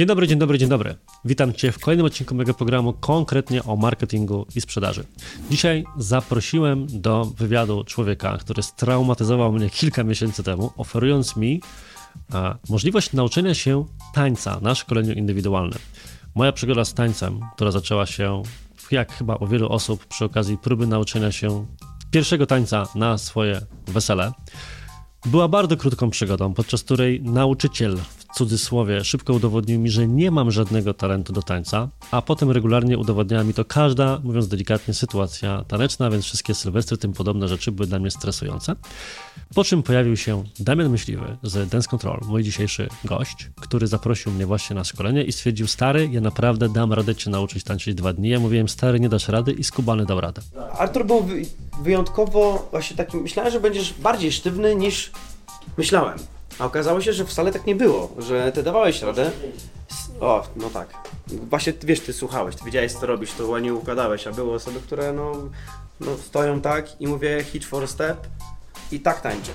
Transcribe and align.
Dzień 0.00 0.06
dobry, 0.06 0.26
dzień 0.26 0.38
dobry, 0.38 0.58
dzień 0.58 0.68
dobry. 0.68 0.94
Witam 1.24 1.52
Cię 1.52 1.72
w 1.72 1.78
kolejnym 1.78 2.06
odcinku 2.06 2.34
mojego 2.34 2.54
programu 2.54 2.92
konkretnie 2.92 3.64
o 3.64 3.76
marketingu 3.76 4.46
i 4.56 4.60
sprzedaży. 4.60 5.04
Dzisiaj 5.50 5.84
zaprosiłem 5.98 6.86
do 7.00 7.24
wywiadu 7.24 7.84
człowieka, 7.84 8.38
który 8.38 8.62
straumatyzował 8.62 9.52
mnie 9.52 9.70
kilka 9.70 10.04
miesięcy 10.04 10.42
temu, 10.42 10.72
oferując 10.76 11.36
mi 11.36 11.60
możliwość 12.68 13.12
nauczenia 13.12 13.54
się 13.54 13.84
tańca 14.14 14.60
na 14.60 14.74
szkoleniu 14.74 15.12
indywidualnym. 15.12 15.78
Moja 16.34 16.52
przygoda 16.52 16.84
z 16.84 16.94
tańcem, 16.94 17.40
która 17.54 17.70
zaczęła 17.70 18.06
się, 18.06 18.42
jak 18.90 19.12
chyba 19.12 19.36
u 19.36 19.46
wielu 19.46 19.68
osób, 19.68 20.06
przy 20.06 20.24
okazji 20.24 20.58
próby 20.58 20.86
nauczenia 20.86 21.32
się 21.32 21.66
pierwszego 22.10 22.46
tańca 22.46 22.86
na 22.94 23.18
swoje 23.18 23.60
wesele, 23.86 24.32
była 25.26 25.48
bardzo 25.48 25.76
krótką 25.76 26.10
przygodą, 26.10 26.54
podczas 26.54 26.82
której 26.82 27.22
nauczyciel 27.22 27.98
cudzysłowie 28.34 29.04
szybko 29.04 29.32
udowodnił 29.32 29.80
mi, 29.80 29.90
że 29.90 30.08
nie 30.08 30.30
mam 30.30 30.50
żadnego 30.50 30.94
talentu 30.94 31.32
do 31.32 31.42
tańca, 31.42 31.88
a 32.10 32.22
potem 32.22 32.50
regularnie 32.50 32.98
udowodniała 32.98 33.44
mi 33.44 33.54
to 33.54 33.64
każda, 33.64 34.20
mówiąc 34.24 34.48
delikatnie, 34.48 34.94
sytuacja 34.94 35.64
taneczna, 35.68 36.10
więc 36.10 36.24
wszystkie 36.24 36.54
sylwestry, 36.54 36.96
tym 36.96 37.12
podobne 37.12 37.48
rzeczy 37.48 37.72
były 37.72 37.86
dla 37.86 37.98
mnie 37.98 38.10
stresujące. 38.10 38.76
Po 39.54 39.64
czym 39.64 39.82
pojawił 39.82 40.16
się 40.16 40.44
Damian 40.60 40.88
Myśliwy 40.90 41.36
z 41.42 41.68
Dance 41.70 41.88
Control, 41.88 42.20
mój 42.26 42.42
dzisiejszy 42.42 42.88
gość, 43.04 43.50
który 43.60 43.86
zaprosił 43.86 44.32
mnie 44.32 44.46
właśnie 44.46 44.76
na 44.76 44.84
szkolenie 44.84 45.22
i 45.24 45.32
stwierdził, 45.32 45.66
stary, 45.66 46.08
ja 46.12 46.20
naprawdę 46.20 46.68
dam 46.68 46.92
radę 46.92 47.14
cię 47.14 47.30
nauczyć 47.30 47.64
tańczyć 47.64 47.94
dwa 47.94 48.12
dni. 48.12 48.28
Ja 48.28 48.40
mówiłem, 48.40 48.68
stary, 48.68 49.00
nie 49.00 49.08
dasz 49.08 49.28
rady 49.28 49.52
i 49.52 49.64
skubany 49.64 50.06
dał 50.06 50.20
radę. 50.20 50.42
Artur 50.78 51.06
był 51.06 51.22
wy- 51.22 51.42
wyjątkowo 51.82 52.68
właśnie 52.70 52.96
taki, 52.96 53.16
myślałem, 53.16 53.52
że 53.52 53.60
będziesz 53.60 53.94
bardziej 53.94 54.32
sztywny 54.32 54.76
niż 54.76 55.10
myślałem. 55.78 56.18
A 56.60 56.64
okazało 56.64 57.00
się, 57.00 57.12
że 57.12 57.24
wcale 57.24 57.52
tak 57.52 57.66
nie 57.66 57.74
było, 57.74 58.10
że 58.18 58.52
ty 58.52 58.62
dawałeś 58.62 59.02
radę. 59.02 59.30
O, 60.20 60.46
no 60.56 60.70
tak. 60.70 60.88
Właśnie 61.26 61.72
wiesz, 61.82 62.00
ty 62.00 62.12
słuchałeś, 62.12 62.56
ty 62.56 62.64
wiedziałeś 62.64 62.92
co 62.92 63.06
robisz, 63.06 63.32
to 63.32 63.46
ładnie 63.46 63.74
układałeś, 63.74 64.26
a 64.26 64.32
były 64.32 64.54
osoby, 64.54 64.80
które 64.80 65.12
no, 65.12 65.32
no 66.00 66.16
stoją 66.26 66.60
tak 66.60 67.00
i 67.00 67.06
mówię 67.06 67.44
hitch 67.44 67.66
for 67.66 67.88
step 67.88 68.26
i 68.92 69.00
tak 69.00 69.20
tańczę. 69.20 69.52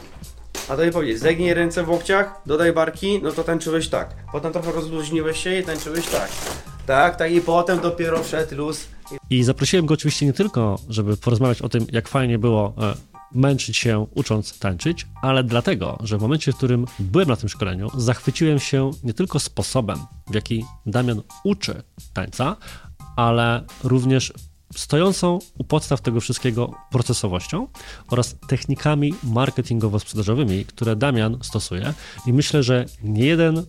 A 0.70 0.76
to 0.76 0.86
nie 0.86 0.92
powiedzieć, 0.92 1.20
zegnij 1.20 1.54
ręce 1.54 1.84
w 1.84 1.90
łokciach, 1.90 2.42
dodaj 2.46 2.74
barki, 2.74 3.20
no 3.24 3.32
to 3.32 3.44
tańczyłeś 3.44 3.88
tak. 3.88 4.16
Potem 4.32 4.54
trochę 4.54 4.72
rozluźniłeś 4.72 5.44
się 5.44 5.60
i 5.60 5.64
tańczyłeś 5.64 6.08
tak. 6.08 6.30
Tak, 6.86 7.16
tak 7.16 7.32
i 7.32 7.42
potem 7.42 7.80
dopiero 7.80 8.24
wszedł 8.24 8.56
luz 8.56 8.88
I 9.30 9.44
zaprosiłem 9.44 9.86
go 9.86 9.94
oczywiście 9.94 10.26
nie 10.26 10.34
tylko, 10.34 10.80
żeby 10.90 11.18
porozmawiać 11.18 11.62
o 11.62 11.70
tym, 11.70 11.86
jak 11.92 12.08
fajnie 12.08 12.40
było 12.40 12.74
e, 12.82 13.15
męczyć 13.32 13.78
się 13.78 14.08
ucząc 14.16 14.60
tańczyć, 14.60 15.08
ale 15.22 15.44
dlatego, 15.44 15.98
że 16.04 16.18
w 16.18 16.22
momencie, 16.22 16.52
w 16.52 16.58
którym 16.58 16.86
byłem 17.00 17.28
na 17.28 17.36
tym 17.36 17.50
szkoleniu, 17.50 17.90
zachwyciłem 17.98 18.60
się 18.60 18.92
nie 19.04 19.14
tylko 19.14 19.40
sposobem, 19.40 20.00
w 20.32 20.36
jaki 20.36 20.66
Damian 20.86 21.22
uczy 21.44 21.84
tańca, 22.14 22.56
ale 23.16 23.64
również 23.84 24.34
stojącą 24.76 25.40
u 25.58 25.64
podstaw 25.64 26.02
tego 26.02 26.22
wszystkiego 26.22 26.74
procesowością 26.92 27.68
oraz 28.08 28.36
technikami 28.48 29.14
marketingowo-sprzedażowymi, 29.24 30.66
które 30.66 30.96
Damian 30.96 31.38
stosuje. 31.42 31.94
I 32.28 32.34
myślę, 32.34 32.64
że 32.64 32.86
nie 33.04 33.26
jeden 33.26 33.66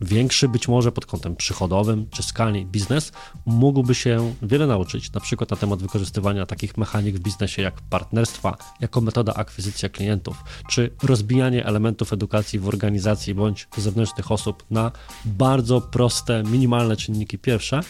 większy, 0.00 0.48
być 0.48 0.68
może 0.68 0.92
pod 0.92 1.06
kątem 1.06 1.36
przychodowym 1.36 2.06
czy 2.10 2.22
skali 2.22 2.66
biznes, 2.66 3.12
mógłby 3.46 3.94
się 3.94 4.34
wiele 4.42 4.66
nauczyć, 4.66 5.12
na 5.12 5.20
przykład 5.20 5.50
na 5.50 5.56
temat 5.56 5.82
wykorzystywania 5.82 6.46
takich 6.46 6.76
mechanik 6.76 7.16
w 7.16 7.20
biznesie 7.20 7.62
jak 7.62 7.80
partnerstwa, 7.80 8.56
jako 8.80 9.00
metoda 9.00 9.34
akwizycja 9.34 9.88
klientów, 9.88 10.44
czy 10.68 10.90
rozbijanie 11.02 11.66
elementów 11.66 12.12
edukacji 12.12 12.58
w 12.58 12.68
organizacji 12.68 13.34
bądź 13.34 13.68
zewnętrznych 13.76 14.32
osób 14.32 14.64
na 14.70 14.92
bardzo 15.24 15.80
proste, 15.80 16.42
minimalne 16.42 16.96
czynniki 16.96 17.38
pierwsze. 17.38 17.80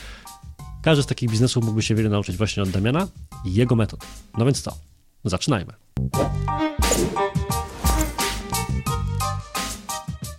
Każdy 0.83 1.02
z 1.02 1.06
takich 1.06 1.30
biznesów 1.30 1.64
mógłby 1.64 1.83
się 1.83 1.95
wiele 1.95 2.08
nauczyć 2.08 2.36
właśnie 2.36 2.62
od 2.62 2.70
Damiana 2.70 3.08
i 3.45 3.55
jego 3.55 3.77
metod. 3.77 4.00
No 4.39 4.45
więc 4.45 4.62
co? 4.62 4.77
Zaczynajmy. 5.24 5.72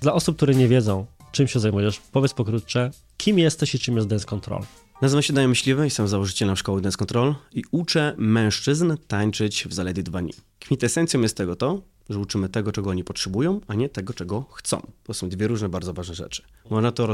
Dla 0.01 0.13
osób, 0.13 0.35
które 0.35 0.55
nie 0.55 0.67
wiedzą, 0.67 1.05
czym 1.31 1.47
się 1.47 1.59
zajmujesz, 1.59 1.99
powiedz 2.11 2.33
pokrótce, 2.33 2.91
kim 3.17 3.39
jesteś 3.39 3.75
i 3.75 3.79
czym 3.79 3.95
jest 3.95 4.07
Dance 4.07 4.25
Control. 4.25 4.61
Nazywam 5.01 5.23
się 5.23 5.33
Daniel 5.33 5.49
Myśliwy, 5.49 5.83
jestem 5.83 6.07
założycielem 6.07 6.55
szkoły 6.55 6.81
Dance 6.81 6.97
Control 6.97 7.35
i 7.53 7.63
uczę 7.71 8.15
mężczyzn 8.17 8.97
tańczyć 9.07 9.65
w 9.67 9.73
zaledwie 9.73 10.03
dwa 10.03 10.21
dni. 10.21 10.33
Kwintesencją 10.59 11.21
jest 11.21 11.37
tego 11.37 11.55
to, 11.55 11.81
że 12.09 12.19
uczymy 12.19 12.49
tego, 12.49 12.71
czego 12.71 12.89
oni 12.89 13.03
potrzebują, 13.03 13.61
a 13.67 13.73
nie 13.73 13.89
tego, 13.89 14.13
czego 14.13 14.45
chcą. 14.53 14.91
To 15.03 15.13
są 15.13 15.29
dwie 15.29 15.47
różne, 15.47 15.69
bardzo 15.69 15.93
ważne 15.93 16.15
rzeczy. 16.15 16.43
Można 16.69 16.91
to 16.91 17.07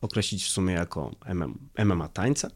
określić 0.00 0.44
w 0.44 0.48
sumie 0.48 0.74
jako 0.74 1.10
MM, 1.24 1.58
MMA 1.84 2.08
tańca. 2.08 2.50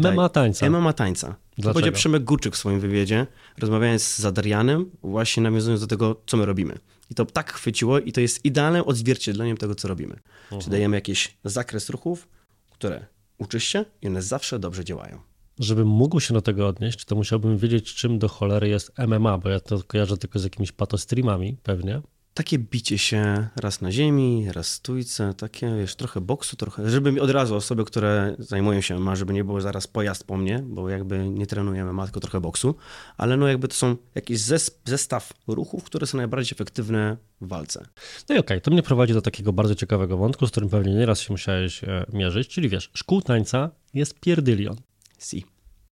MMA 0.00 0.28
tańca. 0.28 0.70
MMA 0.70 0.92
tańca. 0.92 1.28
To 1.28 1.34
Dlaczego? 1.56 1.72
powiedział 1.72 1.92
Przemek 1.92 2.24
Górczyk 2.24 2.54
w 2.54 2.58
swoim 2.58 2.80
wywiadzie, 2.80 3.26
rozmawiając 3.58 4.02
z 4.02 4.24
Adrianem, 4.24 4.90
właśnie 5.02 5.42
nawiązując 5.42 5.80
do 5.80 5.86
tego, 5.86 6.20
co 6.26 6.36
my 6.36 6.46
robimy. 6.46 6.78
I 7.10 7.14
to 7.14 7.26
tak 7.26 7.52
chwyciło 7.52 7.98
i 7.98 8.12
to 8.12 8.20
jest 8.20 8.44
idealnym 8.44 8.82
odzwierciedleniem 8.86 9.56
tego, 9.56 9.74
co 9.74 9.88
robimy. 9.88 10.16
Czy 10.60 10.70
dajemy 10.70 10.96
jakiś 10.96 11.36
zakres 11.44 11.90
ruchów, 11.90 12.28
które 12.70 13.06
uczysz 13.38 13.64
się 13.64 13.84
i 14.02 14.06
one 14.06 14.22
zawsze 14.22 14.58
dobrze 14.58 14.84
działają. 14.84 15.20
Żebym 15.58 15.88
mógł 15.88 16.20
się 16.20 16.34
do 16.34 16.42
tego 16.42 16.68
odnieść, 16.68 17.04
to 17.04 17.16
musiałbym 17.16 17.58
wiedzieć, 17.58 17.94
czym 17.94 18.18
do 18.18 18.28
cholery 18.28 18.68
jest 18.68 18.92
MMA, 18.98 19.38
bo 19.38 19.48
ja 19.48 19.60
to 19.60 19.82
kojarzę 19.82 20.16
tylko 20.16 20.38
z 20.38 20.44
jakimiś 20.44 20.72
patostreamami 20.72 21.56
pewnie. 21.62 22.02
Takie 22.34 22.58
bicie 22.58 22.98
się 22.98 23.48
raz 23.56 23.80
na 23.80 23.92
ziemi, 23.92 24.46
raz 24.52 24.68
stójce, 24.68 25.34
takie, 25.34 25.76
wiesz, 25.76 25.96
trochę 25.96 26.20
boksu, 26.20 26.56
trochę, 26.56 26.90
żeby 26.90 27.12
mi 27.12 27.20
od 27.20 27.30
razu 27.30 27.54
osoby, 27.56 27.84
które 27.84 28.36
zajmują 28.38 28.80
się 28.80 28.98
MMA, 28.98 29.16
żeby 29.16 29.32
nie 29.32 29.44
było 29.44 29.60
zaraz 29.60 29.86
pojazd 29.86 30.24
po 30.24 30.36
mnie, 30.36 30.64
bo 30.66 30.88
jakby 30.88 31.28
nie 31.28 31.46
trenujemy 31.46 31.92
MMA, 31.92 32.04
tylko 32.04 32.20
trochę 32.20 32.40
boksu, 32.40 32.74
ale 33.16 33.36
no 33.36 33.48
jakby 33.48 33.68
to 33.68 33.74
są 33.74 33.96
jakiś 34.14 34.38
zes- 34.38 34.70
zestaw 34.84 35.32
ruchów, 35.46 35.84
które 35.84 36.06
są 36.06 36.18
najbardziej 36.18 36.54
efektywne 36.54 37.16
w 37.40 37.48
walce. 37.48 37.86
No 38.28 38.34
i 38.34 38.38
okej, 38.38 38.60
to 38.60 38.70
mnie 38.70 38.82
prowadzi 38.82 39.12
do 39.12 39.22
takiego 39.22 39.52
bardzo 39.52 39.74
ciekawego 39.74 40.16
wątku, 40.16 40.46
z 40.46 40.50
którym 40.50 40.68
pewnie 40.68 40.94
nieraz 40.94 41.20
się 41.20 41.32
musiałeś 41.32 41.84
e, 41.84 42.06
mierzyć, 42.12 42.48
czyli 42.48 42.68
wiesz, 42.68 42.90
szkół 42.94 43.22
tańca 43.22 43.70
jest 43.94 44.20
pierdylion. 44.20 44.76
Si. 45.18 45.44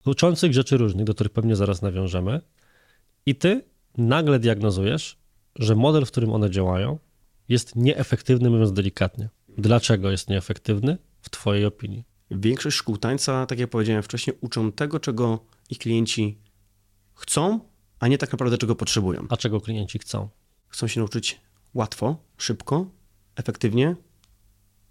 Uczących 0.06 0.52
rzeczy 0.52 0.76
różnych, 0.76 1.04
do 1.04 1.14
których 1.14 1.32
pewnie 1.32 1.56
zaraz 1.56 1.82
nawiążemy 1.82 2.40
i 3.26 3.34
ty 3.34 3.64
nagle 3.98 4.38
diagnozujesz, 4.38 5.17
że 5.58 5.74
model, 5.74 6.04
w 6.04 6.10
którym 6.10 6.32
one 6.32 6.50
działają, 6.50 6.98
jest 7.48 7.76
nieefektywny, 7.76 8.50
mówiąc 8.50 8.72
delikatnie. 8.72 9.28
Dlaczego 9.48 10.10
jest 10.10 10.28
nieefektywny, 10.28 10.98
w 11.22 11.30
twojej 11.30 11.64
opinii? 11.64 12.04
Większość 12.30 12.76
szkół 12.76 12.96
tańca, 12.96 13.46
tak 13.46 13.58
jak 13.58 13.70
powiedziałem 13.70 14.02
wcześniej, 14.02 14.36
uczą 14.40 14.72
tego, 14.72 15.00
czego 15.00 15.44
ich 15.70 15.78
klienci 15.78 16.38
chcą, 17.14 17.60
a 18.00 18.08
nie 18.08 18.18
tak 18.18 18.32
naprawdę 18.32 18.58
czego 18.58 18.74
potrzebują. 18.74 19.26
A 19.28 19.36
czego 19.36 19.60
klienci 19.60 19.98
chcą? 19.98 20.28
Chcą 20.68 20.86
się 20.86 21.00
nauczyć 21.00 21.40
łatwo, 21.74 22.16
szybko, 22.36 22.86
efektywnie 23.36 23.96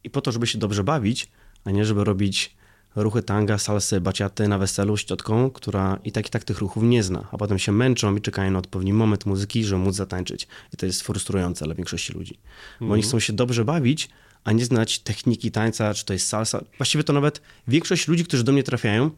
i 0.04 0.10
po 0.10 0.22
to, 0.22 0.32
żeby 0.32 0.48
się 0.48 0.58
dobrze 0.58 0.84
bawić, 0.84 1.32
a 1.64 1.72
nie 1.72 1.86
żeby 1.86 2.04
robić 2.04 2.57
ruchy 3.04 3.24
tanga, 3.24 3.58
salsy, 3.58 4.02
baciaty 4.02 4.48
na 4.48 4.58
weselu 4.58 4.98
z 4.98 5.04
ciotką, 5.04 5.50
która 5.50 6.00
i 6.04 6.12
tak 6.12 6.28
i 6.28 6.30
tak 6.30 6.44
tych 6.44 6.60
ruchów 6.60 6.84
nie 6.84 7.04
zna, 7.04 7.28
a 7.32 7.38
potem 7.38 7.60
się 7.60 7.72
męczą 7.72 8.16
i 8.16 8.22
czekają 8.22 8.52
na 8.52 8.60
odpowiedni 8.60 8.94
moment 8.94 9.26
muzyki, 9.26 9.64
żeby 9.64 9.82
móc 9.82 9.96
zatańczyć. 9.96 10.48
I 10.74 10.78
to 10.78 10.86
jest 10.86 11.02
frustrujące 11.02 11.66
dla 11.66 11.76
większości 11.76 12.14
ludzi, 12.14 12.40
bo 12.82 12.94
oni 12.94 13.04
chcą 13.04 13.20
się 13.20 13.34
dobrze 13.34 13.66
bawić, 13.66 14.10
a 14.44 14.52
nie 14.52 14.66
znać 14.66 15.00
techniki 15.00 15.52
tańca, 15.52 15.94
czy 15.94 16.06
to 16.06 16.14
jest 16.14 16.28
salsa. 16.28 16.64
Właściwie 16.78 17.04
to 17.04 17.14
nawet 17.14 17.42
większość 17.68 18.08
ludzi, 18.08 18.26
którzy 18.26 18.44
do 18.44 18.52
mnie 18.52 18.64
trafiają, 18.64 19.12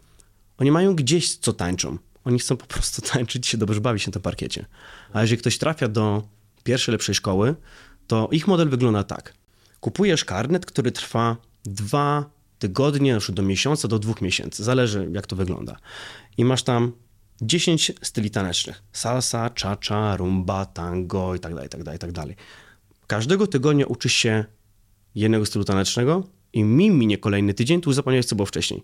oni 0.57 0.71
mają 0.71 0.95
gdzieś 0.95 1.37
co 1.37 1.53
tańczą. 1.53 1.97
Oni 2.25 2.39
chcą 2.39 2.57
po 2.57 2.65
prostu 2.65 3.01
tańczyć 3.13 3.47
się 3.47 3.57
dobrze 3.57 3.81
bawić 3.81 4.07
na 4.07 4.13
tym 4.13 4.21
parkiecie. 4.21 4.65
A 5.13 5.21
jeżeli 5.21 5.39
ktoś 5.39 5.57
trafia 5.57 5.87
do 5.87 6.23
pierwszej 6.63 6.91
lepszej 6.91 7.15
szkoły, 7.15 7.55
to 8.07 8.29
ich 8.31 8.47
model 8.47 8.69
wygląda 8.69 9.03
tak. 9.03 9.33
Kupujesz 9.79 10.25
karnet, 10.25 10.65
który 10.65 10.91
trwa 10.91 11.37
dwa 11.63 12.38
tygodnie, 12.59 13.13
na 13.13 13.19
przykład 13.19 13.35
do 13.35 13.43
miesiąca, 13.43 13.87
do 13.87 13.99
dwóch 13.99 14.21
miesięcy. 14.21 14.63
Zależy, 14.63 15.09
jak 15.13 15.27
to 15.27 15.35
wygląda. 15.35 15.77
I 16.37 16.45
masz 16.45 16.63
tam 16.63 16.91
10 17.41 17.91
styli 18.01 18.29
tanecznych. 18.31 18.83
Salsa, 18.93 19.49
cha-cha, 19.61 20.17
rumba, 20.17 20.65
tango 20.65 21.35
i 21.35 21.39
tak 21.39 21.53
dalej, 21.53 21.67
i 21.67 21.69
tak 21.69 21.83
dalej, 21.83 21.95
i 21.95 21.99
tak 21.99 22.11
dalej. 22.11 22.35
Każdego 23.07 23.47
tygodnia 23.47 23.85
uczysz 23.85 24.13
się 24.13 24.45
jednego 25.15 25.45
stylu 25.45 25.65
tanecznego 25.65 26.23
i 26.53 26.63
mi 26.63 26.89
minie 26.89 27.17
kolejny 27.17 27.53
tydzień, 27.53 27.81
tu 27.81 27.93
zapomniałeś, 27.93 28.25
co 28.25 28.35
było 28.35 28.45
wcześniej. 28.45 28.83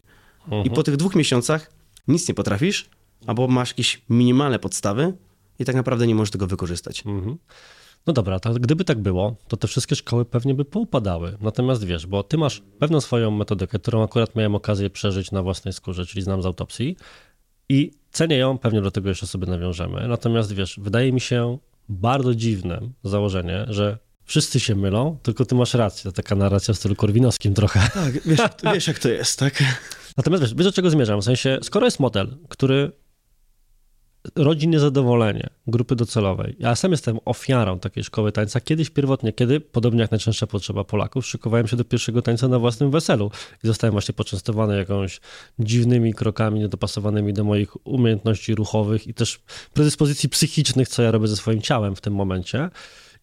I 0.63 0.69
po 0.69 0.83
tych 0.83 0.97
dwóch 0.97 1.15
miesiącach 1.15 1.71
nic 2.07 2.27
nie 2.27 2.33
potrafisz, 2.33 2.89
albo 3.27 3.47
masz 3.47 3.69
jakieś 3.69 4.01
minimalne 4.09 4.59
podstawy 4.59 5.13
i 5.59 5.65
tak 5.65 5.75
naprawdę 5.75 6.07
nie 6.07 6.15
możesz 6.15 6.31
tego 6.31 6.47
wykorzystać. 6.47 7.03
No 8.07 8.13
dobra, 8.13 8.39
to 8.39 8.53
gdyby 8.53 8.85
tak 8.85 8.99
było, 8.99 9.35
to 9.47 9.57
te 9.57 9.67
wszystkie 9.67 9.95
szkoły 9.95 10.25
pewnie 10.25 10.53
by 10.53 10.65
poupadały. 10.65 11.37
Natomiast 11.41 11.83
wiesz, 11.83 12.07
bo 12.07 12.23
ty 12.23 12.37
masz 12.37 12.61
pewną 12.79 13.01
swoją 13.01 13.31
metodykę, 13.31 13.79
którą 13.79 14.03
akurat 14.03 14.35
miałem 14.35 14.55
okazję 14.55 14.89
przeżyć 14.89 15.31
na 15.31 15.43
własnej 15.43 15.73
skórze, 15.73 16.05
czyli 16.05 16.21
znam 16.21 16.41
z 16.41 16.45
autopsji 16.45 16.97
i 17.69 17.91
cenię 18.11 18.37
ją, 18.37 18.57
pewnie 18.57 18.81
do 18.81 18.91
tego 18.91 19.09
jeszcze 19.09 19.27
sobie 19.27 19.47
nawiążemy. 19.47 20.07
Natomiast 20.07 20.53
wiesz, 20.53 20.79
wydaje 20.81 21.13
mi 21.13 21.21
się 21.21 21.57
bardzo 21.89 22.35
dziwne 22.35 22.81
założenie, 23.03 23.65
że 23.67 23.97
Wszyscy 24.25 24.59
się 24.59 24.75
mylą, 24.75 25.17
tylko 25.23 25.45
ty 25.45 25.55
masz 25.55 25.73
rację. 25.73 26.11
To 26.11 26.15
taka 26.15 26.35
narracja 26.35 26.73
w 26.73 26.77
stylu 26.77 26.95
korwinowskim 26.95 27.53
trochę. 27.53 27.79
Tak, 27.93 28.13
wiesz, 28.27 28.39
wiesz 28.73 28.87
jak 28.87 28.99
to 28.99 29.09
jest, 29.09 29.39
tak? 29.39 29.63
Natomiast 30.17 30.43
wiesz, 30.43 30.53
wiesz 30.53 30.65
do 30.65 30.71
czego 30.71 30.89
zmierzam? 30.89 31.21
W 31.21 31.23
sensie, 31.23 31.59
skoro 31.63 31.85
jest 31.85 31.99
model, 31.99 32.37
który 32.49 32.91
rodzi 34.35 34.67
niezadowolenie 34.67 35.49
grupy 35.67 35.95
docelowej. 35.95 36.55
Ja 36.59 36.75
sam 36.75 36.91
jestem 36.91 37.19
ofiarą 37.25 37.79
takiej 37.79 38.03
szkoły 38.03 38.31
tańca. 38.31 38.61
Kiedyś 38.61 38.89
pierwotnie, 38.89 39.33
kiedy, 39.33 39.59
podobnie 39.59 40.01
jak 40.01 40.11
najczęstsza 40.11 40.47
potrzeba 40.47 40.83
Polaków, 40.83 41.25
szykowałem 41.25 41.67
się 41.67 41.75
do 41.77 41.85
pierwszego 41.85 42.21
tańca 42.21 42.47
na 42.47 42.59
własnym 42.59 42.91
weselu 42.91 43.31
i 43.63 43.67
zostałem 43.67 43.91
właśnie 43.91 44.13
poczęstowany 44.13 44.77
jakąś 44.77 45.19
dziwnymi 45.59 46.13
krokami 46.13 46.59
niedopasowanymi 46.59 47.33
do 47.33 47.43
moich 47.43 47.87
umiejętności 47.87 48.55
ruchowych 48.55 49.07
i 49.07 49.13
też 49.13 49.39
predyspozycji 49.73 50.29
psychicznych, 50.29 50.87
co 50.87 51.01
ja 51.01 51.11
robię 51.11 51.27
ze 51.27 51.35
swoim 51.35 51.61
ciałem 51.61 51.95
w 51.95 52.01
tym 52.01 52.13
momencie. 52.13 52.69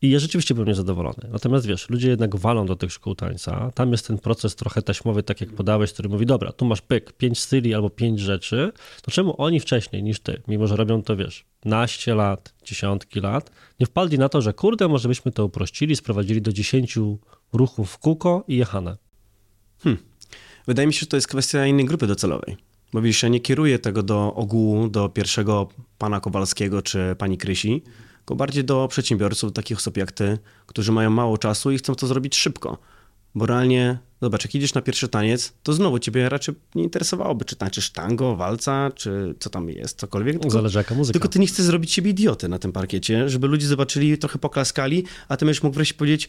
I 0.03 0.11
ja 0.11 0.19
rzeczywiście 0.19 0.55
byłem 0.55 0.69
niezadowolony. 0.69 1.29
Natomiast 1.33 1.67
wiesz, 1.67 1.91
ludzie 1.91 2.09
jednak 2.09 2.37
walą 2.37 2.67
do 2.67 2.77
tych 2.77 2.93
szkół 2.93 3.15
tańca. 3.15 3.71
Tam 3.75 3.93
jest 3.93 4.07
ten 4.07 4.19
proces 4.19 4.57
trochę 4.57 4.83
taśmowy, 4.83 5.23
tak 5.23 5.41
jak 5.41 5.51
podałeś, 5.51 5.93
który 5.93 6.09
mówi, 6.09 6.27
dobra, 6.27 6.53
tu 6.53 6.65
masz 6.65 6.81
pyk, 6.81 7.13
pięć 7.13 7.39
styli 7.39 7.75
albo 7.75 7.91
pięć 7.91 8.21
rzeczy, 8.21 8.73
to 9.03 9.11
czemu 9.11 9.35
oni 9.43 9.61
wcześniej 9.61 10.03
niż 10.03 10.21
ty, 10.21 10.43
mimo 10.49 10.67
że 10.67 10.77
robią 10.77 11.03
to, 11.03 11.17
wiesz, 11.17 11.45
naście 11.65 12.15
lat, 12.15 12.55
dziesiątki 12.65 13.21
lat, 13.21 13.51
nie 13.81 13.87
wpadli 13.87 14.19
na 14.19 14.29
to, 14.29 14.43
że 14.43 14.53
kurde, 14.53 14.89
może 14.89 15.09
byśmy 15.09 15.33
to 15.33 15.45
uprościli, 15.45 15.97
sprowadzili 15.97 16.43
do 16.43 16.53
dziesięciu 16.53 17.19
ruchów 17.53 17.91
w 17.91 17.99
kółko 17.99 18.45
i 18.49 18.57
jechane. 18.57 18.97
Hmm. 19.83 20.03
Wydaje 20.67 20.87
mi 20.87 20.95
się, 20.95 21.01
że 21.01 21.07
to 21.07 21.17
jest 21.17 21.29
kwestia 21.29 21.67
innej 21.67 21.85
grupy 21.85 22.07
docelowej. 22.07 22.57
Bo 22.93 23.03
widzisz, 23.03 23.23
ja 23.23 23.29
nie 23.29 23.41
kieruję 23.41 23.79
tego 23.79 24.03
do 24.03 24.35
ogółu, 24.35 24.89
do 24.89 25.09
pierwszego 25.09 25.69
pana 25.99 26.21
Kowalskiego 26.21 26.83
czy 26.83 27.17
pani 27.19 27.39
Krysi, 27.39 27.83
tylko 28.23 28.37
bardziej 28.37 28.65
do 28.65 28.89
przedsiębiorców, 28.89 29.53
takich 29.53 29.79
osób 29.79 29.97
jak 29.97 30.13
ty, 30.13 30.39
którzy 30.67 30.93
mają 30.93 31.11
mało 31.11 31.39
czasu 31.39 31.71
i 31.71 31.79
chcą 31.79 31.95
to 31.95 32.07
zrobić 32.07 32.37
szybko. 32.37 32.79
Bo 33.35 33.47
realnie, 33.47 33.99
zobacz, 34.23 34.45
jak 34.45 34.55
idziesz 34.55 34.75
na 34.75 34.83
pierwszy 34.83 35.09
taniec, 35.09 35.53
to 35.63 35.73
znowu 35.73 35.99
ciebie 35.99 36.29
raczej 36.29 36.55
nie 36.75 36.83
interesowałoby, 36.83 37.45
czy 37.45 37.57
tańczysz 37.57 37.91
tango, 37.91 38.37
walca, 38.37 38.91
czy 38.95 39.35
co 39.39 39.51
tam 39.51 39.69
jest, 39.69 39.99
cokolwiek. 39.99 40.35
Tylko, 40.35 40.51
Zależy 40.51 40.79
jaka 40.79 40.95
muzyka. 40.95 41.13
Tylko 41.13 41.29
ty 41.29 41.39
nie 41.39 41.47
chcesz 41.47 41.67
zrobić 41.67 41.93
siebie 41.93 42.11
idioty 42.11 42.49
na 42.49 42.59
tym 42.59 42.73
parkiecie, 42.73 43.29
żeby 43.29 43.47
ludzie 43.47 43.67
zobaczyli, 43.67 44.19
trochę 44.19 44.39
poklaskali, 44.39 45.05
a 45.29 45.37
ty 45.37 45.45
będziesz 45.45 45.63
mógł 45.63 45.75
wreszcie 45.75 45.95
powiedzieć, 45.95 46.29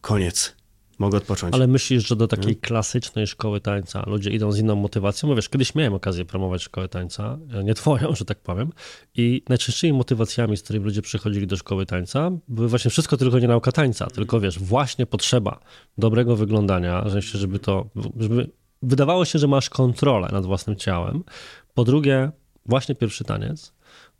koniec, 0.00 0.54
mogę 0.98 1.18
odpocząć. 1.18 1.54
Ale 1.54 1.66
myślisz, 1.66 2.08
że 2.08 2.16
do 2.16 2.28
takiej 2.28 2.56
klasycznej 2.56 3.26
szkoły 3.26 3.60
tańca 3.60 4.04
ludzie 4.06 4.30
idą 4.30 4.52
z 4.52 4.58
inną 4.58 4.76
motywacją? 4.76 5.28
Bo 5.28 5.34
wiesz, 5.34 5.48
kiedyś 5.48 5.74
miałem 5.74 5.94
okazję 5.94 6.24
promować 6.24 6.62
szkołę 6.62 6.88
tańca, 6.88 7.38
e, 7.54 7.64
nie 7.64 7.74
twoją, 7.74 8.14
że 8.14 8.24
tak 8.24 8.38
powiem, 8.38 8.72
i 9.14 9.42
najczęstszymi 9.48 9.92
motywacjami, 9.92 10.56
z 10.56 10.62
którymi 10.62 10.84
ludzie 10.84 11.02
przychodzili 11.02 11.46
do 11.46 11.56
szkoły 11.56 11.86
tańca, 11.86 12.30
były 12.48 12.68
właśnie 12.68 12.90
wszystko 12.90 13.16
tylko 13.16 13.38
nie 13.38 13.48
nauka 13.48 13.72
tańca, 13.72 14.06
tylko 14.06 14.40
wiesz, 14.40 14.58
właśnie 14.58 15.06
potrzeba 15.06 15.60
dobrego 15.98 16.36
wyglądania, 16.36 17.04
żeby 17.34 17.58
to, 17.58 17.88
żeby 18.16 18.50
wydawało 18.82 19.24
się, 19.24 19.38
że 19.38 19.48
masz 19.48 19.70
kontrolę 19.70 20.28
nad 20.32 20.46
własnym 20.46 20.76
ciałem. 20.76 21.24
Po 21.74 21.84
drugie, 21.84 22.30
właśnie 22.66 22.94
pierwszy 22.94 23.24
taniec, 23.24 23.72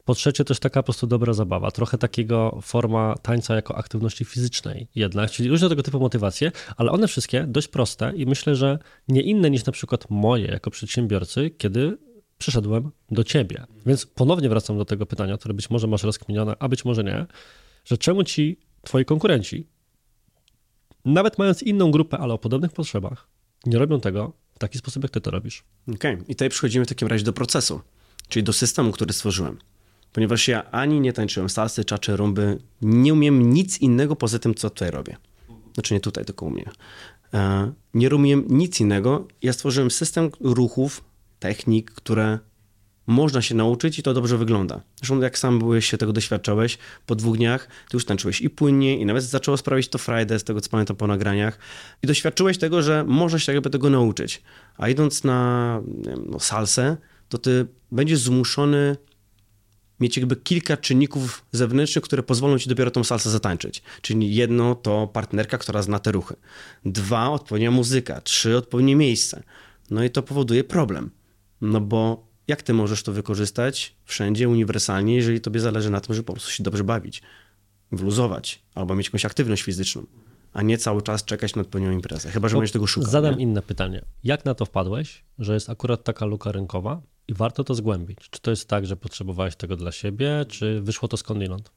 po 0.08 0.14
trzecie, 0.14 0.44
też 0.44 0.58
taka 0.58 0.82
po 0.82 0.84
prostu 0.84 1.06
dobra 1.06 1.32
zabawa, 1.32 1.70
trochę 1.70 1.98
takiego 1.98 2.58
forma 2.62 3.14
tańca 3.22 3.54
jako 3.54 3.76
aktywności 3.76 4.24
fizycznej 4.24 4.88
jednak, 4.94 5.30
czyli 5.30 5.48
różne 5.48 5.68
tego 5.68 5.82
typu 5.82 6.00
motywacje, 6.00 6.52
ale 6.76 6.90
one 6.90 7.08
wszystkie 7.08 7.44
dość 7.48 7.68
proste 7.68 8.12
i 8.16 8.26
myślę, 8.26 8.56
że 8.56 8.78
nie 9.08 9.20
inne 9.20 9.50
niż 9.50 9.64
na 9.64 9.72
przykład 9.72 10.10
moje 10.10 10.46
jako 10.46 10.70
przedsiębiorcy, 10.70 11.50
kiedy 11.50 11.98
przyszedłem 12.38 12.90
do 13.10 13.24
ciebie. 13.24 13.66
Więc 13.86 14.06
ponownie 14.06 14.48
wracam 14.48 14.78
do 14.78 14.84
tego 14.84 15.06
pytania, 15.06 15.38
które 15.38 15.54
być 15.54 15.70
może 15.70 15.86
masz 15.86 16.02
rozkminione, 16.02 16.54
a 16.58 16.68
być 16.68 16.84
może 16.84 17.04
nie, 17.04 17.26
że 17.84 17.98
czemu 17.98 18.24
ci 18.24 18.60
twoi 18.82 19.04
konkurenci, 19.04 19.66
nawet 21.04 21.38
mając 21.38 21.62
inną 21.62 21.90
grupę, 21.90 22.18
ale 22.18 22.34
o 22.34 22.38
podobnych 22.38 22.72
potrzebach, 22.72 23.28
nie 23.66 23.78
robią 23.78 24.00
tego 24.00 24.32
w 24.54 24.58
taki 24.58 24.78
sposób, 24.78 25.02
jak 25.02 25.12
ty 25.12 25.20
to 25.20 25.30
robisz. 25.30 25.64
Okej, 25.94 26.14
okay. 26.14 26.24
i 26.28 26.34
tutaj 26.34 26.48
przechodzimy 26.48 26.84
w 26.84 26.88
takim 26.88 27.08
razie 27.08 27.24
do 27.24 27.32
procesu, 27.32 27.80
czyli 28.28 28.44
do 28.44 28.52
systemu, 28.52 28.92
który 28.92 29.12
stworzyłem 29.12 29.58
ponieważ 30.12 30.48
ja 30.48 30.70
ani 30.70 31.00
nie 31.00 31.12
tańczyłem 31.12 31.48
salsy, 31.48 31.84
czaczy, 31.84 32.16
rumby, 32.16 32.58
nie 32.82 33.12
umiem 33.12 33.52
nic 33.52 33.78
innego 33.78 34.16
poza 34.16 34.38
tym, 34.38 34.54
co 34.54 34.70
tutaj 34.70 34.90
robię. 34.90 35.16
Znaczy 35.74 35.94
nie 35.94 36.00
tutaj, 36.00 36.24
tylko 36.24 36.46
u 36.46 36.50
mnie. 36.50 36.70
E, 37.34 37.72
nie 37.94 38.10
umiem 38.10 38.44
nic 38.48 38.80
innego. 38.80 39.28
Ja 39.42 39.52
stworzyłem 39.52 39.90
system 39.90 40.30
ruchów, 40.40 41.04
technik, 41.38 41.90
które 41.90 42.38
można 43.06 43.42
się 43.42 43.54
nauczyć 43.54 43.98
i 43.98 44.02
to 44.02 44.14
dobrze 44.14 44.38
wygląda. 44.38 44.80
Zresztą 44.96 45.20
jak 45.20 45.38
sam 45.38 45.58
byłeś 45.58 45.86
się 45.86 45.98
tego 45.98 46.12
doświadczałeś, 46.12 46.78
po 47.06 47.14
dwóch 47.14 47.36
dniach 47.36 47.66
ty 47.66 47.96
już 47.96 48.04
tańczyłeś 48.04 48.40
i 48.40 48.50
płynnie 48.50 48.98
i 48.98 49.06
nawet 49.06 49.24
zaczęło 49.24 49.56
sprawić 49.56 49.88
to 49.88 49.98
Friday, 49.98 50.38
z 50.38 50.44
tego 50.44 50.60
co 50.60 50.70
pamiętam 50.70 50.96
po 50.96 51.06
nagraniach 51.06 51.58
i 52.02 52.06
doświadczyłeś 52.06 52.58
tego, 52.58 52.82
że 52.82 53.04
można 53.04 53.38
się 53.38 53.52
jakby 53.52 53.70
tego 53.70 53.90
nauczyć. 53.90 54.42
A 54.76 54.88
idąc 54.88 55.24
na 55.24 55.82
wiem, 56.06 56.24
no, 56.30 56.40
salsę, 56.40 56.96
to 57.28 57.38
ty 57.38 57.66
będziesz 57.92 58.20
zmuszony 58.20 58.96
mieć 60.00 60.16
jakby 60.16 60.36
kilka 60.36 60.76
czynników 60.76 61.44
zewnętrznych, 61.52 62.04
które 62.04 62.22
pozwolą 62.22 62.58
ci 62.58 62.68
dopiero 62.68 62.90
tą 62.90 63.04
salsę 63.04 63.30
zatańczyć. 63.30 63.82
Czyli 64.02 64.34
jedno 64.34 64.74
to 64.74 65.06
partnerka, 65.06 65.58
która 65.58 65.82
zna 65.82 65.98
te 65.98 66.12
ruchy. 66.12 66.36
Dwa, 66.84 67.30
odpowiednia 67.30 67.70
muzyka. 67.70 68.20
Trzy, 68.20 68.56
odpowiednie 68.56 68.96
miejsce. 68.96 69.42
No 69.90 70.04
i 70.04 70.10
to 70.10 70.22
powoduje 70.22 70.64
problem. 70.64 71.10
No 71.60 71.80
bo 71.80 72.28
jak 72.48 72.62
ty 72.62 72.74
możesz 72.74 73.02
to 73.02 73.12
wykorzystać 73.12 73.94
wszędzie, 74.04 74.48
uniwersalnie, 74.48 75.14
jeżeli 75.14 75.40
tobie 75.40 75.60
zależy 75.60 75.90
na 75.90 76.00
tym, 76.00 76.14
żeby 76.14 76.26
po 76.26 76.32
prostu 76.32 76.50
się 76.50 76.62
dobrze 76.62 76.84
bawić, 76.84 77.22
wluzować, 77.92 78.62
albo 78.74 78.94
mieć 78.94 79.06
jakąś 79.06 79.24
aktywność 79.24 79.62
fizyczną, 79.62 80.06
a 80.52 80.62
nie 80.62 80.78
cały 80.78 81.02
czas 81.02 81.24
czekać 81.24 81.54
na 81.54 81.62
odpowiednią 81.62 81.92
imprezę, 81.92 82.30
chyba, 82.30 82.48
że 82.48 82.56
będziesz 82.56 82.72
tego 82.72 82.86
szukał. 82.86 83.10
Zadam 83.10 83.36
nie? 83.36 83.42
inne 83.42 83.62
pytanie. 83.62 84.04
Jak 84.24 84.44
na 84.44 84.54
to 84.54 84.64
wpadłeś, 84.64 85.24
że 85.38 85.54
jest 85.54 85.70
akurat 85.70 86.04
taka 86.04 86.26
luka 86.26 86.52
rynkowa, 86.52 87.02
i 87.28 87.34
warto 87.34 87.64
to 87.64 87.74
zgłębić. 87.74 88.18
Czy 88.30 88.40
to 88.40 88.50
jest 88.50 88.68
tak, 88.68 88.86
że 88.86 88.96
potrzebowałeś 88.96 89.56
tego 89.56 89.76
dla 89.76 89.92
siebie, 89.92 90.46
czy 90.48 90.80
wyszło 90.80 91.08
to 91.08 91.16
skądinąd? 91.16 91.70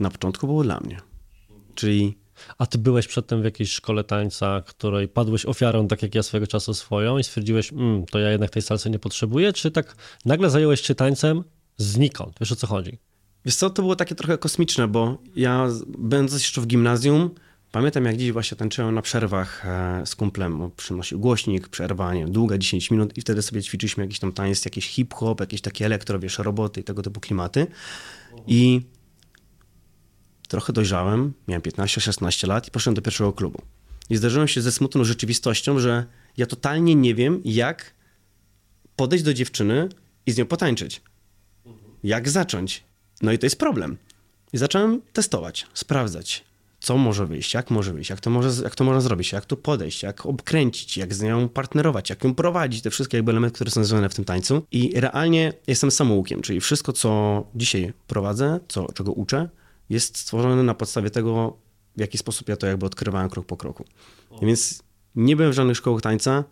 Na 0.00 0.10
początku 0.10 0.46
było 0.46 0.62
dla 0.62 0.80
mnie. 0.80 1.00
Czyli. 1.74 2.18
A 2.58 2.66
ty 2.66 2.78
byłeś 2.78 3.06
przedtem 3.06 3.42
w 3.42 3.44
jakiejś 3.44 3.72
szkole 3.72 4.04
tańca, 4.04 4.62
której 4.66 5.08
padłeś 5.08 5.46
ofiarą, 5.46 5.88
tak 5.88 6.02
jak 6.02 6.14
ja 6.14 6.22
swego 6.22 6.46
czasu 6.46 6.74
swoją, 6.74 7.18
i 7.18 7.24
stwierdziłeś, 7.24 7.72
mm, 7.72 8.06
to 8.06 8.18
ja 8.18 8.30
jednak 8.30 8.50
tej 8.50 8.62
salsy 8.62 8.90
nie 8.90 8.98
potrzebuję, 8.98 9.52
czy 9.52 9.70
tak 9.70 9.96
nagle 10.24 10.50
zająłeś 10.50 10.80
się 10.80 10.94
tańcem 10.94 11.44
znikąd? 11.76 12.36
Wiesz 12.40 12.52
o 12.52 12.56
co 12.56 12.66
chodzi? 12.66 12.98
Wiesz 13.44 13.56
co, 13.56 13.70
to 13.70 13.82
było 13.82 13.96
takie 13.96 14.14
trochę 14.14 14.38
kosmiczne, 14.38 14.88
bo 14.88 15.18
ja 15.36 15.68
będąc 15.98 16.32
jeszcze 16.32 16.60
w 16.60 16.66
gimnazjum, 16.66 17.30
Pamiętam, 17.72 18.04
jak 18.04 18.16
dziś 18.16 18.32
właśnie 18.32 18.56
tańczyłem 18.56 18.94
na 18.94 19.02
przerwach 19.02 19.66
e, 19.66 20.02
z 20.06 20.16
kumplem, 20.16 20.70
przynosił 20.76 21.20
głośnik, 21.20 21.68
przerwa, 21.68 22.14
nie 22.14 22.26
długa 22.26 22.58
10 22.58 22.90
minut 22.90 23.18
i 23.18 23.20
wtedy 23.20 23.42
sobie 23.42 23.62
ćwiczyliśmy 23.62 24.04
jakiś 24.04 24.18
tam 24.18 24.32
tańc, 24.32 24.64
jakiś 24.64 24.88
hip-hop, 24.88 25.40
jakieś 25.40 25.60
takie 25.60 25.86
elektro, 25.86 26.18
wiesz, 26.18 26.38
roboty 26.38 26.80
i 26.80 26.84
tego 26.84 27.02
typu 27.02 27.20
klimaty. 27.20 27.66
I 28.46 28.80
trochę 30.48 30.72
dojrzałem, 30.72 31.32
miałem 31.48 31.62
15-16 31.62 32.48
lat 32.48 32.68
i 32.68 32.70
poszedłem 32.70 32.94
do 32.94 33.02
pierwszego 33.02 33.32
klubu. 33.32 33.62
I 34.10 34.16
zdarzyłem 34.16 34.48
się 34.48 34.62
ze 34.62 34.72
smutną 34.72 35.04
rzeczywistością, 35.04 35.78
że 35.78 36.06
ja 36.36 36.46
totalnie 36.46 36.94
nie 36.94 37.14
wiem, 37.14 37.40
jak 37.44 37.94
podejść 38.96 39.24
do 39.24 39.34
dziewczyny 39.34 39.88
i 40.26 40.32
z 40.32 40.38
nią 40.38 40.46
potańczyć. 40.46 41.02
Jak 42.04 42.28
zacząć? 42.28 42.84
No 43.22 43.32
i 43.32 43.38
to 43.38 43.46
jest 43.46 43.58
problem. 43.58 43.96
I 44.52 44.58
zacząłem 44.58 45.00
testować, 45.12 45.66
sprawdzać, 45.74 46.44
co 46.80 46.96
może 46.96 47.26
wyjść, 47.26 47.54
jak 47.54 47.70
może 47.70 47.92
wyjść, 47.92 48.10
jak 48.10 48.20
to, 48.20 48.30
może, 48.30 48.62
jak 48.62 48.74
to 48.74 48.84
można 48.84 49.00
zrobić, 49.00 49.32
jak 49.32 49.46
tu 49.46 49.56
podejść, 49.56 50.02
jak 50.02 50.26
obkręcić, 50.26 50.96
jak 50.96 51.14
z 51.14 51.22
nią 51.22 51.48
partnerować, 51.48 52.10
jak 52.10 52.24
ją 52.24 52.34
prowadzić, 52.34 52.82
te 52.82 52.90
wszystkie 52.90 53.16
jakby 53.16 53.32
elementy, 53.32 53.54
które 53.54 53.70
są 53.70 53.84
związane 53.84 54.08
w 54.08 54.14
tym 54.14 54.24
tańcu. 54.24 54.62
I 54.70 55.00
realnie 55.00 55.52
jestem 55.66 55.90
samoukiem, 55.90 56.42
czyli 56.42 56.60
wszystko, 56.60 56.92
co 56.92 57.44
dzisiaj 57.54 57.92
prowadzę, 58.06 58.60
co, 58.68 58.92
czego 58.92 59.12
uczę, 59.12 59.48
jest 59.90 60.18
stworzone 60.18 60.62
na 60.62 60.74
podstawie 60.74 61.10
tego, 61.10 61.56
w 61.96 62.00
jaki 62.00 62.18
sposób 62.18 62.48
ja 62.48 62.56
to 62.56 62.66
jakby 62.66 62.86
odkrywałem 62.86 63.28
krok 63.28 63.46
po 63.46 63.56
kroku. 63.56 63.84
Więc 64.42 64.82
nie 65.14 65.36
byłem 65.36 65.52
w 65.52 65.54
żadnych 65.54 65.76
szkołach 65.76 66.02
tańca 66.02 66.44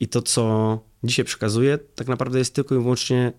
i 0.00 0.08
to, 0.08 0.22
co 0.22 0.78
dzisiaj 1.04 1.24
przekazuję, 1.24 1.78
tak 1.94 2.08
naprawdę 2.08 2.38
jest 2.38 2.54
tylko 2.54 2.74
i 2.74 2.78
wyłącznie 2.78 3.32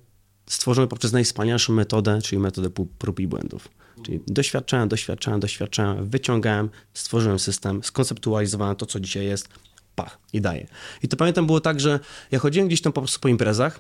stworzone 0.46 0.88
poprzez 0.88 1.12
najwspanialszą 1.12 1.74
metodę, 1.74 2.22
czyli 2.22 2.40
metodę 2.40 2.70
prób 2.98 3.20
i 3.20 3.28
błędów. 3.28 3.70
Czyli 4.04 4.20
doświadczałem, 4.28 4.90
doświadczałem, 4.90 5.40
doświadczałem, 5.40 6.10
wyciągałem, 6.10 6.70
stworzyłem 6.94 7.40
system, 7.40 7.84
skonceptualizowałem 7.84 8.76
to, 8.76 8.86
co 8.86 9.00
dzisiaj 9.00 9.26
jest, 9.26 9.50
pach 9.96 10.20
i 10.34 10.42
daję. 10.42 10.68
I 11.04 11.08
to 11.08 11.18
pamiętam 11.18 11.46
było 11.46 11.62
tak, 11.62 11.80
że 11.80 12.00
ja 12.32 12.40
chodziłem 12.40 12.68
gdzieś 12.68 12.82
tam 12.82 12.94
po 12.94 13.02
prostu 13.02 13.20
po 13.20 13.28
imprezach 13.28 13.80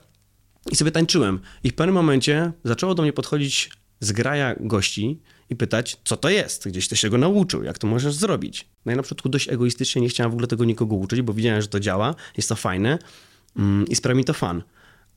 i 0.71 0.75
sobie 0.75 0.91
tańczyłem. 0.91 1.39
I 1.63 1.69
w 1.69 1.75
pewnym 1.75 1.95
momencie 1.95 2.51
zaczęło 2.63 2.95
do 2.95 3.03
mnie 3.03 3.13
podchodzić 3.13 3.69
zgraja 3.99 4.55
gości 4.59 5.19
i 5.49 5.55
pytać, 5.55 5.97
co 6.03 6.17
to 6.17 6.29
jest, 6.29 6.67
gdzieś 6.67 6.87
ty 6.87 6.95
się 6.95 7.09
go 7.09 7.17
nauczył, 7.17 7.63
jak 7.63 7.77
to 7.77 7.87
możesz 7.87 8.13
zrobić. 8.13 8.67
No 8.85 8.95
na 8.95 9.03
początku 9.03 9.29
dość 9.29 9.49
egoistycznie 9.49 10.01
nie 10.01 10.09
chciałem 10.09 10.31
w 10.31 10.33
ogóle 10.33 10.47
tego 10.47 10.65
nikogo 10.65 10.95
uczyć, 10.95 11.21
bo 11.21 11.33
widziałem, 11.33 11.61
że 11.61 11.67
to 11.67 11.79
działa, 11.79 12.15
jest 12.37 12.49
to 12.49 12.55
fajne 12.55 12.99
mm, 13.57 13.87
i 13.87 13.95
sprawia 13.95 14.17
mi 14.17 14.25
to 14.25 14.33
fan. 14.33 14.63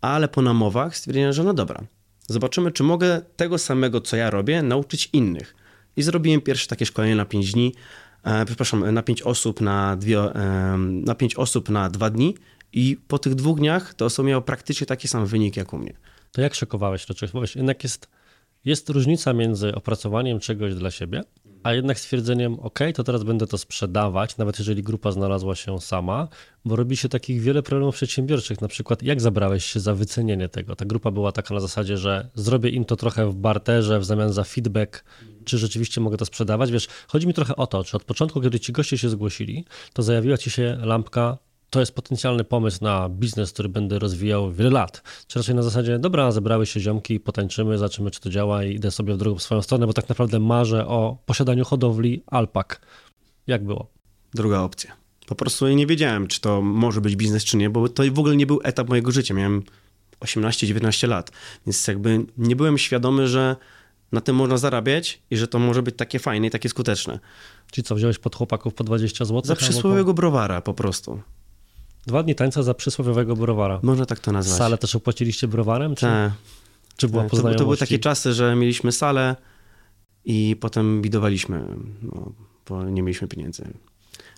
Ale 0.01 0.29
po 0.29 0.43
namowach 0.43 0.97
stwierdziłem, 0.97 1.33
że 1.33 1.45
no 1.45 1.55
dobra, 1.55 1.85
Zobaczymy, 2.27 2.73
czy 2.73 2.83
mogę 2.83 3.23
tego 3.37 3.59
samego, 3.59 4.01
co 4.01 4.17
ja 4.17 4.31
robię, 4.31 4.63
nauczyć 4.63 5.09
innych. 5.13 5.57
I 5.97 6.03
zrobiłem 6.03 6.41
pierwsze 6.41 6.67
takie 6.67 6.87
szkolenie 6.87 7.17
na 7.17 7.25
5 7.25 7.53
dni, 7.53 7.75
e, 8.25 8.45
przepraszam, 8.45 8.95
na 8.95 9.03
5 9.03 9.23
osób 9.23 9.61
na, 9.61 9.97
dwie, 9.97 10.19
e, 10.19 10.77
na 10.79 11.15
5 11.15 11.35
osób 11.35 11.69
na 11.69 11.91
2 11.91 12.11
dni 12.11 12.35
i 12.73 12.97
po 13.09 13.19
tych 13.19 13.35
dwóch 13.35 13.59
dniach 13.59 13.95
to 13.95 14.05
osoba 14.05 14.29
miała 14.29 14.41
praktycznie 14.41 14.87
taki 14.87 15.09
sam 15.09 15.27
wynik 15.27 15.57
jak 15.57 15.73
u 15.73 15.79
mnie. 15.79 15.93
To 16.33 16.41
jak 16.41 16.55
szokowałeś 16.55 17.07
to? 17.07 17.15
Czy 17.15 17.29
jednak 17.55 17.83
jest, 17.83 18.09
jest 18.65 18.91
różnica 18.91 19.33
między 19.33 19.75
opracowaniem 19.75 20.41
czegoś 20.41 20.75
dla 20.75 20.91
siebie, 20.91 21.23
a 21.67 21.75
jednak 21.75 21.99
stwierdzeniem, 22.01 22.61
ok, 22.61 22.79
to 22.95 23.05
teraz 23.05 23.23
będę 23.23 23.47
to 23.47 23.59
sprzedawać, 23.59 24.37
nawet 24.37 24.59
jeżeli 24.59 24.83
grupa 24.83 25.13
znalazła 25.13 25.55
się 25.55 25.81
sama, 25.81 26.29
bo 26.65 26.77
robi 26.77 26.97
się 26.97 27.09
takich 27.09 27.41
wiele 27.41 27.63
problemów 27.63 27.95
przedsiębiorczych. 27.95 28.61
Na 28.61 28.69
przykład, 28.69 29.03
jak 29.03 29.21
zabrałeś 29.21 29.65
się 29.65 29.81
za 29.81 29.95
wycenienie 29.95 30.49
tego? 30.49 30.77
Ta 30.77 30.85
grupa 30.85 31.11
była 31.11 31.33
taka 31.33 31.55
na 31.55 31.61
zasadzie, 31.61 31.97
że 31.97 32.29
zrobię 32.35 32.71
im 32.71 32.85
to 32.85 32.97
trochę 32.97 33.27
w 33.27 33.35
barterze 33.35 33.99
w 33.99 34.05
zamian 34.05 34.33
za 34.33 34.45
feedback, 34.45 35.05
czy 35.45 35.59
rzeczywiście 35.59 36.01
mogę 36.01 36.17
to 36.17 36.25
sprzedawać. 36.25 36.71
Wiesz, 36.71 36.89
chodzi 37.09 37.27
mi 37.27 37.35
trochę 37.35 37.57
o 37.57 37.67
to, 37.67 37.85
czy 37.85 37.97
od 37.97 38.05
początku, 38.05 38.41
kiedy 38.41 38.61
ci 38.61 38.73
goście 38.73 38.99
się 38.99 39.09
zgłosili, 39.09 39.65
to 39.93 40.03
zajawiła 40.03 40.39
ci 40.39 40.51
się 40.51 40.79
lampka, 40.81 41.39
to 41.77 41.81
jest 41.81 41.93
potencjalny 41.93 42.45
pomysł 42.45 42.85
na 42.85 43.09
biznes, 43.09 43.53
który 43.53 43.69
będę 43.69 43.99
rozwijał 43.99 44.53
wiele 44.53 44.71
lat. 44.71 45.03
Czy 45.27 45.39
raczej 45.39 45.55
na 45.55 45.63
zasadzie, 45.63 45.99
dobra, 45.99 46.33
zebrały 46.33 46.67
się 46.67 46.81
ziomki, 46.81 47.21
potańczymy, 47.21 47.79
zobaczymy, 47.79 48.11
czy 48.11 48.21
to 48.21 48.31
działa 48.31 48.65
i 48.65 48.75
idę 48.75 48.91
sobie 48.91 49.15
w 49.15 49.17
drugą 49.17 49.39
swoją 49.39 49.63
stronę, 49.63 49.87
bo 49.87 49.93
tak 49.93 50.09
naprawdę 50.09 50.39
marzę 50.39 50.87
o 50.87 51.19
posiadaniu 51.27 51.65
hodowli 51.65 52.23
alpak. 52.27 52.81
Jak 53.47 53.65
było? 53.65 53.87
Druga 54.35 54.61
opcja. 54.61 54.97
Po 55.27 55.35
prostu 55.35 55.69
nie 55.69 55.87
wiedziałem, 55.87 56.27
czy 56.27 56.41
to 56.41 56.63
może 56.63 57.01
być 57.01 57.17
biznes, 57.17 57.45
czy 57.45 57.57
nie, 57.57 57.71
bo 57.71 57.89
to 57.89 58.03
w 58.13 58.19
ogóle 58.19 58.37
nie 58.37 58.47
był 58.47 58.61
etap 58.65 58.89
mojego 58.89 59.13
życia. 59.13 59.35
Miałem 59.35 59.63
18-19 60.21 61.09
lat, 61.09 61.31
więc 61.67 61.87
jakby 61.87 62.27
nie 62.39 62.57
byłem 62.57 62.79
świadomy, 62.79 63.29
że 63.29 63.57
na 64.13 64.21
tym 64.21 64.37
można 64.37 64.59
zarabiać 64.59 65.23
i 65.31 65.37
że 65.37 65.49
to 65.49 65.59
może 65.59 65.83
być 65.83 65.97
takie 65.97 66.19
fajne 66.19 66.47
i 66.47 66.51
takie 66.51 66.69
skuteczne. 66.69 67.19
Czyli 67.71 67.85
co, 67.85 67.95
wziąłeś 67.95 68.19
pod 68.19 68.37
chłopaków 68.37 68.75
po 68.75 68.85
20 68.85 69.25
zł? 69.25 69.43
Za 69.45 69.57
przysłowiowego 69.57 70.15
browara 70.15 70.61
po 70.61 70.75
prostu. 70.75 71.21
Dwa 72.07 72.23
dni 72.23 72.35
tańca 72.35 72.63
za 72.63 72.75
przysłowiowego 72.75 73.37
browara. 73.37 73.81
Można 73.83 74.07
tak 74.07 74.21
to 74.21 74.33
nazwać. 74.33 74.59
Salę 74.59 74.79
też 74.79 74.95
opłaciliście 74.95 75.49
browarem? 75.49 75.95
Czy, 75.95 76.07
tak. 76.07 76.33
czy 76.97 77.09
była 77.09 77.23
tak, 77.23 77.31
to, 77.31 77.55
to 77.55 77.65
były 77.65 77.77
takie 77.77 77.99
czasy, 77.99 78.33
że 78.33 78.57
mieliśmy 78.57 78.93
salę 78.93 79.37
i 80.25 80.57
potem 80.61 81.03
bidowaliśmy, 81.03 81.67
no, 82.03 82.33
bo 82.69 82.85
nie 82.85 83.03
mieliśmy 83.03 83.29
pieniędzy. 83.29 83.63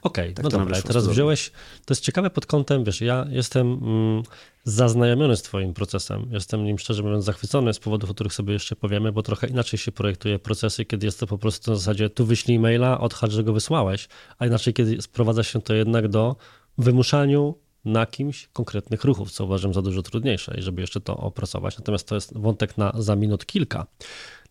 Okej, 0.02 0.24
okay, 0.24 0.34
tak 0.34 0.44
no 0.44 0.50
dobra, 0.50 0.82
teraz 0.82 1.06
wziąłeś, 1.06 1.50
to 1.84 1.94
jest 1.94 2.02
ciekawe 2.02 2.30
pod 2.30 2.46
kątem, 2.46 2.84
wiesz, 2.84 3.00
ja 3.00 3.26
jestem 3.30 3.72
mm, 3.72 4.22
zaznajomiony 4.64 5.36
z 5.36 5.42
twoim 5.42 5.74
procesem, 5.74 6.26
jestem 6.30 6.64
nim 6.64 6.78
szczerze 6.78 7.02
mówiąc 7.02 7.24
zachwycony 7.24 7.74
z 7.74 7.78
powodów, 7.78 8.10
o 8.10 8.14
których 8.14 8.32
sobie 8.32 8.52
jeszcze 8.52 8.76
powiemy, 8.76 9.12
bo 9.12 9.22
trochę 9.22 9.46
inaczej 9.46 9.78
się 9.78 9.92
projektuje 9.92 10.38
procesy, 10.38 10.84
kiedy 10.84 11.06
jest 11.06 11.20
to 11.20 11.26
po 11.26 11.38
prostu 11.38 11.70
na 11.70 11.76
zasadzie 11.76 12.10
tu 12.10 12.26
wyślij 12.26 12.58
maila, 12.58 13.00
odhacz, 13.00 13.30
że 13.30 13.44
go 13.44 13.52
wysłałeś, 13.52 14.08
a 14.38 14.46
inaczej 14.46 14.74
kiedy 14.74 15.02
sprowadza 15.02 15.42
się 15.42 15.62
to 15.62 15.74
jednak 15.74 16.08
do 16.08 16.36
wymuszaniu 16.78 17.54
na 17.84 18.06
kimś 18.06 18.48
konkretnych 18.52 19.04
ruchów, 19.04 19.30
co 19.30 19.44
uważam 19.44 19.74
za 19.74 19.82
dużo 19.82 20.02
trudniejsze 20.02 20.54
i 20.58 20.62
żeby 20.62 20.80
jeszcze 20.80 21.00
to 21.00 21.16
opracować. 21.16 21.78
Natomiast 21.78 22.08
to 22.08 22.14
jest 22.14 22.38
wątek 22.38 22.78
na 22.78 22.92
za 22.98 23.16
minut 23.16 23.46
kilka. 23.46 23.86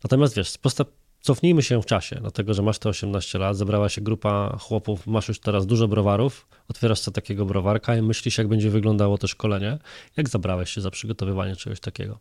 Natomiast 0.04 0.36
wiesz, 0.36 0.58
proste, 0.58 0.86
cofnijmy 1.22 1.64
się 1.64 1.82
w 1.82 1.86
czasie, 1.86 2.18
dlatego 2.22 2.54
że 2.54 2.62
masz 2.62 2.80
te 2.80 2.90
18 2.90 3.40
lat, 3.40 3.58
zebrała 3.58 3.90
się 3.90 4.02
grupa 4.02 4.58
chłopów, 4.62 5.08
masz 5.08 5.28
już 5.28 5.40
teraz 5.40 5.66
dużo 5.66 5.88
browarów, 5.88 6.48
otwierasz 6.68 7.00
sobie 7.00 7.16
takiego 7.16 7.46
browarka 7.46 7.96
i 7.96 8.02
myślisz, 8.02 8.38
jak 8.38 8.48
będzie 8.48 8.70
wyglądało 8.70 9.18
to 9.18 9.28
szkolenie. 9.28 9.78
Jak 10.18 10.30
zabrałeś 10.30 10.70
się 10.70 10.82
za 10.82 10.92
przygotowywanie 10.92 11.56
czegoś 11.56 11.80
takiego? 11.80 12.20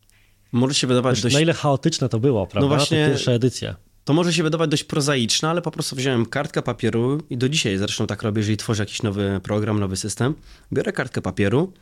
Może 0.52 0.74
się 0.74 0.86
wydawać 0.86 1.14
wiesz, 1.14 1.22
dość... 1.22 1.34
Na 1.34 1.40
ile 1.40 1.52
chaotyczne 1.52 2.08
to 2.08 2.20
było, 2.20 2.46
prawda? 2.46 2.68
No 2.68 2.76
właśnie... 2.76 3.04
To 3.04 3.10
pierwsza 3.10 3.32
edycja. 3.32 3.76
To 4.06 4.12
może 4.12 4.32
się 4.32 4.42
wydawać 4.42 4.70
dość 4.70 4.84
prozaiczne, 4.84 5.50
ale 5.50 5.62
po 5.62 5.70
prostu 5.70 5.96
wziąłem 5.96 6.26
kartkę 6.26 6.62
papieru 6.62 7.22
i 7.30 7.36
do 7.36 7.48
dzisiaj 7.48 7.78
zresztą 7.78 8.06
tak 8.06 8.22
robię, 8.22 8.40
jeżeli 8.40 8.56
tworzę 8.56 8.82
jakiś 8.82 9.02
nowy 9.02 9.40
program, 9.42 9.80
nowy 9.80 9.96
system. 9.96 10.34
Biorę 10.72 10.92
kartkę 10.92 11.22
papieru 11.22 11.72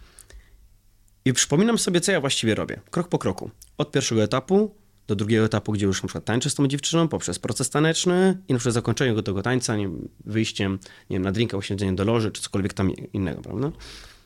i 1.24 1.32
przypominam 1.32 1.78
sobie, 1.78 2.00
co 2.00 2.12
ja 2.12 2.20
właściwie 2.20 2.54
robię. 2.54 2.80
Krok 2.90 3.08
po 3.08 3.18
kroku. 3.18 3.50
Od 3.78 3.92
pierwszego 3.92 4.22
etapu 4.22 4.74
do 5.06 5.16
drugiego 5.16 5.44
etapu, 5.44 5.72
gdzie 5.72 5.86
już 5.86 6.02
na 6.02 6.06
przykład 6.06 6.24
tańczę 6.24 6.50
z 6.50 6.54
tą 6.54 6.66
dziewczyną, 6.66 7.08
poprzez 7.08 7.38
proces 7.38 7.70
taneczny 7.70 8.38
i 8.48 8.52
na 8.52 8.58
przykład 8.58 8.74
zakończenie 8.74 9.22
tego 9.22 9.42
tańca, 9.42 9.76
nie 9.76 9.90
wyjściem 10.24 10.78
nie 11.10 11.16
wiem, 11.16 11.22
na 11.22 11.32
drinka, 11.32 11.56
usiądzeniem 11.56 11.96
do 11.96 12.04
loży, 12.04 12.30
czy 12.30 12.42
cokolwiek 12.42 12.72
tam 12.72 12.90
innego, 13.12 13.42
prawda? 13.42 13.72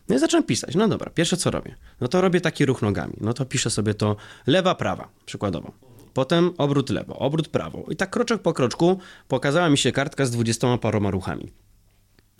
No 0.08 0.16
i 0.16 0.18
zacząłem 0.18 0.44
pisać. 0.44 0.74
No 0.74 0.88
dobra, 0.88 1.10
pierwsze 1.10 1.36
co 1.36 1.50
robię? 1.50 1.76
No 2.00 2.08
to 2.08 2.20
robię 2.20 2.40
taki 2.40 2.66
ruch 2.66 2.82
nogami. 2.82 3.14
No 3.20 3.32
to 3.32 3.44
piszę 3.44 3.70
sobie 3.70 3.94
to 3.94 4.16
lewa, 4.46 4.74
prawa, 4.74 5.08
przykładowo 5.26 5.87
potem 6.18 6.52
obrót 6.58 6.90
lewo, 6.90 7.18
obrót 7.18 7.48
prawo. 7.48 7.84
I 7.90 7.96
tak 7.96 8.10
kroczek 8.10 8.42
po 8.42 8.52
kroczku 8.52 8.98
pokazała 9.28 9.70
mi 9.70 9.78
się 9.78 9.92
kartka 9.92 10.26
z 10.26 10.30
dwudziestoma 10.30 10.78
paroma 10.78 11.10
ruchami. 11.10 11.52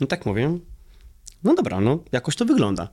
No 0.01 0.07
tak 0.07 0.27
mówię, 0.27 0.59
no 1.45 1.55
dobra, 1.55 1.81
no 1.81 1.99
jakoś 2.13 2.37
to 2.37 2.45
wygląda. 2.45 2.89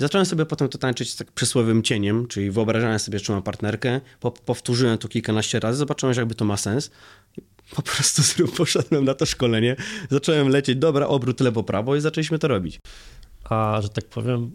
Zacząłem 0.00 0.26
sobie 0.26 0.46
potem 0.46 0.68
to 0.68 0.78
tańczyć 0.78 1.14
tak 1.14 1.32
przysłowym 1.32 1.82
cieniem, 1.82 2.26
czyli 2.26 2.50
wyobrażałem 2.50 2.98
sobie, 2.98 3.18
że 3.18 3.32
mam 3.32 3.42
partnerkę, 3.42 4.00
po, 4.20 4.30
powtórzyłem 4.30 4.98
to 4.98 5.08
kilkanaście 5.08 5.60
razy, 5.60 5.78
zobaczyłem, 5.78 6.14
że 6.14 6.20
jakby 6.20 6.34
to 6.34 6.44
ma 6.44 6.56
sens. 6.56 6.90
Po 7.76 7.82
prostu 7.82 8.22
poszedłem 8.58 9.04
na 9.04 9.14
to 9.14 9.26
szkolenie, 9.26 9.76
zacząłem 10.10 10.48
lecieć, 10.48 10.78
dobra, 10.78 11.06
obrót 11.06 11.40
lewo-prawo 11.40 11.96
i 11.96 12.00
zaczęliśmy 12.00 12.38
to 12.38 12.48
robić. 12.48 12.80
A, 13.44 13.78
że 13.82 13.88
tak 13.88 14.04
powiem, 14.04 14.54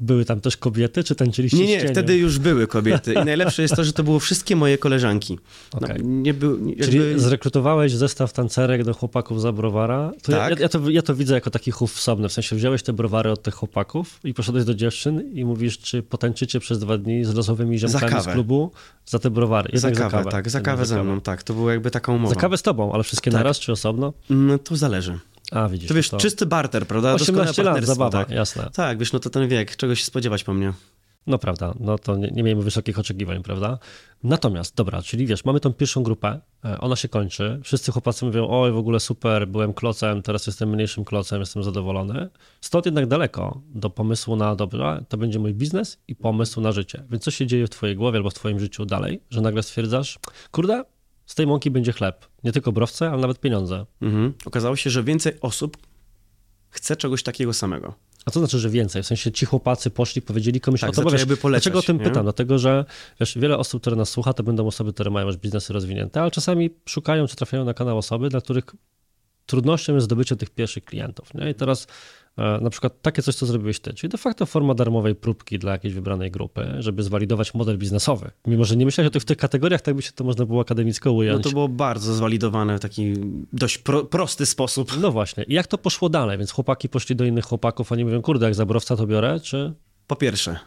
były 0.00 0.24
tam 0.24 0.40
też 0.40 0.56
kobiety, 0.56 1.04
czy 1.04 1.14
tańczyliście 1.14 1.58
Nie, 1.58 1.66
nie, 1.66 1.88
wtedy 1.88 2.16
już 2.16 2.38
były 2.38 2.66
kobiety. 2.66 3.14
I 3.14 3.24
najlepsze 3.32 3.62
jest 3.62 3.76
to, 3.76 3.84
że 3.84 3.92
to 3.92 4.02
było 4.02 4.20
wszystkie 4.20 4.56
moje 4.56 4.78
koleżanki. 4.78 5.38
Okay. 5.72 5.98
No, 5.98 6.04
nie 6.04 6.34
był, 6.34 6.66
jakby... 6.68 6.84
Czyli 6.84 7.00
zrekrutowałeś 7.16 7.92
zestaw 7.92 8.32
tancerek 8.32 8.84
do 8.84 8.94
chłopaków 8.94 9.40
za 9.40 9.52
browara. 9.52 10.12
To 10.22 10.32
tak. 10.32 10.50
ja, 10.50 10.62
ja, 10.62 10.68
to, 10.68 10.90
ja 10.90 11.02
to 11.02 11.14
widzę 11.14 11.34
jako 11.34 11.50
taki 11.50 11.70
chów 11.70 11.94
wsobny. 11.94 12.28
W 12.28 12.32
sensie 12.32 12.56
wziąłeś 12.56 12.82
te 12.82 12.92
browary 12.92 13.30
od 13.30 13.42
tych 13.42 13.54
chłopaków 13.54 14.20
i 14.24 14.34
poszedłeś 14.34 14.64
do 14.64 14.74
dziewczyn 14.74 15.34
i 15.34 15.44
mówisz, 15.44 15.78
czy 15.78 16.02
potańczycie 16.02 16.60
przez 16.60 16.78
dwa 16.78 16.98
dni 16.98 17.24
z 17.24 17.34
losowymi 17.34 17.78
ziomkami 17.78 18.22
z 18.22 18.26
klubu 18.26 18.70
za 19.06 19.18
te 19.18 19.30
browary. 19.30 19.78
za 19.78 19.90
kawę, 19.90 20.00
za 20.00 20.10
kawę, 20.10 20.30
tak. 20.30 20.50
Za 20.50 20.60
kawę 20.60 20.86
ze 20.86 21.04
mną, 21.04 21.20
tak. 21.20 21.42
To 21.42 21.54
było 21.54 21.70
jakby 21.70 21.90
taką 21.90 22.16
umową. 22.16 22.34
Za 22.34 22.40
kawę 22.40 22.56
z 22.56 22.62
tobą, 22.62 22.92
ale 22.92 23.02
wszystkie 23.02 23.30
tak. 23.30 23.40
naraz 23.40 23.58
czy 23.58 23.72
osobno? 23.72 24.12
No, 24.30 24.58
to 24.58 24.76
zależy. 24.76 25.18
A, 25.50 25.68
widzisz. 25.68 25.88
To 25.88 25.94
wiesz, 25.94 26.08
to... 26.08 26.16
czysty 26.16 26.46
barter, 26.46 26.86
prawda? 26.86 27.14
18 27.14 27.62
lat, 27.62 27.84
zabawa, 27.84 28.10
tak. 28.10 28.30
jasne. 28.30 28.70
Tak, 28.74 28.98
wiesz, 28.98 29.12
no 29.12 29.18
to 29.18 29.30
ten 29.30 29.48
wiek, 29.48 29.76
czego 29.76 29.94
się 29.94 30.04
spodziewać 30.04 30.44
po 30.44 30.54
mnie. 30.54 30.72
No 31.26 31.38
prawda, 31.38 31.74
no 31.80 31.98
to 31.98 32.16
nie, 32.16 32.28
nie 32.28 32.42
miejmy 32.42 32.62
wysokich 32.62 32.98
oczekiwań, 32.98 33.42
prawda? 33.42 33.78
Natomiast, 34.22 34.74
dobra, 34.74 35.02
czyli 35.02 35.26
wiesz, 35.26 35.44
mamy 35.44 35.60
tą 35.60 35.72
pierwszą 35.72 36.02
grupę, 36.02 36.40
e, 36.64 36.78
ona 36.80 36.96
się 36.96 37.08
kończy, 37.08 37.60
wszyscy 37.64 37.92
chłopacy 37.92 38.24
mówią, 38.24 38.48
oj, 38.50 38.72
w 38.72 38.76
ogóle 38.76 39.00
super, 39.00 39.48
byłem 39.48 39.74
klocem, 39.74 40.22
teraz 40.22 40.46
jestem 40.46 40.68
mniejszym 40.68 41.04
klocem, 41.04 41.40
jestem 41.40 41.62
zadowolony. 41.62 42.28
Stąd 42.60 42.86
jednak 42.86 43.06
daleko 43.06 43.60
do 43.74 43.90
pomysłu 43.90 44.36
na, 44.36 44.56
dobra, 44.56 45.00
to 45.08 45.16
będzie 45.16 45.38
mój 45.38 45.54
biznes 45.54 45.98
i 46.08 46.16
pomysł 46.16 46.60
na 46.60 46.72
życie. 46.72 47.04
Więc 47.10 47.22
co 47.22 47.30
się 47.30 47.46
dzieje 47.46 47.66
w 47.66 47.70
twojej 47.70 47.96
głowie 47.96 48.16
albo 48.16 48.30
w 48.30 48.34
twoim 48.34 48.60
życiu 48.60 48.86
dalej, 48.86 49.22
że 49.30 49.40
nagle 49.40 49.62
stwierdzasz, 49.62 50.18
kurde, 50.50 50.84
z 51.30 51.34
tej 51.34 51.46
mąki 51.46 51.70
będzie 51.70 51.92
chleb. 51.92 52.26
Nie 52.44 52.52
tylko 52.52 52.72
browce, 52.72 53.10
ale 53.10 53.20
nawet 53.20 53.40
pieniądze. 53.40 53.86
Mhm. 54.02 54.34
Okazało 54.44 54.76
się, 54.76 54.90
że 54.90 55.04
więcej 55.04 55.32
osób 55.40 55.76
chce 56.70 56.96
czegoś 56.96 57.22
takiego 57.22 57.52
samego. 57.52 57.94
A 58.26 58.30
co 58.30 58.40
znaczy, 58.40 58.58
że 58.58 58.70
więcej? 58.70 59.02
W 59.02 59.06
sensie 59.06 59.32
ci 59.32 59.46
chłopacy 59.46 59.90
poszli, 59.90 60.22
powiedzieli 60.22 60.60
komuś 60.60 60.80
tak, 60.80 60.90
o 60.90 60.92
to, 60.92 61.02
bo 61.02 61.10
wiesz, 61.10 61.24
polecać, 61.24 61.64
dlaczego 61.64 61.78
o 61.78 61.82
tym 61.82 61.98
nie? 61.98 62.04
pytam? 62.04 62.22
Dlatego, 62.22 62.58
że 62.58 62.84
wiesz, 63.20 63.38
wiele 63.38 63.58
osób, 63.58 63.80
które 63.80 63.96
nas 63.96 64.08
słucha, 64.08 64.32
to 64.32 64.42
będą 64.42 64.66
osoby, 64.66 64.92
które 64.92 65.10
mają 65.10 65.26
już 65.26 65.36
biznesy 65.36 65.72
rozwinięte, 65.72 66.22
ale 66.22 66.30
czasami 66.30 66.70
szukają, 66.86 67.26
czy 67.26 67.36
trafiają 67.36 67.64
na 67.64 67.74
kanał 67.74 67.98
osoby, 67.98 68.28
dla 68.28 68.40
których 68.40 68.64
trudnością 69.46 69.94
jest 69.94 70.04
zdobycie 70.04 70.36
tych 70.36 70.50
pierwszych 70.50 70.84
klientów. 70.84 71.34
Nie? 71.34 71.50
I 71.50 71.54
teraz 71.54 71.86
na 72.36 72.70
przykład 72.70 73.02
takie 73.02 73.22
coś, 73.22 73.34
co 73.34 73.46
zrobiłeś 73.46 73.80
ty, 73.80 73.94
czyli 73.94 74.10
de 74.10 74.18
facto 74.18 74.46
forma 74.46 74.74
darmowej 74.74 75.14
próbki 75.14 75.58
dla 75.58 75.72
jakiejś 75.72 75.94
wybranej 75.94 76.30
grupy, 76.30 76.66
żeby 76.78 77.02
zwalidować 77.02 77.54
model 77.54 77.78
biznesowy. 77.78 78.30
Mimo, 78.46 78.64
że 78.64 78.76
nie 78.76 78.84
myślałeś 78.84 79.08
o 79.08 79.10
tych 79.10 79.22
w 79.22 79.24
tych 79.24 79.36
kategoriach, 79.36 79.80
tak 79.80 79.94
by 79.94 80.02
się 80.02 80.12
to 80.12 80.24
można 80.24 80.46
było 80.46 80.60
akademicko 80.60 81.12
ująć. 81.12 81.36
No 81.36 81.42
to 81.42 81.50
było 81.50 81.68
bardzo 81.68 82.14
zwalidowane 82.14 82.78
w 82.78 82.80
taki 82.80 83.14
dość 83.52 83.78
pro, 83.78 84.04
prosty 84.04 84.46
sposób. 84.46 84.92
No 85.00 85.12
właśnie. 85.12 85.44
I 85.44 85.54
jak 85.54 85.66
to 85.66 85.78
poszło 85.78 86.08
dalej? 86.08 86.38
Więc 86.38 86.50
chłopaki 86.50 86.88
poszli 86.88 87.16
do 87.16 87.24
innych 87.24 87.44
chłopaków, 87.44 87.92
oni 87.92 88.04
mówią, 88.04 88.22
kurde, 88.22 88.46
jak 88.46 88.54
zabrowca 88.54 88.96
to 88.96 89.06
biorę, 89.06 89.40
czy... 89.40 89.74
Po 90.06 90.16
pierwsze, 90.16 90.58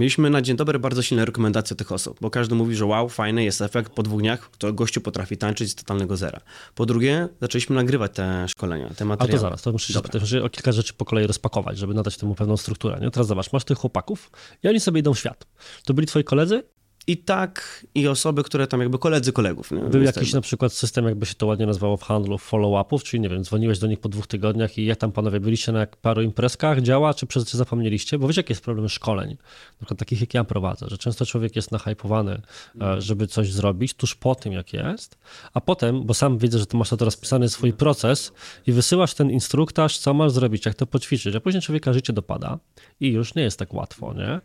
Mieliśmy 0.00 0.30
na 0.30 0.42
dzień 0.42 0.56
dobry 0.56 0.78
bardzo 0.78 1.02
silne 1.02 1.24
rekomendacje 1.24 1.76
tych 1.76 1.92
osób, 1.92 2.18
bo 2.20 2.30
każdy 2.30 2.54
mówi, 2.54 2.76
że 2.76 2.86
wow, 2.86 3.08
fajny 3.08 3.44
jest 3.44 3.62
efekt, 3.62 3.92
po 3.92 4.02
dwóch 4.02 4.20
dniach 4.20 4.50
to 4.58 4.72
gościu 4.72 5.00
potrafi 5.00 5.36
tańczyć 5.36 5.70
z 5.70 5.74
totalnego 5.74 6.16
zera. 6.16 6.40
Po 6.74 6.86
drugie, 6.86 7.28
zaczęliśmy 7.40 7.76
nagrywać 7.76 8.12
te 8.14 8.48
szkolenia, 8.48 8.90
te 8.96 9.04
materiały. 9.04 9.34
A 9.34 9.36
to 9.36 9.40
zaraz, 9.40 9.62
to 9.62 9.72
muszę, 9.72 9.92
się, 10.26 10.42
o 10.42 10.48
kilka 10.48 10.72
rzeczy 10.72 10.92
po 10.94 11.04
kolei 11.04 11.26
rozpakować, 11.26 11.78
żeby 11.78 11.94
nadać 11.94 12.16
temu 12.16 12.34
pewną 12.34 12.56
strukturę. 12.56 12.98
Nie? 13.00 13.10
Teraz 13.10 13.26
zobacz, 13.26 13.52
masz 13.52 13.64
tych 13.64 13.78
chłopaków 13.78 14.30
i 14.62 14.68
oni 14.68 14.80
sobie 14.80 15.00
idą 15.00 15.14
w 15.14 15.18
świat. 15.18 15.46
To 15.84 15.94
byli 15.94 16.06
twoi 16.06 16.24
koledzy 16.24 16.62
i 17.06 17.16
tak, 17.16 17.86
i 17.94 18.08
osoby, 18.08 18.42
które 18.42 18.66
tam 18.66 18.80
jakby 18.80 18.98
koledzy 18.98 19.32
kolegów. 19.32 19.70
Nie? 19.70 19.78
Był 19.80 19.90
Więc 19.90 20.06
jakiś 20.06 20.22
jakby- 20.22 20.34
na 20.34 20.40
przykład 20.40 20.72
system, 20.72 21.04
jakby 21.04 21.26
się 21.26 21.34
to 21.34 21.46
ładnie 21.46 21.66
nazywało 21.66 21.96
w 21.96 22.02
handlu, 22.02 22.38
follow-upów, 22.38 23.02
czyli 23.02 23.20
nie 23.20 23.28
wiem, 23.28 23.44
dzwoniłeś 23.44 23.78
do 23.78 23.86
nich 23.86 24.00
po 24.00 24.08
dwóch 24.08 24.26
tygodniach 24.26 24.78
i 24.78 24.84
jak 24.84 24.98
tam 24.98 25.12
panowie 25.12 25.40
byliście 25.40 25.72
na 25.72 25.86
paru 25.86 26.22
imprezkach, 26.22 26.80
działa, 26.80 27.14
czy 27.14 27.26
przez 27.26 27.50
zapomnieliście? 27.52 28.18
Bo 28.18 28.28
wiecie, 28.28 28.38
jaki 28.38 28.52
jest 28.52 28.64
problem 28.64 28.88
szkoleń, 28.88 29.30
na 29.30 29.76
przykład 29.78 29.98
takich 29.98 30.20
jak 30.20 30.34
ja 30.34 30.44
prowadzę, 30.44 30.86
że 30.88 30.98
często 30.98 31.26
człowiek 31.26 31.56
jest 31.56 31.72
nahypowany, 31.72 32.42
e, 32.80 33.00
żeby 33.00 33.26
coś 33.26 33.52
zrobić 33.52 33.94
tuż 33.94 34.14
po 34.14 34.34
tym, 34.34 34.52
jak 34.52 34.72
jest, 34.72 35.18
a 35.54 35.60
potem, 35.60 36.06
bo 36.06 36.14
sam 36.14 36.38
widzę, 36.38 36.58
że 36.58 36.66
ty 36.66 36.76
masz 36.76 36.88
to 36.90 36.96
rozpisany 37.04 37.48
swój 37.48 37.72
proces 37.72 38.32
i 38.66 38.72
wysyłasz 38.72 39.14
ten 39.14 39.30
instruktaż, 39.30 39.98
co 39.98 40.14
masz 40.14 40.32
zrobić, 40.32 40.66
jak 40.66 40.74
to 40.74 40.86
poćwiczyć, 40.86 41.36
a 41.36 41.40
później 41.40 41.62
człowieka 41.62 41.92
życie 41.92 42.12
dopada 42.12 42.58
i 43.00 43.08
już 43.08 43.34
nie 43.34 43.42
jest 43.42 43.58
tak 43.58 43.74
łatwo, 43.74 44.14
nie? 44.14 44.40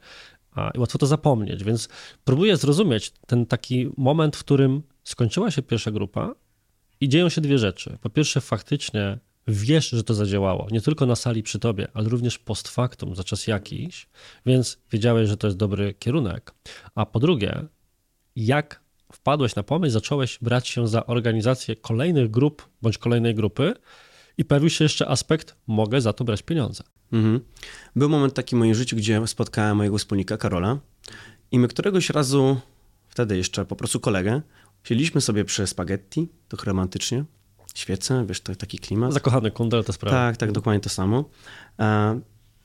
A, 0.56 0.72
łatwo 0.78 0.98
to 0.98 1.06
zapomnieć, 1.08 1.64
więc 1.64 1.90
próbuję 2.24 2.58
zrozumieć 2.58 3.12
ten 3.28 3.46
taki 3.46 3.90
moment, 3.98 4.36
w 4.36 4.40
którym 4.40 4.84
skończyła 5.04 5.52
się 5.52 5.62
pierwsza 5.62 5.92
grupa 5.92 6.36
i 7.02 7.10
dzieją 7.10 7.30
się 7.30 7.42
dwie 7.42 7.58
rzeczy. 7.58 7.98
Po 8.02 8.10
pierwsze, 8.10 8.42
faktycznie 8.42 9.20
wiesz, 9.48 9.90
że 9.90 10.04
to 10.04 10.14
zadziałało, 10.14 10.68
nie 10.72 10.82
tylko 10.82 11.06
na 11.06 11.16
sali 11.16 11.44
przy 11.44 11.60
tobie, 11.60 11.88
ale 11.94 12.10
również 12.10 12.40
post 12.40 12.68
factum, 12.68 13.16
za 13.16 13.24
czas 13.24 13.48
jakiś, 13.48 14.08
więc 14.46 14.78
wiedziałeś, 14.92 15.30
że 15.30 15.38
to 15.38 15.48
jest 15.48 15.58
dobry 15.58 15.94
kierunek. 15.94 16.54
A 16.96 17.06
po 17.06 17.20
drugie, 17.20 17.66
jak 18.36 18.82
wpadłeś 19.14 19.56
na 19.56 19.64
pomysł, 19.64 19.94
zacząłeś 19.94 20.40
brać 20.42 20.68
się 20.68 20.88
za 20.88 21.06
organizację 21.06 21.76
kolejnych 21.76 22.32
grup 22.32 22.70
bądź 22.82 22.98
kolejnej 22.98 23.36
grupy 23.36 23.74
i 24.38 24.46
pojawił 24.46 24.70
się 24.70 24.86
jeszcze 24.86 25.08
aspekt, 25.08 25.56
mogę 25.68 26.02
za 26.02 26.14
to 26.14 26.24
brać 26.24 26.42
pieniądze. 26.44 26.84
Mhm. 27.12 27.40
Był 27.96 28.10
moment 28.10 28.34
taki 28.34 28.56
w 28.56 28.60
moim 28.60 28.76
życiu, 28.76 28.96
gdzie 28.96 29.28
spotkałem 29.28 29.78
mojego 29.78 29.98
wspólnika 29.98 30.38
Karola 30.38 30.80
i 31.52 31.60
my 31.60 31.68
któregoś 31.68 32.10
razu, 32.10 32.58
wtedy 33.08 33.38
jeszcze 33.38 33.66
po 33.66 33.76
prostu 33.76 34.00
kolegę, 34.00 34.42
siedliśmy 34.84 35.22
sobie 35.22 35.46
przy 35.46 35.68
spaghetti, 35.68 36.28
to 36.48 36.58
romantycznie, 36.66 37.26
świece, 37.76 38.26
wiesz, 38.28 38.42
to 38.42 38.56
taki 38.56 38.80
klimat. 38.80 39.14
Zakochany 39.14 39.52
kundel 39.52 39.84
to 39.84 39.94
sprawa. 39.94 40.18
Tak, 40.18 40.38
tak, 40.38 40.52
dokładnie 40.52 40.80
to 40.80 40.90
samo. 40.90 41.30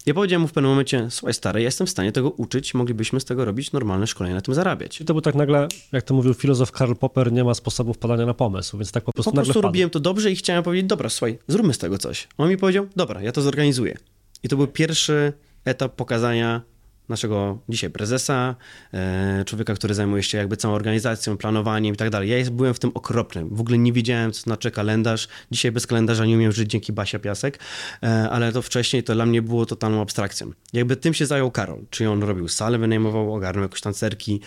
Ja 0.06 0.14
powiedziałem 0.14 0.42
mu 0.42 0.48
w 0.48 0.52
pewnym 0.52 0.70
momencie, 0.70 1.06
słuchaj 1.10 1.34
stary, 1.34 1.60
ja 1.60 1.64
jestem 1.64 1.86
w 1.86 1.90
stanie 1.90 2.12
tego 2.12 2.30
uczyć, 2.30 2.74
moglibyśmy 2.74 3.20
z 3.20 3.24
tego 3.24 3.44
robić 3.44 3.72
normalne 3.72 4.06
szkolenie, 4.06 4.34
na 4.34 4.40
tym 4.40 4.54
zarabiać. 4.54 5.00
I 5.00 5.04
to 5.04 5.14
był 5.14 5.20
tak 5.20 5.34
nagle, 5.34 5.68
jak 5.92 6.04
to 6.04 6.14
mówił 6.14 6.34
filozof 6.34 6.72
Karl 6.72 6.94
Popper, 6.94 7.32
nie 7.32 7.44
ma 7.44 7.54
sposobu 7.54 7.94
wpadania 7.94 8.26
na 8.26 8.34
pomysł, 8.34 8.78
więc 8.78 8.92
tak 8.92 9.04
po 9.04 9.12
prostu 9.12 9.30
Po 9.30 9.36
prostu 9.36 9.60
robiłem 9.60 9.90
to 9.90 10.00
dobrze 10.00 10.30
i 10.30 10.36
chciałem 10.36 10.64
powiedzieć, 10.64 10.88
dobra, 10.88 11.08
słuchaj, 11.08 11.38
zróbmy 11.48 11.74
z 11.74 11.78
tego 11.78 11.98
coś. 11.98 12.28
On 12.38 12.48
mi 12.48 12.56
powiedział, 12.56 12.86
dobra, 12.96 13.22
ja 13.22 13.32
to 13.32 13.42
zorganizuję. 13.42 13.96
I 14.42 14.48
to 14.48 14.56
był 14.56 14.66
pierwszy 14.66 15.32
etap 15.64 15.94
pokazania 15.96 16.62
naszego 17.10 17.58
dzisiaj 17.68 17.90
prezesa, 17.90 18.54
e, 18.94 19.44
człowieka, 19.44 19.74
który 19.74 19.94
zajmuje 19.94 20.22
się 20.22 20.38
jakby 20.38 20.56
całą 20.56 20.74
organizacją, 20.74 21.36
planowaniem 21.36 21.94
i 21.94 21.96
tak 21.96 22.10
dalej. 22.10 22.28
Ja 22.28 22.50
byłem 22.50 22.74
w 22.74 22.78
tym 22.78 22.90
okropnym. 22.94 23.48
W 23.56 23.60
ogóle 23.60 23.78
nie 23.78 23.92
wiedziałem, 23.92 24.32
co 24.32 24.40
znaczy 24.40 24.70
kalendarz. 24.70 25.28
Dzisiaj 25.50 25.72
bez 25.72 25.86
kalendarza 25.86 26.26
nie 26.26 26.34
umiem 26.34 26.52
żyć 26.52 26.70
dzięki 26.70 26.92
Basia 26.92 27.18
Piasek, 27.18 27.58
e, 28.02 28.30
ale 28.30 28.52
to 28.52 28.62
wcześniej 28.62 29.02
to 29.02 29.14
dla 29.14 29.26
mnie 29.26 29.42
było 29.42 29.66
totalną 29.66 30.02
abstrakcją. 30.02 30.50
Jakby 30.72 30.96
tym 30.96 31.14
się 31.14 31.26
zajął 31.26 31.50
Karol, 31.50 31.80
czyli 31.90 32.08
on 32.08 32.22
robił 32.22 32.48
salę, 32.48 32.78
wynajmował, 32.78 33.34
ogarnął 33.34 33.62
jakieś 33.62 33.80
tancerki, 33.80 34.40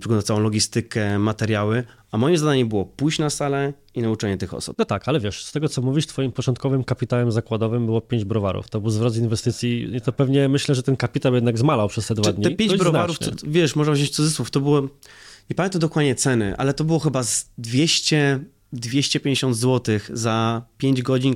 przygotował 0.00 0.22
całą 0.22 0.40
logistykę, 0.40 1.18
materiały, 1.18 1.84
a 2.14 2.18
moje 2.18 2.38
zadanie 2.38 2.66
było 2.66 2.84
pójść 2.84 3.18
na 3.18 3.30
salę 3.30 3.72
i 3.94 4.02
nauczenie 4.02 4.36
tych 4.36 4.54
osób. 4.54 4.78
No 4.78 4.84
tak, 4.84 5.08
ale 5.08 5.20
wiesz, 5.20 5.44
z 5.44 5.52
tego 5.52 5.68
co 5.68 5.82
mówisz, 5.82 6.06
twoim 6.06 6.32
początkowym 6.32 6.84
kapitałem 6.84 7.32
zakładowym 7.32 7.86
było 7.86 8.00
pięć 8.00 8.24
browarów. 8.24 8.70
To 8.70 8.80
był 8.80 8.90
zwrot 8.90 9.12
z 9.12 9.18
inwestycji 9.18 9.96
i 9.96 10.00
to 10.00 10.12
pewnie 10.12 10.48
myślę, 10.48 10.74
że 10.74 10.82
ten 10.82 10.96
kapitał 10.96 11.34
jednak 11.34 11.58
zmalał 11.58 11.88
przez 11.88 12.06
te 12.06 12.14
dwa 12.14 12.32
dni. 12.32 12.44
te 12.44 12.50
pięć 12.50 12.76
browarów, 12.76 13.18
to, 13.18 13.30
wiesz, 13.46 13.76
można 13.76 13.92
wziąć 13.92 14.10
cudzysłów, 14.10 14.50
to 14.50 14.60
było, 14.60 14.80
nie 15.50 15.56
pamiętam 15.56 15.80
dokładnie 15.80 16.14
ceny, 16.14 16.56
ale 16.56 16.74
to 16.74 16.84
było 16.84 16.98
chyba 16.98 17.22
z 17.22 17.50
200, 17.58 18.44
250 18.72 19.56
zł 19.56 19.98
za 20.12 20.62
5 20.78 21.02
godzin, 21.02 21.34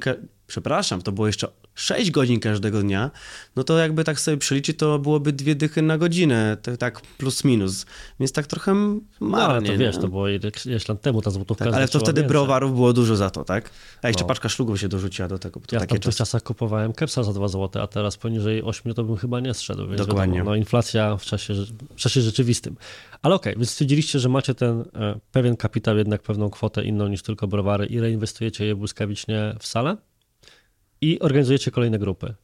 przepraszam, 0.49 1.02
to 1.02 1.12
było 1.12 1.26
jeszcze 1.26 1.49
6 1.75 2.11
godzin 2.11 2.40
każdego 2.40 2.83
dnia, 2.83 3.11
no 3.57 3.64
to 3.64 3.78
jakby 3.78 4.05
tak 4.05 4.21
sobie 4.21 4.37
przeliczyć, 4.37 4.78
to 4.78 4.99
byłoby 4.99 5.33
dwie 5.33 5.55
dychy 5.55 5.83
na 5.83 5.99
godzinę, 5.99 6.57
tak, 6.62 6.76
tak 6.76 7.00
plus 7.00 7.45
minus, 7.45 7.87
więc 8.21 8.33
tak 8.33 8.47
trochę 8.47 8.75
marnie. 8.75 9.00
No 9.21 9.38
ale 9.47 9.62
to 9.62 9.76
wiesz, 9.78 9.97
nie? 9.97 10.02
to 10.02 10.09
było 10.09 10.28
ileś 10.28 10.88
lat 10.88 11.00
temu, 11.02 11.23
ta 11.23 11.31
złotówka 11.31 11.64
tak, 11.64 11.75
ale 11.75 11.88
to 11.88 11.99
wtedy 11.99 12.21
więcej. 12.21 12.28
browarów 12.28 12.75
było 12.75 12.93
dużo 12.93 13.17
za 13.17 13.31
to, 13.31 13.45
tak? 13.45 13.71
A 14.02 14.09
jeszcze 14.09 14.23
No. 14.25 14.28
paczka 14.28 14.49
szlugów 14.49 14.81
się 14.81 14.88
dorzuciła 14.88 15.28
do 15.28 15.38
tego, 15.38 15.61
to 15.61 15.76
Ja 15.76 15.78
w 15.78 15.83
takie 15.83 15.88
tamtych 15.88 16.05
czasy. 16.05 16.19
czasach 16.19 16.43
kupowałem 16.43 16.93
kepsa 16.93 17.23
za 17.23 17.33
2 17.33 17.49
zł, 17.49 17.83
a 17.83 17.87
teraz 17.87 18.17
poniżej 18.17 18.62
8 18.62 18.95
to 18.95 19.05
bym 19.05 19.17
chyba 19.17 19.40
nie 19.40 19.55
zszedł. 19.55 19.87
Więc 19.88 20.07
Dokładnie. 20.07 20.35
Wiadomo, 20.35 20.50
no 20.50 20.57
inflacja 20.57 21.17
w 21.17 21.23
czasie, 21.25 21.54
w 21.91 21.97
czasie 21.97 22.21
rzeczywistym. 22.21 22.76
Ale 23.23 23.34
okej, 23.34 23.54
więc 23.56 23.71
stwierdziliście, 23.71 24.19
że 24.19 24.28
macie 24.28 24.54
ten 24.54 24.80
e, 24.80 25.21
pewien 25.32 25.56
kapitał, 25.56 25.97
jednak 25.99 26.23
pewną 26.23 26.50
kwotę 26.50 26.84
inną 26.84 27.08
niż 27.08 27.23
tylko 27.23 27.47
browary 27.49 27.87
i 27.87 28.00
reinwestujecie 28.00 28.65
je 28.67 28.75
błyskawicznie 28.76 29.54
w 29.61 29.67
salę 29.67 29.97
i 31.00 31.21
organizujecie 31.21 31.71
kolejne 31.71 31.99
grupy. 31.99 32.34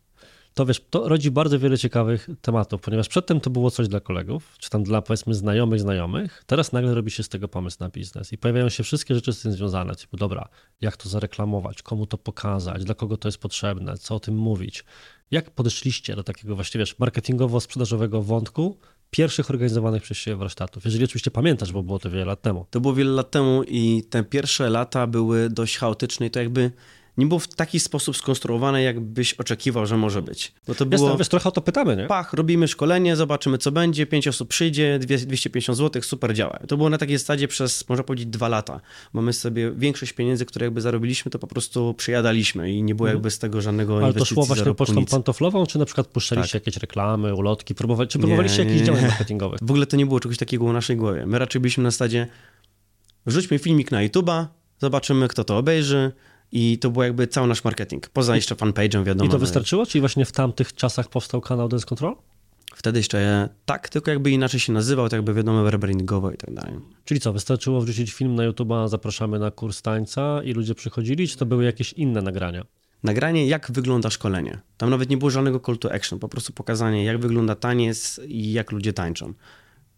To 0.55 0.67
wiesz, 0.67 0.83
to 0.91 1.09
rodzi 1.09 1.31
bardzo 1.31 1.59
wiele 1.59 1.79
ciekawych 1.79 2.29
tematów, 2.43 2.81
ponieważ 2.81 3.09
przedtem 3.09 3.41
to 3.41 3.51
było 3.51 3.71
coś 3.71 3.89
dla 3.89 4.01
kolegów, 4.01 4.55
czy 4.59 4.71
tam 4.71 4.83
dla 4.83 5.03
powiedzmy 5.03 5.35
znajomych, 5.35 5.81
znajomych. 5.81 6.45
Teraz 6.47 6.73
nagle 6.73 6.95
robi 6.95 7.11
się 7.11 7.23
z 7.23 7.29
tego 7.29 7.49
pomysł 7.49 7.77
na 7.81 7.89
biznes 7.89 8.33
i 8.33 8.39
pojawiają 8.39 8.69
się 8.69 8.83
wszystkie 8.83 9.15
rzeczy 9.15 9.33
z 9.33 9.41
tym 9.41 9.53
związane. 9.53 9.95
Typu, 9.95 10.17
dobra, 10.17 10.49
jak 10.81 10.97
to 10.97 11.09
zareklamować, 11.09 11.83
komu 11.83 12.07
to 12.07 12.19
pokazać, 12.19 12.85
dla 12.85 12.95
kogo 12.95 13.17
to 13.17 13.29
jest 13.29 13.39
potrzebne, 13.39 13.99
co 13.99 14.15
o 14.15 14.21
tym 14.21 14.37
mówić. 14.37 14.85
Jak 15.31 15.51
podeszliście 15.51 16.17
do 16.17 16.23
takiego 16.23 16.55
właściwie 16.55 16.83
wiesz, 16.83 16.99
marketingowo-sprzedażowego 16.99 18.23
wątku 18.23 18.79
pierwszych 19.11 19.51
organizowanych 19.51 20.03
przez 20.03 20.19
siebie 20.19 20.37
warsztatów? 20.37 20.85
Jeżeli 20.85 21.05
oczywiście 21.05 21.31
pamiętasz, 21.31 21.73
bo 21.73 21.83
było 21.83 21.99
to 21.99 22.11
wiele 22.11 22.25
lat 22.25 22.43
temu. 22.43 22.67
To 22.71 22.81
było 22.81 22.95
wiele 22.95 23.11
lat 23.11 23.31
temu 23.31 23.63
i 23.63 24.03
te 24.11 24.25
pierwsze 24.25 24.71
lata 24.71 25.07
były 25.07 25.51
dość 25.51 25.79
chaotyczne 25.79 26.27
i 26.27 26.31
to 26.31 26.41
jakby 26.41 26.71
nie 27.19 27.27
było 27.27 27.39
w 27.41 27.49
taki 27.49 27.81
sposób 27.81 28.17
skonstruowane, 28.17 28.83
jakbyś 28.83 29.35
oczekiwał, 29.35 29.87
że 29.87 29.97
może 29.97 30.23
być. 30.23 30.53
Bo 30.69 30.75
to 30.75 30.87
było 30.87 31.03
Jasne, 31.07 31.19
wiesz, 31.19 31.29
trochę 31.29 31.49
o 31.49 31.53
to 31.53 31.61
pytamy, 31.61 31.97
nie? 31.97 32.07
pach, 32.07 32.33
robimy 32.33 32.69
szkolenie, 32.69 33.17
zobaczymy 33.17 33.59
co 33.59 33.73
będzie, 33.73 34.07
pięć 34.07 34.29
osób 34.29 34.49
przyjdzie, 34.49 34.99
dwie- 34.99 35.27
250 35.27 35.79
zł, 35.79 36.03
super 36.03 36.35
działa. 36.35 36.59
To 36.69 36.77
było 36.77 36.91
na 36.91 36.99
takiej 36.99 37.19
zasadzie 37.19 37.49
przez, 37.49 37.89
można 37.89 38.05
powiedzieć, 38.05 38.27
dwa 38.27 38.49
lata, 38.49 38.81
bo 39.15 39.23
my 39.23 39.33
sobie 39.33 39.71
większość 39.73 40.13
pieniędzy, 40.13 40.47
które 40.47 40.67
jakby 40.67 40.81
zarobiliśmy, 40.81 41.31
to 41.31 41.39
po 41.39 41.47
prostu 41.47 41.95
przyjadaliśmy 41.95 42.73
i 42.73 42.83
nie 42.83 42.95
było 42.95 43.09
jakby 43.09 43.31
z 43.31 43.39
tego 43.39 43.61
żadnego 43.61 43.93
Mhm. 43.95 44.05
Ale 44.05 44.15
to 44.15 44.25
szło 44.25 44.45
właśnie 44.45 44.75
pocztą 44.75 44.95
nic. 45.01 45.11
pantoflową, 45.11 45.67
czy 45.67 45.79
na 45.79 45.85
przykład 45.85 46.07
puszczaliście 46.07 46.59
jakieś 46.59 46.77
reklamy, 46.77 47.35
ulotki, 47.35 47.75
próbowali, 47.75 48.09
czy 48.09 48.19
próbowaliście 48.19 48.65
Nie, 48.65 48.75
nie, 48.75 48.85
działań 48.85 49.03
marketingowych? 49.07 49.61
W 49.63 49.71
ogóle 49.71 49.87
to 49.87 49.97
nie 49.97 50.07
było 50.07 50.21
czegoś 50.21 50.39
takiego 50.39 50.67
w 50.69 50.73
naszej 50.73 50.97
głowie. 50.97 51.27
My 51.27 51.39
raczej 51.39 51.61
byliśmy 51.61 51.85
na 51.85 51.91
stadzie, 51.91 52.27
wrzućmy 53.27 53.59
filmik 53.59 53.91
na 53.91 53.99
YouTube'a, 54.09 54.47
zobaczymy, 54.79 55.29
kto 55.29 55.45
to 55.45 55.59
obejrzy 55.59 56.13
i 56.55 56.79
to 56.79 56.91
był 56.91 57.03
jakby 57.03 57.27
cały 57.27 57.49
nasz 57.49 57.65
marketing. 57.65 58.09
Poza 58.09 58.37
jeszcze 58.37 58.55
fanpage'em, 58.55 59.05
wiadomo. 59.05 59.29
I 59.29 59.33
to 59.33 59.39
wystarczyło? 59.39 59.87
Czyli 59.87 60.01
właśnie 60.01 60.25
w 60.25 60.33
tamtych 60.33 60.75
czasach 60.75 61.09
powstał 61.09 61.41
kanał 61.41 61.69
Dance 61.69 61.87
Control? 61.87 62.17
Wtedy 62.75 62.99
jeszcze 62.99 63.49
tak, 63.65 63.89
tylko 63.89 64.11
jakby 64.11 64.31
inaczej 64.31 64.61
się 64.61 64.73
nazywał, 64.73 65.09
to 65.09 65.17
jakby 65.17 65.35
wiadomo, 65.35 65.71
rebrandingowo 65.71 66.31
i 66.31 66.37
tak 66.37 66.55
dalej. 66.55 66.75
Czyli 67.05 67.21
co, 67.21 67.33
wystarczyło 67.33 67.81
wrzucić 67.81 68.13
film 68.13 68.35
na 68.35 68.49
YouTube'a, 68.49 68.89
zapraszamy 68.89 69.39
na 69.39 69.51
kurs 69.51 69.83
tańca 69.83 70.43
i 70.43 70.53
ludzie 70.53 70.75
przychodzili, 70.75 71.29
czy 71.29 71.37
to 71.37 71.47
były 71.47 71.65
jakieś 71.65 71.93
inne 71.93 72.23
nagrania? 72.23 72.65
Nagranie, 73.03 73.47
jak 73.47 73.73
wygląda 73.73 74.11
szkolenie. 74.11 74.61
Tam 74.77 74.91
nawet 74.91 75.11
nie 75.11 75.17
było 75.17 75.31
żadnego 75.31 75.61
call 75.61 75.79
to 75.79 75.93
action, 75.93 76.19
po 76.19 76.29
prostu 76.29 76.53
pokazanie, 76.53 77.05
jak 77.05 77.19
wygląda 77.19 77.55
taniec 77.55 78.21
i 78.29 78.53
jak 78.53 78.73
ludzie 78.73 78.93
tańczą. 78.93 79.35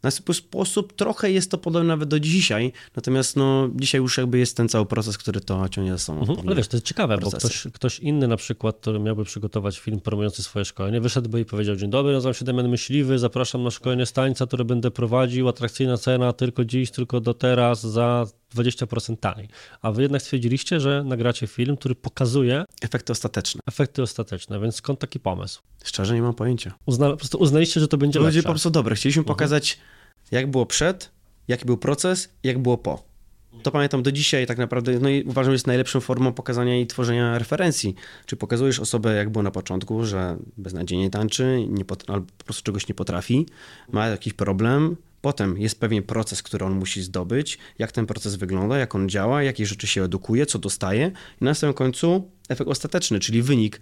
Na 0.02 0.10
swój 0.10 0.34
sposób 0.34 0.92
trochę 0.92 1.30
jest 1.30 1.50
to 1.50 1.58
podobne 1.58 1.88
nawet 1.88 2.08
do 2.08 2.20
dzisiaj, 2.20 2.72
natomiast 2.96 3.36
no, 3.36 3.68
dzisiaj 3.74 4.00
już 4.00 4.18
jakby 4.18 4.38
jest 4.38 4.56
ten 4.56 4.68
cały 4.68 4.86
proces, 4.86 5.18
który 5.18 5.40
to 5.40 5.68
ciągnie 5.68 5.92
za 5.92 5.98
sobą. 5.98 6.20
Mhm, 6.20 6.38
ale 6.46 6.56
wiesz, 6.56 6.68
to 6.68 6.76
jest 6.76 6.86
ciekawe, 6.86 7.14
bo 7.14 7.20
procesy. 7.30 7.48
ktoś, 7.48 7.72
ktoś 7.72 7.98
inny 7.98 8.28
na 8.28 8.36
przykład, 8.36 8.76
który 8.80 8.98
miałby 9.00 9.24
przygotować 9.24 9.78
film 9.78 10.00
promujący 10.00 10.42
swoje 10.42 10.64
szkolenie, 10.64 11.00
wyszedłby 11.00 11.40
i 11.40 11.44
powiedział, 11.44 11.76
dzień 11.76 11.90
dobry, 11.90 12.12
nazywam 12.12 12.34
się 12.34 12.44
Damian 12.44 12.68
Myśliwy, 12.68 13.18
zapraszam 13.18 13.62
na 13.62 13.70
szkolenie 13.70 14.06
z 14.06 14.12
tańca, 14.12 14.46
które 14.46 14.64
będę 14.64 14.90
prowadził, 14.90 15.48
atrakcyjna 15.48 15.96
cena, 15.98 16.32
tylko 16.32 16.64
dziś, 16.64 16.90
tylko 16.90 17.20
do 17.20 17.34
teraz, 17.34 17.80
za 17.86 18.26
20% 18.54 19.16
taniej. 19.16 19.48
A 19.82 19.92
wy 19.92 20.02
jednak 20.02 20.22
stwierdziliście, 20.22 20.80
że 20.80 21.04
nagracie 21.06 21.46
film, 21.46 21.76
który 21.76 21.94
pokazuje 21.94 22.64
Efekty 22.82 23.12
ostateczne. 23.12 23.60
efekty 23.66 24.02
ostateczne, 24.02 24.60
więc 24.60 24.74
skąd 24.76 24.98
taki 24.98 25.20
pomysł? 25.20 25.62
Szczerze 25.84 26.14
nie 26.14 26.22
mam 26.22 26.34
pojęcia. 26.34 26.74
Uzna, 26.86 27.10
po 27.10 27.16
prostu 27.16 27.38
uznaliście, 27.38 27.80
że 27.80 27.88
to 27.88 27.98
będzie 27.98 28.18
Ludzie 28.18 28.28
lepsze. 28.36 28.42
po 28.42 28.52
prostu 28.52 28.70
dobre. 28.70 28.96
Chcieliśmy 28.96 29.20
Mhm. 29.20 29.36
pokazać, 29.36 29.78
jak 30.30 30.50
było 30.50 30.66
przed, 30.66 31.10
jaki 31.48 31.64
był 31.64 31.76
proces, 31.76 32.28
jak 32.42 32.58
było 32.58 32.78
po. 32.78 33.02
To 33.62 33.70
pamiętam 33.70 34.02
do 34.02 34.12
dzisiaj 34.12 34.46
tak 34.46 34.58
naprawdę, 34.58 34.98
no 35.00 35.08
i 35.08 35.22
uważam, 35.22 35.50
że 35.50 35.54
jest 35.54 35.66
najlepszą 35.66 36.00
formą 36.00 36.32
pokazania 36.32 36.80
i 36.80 36.86
tworzenia 36.86 37.38
referencji. 37.38 37.94
Czy 38.26 38.36
pokazujesz 38.36 38.80
osobę, 38.80 39.14
jak 39.14 39.30
było 39.30 39.42
na 39.42 39.50
początku, 39.50 40.04
że 40.04 40.36
beznadziejnie 40.56 41.10
tańczy, 41.10 41.66
nie 41.68 41.84
pot- 41.84 42.10
albo 42.10 42.26
po 42.38 42.44
prostu 42.44 42.62
czegoś 42.62 42.88
nie 42.88 42.94
potrafi, 42.94 43.46
ma 43.92 44.06
jakiś 44.06 44.32
problem, 44.32 44.96
potem 45.20 45.58
jest 45.58 45.80
pewien 45.80 46.02
proces, 46.02 46.42
który 46.42 46.64
on 46.64 46.72
musi 46.72 47.02
zdobyć, 47.02 47.58
jak 47.78 47.92
ten 47.92 48.06
proces 48.06 48.36
wygląda, 48.36 48.78
jak 48.78 48.94
on 48.94 49.08
działa, 49.08 49.42
jakie 49.42 49.66
rzeczy 49.66 49.86
się 49.86 50.02
edukuje, 50.02 50.46
co 50.46 50.58
dostaje 50.58 51.12
i 51.40 51.44
na 51.44 51.54
samym 51.54 51.74
końcu 51.74 52.30
efekt 52.48 52.70
ostateczny, 52.70 53.20
czyli 53.20 53.42
wynik 53.42 53.80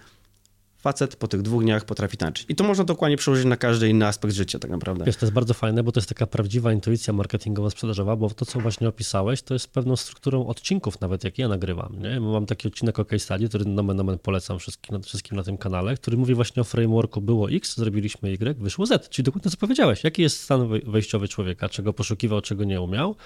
facet 0.85 1.17
po 1.17 1.29
tych 1.29 1.43
dwóch 1.43 1.63
dniach 1.63 1.85
potrafi 1.85 2.17
tańczyć. 2.17 2.47
I 2.49 2.55
to 2.55 2.65
można 2.65 2.85
dokładnie 2.85 3.17
przełożyć 3.17 3.47
na 3.47 3.57
każdy 3.57 3.89
inny 3.89 4.07
aspekt 4.07 4.35
życia 4.35 4.59
tak 4.59 4.71
naprawdę. 4.71 5.05
Wiesz, 5.05 5.17
to 5.17 5.27
jest 5.27 5.33
bardzo 5.33 5.55
fajne, 5.55 5.83
bo 5.83 5.93
to 5.93 6.01
jest 6.01 6.09
taka 6.09 6.27
prawdziwa 6.27 6.73
intuicja 6.73 7.13
marketingowo-sprzedażowa, 7.13 8.17
bo 8.17 8.31
to, 8.31 8.47
co 8.47 8.61
właśnie 8.61 8.89
opisałeś, 8.89 9.43
to 9.43 9.55
jest 9.55 9.69
pewną 9.69 9.97
strukturą 9.97 10.47
odcinków 10.47 11.01
nawet, 11.01 11.25
jak 11.25 11.39
ja 11.39 11.49
nagrywam. 11.49 11.99
Nie? 12.03 12.21
Mam 12.21 12.47
taki 12.47 12.69
odcinek 12.69 12.99
o 12.99 13.05
case 13.05 13.19
study, 13.19 13.49
który 13.49 13.65
nomen 13.65 14.01
omen 14.01 14.19
polecam 14.19 14.59
wszystkim, 14.59 15.03
wszystkim 15.03 15.37
na 15.37 15.43
tym 15.43 15.57
kanale, 15.57 15.97
który 15.97 16.17
mówi 16.17 16.35
właśnie 16.35 16.61
o 16.63 16.65
frameworku 16.65 17.21
było 17.21 17.51
X, 17.51 17.77
zrobiliśmy 17.77 18.29
Y, 18.29 18.59
wyszło 18.59 18.87
Z. 18.87 19.09
Czyli 19.09 19.25
dokładnie 19.25 19.51
co 19.51 19.57
powiedziałeś. 19.57 20.05
Jaki 20.05 20.23
jest 20.23 20.41
stan 20.41 20.69
wejściowy 20.87 21.29
człowieka, 21.29 21.69
czego 21.69 21.93
poszukiwał, 21.93 22.41
czego 22.41 22.65
nie 22.65 22.81
umiał 22.81 23.17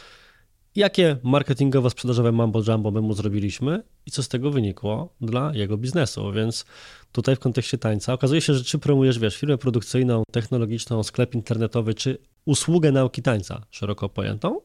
jakie 0.77 1.17
marketingowo-sprzedażowe 1.23 2.33
mambo 2.33 2.63
jumbo 2.69 2.91
my 2.91 3.01
mu 3.01 3.15
zrobiliśmy 3.15 3.83
i 4.07 4.11
co 4.11 4.23
z 4.23 4.29
tego 4.29 4.51
wynikło 4.51 5.15
dla 5.21 5.55
jego 5.55 5.77
biznesu. 5.77 6.33
Więc 6.33 6.65
tutaj 7.13 7.37
w 7.37 7.39
kontekście 7.39 7.79
tańca 7.79 8.13
okazuje 8.13 8.41
się, 8.41 8.55
że 8.55 8.65
czy 8.65 8.79
promujesz, 8.79 9.19
wiesz, 9.19 9.37
firmę 9.37 9.59
produkcyjną, 9.59 10.23
technologiczną, 10.33 11.03
sklep 11.03 11.35
internetowy, 11.35 11.95
czy 11.95 12.19
usługę 12.45 12.93
nauki 12.93 13.23
tańca 13.23 13.67
szeroko 13.71 14.09
pojętą, 14.09 14.61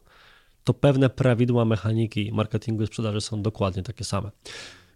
to 0.63 0.74
pewne 0.74 1.10
prawidła 1.10 1.66
mechaniki 1.66 2.32
marketingu 2.34 2.84
i 2.84 2.88
sprzedaży 2.88 3.22
są 3.22 3.42
dokładnie 3.42 3.84
takie 3.84 4.04
same. 4.04 4.32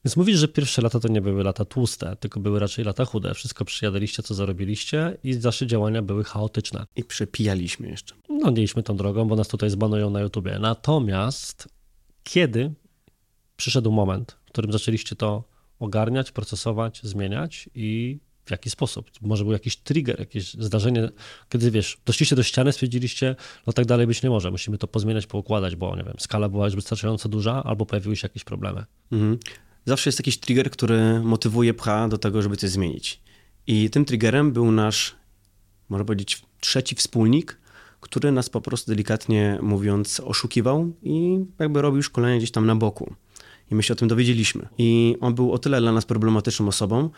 Więc 0.08 0.18
mówisz, 0.18 0.38
że 0.38 0.48
pierwsze 0.48 0.82
lata 0.82 1.00
to 1.00 1.08
nie 1.08 1.22
były 1.22 1.44
lata 1.44 1.66
tłuste, 1.66 2.16
tylko 2.16 2.40
były 2.40 2.60
raczej 2.60 2.86
lata 2.86 3.06
chude. 3.06 3.34
Wszystko 3.34 3.66
przyjadaliście, 3.66 4.24
co 4.24 4.34
zarobiliście 4.34 5.18
i 5.24 5.40
wasze 5.40 5.68
działania 5.68 6.02
były 6.02 6.24
chaotyczne. 6.24 6.86
I 6.96 7.04
przepijaliśmy 7.04 7.90
jeszcze. 7.90 8.16
No, 8.30 8.50
nie 8.50 8.64
idźmy 8.64 8.84
tą 8.84 8.98
drogą, 8.98 9.28
bo 9.28 9.36
nas 9.36 9.48
tutaj 9.48 9.70
zbanują 9.70 10.10
na 10.10 10.22
YouTubie. 10.22 10.60
Natomiast 10.60 11.68
kiedy 12.24 12.74
przyszedł 13.58 13.92
moment, 13.92 14.38
w 14.46 14.52
którym 14.52 14.72
zaczęliście 14.72 15.16
to 15.16 15.44
ogarniać, 15.80 16.32
procesować, 16.32 17.02
zmieniać 17.04 17.70
i 17.76 18.20
w 18.46 18.52
jaki 18.52 18.70
sposób? 18.70 19.12
Może 19.22 19.44
był 19.44 19.54
jakiś 19.54 19.78
trigger, 19.78 20.20
jakieś 20.20 20.54
zdarzenie, 20.54 21.10
kiedy 21.50 21.72
wiesz, 21.72 21.98
doszliście 22.06 22.36
do 22.36 22.44
ściany, 22.44 22.72
stwierdziliście, 22.72 23.36
no 23.68 23.74
tak 23.74 23.86
dalej 23.86 24.08
być 24.08 24.24
nie 24.24 24.30
może, 24.30 24.52
musimy 24.52 24.78
to 24.78 24.88
pozmieniać, 24.88 25.28
poukładać, 25.28 25.76
bo 25.76 25.96
nie 25.96 26.04
wiem, 26.04 26.16
skala 26.20 26.50
była 26.50 26.66
już 26.66 26.76
wystarczająco 26.76 27.30
duża, 27.30 27.64
albo 27.64 27.86
pojawiły 27.86 28.16
się 28.16 28.26
jakieś 28.26 28.44
problemy. 28.44 28.86
Mhm 29.12 29.38
zawsze 29.88 30.08
jest 30.10 30.20
jakiś 30.20 30.38
trigger, 30.38 30.72
który 30.72 31.20
motywuje, 31.20 31.74
pcha 31.74 32.08
do 32.08 32.18
tego, 32.18 32.42
żeby 32.42 32.58
coś 32.58 32.70
zmienić. 32.70 33.22
I 33.68 33.90
tym 33.90 34.06
triggerem 34.06 34.52
był 34.52 34.72
nasz, 34.72 35.16
można 35.90 36.06
powiedzieć, 36.06 36.42
trzeci 36.60 36.96
wspólnik, 36.96 37.58
który 38.00 38.32
nas 38.32 38.50
po 38.50 38.62
prostu 38.62 38.92
delikatnie 38.92 39.60
mówiąc 39.62 40.20
oszukiwał 40.20 40.94
i 41.04 41.40
jakby 41.60 41.82
robił 41.82 42.04
szkolenie 42.04 42.38
gdzieś 42.38 42.52
tam 42.52 42.66
na 42.66 42.76
boku. 42.76 43.16
I 43.72 43.76
my 43.76 43.84
się 43.84 43.94
o 43.94 43.96
tym 43.96 44.08
dowiedzieliśmy. 44.08 44.68
I 44.78 45.18
on 45.22 45.36
był 45.36 45.54
o 45.54 45.58
tyle 45.60 45.82
dla 45.82 45.92
nas 45.92 46.06
problematyczną 46.06 46.68
osobą, 46.68 47.10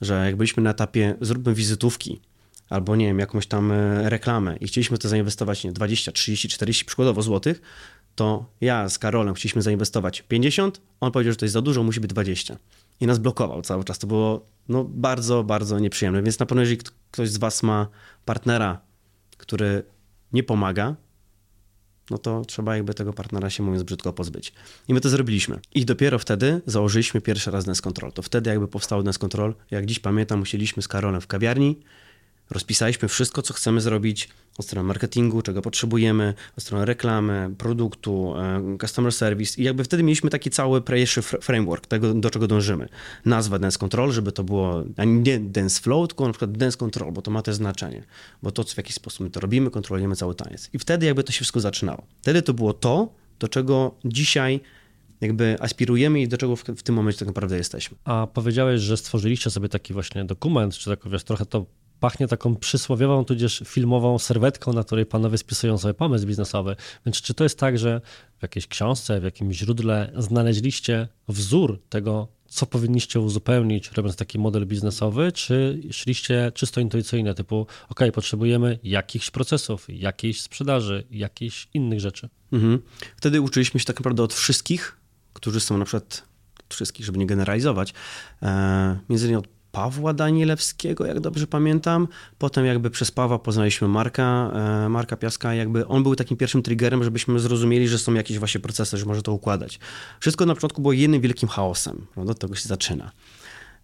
że 0.00 0.26
jak 0.26 0.36
byliśmy 0.36 0.62
na 0.62 0.70
etapie 0.70 1.16
zróbmy 1.20 1.54
wizytówki, 1.54 2.20
albo 2.68 2.96
nie 2.96 3.06
wiem, 3.06 3.18
jakąś 3.18 3.46
tam 3.46 3.72
e, 3.72 4.10
reklamę 4.10 4.56
i 4.56 4.66
chcieliśmy 4.66 4.98
to 4.98 5.08
zainwestować 5.08 5.64
nie 5.64 5.72
20, 5.72 6.12
30, 6.12 6.48
40 6.48 6.84
przykładowo 6.84 7.22
złotych, 7.22 7.60
to 8.14 8.46
ja 8.60 8.88
z 8.88 8.98
Karolem 8.98 9.34
chcieliśmy 9.34 9.62
zainwestować 9.62 10.22
50, 10.22 10.80
on 11.00 11.12
powiedział, 11.12 11.32
że 11.32 11.36
to 11.36 11.44
jest 11.44 11.52
za 11.52 11.62
dużo, 11.62 11.82
musi 11.82 12.00
być 12.00 12.10
20. 12.10 12.56
I 13.00 13.06
nas 13.06 13.18
blokował 13.18 13.62
cały 13.62 13.84
czas. 13.84 13.98
To 13.98 14.06
było 14.06 14.46
no, 14.68 14.84
bardzo, 14.84 15.44
bardzo 15.44 15.78
nieprzyjemne. 15.78 16.22
Więc 16.22 16.38
na 16.38 16.46
pewno, 16.46 16.62
jeżeli 16.62 16.80
ktoś 17.10 17.30
z 17.30 17.36
Was 17.36 17.62
ma 17.62 17.88
partnera, 18.24 18.80
który 19.36 19.82
nie 20.32 20.42
pomaga, 20.42 20.96
no 22.10 22.18
to 22.18 22.44
trzeba 22.44 22.76
jakby 22.76 22.94
tego 22.94 23.12
partnera 23.12 23.50
się, 23.50 23.62
mówiąc 23.62 23.82
brzydko, 23.82 24.12
pozbyć. 24.12 24.52
I 24.88 24.94
my 24.94 25.00
to 25.00 25.08
zrobiliśmy. 25.08 25.60
I 25.74 25.84
dopiero 25.84 26.18
wtedy 26.18 26.62
założyliśmy 26.66 27.20
pierwszy 27.20 27.50
raz 27.50 27.64
Dance 27.64 27.82
Control. 27.82 28.12
To 28.12 28.22
wtedy 28.22 28.50
jakby 28.50 28.68
powstał 28.68 29.02
Dance 29.02 29.18
Control. 29.18 29.54
Jak 29.70 29.86
dziś 29.86 29.98
pamiętam, 29.98 30.38
musieliśmy 30.38 30.82
z 30.82 30.88
Karolem 30.88 31.20
w 31.20 31.26
kawiarni, 31.26 31.80
rozpisaliśmy 32.50 33.08
wszystko, 33.08 33.42
co 33.42 33.54
chcemy 33.54 33.80
zrobić 33.80 34.28
od 34.58 34.66
strony 34.66 34.88
marketingu, 34.88 35.42
czego 35.42 35.62
potrzebujemy, 35.62 36.34
od 36.58 36.64
strony 36.64 36.84
reklamy, 36.84 37.50
produktu, 37.58 38.34
e, 38.36 38.78
customer 38.80 39.12
service 39.12 39.60
i 39.60 39.64
jakby 39.64 39.84
wtedy 39.84 40.02
mieliśmy 40.02 40.30
taki 40.30 40.50
cały 40.50 40.82
pierwszy 40.82 41.22
framework 41.22 41.86
tego, 41.86 42.14
do 42.14 42.30
czego 42.30 42.46
dążymy. 42.46 42.88
Nazwa 43.24 43.58
Dance 43.58 43.78
Control, 43.78 44.12
żeby 44.12 44.32
to 44.32 44.44
było 44.44 44.84
nie 45.06 45.40
Dance 45.40 45.80
Flow, 45.80 46.08
tylko 46.08 46.26
na 46.26 46.32
przykład 46.32 46.52
Dance 46.52 46.78
Control, 46.78 47.12
bo 47.12 47.22
to 47.22 47.30
ma 47.30 47.42
też 47.42 47.54
znaczenie, 47.54 48.04
bo 48.42 48.50
to 48.50 48.64
w 48.64 48.76
jaki 48.76 48.92
sposób 48.92 49.20
my 49.20 49.30
to 49.30 49.40
robimy, 49.40 49.70
kontrolujemy 49.70 50.16
cały 50.16 50.34
taniec. 50.34 50.70
I 50.72 50.78
wtedy 50.78 51.06
jakby 51.06 51.24
to 51.24 51.32
się 51.32 51.36
wszystko 51.36 51.60
zaczynało. 51.60 52.06
Wtedy 52.22 52.42
to 52.42 52.54
było 52.54 52.72
to, 52.72 53.12
do 53.38 53.48
czego 53.48 53.94
dzisiaj 54.04 54.60
jakby 55.20 55.56
aspirujemy 55.60 56.20
i 56.20 56.28
do 56.28 56.36
czego 56.36 56.56
w, 56.56 56.64
w, 56.64 56.82
tym 56.82 56.94
momencie 56.94 57.18
tak 57.18 57.28
naprawdę 57.28 57.56
jesteśmy. 57.56 57.96
A 58.04 58.26
powiedziałeś, 58.26 58.80
że 58.80 58.96
stworzyliście 58.96 59.50
sobie 59.50 59.68
taki 59.68 59.92
właśnie 59.92 60.24
dokument, 60.24 60.74
czy 60.74 60.90
tak 60.90 61.08
wiesz, 61.08 61.24
trochę 61.24 61.46
to 61.46 61.66
pachnie 62.00 62.28
taką 62.28 62.56
przysłowiową, 62.56 63.24
tudzież 63.24 63.62
filmową 63.66 64.18
serwetką, 64.18 64.72
na 64.72 64.84
której 64.84 65.06
panowie 65.06 65.38
spisują 65.38 65.78
sobie 65.78 65.94
pomysł 65.94 66.26
biznesowy. 66.26 66.76
Więc 67.06 67.22
czy 67.22 67.34
to 67.34 67.44
jest 67.44 67.58
tak, 67.58 67.78
że 67.78 68.00
w 68.38 68.42
jakiejś 68.42 68.66
książce, 68.66 69.20
w 69.20 69.24
jakimś 69.24 69.56
źródle 69.56 70.12
znaleźliście 70.16 71.08
wzór 71.28 71.82
tego, 71.88 72.28
co 72.46 72.66
powinniście 72.66 73.20
uzupełnić, 73.20 73.92
robiąc 73.92 74.16
taki 74.16 74.38
model 74.38 74.66
biznesowy, 74.66 75.32
czy 75.32 75.82
szliście 75.90 76.52
czysto 76.54 76.80
intuicyjnie, 76.80 77.34
typu, 77.34 77.66
ok, 77.88 78.00
potrzebujemy 78.12 78.78
jakichś 78.82 79.30
procesów, 79.30 79.86
jakiejś 79.88 80.40
sprzedaży, 80.40 81.06
jakichś 81.10 81.68
innych 81.74 82.00
rzeczy? 82.00 82.28
Mhm. 82.52 82.82
Wtedy 83.16 83.40
uczyliśmy 83.40 83.80
się 83.80 83.86
tak 83.86 83.96
naprawdę 83.96 84.22
od 84.22 84.34
wszystkich, 84.34 84.96
którzy 85.32 85.60
są 85.60 85.78
na 85.78 85.84
przykład, 85.84 86.22
wszystkich, 86.68 87.06
żeby 87.06 87.18
nie 87.18 87.26
generalizować, 87.26 87.94
e, 88.42 88.98
między 89.08 89.26
innymi 89.26 89.38
od 89.38 89.53
Pawła 89.74 90.12
Danielewskiego, 90.12 91.06
jak 91.06 91.20
dobrze 91.20 91.46
pamiętam. 91.46 92.08
Potem 92.38 92.66
jakby 92.66 92.90
przez 92.90 93.10
Pawła 93.10 93.38
poznaliśmy 93.38 93.88
Marka, 93.88 94.50
e, 94.84 94.88
Marka 94.88 95.16
Piaska, 95.16 95.54
jakby 95.54 95.86
on 95.86 96.02
był 96.02 96.16
takim 96.16 96.36
pierwszym 96.36 96.62
triggerem, 96.62 97.04
żebyśmy 97.04 97.38
zrozumieli, 97.38 97.88
że 97.88 97.98
są 97.98 98.14
jakieś 98.14 98.38
właśnie 98.38 98.60
procesy, 98.60 98.96
że 98.96 99.06
może 99.06 99.22
to 99.22 99.32
układać. 99.32 99.78
Wszystko 100.20 100.46
na 100.46 100.54
początku 100.54 100.82
było 100.82 100.92
jednym 100.92 101.20
wielkim 101.20 101.48
chaosem, 101.48 102.06
prawda? 102.14 102.32
Od 102.32 102.38
tego 102.38 102.54
się 102.54 102.68
zaczyna. 102.68 103.10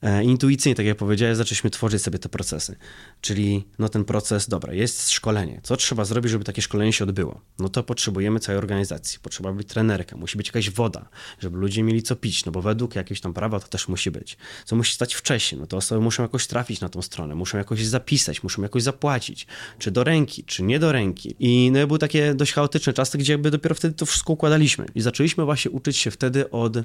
E, 0.02 0.24
intuicyjnie, 0.24 0.74
tak 0.74 0.86
jak 0.86 0.96
powiedziałem, 0.96 1.36
zaczęliśmy 1.36 1.70
tworzyć 1.70 2.02
sobie 2.02 2.18
te 2.18 2.28
procesy. 2.28 2.76
Czyli 3.20 3.64
no 3.78 3.88
ten 3.88 4.04
proces, 4.04 4.48
dobra, 4.48 4.72
jest 4.72 5.10
szkolenie. 5.10 5.60
Co 5.62 5.76
trzeba 5.76 6.04
zrobić, 6.04 6.32
żeby 6.32 6.44
takie 6.44 6.62
szkolenie 6.62 6.92
się 6.92 7.04
odbyło? 7.04 7.40
No 7.58 7.68
to 7.68 7.82
potrzebujemy 7.82 8.40
całej 8.40 8.58
organizacji. 8.58 9.18
Potrzeba 9.22 9.52
być 9.52 9.68
trenerka, 9.68 10.16
musi 10.16 10.36
być 10.36 10.46
jakaś 10.46 10.70
woda, 10.70 11.08
żeby 11.38 11.58
ludzie 11.58 11.82
mieli 11.82 12.02
co 12.02 12.16
pić, 12.16 12.44
no 12.44 12.52
bo 12.52 12.62
według 12.62 12.96
jakiegoś 12.96 13.20
tam 13.20 13.34
prawa 13.34 13.60
to 13.60 13.68
też 13.68 13.88
musi 13.88 14.10
być. 14.10 14.36
Co 14.64 14.76
musi 14.76 14.94
stać 14.94 15.14
wcześniej? 15.14 15.60
No 15.60 15.66
to 15.66 15.76
osoby 15.76 16.00
muszą 16.00 16.22
jakoś 16.22 16.46
trafić 16.46 16.80
na 16.80 16.88
tą 16.88 17.02
stronę, 17.02 17.34
muszą 17.34 17.58
jakoś 17.58 17.86
zapisać, 17.86 18.42
muszą 18.42 18.62
jakoś 18.62 18.82
zapłacić. 18.82 19.46
Czy 19.78 19.90
do 19.90 20.04
ręki, 20.04 20.44
czy 20.44 20.62
nie 20.62 20.78
do 20.78 20.92
ręki. 20.92 21.34
I 21.38 21.70
no 21.70 21.86
były 21.86 21.98
takie 21.98 22.34
dość 22.34 22.52
chaotyczne 22.52 22.92
czasy, 22.92 23.18
gdzie 23.18 23.32
jakby 23.32 23.50
dopiero 23.50 23.74
wtedy 23.74 23.94
to 23.94 24.06
wszystko 24.06 24.32
układaliśmy. 24.32 24.86
I 24.94 25.00
zaczęliśmy 25.00 25.44
właśnie 25.44 25.70
uczyć 25.70 25.96
się 25.96 26.10
wtedy 26.10 26.50
od 26.50 26.76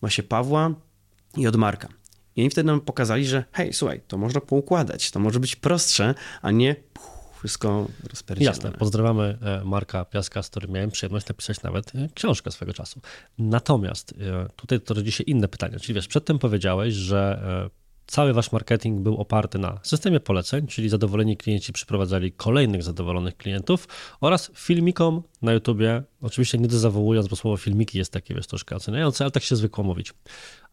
właśnie 0.00 0.24
Pawła 0.24 0.74
i 1.36 1.46
od 1.46 1.56
Marka. 1.56 2.03
I 2.36 2.40
oni 2.40 2.50
wtedy 2.50 2.66
nam 2.66 2.80
pokazali, 2.80 3.26
że 3.26 3.44
hej, 3.52 3.72
słuchaj, 3.72 4.00
to 4.08 4.18
można 4.18 4.40
poukładać, 4.40 5.10
to 5.10 5.20
może 5.20 5.40
być 5.40 5.56
prostsze, 5.56 6.14
a 6.42 6.50
nie 6.50 6.76
wszystko 7.38 7.88
rozpierdzielone. 8.10 8.56
Jasne, 8.56 8.72
pozdrawiamy 8.72 9.38
e, 9.42 9.64
Marka 9.64 10.04
Piaska, 10.04 10.42
z 10.42 10.50
którym 10.50 10.70
miałem 10.70 10.90
przyjemność 10.90 11.28
napisać 11.28 11.62
nawet 11.62 11.94
e, 11.94 12.08
książkę 12.14 12.50
swego 12.50 12.72
czasu. 12.72 13.00
Natomiast 13.38 14.14
e, 14.20 14.48
tutaj 14.56 14.80
to 14.80 14.94
rodzi 14.94 15.12
się 15.12 15.24
inne 15.24 15.48
pytanie, 15.48 15.80
czyli 15.80 15.94
wiesz, 15.94 16.08
przedtem 16.08 16.38
powiedziałeś, 16.38 16.94
że 16.94 17.44
cały 18.06 18.32
wasz 18.32 18.52
marketing 18.52 19.00
był 19.00 19.16
oparty 19.16 19.58
na 19.58 19.80
systemie 19.82 20.20
poleceń, 20.20 20.66
czyli 20.66 20.88
zadowoleni 20.88 21.36
klienci 21.36 21.72
przyprowadzali 21.72 22.32
kolejnych 22.32 22.82
zadowolonych 22.82 23.36
klientów 23.36 23.88
oraz 24.20 24.50
filmikom 24.54 25.22
na 25.42 25.52
YouTubie, 25.52 26.02
oczywiście 26.22 26.58
nie 26.58 26.68
dezawuując, 26.68 27.28
bo 27.28 27.36
słowo 27.36 27.56
filmiki 27.56 27.98
jest 27.98 28.12
takie, 28.12 28.34
wiesz, 28.34 28.46
troszkę 28.46 28.76
oceniające, 28.76 29.24
ale 29.24 29.30
tak 29.30 29.42
się 29.42 29.56
zwykło 29.56 29.84
mówić. 29.84 30.12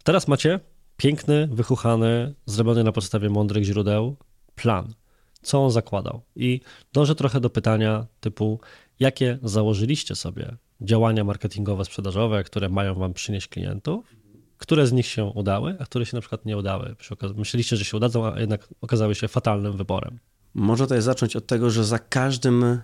teraz 0.04 0.28
macie 0.28 0.60
piękny, 1.02 1.48
wychuchany, 1.52 2.34
zrobiony 2.46 2.84
na 2.84 2.92
podstawie 2.92 3.30
mądrych 3.30 3.64
źródeł 3.64 4.16
plan. 4.56 4.94
Co 5.42 5.66
on 5.66 5.72
zakładał? 5.72 6.22
I 6.36 6.62
dążę 6.94 7.16
trochę 7.16 7.40
do 7.40 7.50
pytania 7.50 8.06
typu, 8.20 8.60
jakie 9.00 9.40
założyliście 9.44 10.16
sobie 10.16 10.56
działania 10.82 11.24
marketingowe, 11.24 11.86
sprzedażowe, 11.86 12.44
które 12.44 12.70
mają 12.70 12.96
wam 12.96 13.14
przynieść 13.14 13.48
klientów, 13.48 14.16
które 14.58 14.88
z 14.88 14.92
nich 14.92 15.06
się 15.06 15.26
udały, 15.26 15.76
a 15.80 15.86
które 15.86 16.06
się 16.06 16.18
na 16.18 16.22
przykład 16.22 16.46
nie 16.46 16.58
udały. 16.58 16.96
Myśleliście, 17.36 17.78
że 17.78 17.86
się 17.86 17.98
udadzą, 17.98 18.26
a 18.26 18.40
jednak 18.40 18.68
okazały 18.82 19.16
się 19.16 19.28
fatalnym 19.28 19.78
wyborem. 19.78 20.20
Może 20.54 20.84
tutaj 20.84 21.02
zacząć 21.02 21.36
od 21.36 21.48
tego, 21.48 21.70
że 21.70 21.84
za 21.84 22.00
każdym 22.00 22.82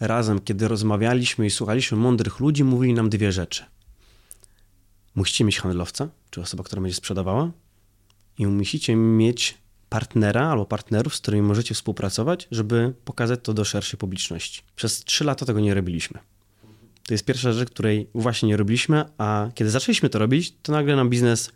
razem, 0.00 0.40
kiedy 0.40 0.68
rozmawialiśmy 0.68 1.46
i 1.46 1.50
słuchaliśmy 1.50 1.98
mądrych 1.98 2.40
ludzi, 2.40 2.64
mówili 2.64 2.94
nam 2.94 3.08
dwie 3.10 3.32
rzeczy– 3.32 3.64
musicie 5.18 5.44
mieć 5.44 5.60
handlowca, 5.60 6.08
czy 6.30 6.40
osobę, 6.40 6.62
która 6.62 6.82
będzie 6.82 6.96
sprzedawała 6.96 7.50
i 8.38 8.46
musicie 8.46 8.96
mieć 8.96 9.58
partnera 9.88 10.48
albo 10.48 10.66
partnerów, 10.66 11.16
z 11.16 11.20
którymi 11.20 11.42
możecie 11.42 11.74
współpracować, 11.74 12.48
żeby 12.50 12.94
pokazać 13.04 13.40
to 13.42 13.54
do 13.54 13.64
szerszej 13.64 13.98
publiczności. 13.98 14.62
Przez 14.76 15.04
trzy 15.04 15.24
lata 15.24 15.46
tego 15.46 15.60
nie 15.60 15.74
robiliśmy. 15.74 16.18
To 17.06 17.14
jest 17.14 17.24
pierwsza 17.24 17.52
rzecz, 17.52 17.70
której 17.70 18.08
właśnie 18.14 18.48
nie 18.48 18.56
robiliśmy, 18.56 19.04
a 19.18 19.50
kiedy 19.54 19.70
zaczęliśmy 19.70 20.08
to 20.08 20.18
robić, 20.18 20.54
to 20.62 20.72
nagle 20.72 20.96
nam 20.96 21.10
biznes 21.10 21.52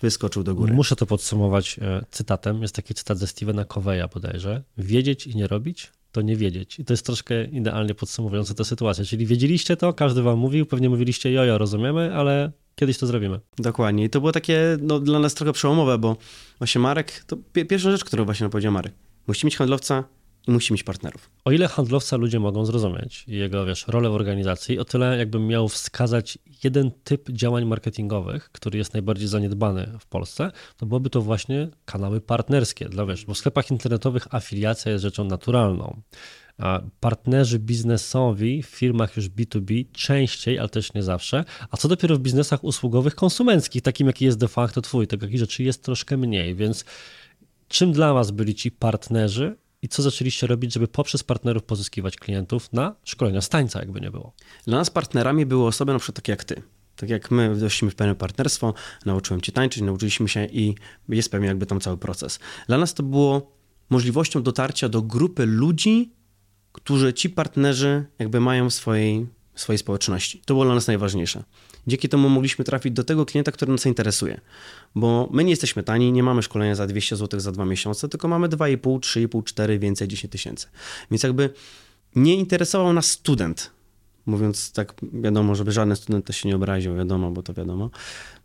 wyskoczył 0.00 0.42
do 0.42 0.54
góry. 0.54 0.74
Muszę 0.74 0.96
to 0.96 1.06
podsumować 1.06 1.78
e, 1.78 2.04
cytatem. 2.10 2.62
Jest 2.62 2.74
taki 2.74 2.94
cytat 2.94 3.18
ze 3.18 3.26
Stevena 3.26 3.64
Coveya 3.64 4.08
bodajże. 4.14 4.62
Wiedzieć 4.78 5.26
i 5.26 5.36
nie 5.36 5.46
robić 5.46 5.92
to 6.14 6.22
nie 6.22 6.36
wiedzieć. 6.36 6.78
I 6.78 6.84
to 6.84 6.92
jest 6.92 7.06
troszkę 7.06 7.44
idealnie 7.44 7.94
podsumowujące 7.94 8.54
tę 8.54 8.64
sytuację. 8.64 9.04
Czyli 9.04 9.26
wiedzieliście 9.26 9.76
to, 9.76 9.92
każdy 9.92 10.22
wam 10.22 10.38
mówił, 10.38 10.66
pewnie 10.66 10.88
mówiliście 10.90 11.32
jojo, 11.32 11.58
rozumiemy, 11.58 12.14
ale 12.14 12.52
kiedyś 12.74 12.98
to 12.98 13.06
zrobimy. 13.06 13.40
Dokładnie. 13.58 14.04
I 14.04 14.10
to 14.10 14.20
było 14.20 14.32
takie 14.32 14.76
no, 14.80 15.00
dla 15.00 15.18
nas 15.18 15.34
trochę 15.34 15.52
przełomowe, 15.52 15.98
bo 15.98 16.16
właśnie 16.58 16.80
Marek, 16.80 17.24
to 17.26 17.36
pierwsza 17.52 17.90
rzecz, 17.90 18.04
którą 18.04 18.24
właśnie 18.24 18.48
powiedział 18.48 18.72
Marek. 18.72 18.92
Musi 19.26 19.46
mieć 19.46 19.56
handlowca 19.56 20.04
i 20.48 20.50
musi 20.50 20.72
mieć 20.72 20.82
partnerów. 20.82 21.30
O 21.44 21.52
ile 21.52 21.68
handlowca 21.68 22.16
ludzie 22.16 22.40
mogą 22.40 22.66
zrozumieć 22.66 23.24
jego, 23.28 23.66
wiesz, 23.66 23.84
rolę 23.88 24.10
w 24.10 24.14
organizacji, 24.14 24.78
o 24.78 24.84
tyle 24.84 25.18
jakbym 25.18 25.46
miał 25.46 25.68
wskazać 25.68 26.38
jeden 26.64 26.90
typ 27.04 27.30
działań 27.30 27.64
marketingowych, 27.64 28.50
który 28.52 28.78
jest 28.78 28.92
najbardziej 28.92 29.28
zaniedbany 29.28 29.92
w 30.00 30.06
Polsce, 30.06 30.50
to 30.76 30.86
byłoby 30.86 31.10
to 31.10 31.22
właśnie 31.22 31.68
kanały 31.84 32.20
partnerskie. 32.20 32.88
Dla, 32.88 33.06
wiesz, 33.06 33.24
bo 33.24 33.34
w 33.34 33.38
sklepach 33.38 33.70
internetowych 33.70 34.34
afiliacja 34.34 34.92
jest 34.92 35.02
rzeczą 35.02 35.24
naturalną. 35.24 36.02
A 36.58 36.80
partnerzy 37.00 37.58
biznesowi 37.58 38.62
w 38.62 38.66
firmach 38.66 39.16
już 39.16 39.28
B2B 39.28 39.84
częściej, 39.92 40.58
ale 40.58 40.68
też 40.68 40.94
nie 40.94 41.02
zawsze, 41.02 41.44
a 41.70 41.76
co 41.76 41.88
dopiero 41.88 42.16
w 42.16 42.20
biznesach 42.20 42.64
usługowych 42.64 43.14
konsumenckich, 43.14 43.82
takim 43.82 44.06
jaki 44.06 44.24
jest 44.24 44.38
de 44.38 44.48
facto 44.48 44.82
twój, 44.82 45.06
takich 45.06 45.38
rzeczy 45.38 45.62
jest 45.62 45.84
troszkę 45.84 46.16
mniej, 46.16 46.54
więc 46.54 46.84
czym 47.68 47.92
dla 47.92 48.14
was 48.14 48.30
byli 48.30 48.54
ci 48.54 48.70
partnerzy 48.70 49.56
i 49.84 49.88
co 49.88 50.02
zaczęliście 50.02 50.46
robić, 50.46 50.72
żeby 50.72 50.88
poprzez 50.88 51.22
partnerów 51.22 51.62
pozyskiwać 51.62 52.16
klientów 52.16 52.72
na 52.72 52.94
szkolenia 53.04 53.40
z 53.40 53.48
tańca, 53.48 53.80
jakby 53.80 54.00
nie 54.00 54.10
było? 54.10 54.32
Dla 54.66 54.78
nas 54.78 54.90
partnerami 54.90 55.46
były 55.46 55.66
osoby 55.66 55.92
na 55.92 55.98
przykład 55.98 56.16
takie 56.16 56.32
jak 56.32 56.44
ty. 56.44 56.62
Tak 56.96 57.10
jak 57.10 57.30
my 57.30 57.54
weszliśmy 57.54 57.90
w 57.90 57.94
pewne 57.94 58.14
partnerstwo, 58.14 58.74
nauczyłem 59.06 59.40
cię 59.40 59.52
tańczyć, 59.52 59.82
nauczyliśmy 59.82 60.28
się 60.28 60.44
i 60.44 60.74
jest 61.08 61.30
pewnie 61.30 61.48
jakby 61.48 61.66
tam 61.66 61.80
cały 61.80 61.96
proces. 61.96 62.38
Dla 62.66 62.78
nas 62.78 62.94
to 62.94 63.02
było 63.02 63.52
możliwością 63.90 64.42
dotarcia 64.42 64.88
do 64.88 65.02
grupy 65.02 65.46
ludzi, 65.46 66.12
którzy 66.72 67.14
ci 67.14 67.30
partnerzy 67.30 68.06
jakby 68.18 68.40
mają 68.40 68.70
w 68.70 68.74
swojej, 68.74 69.26
swojej 69.54 69.78
społeczności. 69.78 70.42
To 70.44 70.54
było 70.54 70.64
dla 70.64 70.74
nas 70.74 70.86
najważniejsze. 70.86 71.44
Dzięki 71.86 72.08
temu 72.08 72.28
mogliśmy 72.28 72.64
trafić 72.64 72.92
do 72.92 73.04
tego 73.04 73.26
klienta, 73.26 73.52
który 73.52 73.72
nas 73.72 73.86
interesuje. 73.86 74.40
Bo 74.94 75.28
my 75.32 75.44
nie 75.44 75.50
jesteśmy 75.50 75.82
tani, 75.82 76.12
nie 76.12 76.22
mamy 76.22 76.42
szkolenia 76.42 76.74
za 76.74 76.86
200 76.86 77.16
zł 77.16 77.40
za 77.40 77.52
dwa 77.52 77.64
miesiące, 77.64 78.08
tylko 78.08 78.28
mamy 78.28 78.48
2,5, 78.48 78.78
3,5, 78.98 79.44
4, 79.44 79.78
więcej 79.78 80.08
10 80.08 80.32
tysięcy. 80.32 80.66
Więc 81.10 81.22
jakby 81.22 81.50
nie 82.16 82.34
interesował 82.34 82.92
nas 82.92 83.06
student. 83.06 83.70
Mówiąc 84.26 84.72
tak, 84.72 84.94
wiadomo, 85.12 85.54
żeby 85.54 85.72
żaden 85.72 85.96
student 85.96 86.24
też 86.24 86.36
się 86.36 86.48
nie 86.48 86.56
obraził, 86.56 86.96
wiadomo, 86.96 87.30
bo 87.30 87.42
to 87.42 87.54
wiadomo. 87.54 87.90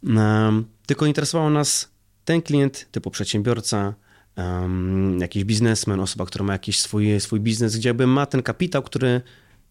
Um, 0.03 0.65
tylko 0.85 1.05
interesował 1.05 1.49
nas 1.49 1.89
ten 2.25 2.41
klient 2.41 2.87
typu 2.91 3.11
przedsiębiorca, 3.11 3.93
um, 4.37 5.19
jakiś 5.19 5.43
biznesmen, 5.43 5.99
osoba, 5.99 6.25
która 6.25 6.45
ma 6.45 6.53
jakiś 6.53 6.79
swój, 6.79 7.19
swój 7.19 7.39
biznes, 7.39 7.77
gdzie 7.77 7.89
jakby 7.89 8.07
ma 8.07 8.25
ten 8.25 8.43
kapitał, 8.43 8.83
który 8.83 9.21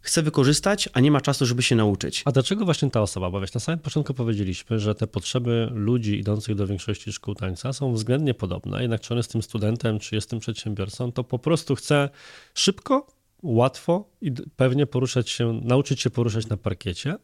chce 0.00 0.22
wykorzystać, 0.22 0.88
a 0.92 1.00
nie 1.00 1.10
ma 1.10 1.20
czasu, 1.20 1.46
żeby 1.46 1.62
się 1.62 1.76
nauczyć. 1.76 2.22
A 2.24 2.32
dlaczego 2.32 2.64
właśnie 2.64 2.90
ta 2.90 3.02
osoba? 3.02 3.30
Bo 3.30 3.40
wiesz, 3.40 3.54
na 3.54 3.60
samym 3.60 3.78
początku 3.78 4.14
powiedzieliśmy, 4.14 4.78
że 4.78 4.94
te 4.94 5.06
potrzeby 5.06 5.68
ludzi 5.72 6.18
idących 6.18 6.54
do 6.54 6.66
większości 6.66 7.12
szkół 7.12 7.34
tańca 7.34 7.72
są 7.72 7.92
względnie 7.92 8.34
podobne, 8.34 8.82
jednak 8.82 9.00
czy 9.00 9.14
on 9.14 9.16
jest 9.16 9.32
tym 9.32 9.42
studentem, 9.42 9.98
czy 9.98 10.14
jest 10.14 10.30
tym 10.30 10.38
przedsiębiorcą, 10.38 11.12
to 11.12 11.24
po 11.24 11.38
prostu 11.38 11.74
chce 11.74 12.08
szybko, 12.54 13.06
łatwo 13.42 14.10
i 14.20 14.32
pewnie 14.56 14.86
poruszać 14.86 15.30
się, 15.30 15.60
nauczyć 15.64 16.00
się 16.00 16.10
poruszać 16.10 16.48
na 16.48 16.56
parkiecie, 16.56 17.16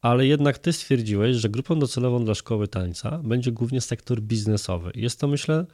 ale 0.00 0.26
jednak 0.26 0.58
ty 0.58 0.72
stwierdziłeś, 0.72 1.36
że 1.36 1.48
grupą 1.48 1.78
docelową 1.78 2.24
dla 2.24 2.34
szkoły 2.34 2.68
tańca 2.68 3.18
będzie 3.18 3.52
głównie 3.52 3.80
sektor 3.80 4.20
biznesowy. 4.20 4.90
Jest 4.94 5.20
to, 5.20 5.28
myślę, 5.28 5.66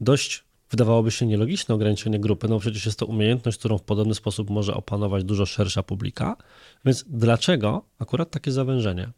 dość 0.00 0.44
wydawałoby 0.70 1.10
się 1.10 1.26
nielogiczne 1.26 1.74
ograniczenie 1.74 2.20
grupy, 2.20 2.48
no 2.48 2.58
przecież 2.58 2.86
jest 2.86 2.98
to 2.98 3.06
umiejętność, 3.06 3.58
którą 3.58 3.78
w 3.78 3.82
podobny 3.82 4.14
sposób 4.14 4.50
może 4.50 4.74
opanować 4.74 5.24
dużo 5.24 5.46
szersza 5.46 5.82
publika, 5.82 6.36
więc 6.84 7.04
dlaczego 7.08 7.84
akurat 7.98 8.30
takie 8.30 8.52
zawężenie? 8.52 9.10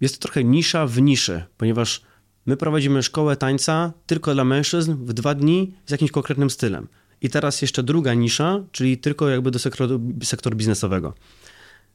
Jest 0.00 0.14
to 0.14 0.22
trochę 0.22 0.44
nisza 0.44 0.86
w 0.86 1.02
niszy, 1.02 1.42
ponieważ 1.56 2.02
my 2.46 2.56
prowadzimy 2.56 3.02
szkołę 3.02 3.36
tańca 3.36 3.92
tylko 4.06 4.34
dla 4.34 4.44
mężczyzn 4.44 4.94
w 4.94 5.12
dwa 5.12 5.34
dni 5.34 5.74
z 5.86 5.90
jakimś 5.90 6.10
konkretnym 6.10 6.50
stylem. 6.50 6.88
I 7.20 7.30
teraz 7.30 7.62
jeszcze 7.62 7.82
druga 7.82 8.14
nisza, 8.14 8.64
czyli 8.72 8.98
tylko 8.98 9.28
jakby 9.28 9.50
do 9.50 9.58
sektoru, 9.58 10.00
sektoru 10.22 10.56
biznesowego. 10.56 11.14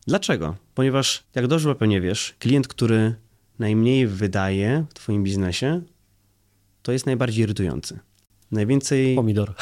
Dlaczego? 0.08 0.56
Ponieważ, 0.76 1.24
jak 1.36 1.48
dobrze 1.48 1.76
pewnie 1.76 2.02
wiesz, 2.02 2.36
klient, 2.40 2.68
który 2.68 3.16
najmniej 3.60 4.08
wydaje 4.08 4.86
w 4.90 4.94
twoim 4.94 5.24
biznesie, 5.24 5.82
to 6.82 6.92
jest 6.92 7.06
najbardziej 7.06 7.44
irytujący. 7.44 8.00
Najwięcej. 8.52 9.16
Pomidor. 9.16 9.54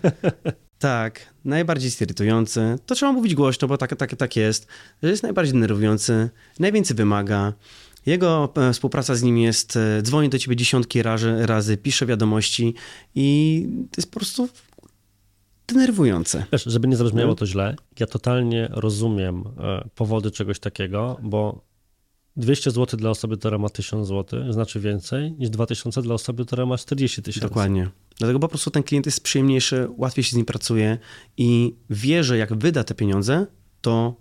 tak, 0.78 1.34
najbardziej 1.44 1.90
irytujący. 2.00 2.78
To 2.86 2.94
trzeba 2.94 3.12
mówić 3.12 3.34
głośno, 3.34 3.68
bo 3.68 3.78
tak, 3.78 3.96
tak, 3.96 4.16
tak 4.16 4.36
jest. 4.36 4.66
Że 5.02 5.10
jest 5.10 5.22
najbardziej 5.22 5.52
denerwujący, 5.52 6.30
najwięcej 6.58 6.96
wymaga. 6.96 7.52
Jego 8.06 8.52
e, 8.56 8.72
współpraca 8.72 9.14
z 9.14 9.22
nim 9.22 9.38
jest, 9.38 9.76
e, 9.76 10.02
dzwoni 10.02 10.28
do 10.28 10.38
ciebie 10.38 10.56
dziesiątki 10.56 11.02
razy, 11.02 11.46
razy 11.46 11.76
pisze 11.76 12.06
wiadomości 12.06 12.74
i 13.14 13.66
to 13.90 14.00
jest 14.00 14.10
po 14.10 14.20
prostu 14.20 14.48
denerwujące. 15.68 16.44
Wiesz, 16.52 16.64
żeby 16.64 16.88
nie 16.88 16.96
zabrzmiało 16.96 17.34
to 17.34 17.46
źle, 17.46 17.76
ja 18.00 18.06
totalnie 18.06 18.68
rozumiem 18.70 19.44
e, 19.60 19.88
powody 19.94 20.30
czegoś 20.30 20.58
takiego, 20.58 21.18
bo 21.22 21.71
200 22.36 22.70
zł 22.70 23.00
dla 23.00 23.10
osoby, 23.10 23.36
która 23.36 23.58
ma 23.58 23.68
1000 23.68 24.08
zł, 24.08 24.52
znaczy 24.52 24.80
więcej 24.80 25.32
niż 25.32 25.50
2000 25.50 26.02
dla 26.02 26.14
osoby, 26.14 26.46
która 26.46 26.66
ma 26.66 26.78
40 26.78 27.22
tysięcy. 27.22 27.48
Dokładnie. 27.48 27.90
Dlatego 28.18 28.38
po 28.38 28.48
prostu 28.48 28.70
ten 28.70 28.82
klient 28.82 29.06
jest 29.06 29.22
przyjemniejszy, 29.22 29.88
łatwiej 29.96 30.24
się 30.24 30.30
z 30.30 30.34
nim 30.34 30.46
pracuje 30.46 30.98
i 31.36 31.74
wie, 31.90 32.24
że 32.24 32.38
jak 32.38 32.54
wyda 32.54 32.84
te 32.84 32.94
pieniądze, 32.94 33.46
to, 33.80 34.16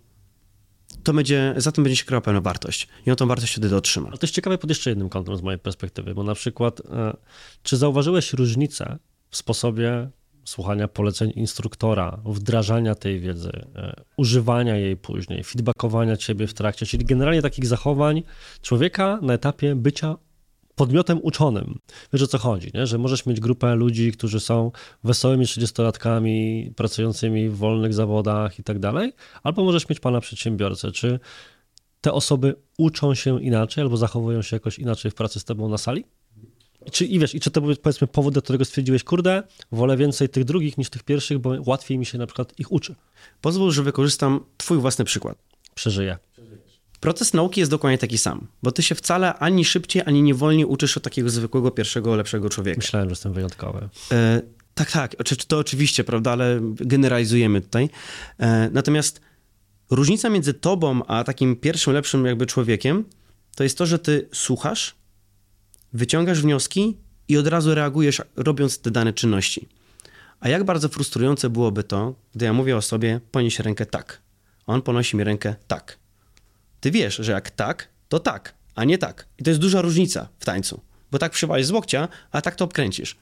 to 1.04 1.14
będzie, 1.14 1.54
za 1.58 1.72
tym 1.72 1.84
będzie 1.84 1.98
się 1.98 2.06
krała 2.06 2.22
pewna 2.22 2.42
wartość 2.42 2.88
i 3.06 3.10
on 3.10 3.16
tą 3.16 3.28
wartość 3.28 3.52
wtedy 3.52 3.76
otrzyma. 3.76 4.08
Ale 4.08 4.18
to 4.18 4.26
jest 4.26 4.36
ciekawe 4.36 4.58
pod 4.58 4.70
jeszcze 4.70 4.90
jednym 4.90 5.10
kątem 5.10 5.38
z 5.38 5.42
mojej 5.42 5.60
perspektywy, 5.60 6.16
bo 6.16 6.24
na 6.24 6.36
przykład, 6.36 6.80
e, 6.80 7.18
czy 7.64 7.78
zauważyłeś 7.78 8.34
różnicę 8.34 8.98
w 9.30 9.38
sposobie 9.38 10.10
słuchania 10.44 10.88
poleceń 10.88 11.32
instruktora, 11.36 12.22
wdrażania 12.26 12.96
tej 12.96 13.20
wiedzy, 13.20 13.52
e, 13.76 13.94
używania 14.18 14.78
jej 14.78 14.98
później, 14.98 15.44
feedbackowania 15.44 16.18
ciebie 16.18 16.48
w 16.48 16.54
trakcie, 16.54 16.86
czyli 16.86 17.06
generalnie 17.06 17.42
takich 17.42 17.66
zachowań 17.66 18.24
człowieka 18.62 19.20
na 19.22 19.34
etapie 19.34 19.76
bycia 19.76 20.16
podmiotem 20.76 21.20
uczonym. 21.24 21.80
Wiesz 22.14 22.22
o 22.22 22.28
co 22.28 22.38
chodzi, 22.38 22.72
nie? 22.74 22.88
że 22.88 22.98
możesz 22.98 23.26
mieć 23.26 23.40
grupę 23.40 23.76
ludzi, 23.76 24.12
którzy 24.12 24.40
są 24.40 24.72
wesołymi 25.04 25.46
30-latkami, 25.46 26.72
pracującymi 26.74 27.50
w 27.50 27.58
wolnych 27.58 27.94
zawodach 27.94 28.60
i 28.60 28.64
tak 28.64 28.80
dalej, 28.80 29.14
albo 29.44 29.64
możesz 29.64 29.90
mieć 29.90 30.00
pana 30.00 30.22
przedsiębiorcę. 30.22 30.92
Czy 30.92 31.20
te 32.02 32.14
osoby 32.14 32.56
uczą 32.78 33.16
się 33.16 33.44
inaczej 33.44 33.82
albo 33.82 33.98
zachowują 33.98 34.42
się 34.42 34.56
jakoś 34.56 34.80
inaczej 34.80 35.12
w 35.12 35.16
pracy 35.16 35.40
z 35.40 35.44
tobą 35.44 35.70
na 35.70 35.78
sali? 35.78 36.06
I 36.86 36.92
czy, 36.92 37.06
I 37.06 37.20
wiesz, 37.20 37.36
i 37.36 37.40
czy 37.40 37.52
to 37.52 37.62
był 37.62 37.76
powiedzmy 37.76 38.08
powód, 38.08 38.34
do 38.34 38.42
którego 38.42 38.66
stwierdziłeś, 38.66 39.04
kurde, 39.04 39.44
wolę 39.72 39.98
więcej 39.98 40.30
tych 40.30 40.44
drugich 40.44 40.78
niż 40.78 40.90
tych 40.90 41.04
pierwszych, 41.04 41.40
bo 41.40 41.56
łatwiej 41.66 41.98
mi 41.98 42.06
się 42.06 42.18
na 42.18 42.28
przykład 42.28 42.60
ich 42.60 42.72
uczy. 42.72 42.96
Pozwól, 43.42 43.72
że 43.72 43.84
wykorzystam 43.84 44.40
twój 44.58 44.78
własny 44.78 45.06
przykład. 45.06 45.38
Przeżyję. 45.76 46.18
Proces 47.00 47.34
nauki 47.34 47.60
jest 47.60 47.72
dokładnie 47.72 47.98
taki 47.98 48.18
sam, 48.18 48.48
bo 48.64 48.72
ty 48.72 48.84
się 48.84 48.96
wcale 48.96 49.34
ani 49.34 49.66
szybciej, 49.66 50.04
ani 50.06 50.24
nie 50.24 50.34
wolniej 50.34 50.66
uczysz 50.66 50.98
od 50.98 51.04
takiego 51.04 51.30
zwykłego, 51.30 51.72
pierwszego, 51.72 52.16
lepszego 52.16 52.50
człowieka. 52.50 52.78
Myślałem, 52.78 53.10
że 53.10 53.12
jestem 53.12 53.34
wyjątkowy. 53.34 53.90
E, 54.12 54.42
tak, 54.74 54.92
tak, 54.92 55.16
to 55.48 55.58
oczywiście, 55.58 56.04
prawda, 56.04 56.32
ale 56.32 56.60
generalizujemy 56.76 57.62
tutaj. 57.62 57.90
E, 58.40 58.70
natomiast 58.70 59.22
różnica 59.90 60.30
między 60.30 60.54
tobą 60.54 61.06
a 61.06 61.24
takim 61.24 61.56
pierwszym, 61.56 61.94
lepszym 61.94 62.26
jakby 62.26 62.46
człowiekiem, 62.46 63.06
to 63.56 63.64
jest 63.64 63.78
to, 63.78 63.86
że 63.86 64.00
ty 64.00 64.30
słuchasz, 64.34 64.96
wyciągasz 65.94 66.42
wnioski 66.42 66.98
i 67.28 67.38
od 67.38 67.48
razu 67.48 67.76
reagujesz, 67.76 68.22
robiąc 68.36 68.80
te 68.80 68.92
dane 68.92 69.14
czynności. 69.14 69.68
A 70.40 70.50
jak 70.50 70.64
bardzo 70.64 70.90
frustrujące 70.90 71.50
byłoby 71.50 71.84
to, 71.84 72.16
gdy 72.36 72.46
ja 72.46 72.54
mówię 72.54 72.78
o 72.78 72.82
sobie, 72.82 73.20
ponieś 73.32 73.60
rękę 73.60 73.86
tak. 73.86 74.22
On 74.68 74.82
ponosi 74.82 75.18
mi 75.18 75.24
rękę 75.24 75.56
tak. 75.68 76.00
Ty 76.80 76.92
wiesz, 76.92 77.16
że 77.16 77.32
jak 77.32 77.52
tak, 77.52 77.90
to 78.10 78.20
tak, 78.20 78.54
a 78.76 78.84
nie 78.84 78.98
tak. 78.98 79.28
I 79.38 79.44
to 79.44 79.50
jest 79.50 79.62
duża 79.62 79.82
różnica 79.82 80.30
w 80.40 80.46
tańcu. 80.46 80.82
Bo 81.12 81.20
tak 81.20 81.32
przywalisz 81.32 81.68
z 81.68 81.72
łokcia, 81.72 82.08
a 82.32 82.42
tak 82.42 82.56
to 82.56 82.66
obkręcisz. 82.66 83.16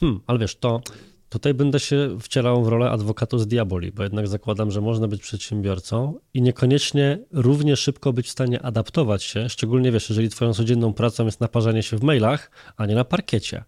Hmm, 0.00 0.20
ale 0.26 0.38
wiesz, 0.38 0.56
to 0.56 0.82
Tutaj 1.30 1.54
będę 1.54 1.80
się 1.80 2.18
wcielał 2.20 2.64
w 2.64 2.68
rolę 2.68 2.90
adwokatu 2.90 3.38
z 3.38 3.46
diaboli, 3.46 3.92
bo 3.92 4.02
jednak 4.02 4.28
zakładam, 4.28 4.70
że 4.70 4.80
można 4.80 5.08
być 5.08 5.22
przedsiębiorcą 5.22 6.18
i 6.34 6.42
niekoniecznie 6.42 7.18
równie 7.32 7.76
szybko 7.76 8.12
być 8.12 8.26
w 8.26 8.30
stanie 8.30 8.62
adaptować 8.62 9.22
się, 9.22 9.48
szczególnie 9.48 9.92
wiesz, 9.92 10.08
jeżeli 10.08 10.28
twoją 10.28 10.54
codzienną 10.54 10.92
pracą 10.92 11.24
jest 11.24 11.40
naparzanie 11.40 11.82
się 11.82 11.98
w 11.98 12.02
mailach, 12.02 12.50
a 12.76 12.86
nie 12.86 12.94
na 12.94 13.04
parkiecie. 13.04 13.64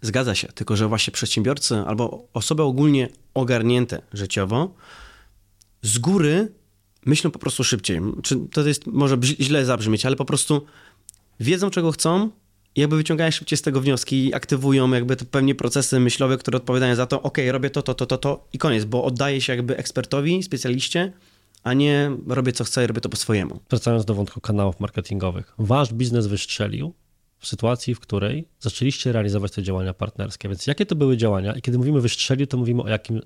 Zgadza 0.00 0.34
się, 0.34 0.48
tylko 0.48 0.76
że 0.76 0.88
właśnie 0.88 1.12
przedsiębiorcy 1.12 1.76
albo 1.76 2.28
osoby 2.32 2.62
ogólnie 2.62 3.08
ogarnięte 3.34 4.02
życiowo 4.12 4.74
z 5.82 5.98
góry 5.98 6.52
myślą 7.06 7.30
po 7.30 7.38
prostu 7.38 7.64
szybciej. 7.64 8.00
Czy 8.22 8.36
to 8.52 8.68
jest, 8.68 8.86
może 8.86 9.16
źle 9.22 9.64
zabrzmieć, 9.64 10.06
ale 10.06 10.16
po 10.16 10.24
prostu 10.24 10.66
wiedzą, 11.40 11.70
czego 11.70 11.92
chcą 11.92 12.30
i 12.76 12.80
jakby 12.80 12.96
wyciągają 12.96 13.30
szybciej 13.30 13.56
z 13.56 13.62
tego 13.62 13.80
wnioski 13.80 14.26
i 14.26 14.34
aktywują 14.34 14.90
jakby 14.90 15.16
te 15.16 15.24
pewnie 15.24 15.54
procesy 15.54 16.00
myślowe, 16.00 16.38
które 16.38 16.56
odpowiadają 16.56 16.94
za 16.94 17.06
to, 17.06 17.22
ok, 17.22 17.38
robię 17.50 17.70
to, 17.70 17.82
to, 17.82 17.94
to, 17.94 18.06
to, 18.06 18.18
to 18.18 18.48
i 18.52 18.58
koniec, 18.58 18.84
bo 18.84 19.04
oddaję 19.04 19.40
się 19.40 19.52
jakby 19.52 19.76
ekspertowi, 19.76 20.42
specjaliście, 20.42 21.12
a 21.62 21.72
nie 21.72 22.10
robię 22.26 22.52
co 22.52 22.64
chcę 22.64 22.84
i 22.84 22.86
robię 22.86 23.00
to 23.00 23.08
po 23.08 23.16
swojemu. 23.16 23.60
Wracając 23.70 24.04
do 24.04 24.14
wątku 24.14 24.40
kanałów 24.40 24.80
marketingowych. 24.80 25.54
Wasz 25.58 25.92
biznes 25.92 26.26
wystrzelił 26.26 26.94
w 27.38 27.46
sytuacji, 27.46 27.94
w 27.94 28.00
której 28.00 28.48
zaczęliście 28.60 29.12
realizować 29.12 29.52
te 29.52 29.62
działania 29.62 29.94
partnerskie. 29.94 30.48
Więc 30.48 30.66
jakie 30.66 30.86
to 30.86 30.94
były 30.94 31.16
działania? 31.16 31.52
I 31.52 31.62
kiedy 31.62 31.78
mówimy 31.78 32.00
wystrzelił, 32.00 32.46
to 32.46 32.56
mówimy 32.56 32.82
o 32.82 32.88
jakim, 32.88 33.20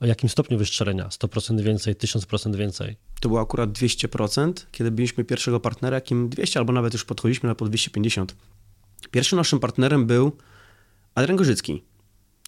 o 0.00 0.06
jakim 0.06 0.28
stopniu 0.28 0.58
wystrzelenia? 0.58 1.08
100% 1.08 1.60
więcej, 1.60 1.94
1000% 1.94 2.56
więcej? 2.56 2.96
To 3.20 3.28
było 3.28 3.40
akurat 3.40 3.70
200%, 3.70 4.52
kiedy 4.72 4.90
byliśmy 4.90 5.24
pierwszego 5.24 5.60
partnera, 5.60 5.94
jakim 5.94 6.28
200 6.28 6.58
albo 6.58 6.72
nawet 6.72 6.92
już 6.92 7.04
podchodziliśmy 7.04 7.48
na 7.48 7.54
po 7.54 7.64
250. 7.64 8.36
Pierwszym 9.10 9.36
naszym 9.36 9.60
partnerem 9.60 10.06
był 10.06 10.32
Adrian 11.14 11.36
Gorzycki, 11.36 11.82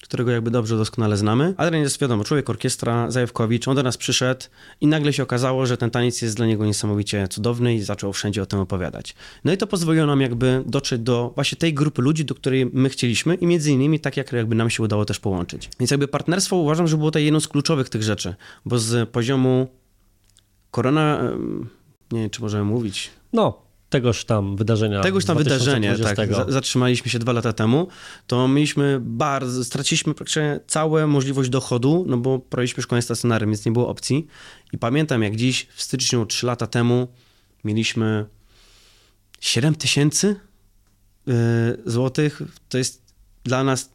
którego 0.03 0.31
jakby 0.31 0.51
dobrze 0.51 0.77
doskonale 0.77 1.17
znamy. 1.17 1.55
Adrian 1.57 1.83
jest, 1.83 2.01
wiadomo, 2.01 2.25
człowiek 2.25 2.51
orkiestra, 2.51 3.11
Zajewkowicz, 3.11 3.69
on 3.69 3.77
do 3.77 3.83
nas 3.83 3.97
przyszedł 3.97 4.47
i 4.81 4.87
nagle 4.87 5.13
się 5.13 5.23
okazało, 5.23 5.67
że 5.67 5.77
ten 5.77 5.91
taniec 5.91 6.23
jest 6.23 6.37
dla 6.37 6.47
niego 6.47 6.67
niesamowicie 6.67 7.29
cudowny 7.29 7.75
i 7.75 7.83
zaczął 7.83 8.13
wszędzie 8.13 8.43
o 8.43 8.47
tym 8.47 8.59
opowiadać. 8.59 9.15
No 9.45 9.53
i 9.53 9.57
to 9.57 9.67
pozwoliło 9.67 10.07
nam 10.07 10.21
jakby 10.21 10.63
dotrzeć 10.67 11.01
do 11.01 11.33
właśnie 11.35 11.59
tej 11.59 11.75
grupy 11.75 12.03
ludzi, 12.03 12.25
do 12.25 12.35
której 12.35 12.71
my 12.73 12.89
chcieliśmy 12.89 13.35
i 13.35 13.47
między 13.47 13.73
innymi 13.73 14.01
tak 14.01 14.17
jak 14.17 14.33
jakby 14.33 14.55
nam 14.55 14.71
się 14.71 14.83
udało 14.83 15.05
też 15.05 15.21
połączyć. 15.21 15.71
Więc 15.81 15.91
jakby 15.91 16.09
partnerstwo 16.09 16.57
uważam, 16.57 16.89
że 16.89 16.97
było 16.97 17.11
to 17.11 17.19
jedną 17.19 17.41
z 17.41 17.49
kluczowych 17.49 17.89
tych 17.89 18.03
rzeczy, 18.03 18.35
bo 18.65 18.79
z 18.79 19.11
poziomu 19.11 19.69
korona, 20.71 21.23
nie 22.13 22.21
wiem, 22.21 22.31
czy 22.31 22.41
możemy 22.41 22.65
mówić, 22.65 23.11
No, 23.33 23.68
tegoż 23.89 24.25
tam 24.25 24.57
wydarzenia. 24.57 25.01
tegoś 25.01 25.25
tam 25.25 25.39
wydarzenia, 25.39 25.95
2020. 25.95 26.17
tak, 26.17 26.47
za- 26.47 26.53
zatrzymaliśmy 26.53 27.11
się 27.11 27.19
dwa 27.19 27.33
lata 27.33 27.53
temu, 27.53 27.89
to 28.27 28.49
mieliśmy 28.49 28.99
bardzo, 29.03 29.65
straciliśmy 29.65 30.15
praktycznie 30.15 30.61
całą 30.67 31.07
możliwość 31.07 31.51
dochodu, 31.51 32.05
no 32.09 32.17
bo 32.17 32.39
prowadziliśmy 32.39 32.83
szkolenie 32.83 33.03
stacjonarne, 33.03 33.47
więc 33.47 33.67
nie 33.67 33.73
było 33.73 33.89
opcji. 33.89 34.27
I 34.73 34.79
pamiętam 34.79 35.23
jak 35.23 35.37
dziś, 35.37 35.67
w 35.75 35.83
styczniu, 35.83 36.27
trzy 36.27 36.47
lata 36.47 36.67
temu, 36.67 37.09
mieliśmy 37.65 38.27
7 39.41 39.75
tysięcy 39.75 40.37
yy, 41.27 41.35
złotych. 41.87 42.43
To 42.69 42.79
jest 42.79 43.03
dla 43.45 43.65
nas 43.65 43.91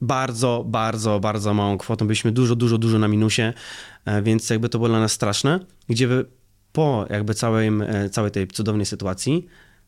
bardzo, 0.00 0.64
bardzo, 0.68 1.20
bardzo 1.20 1.54
małą 1.54 1.78
kwotą. 1.78 2.06
Byliśmy 2.06 2.32
dużo, 2.32 2.56
dużo, 2.56 2.78
dużo 2.78 2.98
na 2.98 3.08
minusie, 3.08 3.52
e, 4.04 4.22
więc 4.22 4.50
jakby 4.50 4.68
to 4.68 4.78
było 4.78 4.88
dla 4.88 5.00
nas 5.00 5.12
straszne, 5.12 5.60
gdzie 5.88 6.08
po 6.74 7.06
jakby 7.10 7.34
całej, 7.34 7.70
całej 8.10 8.30
tej 8.30 8.48
cudownej 8.48 8.86
sytuacji, 8.86 9.46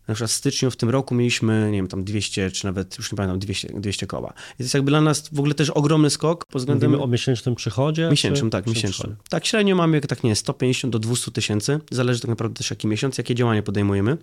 na 0.08 0.14
przykład 0.14 0.30
w 0.30 0.34
styczniu 0.34 0.70
w 0.70 0.76
tym 0.76 0.90
roku 0.90 1.14
mieliśmy, 1.14 1.68
nie 1.70 1.78
wiem, 1.78 1.88
tam 1.88 2.04
200, 2.04 2.50
czy 2.50 2.64
nawet, 2.64 2.98
już 2.98 3.12
nie 3.12 3.16
pamiętam, 3.16 3.38
200, 3.38 3.68
200 3.80 4.06
koła. 4.06 4.30
I 4.30 4.56
to 4.56 4.62
jest 4.62 4.74
jakby 4.74 4.90
dla 4.90 5.00
nas 5.00 5.28
w 5.32 5.38
ogóle 5.38 5.54
też 5.54 5.70
ogromny 5.70 6.10
skok 6.10 6.44
pod 6.44 6.62
względem... 6.62 6.90
Mówimy 6.90 7.04
o 7.04 7.06
miesięcznym 7.06 7.54
przychodzie? 7.54 8.08
Miesięcznym, 8.10 8.46
czy- 8.46 8.52
tak, 8.52 8.66
miesięcznym. 8.66 8.92
przychodzie? 8.92 9.16
Tak, 9.30 9.46
średnio 9.46 9.76
mamy, 9.76 10.00
tak 10.00 10.24
nie, 10.24 10.36
150 10.36 10.92
do 10.92 10.98
200 10.98 11.30
tysięcy, 11.30 11.80
zależy 11.90 12.20
tak 12.20 12.28
naprawdę 12.28 12.58
też 12.58 12.70
jaki 12.70 12.86
miesiąc, 12.86 13.18
jakie 13.18 13.34
działania 13.34 13.62
podejmujemy. 13.62 14.16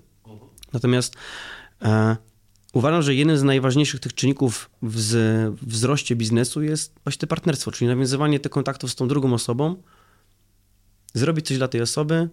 Natomiast 0.74 1.16
e, 1.82 2.18
uważam, 2.74 3.02
że 3.02 3.16
jeden 3.16 3.38
z 3.38 3.44
najważniejszych 3.44 4.00
tych 4.00 4.14
czynników 4.14 4.70
w 4.82 5.00
z, 5.00 5.54
wzroście 5.62 6.16
biznesu 6.16 6.62
jest 6.62 6.96
właśnie 7.04 7.20
to 7.20 7.28
partnerstwo, 7.28 7.72
czyli 7.72 7.88
nawiązywanie 7.88 8.40
tych 8.40 8.52
kontaktów 8.52 8.92
z 8.92 8.96
tą 8.96 9.08
drugą 9.08 9.34
osobą, 9.34 9.76
zrobić 11.14 11.48
coś 11.48 11.58
dla 11.58 11.68
tej 11.68 11.82
osoby 11.82 12.30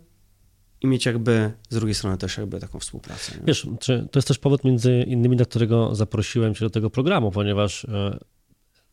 i 0.80 0.86
mieć 0.86 1.06
jakby 1.06 1.52
z 1.68 1.74
drugiej 1.74 1.94
strony 1.94 2.18
też 2.18 2.36
jakby 2.36 2.60
taką 2.60 2.78
współpracę. 2.78 3.32
nie? 3.34 3.44
Wiesz, 3.46 3.66
to 4.10 4.18
jest 4.18 4.28
też 4.28 4.38
powód 4.38 4.64
między 4.64 5.04
innymi, 5.06 5.36
dla 5.36 5.46
którego 5.46 5.94
zaprosiłem 5.94 6.54
cię 6.54 6.64
do 6.64 6.70
tego 6.70 6.90
programu, 6.90 7.30
ponieważ 7.30 7.84
e, 7.84 8.18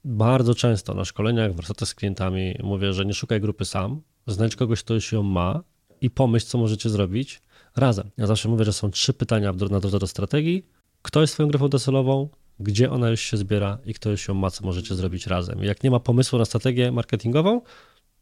bardzo 0.06 0.56
często 0.56 0.94
na 0.94 1.06
szkoleniach, 1.06 1.56
warsztatach 1.56 1.88
z 1.88 1.96
klientami 1.96 2.56
mówię, 2.64 2.94
że 2.94 3.06
nie 3.06 3.14
szukaj 3.14 3.42
grupy 3.42 3.66
sam, 3.66 4.02
znajdź 4.28 4.56
kogoś, 4.56 4.84
kto 4.84 4.94
już 4.94 5.12
ją 5.12 5.24
ma 5.24 5.64
i 6.02 6.10
pomyśl, 6.10 6.46
co 6.46 6.58
możecie 6.58 6.90
zrobić 6.90 7.42
razem. 7.76 8.10
Ja 8.18 8.28
zawsze 8.28 8.50
mówię, 8.50 8.66
że 8.66 8.74
są 8.74 8.92
trzy 8.92 9.14
pytania 9.14 9.54
na 9.72 9.80
drodze 9.80 10.00
do 10.00 10.08
strategii. 10.08 10.66
Kto 11.02 11.22
jest 11.22 11.34
twoją 11.34 11.50
grupą 11.50 11.70
docelową, 11.70 12.30
gdzie 12.60 12.92
ona 12.92 13.10
już 13.10 13.22
się 13.22 13.38
zbiera 13.38 13.78
i 13.86 13.94
kto 13.94 14.10
już 14.10 14.28
ją 14.28 14.34
ma, 14.34 14.52
co 14.52 14.66
możecie 14.66 14.96
zrobić 14.96 15.28
razem. 15.28 15.64
Jak 15.64 15.84
nie 15.84 15.92
ma 15.92 16.00
pomysłu 16.00 16.40
na 16.40 16.46
strategię 16.46 16.92
marketingową, 16.92 17.62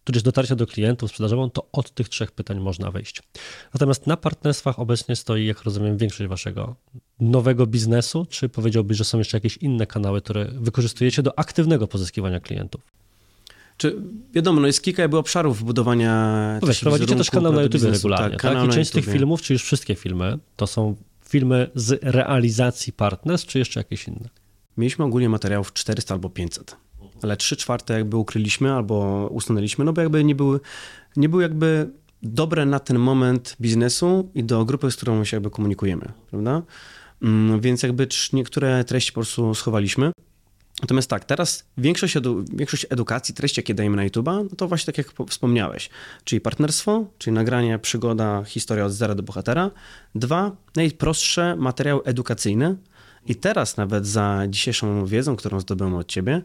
tudzież 0.05 0.23
dotarcia 0.23 0.55
do 0.55 0.67
klientów 0.67 1.09
sprzedażową, 1.09 1.49
to 1.49 1.67
od 1.71 1.91
tych 1.91 2.09
trzech 2.09 2.31
pytań 2.31 2.59
można 2.59 2.91
wejść. 2.91 3.23
Natomiast 3.73 4.07
na 4.07 4.17
partnerstwach 4.17 4.79
obecnie 4.79 5.15
stoi, 5.15 5.45
jak 5.45 5.63
rozumiem, 5.63 5.97
większość 5.97 6.29
waszego 6.29 6.75
nowego 7.19 7.67
biznesu, 7.67 8.25
czy 8.29 8.49
powiedziałbyś, 8.49 8.97
że 8.97 9.03
są 9.03 9.17
jeszcze 9.17 9.37
jakieś 9.37 9.57
inne 9.57 9.87
kanały, 9.87 10.21
które 10.21 10.45
wykorzystujecie 10.45 11.23
do 11.23 11.39
aktywnego 11.39 11.87
pozyskiwania 11.87 12.39
klientów? 12.39 12.81
Czy 13.77 13.95
wiadomo, 14.33 14.61
no 14.61 14.67
jest 14.67 14.83
kilka 14.83 15.01
jakby 15.01 15.17
obszarów 15.17 15.63
budowania. 15.63 16.13
No 16.61 16.67
wiesz, 16.67 16.79
prowadzicie 16.79 17.15
też 17.15 17.29
kanał 17.29 17.53
na 17.53 17.61
YouTube 17.61 17.73
biznesu. 17.81 18.07
regularnie, 18.07 18.37
Tak, 18.37 18.53
tak? 18.53 18.69
I 18.69 18.73
część 18.73 18.89
z 18.89 18.93
tych 18.93 19.05
filmów, 19.05 19.41
czy 19.41 19.53
już 19.53 19.63
wszystkie 19.63 19.95
filmy, 19.95 20.37
to 20.55 20.67
są 20.67 20.95
filmy 21.29 21.69
z 21.75 22.03
realizacji 22.03 22.93
partnerstw, 22.93 23.47
czy 23.47 23.59
jeszcze 23.59 23.79
jakieś 23.79 24.07
inne? 24.07 24.29
Mieliśmy 24.77 25.05
ogólnie 25.05 25.29
materiałów 25.29 25.73
400 25.73 26.13
albo 26.13 26.29
500, 26.29 26.77
ale 27.25 27.37
3 27.37 27.55
czwarte 27.55 27.93
jakby 27.93 28.17
ukryliśmy 28.17 28.73
albo 28.73 29.27
usunęliśmy, 29.31 29.85
no 29.85 29.93
bo 29.93 30.01
jakby 30.01 30.23
nie 30.23 30.35
były, 30.35 30.59
nie 31.15 31.29
były 31.29 31.43
jakby 31.43 31.89
dobre 32.23 32.65
na 32.65 32.79
ten 32.79 32.99
moment 32.99 33.55
biznesu 33.61 34.29
i 34.35 34.43
do 34.43 34.65
grupy, 34.65 34.91
z 34.91 34.95
którą 34.95 35.23
się 35.23 35.37
jakby 35.37 35.49
komunikujemy, 35.49 36.11
prawda? 36.29 36.61
Mm, 37.21 37.59
Więc 37.61 37.83
jakby 37.83 38.07
niektóre 38.33 38.83
treści 38.83 39.11
po 39.11 39.15
prostu 39.15 39.55
schowaliśmy. 39.55 40.11
Natomiast 40.81 41.09
tak, 41.09 41.25
teraz 41.25 41.65
większość, 41.77 42.17
edu, 42.17 42.45
większość 42.53 42.85
edukacji, 42.89 43.35
treści, 43.35 43.59
jakie 43.59 43.73
dajemy 43.73 43.97
na 43.97 44.07
YouTube'a, 44.07 44.43
no 44.49 44.55
to 44.57 44.67
właśnie 44.67 44.85
tak 44.85 44.97
jak 44.97 45.11
po- 45.13 45.25
wspomniałeś, 45.25 45.89
czyli 46.23 46.41
partnerstwo, 46.41 47.05
czyli 47.17 47.33
nagranie, 47.33 47.79
przygoda, 47.79 48.43
historia 48.43 48.85
od 48.85 48.91
zera 48.91 49.15
do 49.15 49.23
bohatera. 49.23 49.71
Dwa, 50.15 50.51
najprostsze 50.75 51.55
materiały 51.55 52.03
edukacyjne. 52.03 52.75
I 53.27 53.35
teraz 53.35 53.77
nawet 53.77 54.07
za 54.07 54.43
dzisiejszą 54.49 55.05
wiedzą, 55.05 55.35
którą 55.35 55.59
zdobyłem 55.59 55.93
od 55.95 56.07
ciebie, 56.07 56.41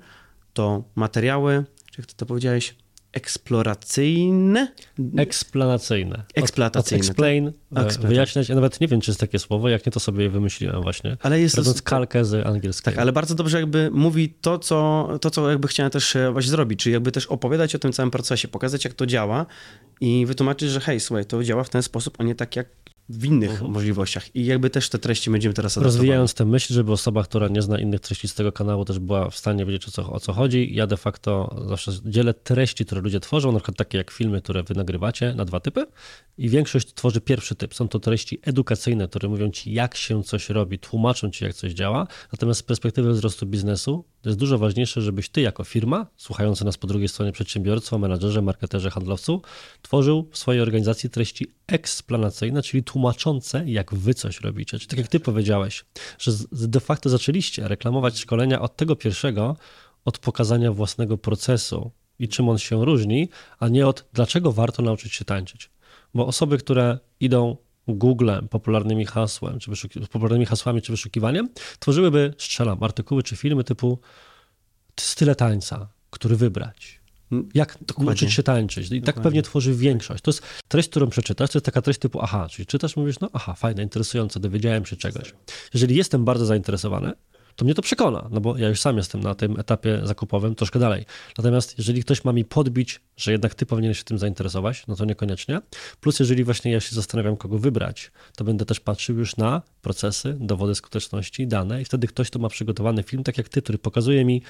to 0.53 0.85
materiały, 0.95 1.65
czy 1.93 2.01
jak 2.01 2.13
to 2.13 2.27
powiedziałeś, 2.27 2.75
eksploracyjne? 3.13 4.73
Eksplanacyjne. 5.17 6.25
Eksploatacyjne, 6.35 7.01
od 7.01 7.09
explain, 7.09 7.49
Eksploatacyjne. 7.49 8.09
wyjaśniać. 8.09 8.49
Ja 8.49 8.55
nawet 8.55 8.81
nie 8.81 8.89
wiem, 8.89 9.01
czy 9.01 9.11
jest 9.11 9.21
takie 9.21 9.39
słowo, 9.39 9.69
jak 9.69 9.87
nie 9.87 9.93
to 9.93 10.01
sobie 10.01 10.31
wymyśliłem 10.31 10.83
właśnie. 10.83 11.17
Ale 11.23 11.41
jest 11.41 11.57
Robiąc 11.57 11.83
kalkę 11.83 12.25
z 12.25 12.47
angielskiego. 12.47 12.95
Tak, 12.95 13.03
ale 13.03 13.13
bardzo 13.13 13.35
dobrze 13.35 13.61
jakby 13.61 13.91
mówi 13.93 14.29
to, 14.41 14.59
co, 14.59 15.09
to, 15.21 15.31
co 15.31 15.51
jakby 15.51 15.69
chciałem 15.69 15.91
też 15.91 16.17
e, 16.17 16.33
właśnie 16.33 16.51
zrobić, 16.51 16.81
czyli 16.81 16.93
jakby 16.93 17.13
też 17.13 17.27
opowiadać 17.27 17.75
o 17.75 17.79
tym 17.79 17.93
całym 17.93 18.11
procesie, 18.11 18.49
pokazać 18.49 18.85
jak 18.85 18.95
to 18.95 19.07
działa 19.07 19.47
i 20.01 20.27
wytłumaczyć, 20.27 20.71
że 20.71 20.81
hej, 20.81 21.01
słuchaj, 21.01 21.25
to 21.27 21.45
działa 21.45 21.65
w 21.65 21.71
ten 21.71 21.83
sposób, 21.83 22.17
a 22.19 22.23
nie 22.23 22.35
tak 22.35 22.57
jak 22.57 22.67
w 23.11 23.25
innych 23.25 23.63
możliwościach. 23.63 24.37
I 24.37 24.45
jakby 24.45 24.71
też 24.71 24.89
te 24.89 24.99
treści 24.99 25.31
będziemy 25.31 25.55
teraz 25.55 25.73
adaptować. 25.73 25.95
Rozwijając 25.95 26.35
tę 26.35 26.45
myśl, 26.45 26.75
żeby 26.75 26.93
osoba, 26.93 27.25
która 27.25 27.49
nie 27.49 27.63
zna 27.63 27.79
innych 27.79 28.01
treści 28.01 28.29
z 28.29 28.35
tego 28.35 28.53
kanału, 28.53 28.85
też 28.85 28.99
była 28.99 29.31
w 29.31 29.37
stanie 29.37 29.65
wiedzieć, 29.67 29.89
o 29.89 29.91
co, 29.91 30.13
o 30.13 30.21
co 30.21 30.33
chodzi. 30.33 30.75
Ja 30.75 30.87
de 30.87 30.97
facto 30.97 31.57
zawsze 31.69 31.93
dzielę 32.05 32.35
treści, 32.35 32.85
które 32.85 33.01
ludzie 33.01 33.21
tworzą, 33.21 33.53
na 33.53 33.59
przykład 33.59 33.77
takie 33.77 33.99
jak 33.99 34.11
filmy, 34.11 34.43
które 34.43 34.63
wy 34.63 34.75
nagrywacie, 34.75 35.35
na 35.35 35.45
dwa 35.45 35.61
typy. 35.61 35.87
I 36.39 36.49
większość 36.49 36.95
tworzy 36.95 37.21
pierwszy 37.21 37.55
typ. 37.55 37.75
Są 37.75 37.89
to 37.89 38.01
treści 38.01 38.39
edukacyjne, 38.43 39.09
które 39.09 39.29
mówią 39.29 39.51
ci, 39.51 39.73
jak 39.73 39.97
się 39.97 40.23
coś 40.23 40.49
robi, 40.49 40.79
tłumaczą 40.79 41.31
ci, 41.31 41.45
jak 41.45 41.55
coś 41.55 41.73
działa. 41.73 42.07
Natomiast 42.33 42.61
z 42.61 42.63
perspektywy 42.63 43.13
wzrostu 43.13 43.47
biznesu 43.47 44.05
to 44.23 44.29
jest 44.29 44.39
dużo 44.39 44.59
ważniejsze, 44.59 45.01
żebyś 45.01 45.29
ty 45.29 45.41
jako 45.41 45.65
firma, 45.65 46.07
słuchający 46.17 46.65
nas 46.65 46.77
po 46.77 46.87
drugiej 46.87 47.09
stronie 47.09 47.33
przedsiębiorstwo, 47.33 47.99
menadżerze, 47.99 48.43
marketerze, 48.43 48.91
handlowcu, 48.91 49.43
tworzył 49.83 50.29
w 50.33 50.39
swojej 50.39 50.63
organizacji 50.63 51.11
treści 51.11 51.47
eksplanacyjne, 51.67 52.63
czyli 52.63 52.83
tłumaczące, 52.83 53.71
jak 53.71 53.95
wy 53.95 54.15
coś 54.15 54.41
robicie. 54.41 54.79
Czyli 54.79 54.89
tak 54.89 54.99
jak 54.99 55.09
ty 55.09 55.21
powiedziałeś, 55.21 55.85
że 56.19 56.33
de 56.51 56.81
facto 56.81 57.09
zaczęliście 57.09 57.69
reklamować 57.69 58.19
szkolenia 58.19 58.61
od 58.61 58.77
tego 58.77 58.97
pierwszego, 58.97 59.57
od 60.05 60.19
pokazania 60.19 60.73
własnego 60.73 61.19
procesu 61.19 61.91
i 62.19 62.29
czym 62.29 62.49
on 62.49 62.59
się 62.59 62.85
różni, 62.85 63.29
a 63.59 63.69
nie 63.69 63.87
od 63.87 64.05
dlaczego 64.13 64.53
warto 64.53 64.83
nauczyć 64.83 65.15
się 65.15 65.25
tańczyć. 65.25 65.71
Bo 66.15 66.27
osoby, 66.27 66.59
które 66.59 66.99
idą 67.21 67.57
Googlem, 67.89 68.49
popularnymi 68.49 69.05
hasłem, 69.07 69.59
czy 69.59 69.71
wyszuki- 69.71 70.09
popularnymi 70.09 70.47
hasłami 70.47 70.83
czy 70.83 70.93
wyszukiwaniem, 70.93 71.49
tworzyłyby, 71.79 72.35
strzelam, 72.39 72.83
artykuły 72.83 73.23
czy 73.23 73.37
filmy 73.37 73.65
typu 73.65 73.99
style 75.01 75.35
tańca, 75.35 75.89
który 76.11 76.37
wybrać. 76.37 77.01
Jak 77.55 77.79
Dokładnie. 77.87 78.13
uczyć 78.13 78.33
się 78.33 78.43
tańczyć. 78.43 78.87
I 78.87 78.91
tak 78.91 79.01
Dokładnie. 79.01 79.23
pewnie 79.23 79.43
tworzy 79.43 79.75
większość. 79.75 80.23
To 80.23 80.31
jest 80.31 80.43
treść, 80.69 80.89
którą 80.89 81.09
przeczytasz, 81.09 81.51
to 81.51 81.59
jest 81.59 81.67
taka 81.67 81.83
treść 81.83 82.01
typu 82.01 82.21
aha, 82.23 82.47
czyli 82.51 82.67
czytasz, 82.67 82.97
mówisz, 82.97 83.21
no 83.21 83.31
aha, 83.33 83.55
fajne, 83.55 83.83
interesujące, 83.83 84.41
dowiedziałem 84.41 84.87
się 84.87 84.97
czegoś. 84.97 85.35
Jeżeli 85.75 85.97
jestem 85.97 86.25
bardzo 86.25 86.47
zainteresowany, 86.47 87.13
to 87.61 87.65
mnie 87.65 87.75
to 87.75 87.83
przekona, 87.83 88.29
no 88.31 88.41
bo 88.41 88.57
ja 88.57 88.69
już 88.69 88.81
sam 88.81 88.97
jestem 88.97 89.21
na 89.21 89.35
tym 89.35 89.61
etapie 89.61 90.01
zakupowym 90.05 90.55
troszkę 90.55 90.79
dalej. 90.79 91.05
Natomiast 91.39 91.79
jeżeli 91.79 92.03
ktoś 92.03 92.25
ma 92.25 92.33
mi 92.33 92.45
podbić, 92.45 93.01
że 93.17 93.33
jednak 93.33 93.55
ty 93.55 93.67
powinieneś 93.67 93.99
się 93.99 94.05
tym 94.05 94.19
zainteresować, 94.19 94.87
no 94.87 94.97
to 94.97 95.05
niekoniecznie. 95.05 95.61
Plus 96.01 96.21
jeżeli 96.21 96.45
właśnie 96.45 96.73
ja 96.73 96.81
się 96.81 96.95
zastanawiam, 96.95 97.37
kogo 97.37 97.59
wybrać, 97.59 98.11
to 98.37 98.45
będę 98.45 98.65
też 98.65 98.81
patrzył 98.81 99.19
już 99.19 99.37
na 99.37 99.63
procesy, 99.83 100.37
dowody 100.41 100.75
skuteczności, 100.75 101.47
dane 101.47 101.83
i 101.83 101.85
wtedy 101.85 102.07
ktoś, 102.07 102.31
kto 102.31 102.39
ma 102.39 102.49
przygotowany 102.49 103.03
film, 103.03 103.25
tak 103.25 103.39
jak 103.39 103.49
ty, 103.49 103.63
który 103.63 103.79
pokazuje 103.79 104.25
mi, 104.25 104.43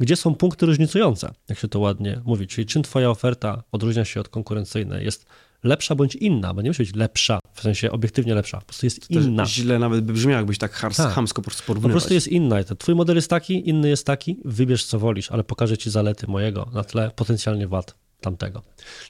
gdzie 0.00 0.16
są 0.16 0.34
punkty 0.34 0.66
różnicujące, 0.66 1.34
jak 1.48 1.58
się 1.58 1.68
to 1.68 1.78
ładnie 1.78 2.20
mówi, 2.24 2.46
czyli 2.46 2.66
czym 2.66 2.82
twoja 2.82 3.10
oferta 3.10 3.62
odróżnia 3.72 4.04
się 4.04 4.20
od 4.20 4.28
konkurencyjnej, 4.28 5.04
jest 5.04 5.26
lepsza 5.64 5.94
bądź 5.94 6.14
inna, 6.14 6.54
bo 6.54 6.62
nie 6.62 6.70
musi 6.70 6.82
być 6.82 6.94
lepsza, 6.94 7.38
w 7.54 7.60
sensie 7.60 7.90
obiektywnie 7.90 8.34
lepsza, 8.34 8.58
po 8.58 8.64
prostu 8.64 8.86
jest 8.86 9.10
inna. 9.10 9.46
źle 9.46 9.78
nawet 9.78 10.04
by 10.04 10.12
brzmiało, 10.12 10.36
jakbyś 10.36 10.58
tak 10.58 10.72
hars, 10.72 10.96
tak. 10.96 11.12
hamsko 11.12 11.42
po 11.42 11.46
prostu 11.46 11.62
porównywać. 11.66 11.92
Po 11.92 11.98
prostu 11.98 12.14
jest 12.14 12.28
inna. 12.28 12.56
Twój 12.78 12.94
model 12.94 13.16
jest 13.16 13.30
taki, 13.30 13.68
inny 13.68 13.88
jest 13.88 14.06
taki, 14.06 14.40
wybierz 14.44 14.84
co 14.84 14.98
wolisz, 14.98 15.30
ale 15.30 15.44
pokażę 15.44 15.78
ci 15.78 15.90
zalety 15.90 16.26
mojego 16.26 16.68
na 16.72 16.84
tle 16.84 17.10
potencjalnie 17.16 17.68
wad 17.68 17.94
tamtego. 18.20 18.62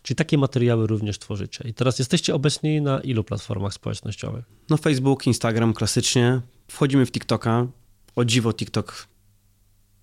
Czyli 0.03 0.17
takie 0.17 0.39
materiały 0.39 0.87
również 0.87 1.19
tworzycie. 1.19 1.69
I 1.69 1.75
teraz 1.75 1.99
jesteście 1.99 2.35
obecni 2.35 2.81
na 2.81 3.01
ilu 3.01 3.25
platformach 3.25 3.75
społecznościowych? 3.75 4.45
No 4.71 4.77
Facebook, 4.77 5.27
Instagram 5.27 5.75
klasycznie. 5.75 6.41
Wchodzimy 6.69 7.07
w 7.07 7.13
TikToka. 7.13 7.67
O 8.17 8.25
dziwo 8.25 8.53
TikTok 8.53 9.09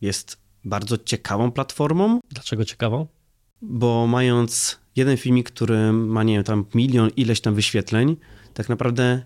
jest 0.01 0.37
bardzo 0.63 0.97
ciekawą 0.97 1.51
platformą. 1.51 2.19
Dlaczego 2.29 2.65
ciekawą? 2.65 3.07
Bo 3.61 4.07
mając 4.07 4.79
jeden 4.95 5.17
filmik, 5.17 5.51
który 5.51 5.91
ma, 5.91 6.23
nie 6.23 6.33
wiem, 6.33 6.43
tam 6.43 6.65
milion 6.73 7.09
ileś 7.17 7.41
tam 7.41 7.55
wyświetleń, 7.55 8.15
tak 8.53 8.69
naprawdę 8.69 9.21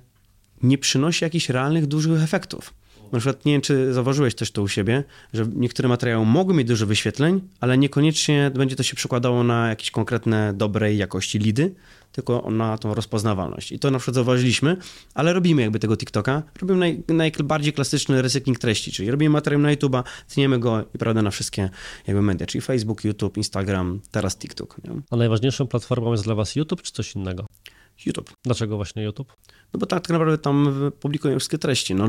nie 0.64 0.78
przynosi 0.78 1.24
jakichś 1.24 1.50
realnych, 1.50 1.86
dużych 1.86 2.22
efektów. 2.22 2.74
Na 3.12 3.20
przykład 3.20 3.46
nie 3.46 3.52
wiem, 3.52 3.62
czy 3.62 3.94
zauważyłeś 3.94 4.36
też 4.36 4.52
to 4.52 4.62
u 4.62 4.68
siebie, 4.68 5.04
że 5.34 5.46
niektóre 5.56 5.90
materiały 5.90 6.26
mogą 6.26 6.54
mieć 6.54 6.68
dużo 6.68 6.86
wyświetleń, 6.86 7.42
ale 7.60 7.78
niekoniecznie 7.78 8.52
będzie 8.56 8.76
to 8.76 8.84
się 8.84 8.96
przekładało 8.96 9.44
na 9.44 9.70
jakieś 9.70 9.92
konkretne 9.92 10.54
dobrej 10.54 10.98
jakości 10.98 11.40
lidy, 11.40 11.76
tylko 12.12 12.52
na 12.52 12.78
tą 12.78 12.94
rozpoznawalność. 12.94 13.72
I 13.72 13.80
to 13.80 13.92
na 13.92 14.00
przykład 14.00 14.16
zauważyliśmy, 14.16 14.78
ale 15.14 15.34
robimy 15.34 15.62
jakby 15.62 15.80
tego 15.80 15.98
TikToka, 15.98 16.44
robimy 16.62 16.80
naj, 16.80 17.04
najbardziej 17.08 17.74
klasyczny 17.74 18.22
recykling 18.22 18.60
treści, 18.60 18.92
czyli 18.92 19.12
robimy 19.12 19.30
materiał 19.30 19.62
na 19.62 19.76
YouTube'a, 19.76 20.04
tniemy 20.28 20.60
go 20.60 20.86
i 20.96 20.98
prawda 20.98 21.22
na 21.22 21.32
wszystkie 21.32 21.70
jakby 22.08 22.22
media, 22.22 22.48
czyli 22.48 22.62
Facebook, 22.62 23.04
YouTube, 23.04 23.38
Instagram, 23.38 24.02
teraz 24.12 24.38
TikTok. 24.38 24.84
Nie? 24.84 25.02
A 25.12 25.16
najważniejszą 25.16 25.68
platformą 25.68 26.12
jest 26.12 26.24
dla 26.24 26.36
was 26.36 26.56
YouTube 26.56 26.82
czy 26.82 26.92
coś 26.92 27.16
innego? 27.16 27.46
YouTube. 28.06 28.34
Dlaczego 28.44 28.76
właśnie 28.76 29.04
YouTube? 29.04 29.34
No 29.74 29.80
bo 29.80 29.86
tak 29.86 30.10
naprawdę 30.10 30.38
tam 30.38 30.76
publikują 31.00 31.40
wszystkie 31.40 31.58
treści. 31.58 31.96
No, 31.96 32.08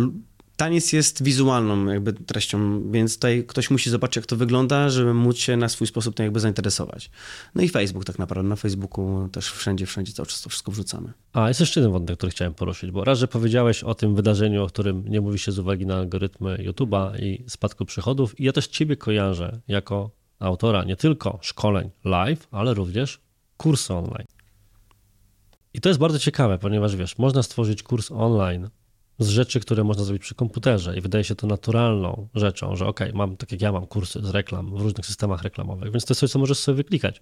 taniec 0.61 0.93
jest 0.93 1.23
wizualną 1.23 1.87
jakby 1.87 2.13
treścią, 2.13 2.83
więc 2.93 3.15
tutaj 3.15 3.45
ktoś 3.45 3.71
musi 3.71 3.91
zobaczyć, 3.91 4.17
jak 4.17 4.27
to 4.27 4.37
wygląda, 4.37 4.89
żeby 4.89 5.15
móc 5.15 5.37
się 5.37 5.57
na 5.57 5.69
swój 5.69 5.87
sposób 5.87 6.15
tym 6.15 6.25
jakby 6.25 6.41
zainteresować. 6.41 7.11
No 7.55 7.63
i 7.63 7.69
Facebook 7.69 8.05
tak 8.05 8.19
naprawdę, 8.19 8.49
na 8.49 8.57
Facebooku 8.57 9.29
też 9.33 9.53
wszędzie, 9.53 9.87
wszędzie 9.87 10.13
cały 10.13 10.27
czas 10.27 10.43
to 10.43 10.49
wszystko 10.49 10.73
wrzucamy. 10.73 11.13
A, 11.33 11.49
jest 11.49 11.61
jeszcze 11.61 11.81
jeden 11.81 11.93
wątek, 11.93 12.17
który 12.17 12.33
chciałem 12.33 12.55
poruszyć, 12.55 12.91
bo 12.91 13.05
raz, 13.05 13.19
że 13.19 13.29
powiedziałeś 13.29 13.85
o 13.85 13.95
tym 13.95 14.15
wydarzeniu, 14.15 14.65
o 14.65 14.67
którym 14.67 15.09
nie 15.09 15.21
mówi 15.21 15.39
się 15.39 15.53
z 15.53 15.59
uwagi 15.59 15.87
na 15.87 15.97
algorytmy 15.97 16.57
YouTube'a 16.57 17.23
i 17.23 17.45
spadku 17.49 17.85
przychodów 17.85 18.41
i 18.41 18.45
ja 18.45 18.53
też 18.53 18.67
ciebie 18.67 18.97
kojarzę 18.97 19.61
jako 19.69 20.11
autora 20.39 20.85
nie 20.85 20.97
tylko 20.97 21.39
szkoleń 21.43 21.91
live, 22.05 22.49
ale 22.51 22.75
również 22.75 23.21
kursy 23.57 23.95
online. 23.95 24.27
I 25.75 25.81
to 25.81 25.89
jest 25.89 26.01
bardzo 26.01 26.19
ciekawe, 26.19 26.59
ponieważ 26.59 26.97
wiesz, 26.97 27.19
można 27.19 27.43
stworzyć 27.43 27.83
kurs 27.83 28.11
online 28.11 28.69
z 29.21 29.29
rzeczy, 29.29 29.61
które 29.61 29.85
można 29.85 30.05
zrobić 30.05 30.23
przy 30.23 30.35
komputerze 30.35 30.97
i 30.97 31.01
wydaje 31.01 31.25
się 31.25 31.35
to 31.35 31.47
naturalną 31.47 32.29
rzeczą, 32.35 32.77
że 32.77 32.87
ok, 32.87 33.01
mam, 33.15 33.37
tak 33.37 33.53
jak 33.53 33.61
ja 33.61 33.73
mam 33.73 33.87
kursy 33.87 34.21
z 34.23 34.31
reklam 34.31 34.77
w 34.77 34.81
różnych 34.81 35.07
systemach 35.07 35.43
reklamowych, 35.43 35.93
więc 35.93 36.05
to 36.05 36.13
jest 36.13 36.21
coś, 36.21 36.31
co 36.31 36.39
możesz 36.39 36.59
sobie 36.59 36.77
wyklikać. 36.77 37.21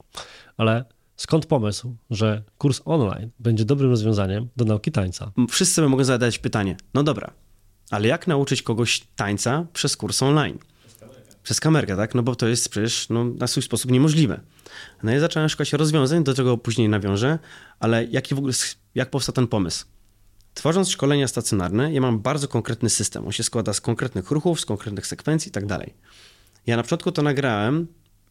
Ale 0.57 0.85
skąd 1.17 1.47
pomysł, 1.47 1.97
że 2.11 2.43
kurs 2.59 2.81
online 2.85 3.31
będzie 3.39 3.65
dobrym 3.65 3.91
rozwiązaniem 3.91 4.49
do 4.57 4.65
nauki 4.65 4.93
tańca? 4.93 5.33
Wszyscy 5.51 5.83
mogą 5.83 6.05
zadać 6.05 6.39
pytanie, 6.39 6.77
no 6.95 7.03
dobra, 7.03 7.31
ale 7.91 8.09
jak 8.09 8.27
nauczyć 8.27 8.63
kogoś 8.63 9.01
tańca 9.17 9.67
przez 9.73 9.97
kurs 9.97 10.23
online? 10.23 10.59
Przez 11.43 11.61
kamerkę, 11.61 11.97
tak? 11.97 12.15
No 12.15 12.23
bo 12.23 12.35
to 12.35 12.49
jest 12.49 12.69
przecież 12.69 13.09
no, 13.09 13.25
na 13.25 13.47
swój 13.47 13.63
sposób 13.63 13.91
niemożliwe. 13.91 14.41
No 15.03 15.15
i 15.15 15.19
zacząłem 15.19 15.49
szukać 15.49 15.73
rozwiązań, 15.73 16.25
do 16.25 16.35
czego 16.35 16.59
później 16.59 16.89
nawiążę, 16.89 17.39
ale 17.81 18.05
jaki 18.05 18.35
w 18.35 18.39
ogóle, 18.39 18.53
jak 18.95 19.11
powstał 19.11 19.33
ten 19.33 19.47
pomysł? 19.47 19.87
Tworząc 20.59 20.91
szkolenia 20.91 21.29
stacjonarne, 21.29 21.93
ja 21.93 22.01
mam 22.01 22.19
bardzo 22.19 22.49
konkretny 22.49 22.91
system. 22.91 23.27
On 23.27 23.33
się 23.33 23.43
składa 23.43 23.73
z 23.73 23.81
konkretnych 23.81 24.31
ruchów, 24.31 24.61
z 24.61 24.65
konkretnych 24.65 25.07
sekwencji 25.07 25.49
i 25.49 25.53
tak 25.53 25.67
dalej. 25.67 25.95
Ja 26.67 26.77
na 26.77 26.83
początku 26.83 27.13
to 27.13 27.23
nagrałem 27.23 27.87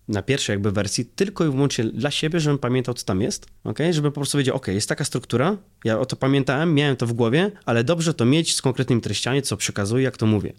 na 0.07 0.21
pierwszej 0.21 0.53
jakby 0.53 0.71
wersji 0.71 1.05
tylko 1.05 1.45
i 1.45 1.49
wyłącznie 1.49 1.83
dla 1.85 2.11
siebie, 2.11 2.39
żebym 2.39 2.59
pamiętał, 2.59 2.93
co 2.93 3.05
tam 3.05 3.21
jest, 3.21 3.45
okay? 3.63 3.93
żeby 3.93 4.11
po 4.11 4.15
prostu 4.15 4.37
wiedział, 4.37 4.55
ok, 4.55 4.67
jest 4.67 4.89
taka 4.89 5.03
struktura, 5.03 5.57
ja 5.83 5.99
o 5.99 6.05
to 6.05 6.15
pamiętałem, 6.15 6.73
miałem 6.73 6.95
to 6.95 7.07
w 7.07 7.13
głowie, 7.13 7.51
ale 7.65 7.83
dobrze 7.83 8.13
to 8.13 8.25
mieć 8.25 8.55
z 8.55 8.61
konkretnymi 8.61 9.01
treściami, 9.01 9.41
co 9.41 9.57
przekazuję, 9.57 10.03
jak 10.03 10.17
to 10.17 10.25
mówię. 10.25 10.53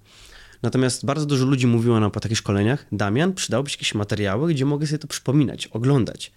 Natomiast 0.62 1.04
bardzo 1.04 1.26
dużo 1.26 1.44
ludzi 1.44 1.66
mówiło 1.66 2.00
nam 2.00 2.10
po 2.10 2.20
takich 2.20 2.38
szkoleniach, 2.38 2.86
Damian, 2.92 3.32
przydałbyś 3.32 3.72
jakieś 3.72 3.94
materiały, 3.94 4.54
gdzie 4.54 4.64
mogę 4.64 4.86
sobie 4.86 4.98
to 4.98 5.08
przypominać, 5.08 5.66
oglądać. 5.66 6.32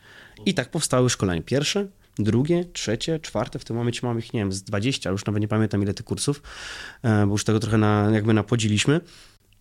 I 0.45 0.53
tak 0.53 0.71
powstały 0.71 1.09
szkolenia 1.09 1.41
pierwsze, 1.41 1.87
drugie, 2.19 2.65
trzecie, 2.65 3.19
czwarte, 3.19 3.59
w 3.59 3.65
tym 3.65 3.75
momencie 3.75 3.99
mamy 4.03 4.19
ich, 4.19 4.33
nie 4.33 4.39
wiem, 4.39 4.53
z 4.53 4.63
20, 4.63 5.09
już 5.09 5.25
nawet 5.25 5.41
nie 5.41 5.47
pamiętam 5.47 5.83
ile 5.83 5.93
tych 5.93 6.05
kursów, 6.05 6.41
e, 7.03 7.25
bo 7.25 7.31
już 7.31 7.43
tego 7.43 7.59
trochę 7.59 7.77
na, 7.77 8.09
jakby 8.13 8.33
napłodziliśmy. 8.33 9.01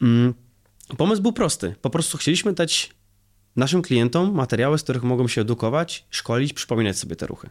Mm, 0.03 0.34
pomysł 0.96 1.22
był 1.22 1.32
prosty. 1.32 1.74
Po 1.82 1.90
prostu 1.90 2.18
chcieliśmy 2.18 2.53
dać 2.53 2.90
naszym 3.57 3.82
klientom 3.82 4.34
materiały, 4.34 4.78
z 4.78 4.82
których 4.82 5.03
mogą 5.03 5.28
się 5.28 5.40
edukować, 5.40 6.07
szkolić, 6.11 6.53
przypominać 6.53 6.98
sobie 6.98 7.16
te 7.16 7.26
ruchy. 7.26 7.51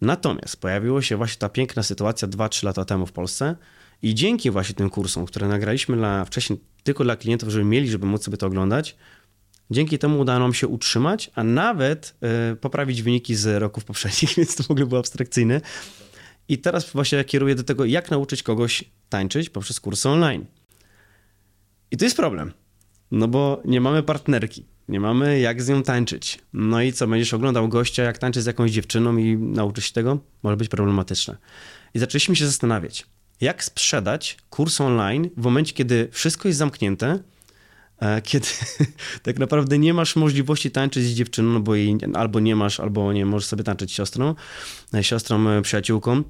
Natomiast 0.00 0.56
pojawiła 0.56 1.02
się 1.02 1.16
właśnie 1.16 1.38
ta 1.38 1.48
piękna 1.48 1.82
sytuacja 1.82 2.28
2-3 2.28 2.64
lata 2.64 2.84
temu 2.84 3.06
w 3.06 3.12
Polsce 3.12 3.56
i 4.02 4.14
dzięki 4.14 4.50
właśnie 4.50 4.74
tym 4.74 4.90
kursom, 4.90 5.26
które 5.26 5.48
nagraliśmy 5.48 5.96
dla, 5.96 6.24
wcześniej 6.24 6.60
tylko 6.82 7.04
dla 7.04 7.16
klientów, 7.16 7.48
żeby 7.48 7.64
mieli, 7.64 7.90
żeby 7.90 8.06
móc 8.06 8.24
sobie 8.24 8.36
to 8.36 8.46
oglądać, 8.46 8.96
Dzięki 9.70 9.98
temu 9.98 10.20
udało 10.20 10.38
nam 10.38 10.54
się 10.54 10.68
utrzymać, 10.68 11.30
a 11.34 11.44
nawet 11.44 12.14
y, 12.52 12.56
poprawić 12.56 13.02
wyniki 13.02 13.34
z 13.34 13.62
roków 13.62 13.84
poprzednich, 13.84 14.34
więc 14.36 14.56
to 14.56 14.62
w 14.62 14.70
ogóle 14.70 14.86
było 14.86 14.98
abstrakcyjne. 14.98 15.60
I 16.48 16.58
teraz 16.58 16.90
właśnie 16.90 17.24
kieruję 17.24 17.54
do 17.54 17.64
tego, 17.64 17.84
jak 17.84 18.10
nauczyć 18.10 18.42
kogoś 18.42 18.84
tańczyć 19.08 19.50
poprzez 19.50 19.80
kursy 19.80 20.08
online. 20.08 20.46
I 21.90 21.96
to 21.96 22.04
jest 22.04 22.16
problem, 22.16 22.52
no 23.10 23.28
bo 23.28 23.62
nie 23.64 23.80
mamy 23.80 24.02
partnerki, 24.02 24.66
nie 24.88 25.00
mamy 25.00 25.40
jak 25.40 25.62
z 25.62 25.68
nią 25.68 25.82
tańczyć. 25.82 26.38
No 26.52 26.82
i 26.82 26.92
co, 26.92 27.06
będziesz 27.06 27.34
oglądał 27.34 27.68
gościa, 27.68 28.02
jak 28.02 28.18
tańczy 28.18 28.42
z 28.42 28.46
jakąś 28.46 28.70
dziewczyną 28.70 29.16
i 29.16 29.36
nauczysz 29.36 29.86
się 29.86 29.92
tego? 29.92 30.18
Może 30.42 30.56
być 30.56 30.68
problematyczne. 30.68 31.36
I 31.94 31.98
zaczęliśmy 31.98 32.36
się 32.36 32.46
zastanawiać, 32.46 33.06
jak 33.40 33.64
sprzedać 33.64 34.36
kurs 34.50 34.80
online 34.80 35.30
w 35.36 35.42
momencie, 35.42 35.72
kiedy 35.72 36.08
wszystko 36.12 36.48
jest 36.48 36.58
zamknięte, 36.58 37.08
E, 37.08 37.33
kiedy 38.22 38.46
tak 39.22 39.38
naprawdę 39.38 39.78
nie 39.78 39.94
masz 39.94 40.16
możliwości 40.16 40.70
tańczyć 40.70 41.04
z 41.04 41.14
dziewczyną, 41.14 41.62
bo 41.62 41.74
jej 41.74 41.98
albo 42.14 42.40
nie 42.40 42.56
masz, 42.56 42.80
albo 42.80 43.12
nie 43.12 43.26
możesz 43.26 43.48
sobie 43.48 43.64
tańczyć 43.64 43.92
siostrą, 43.92 44.34
e, 44.94 45.04
siostrą, 45.04 45.48
e, 45.48 45.62
przyjaciółką. 45.62 46.22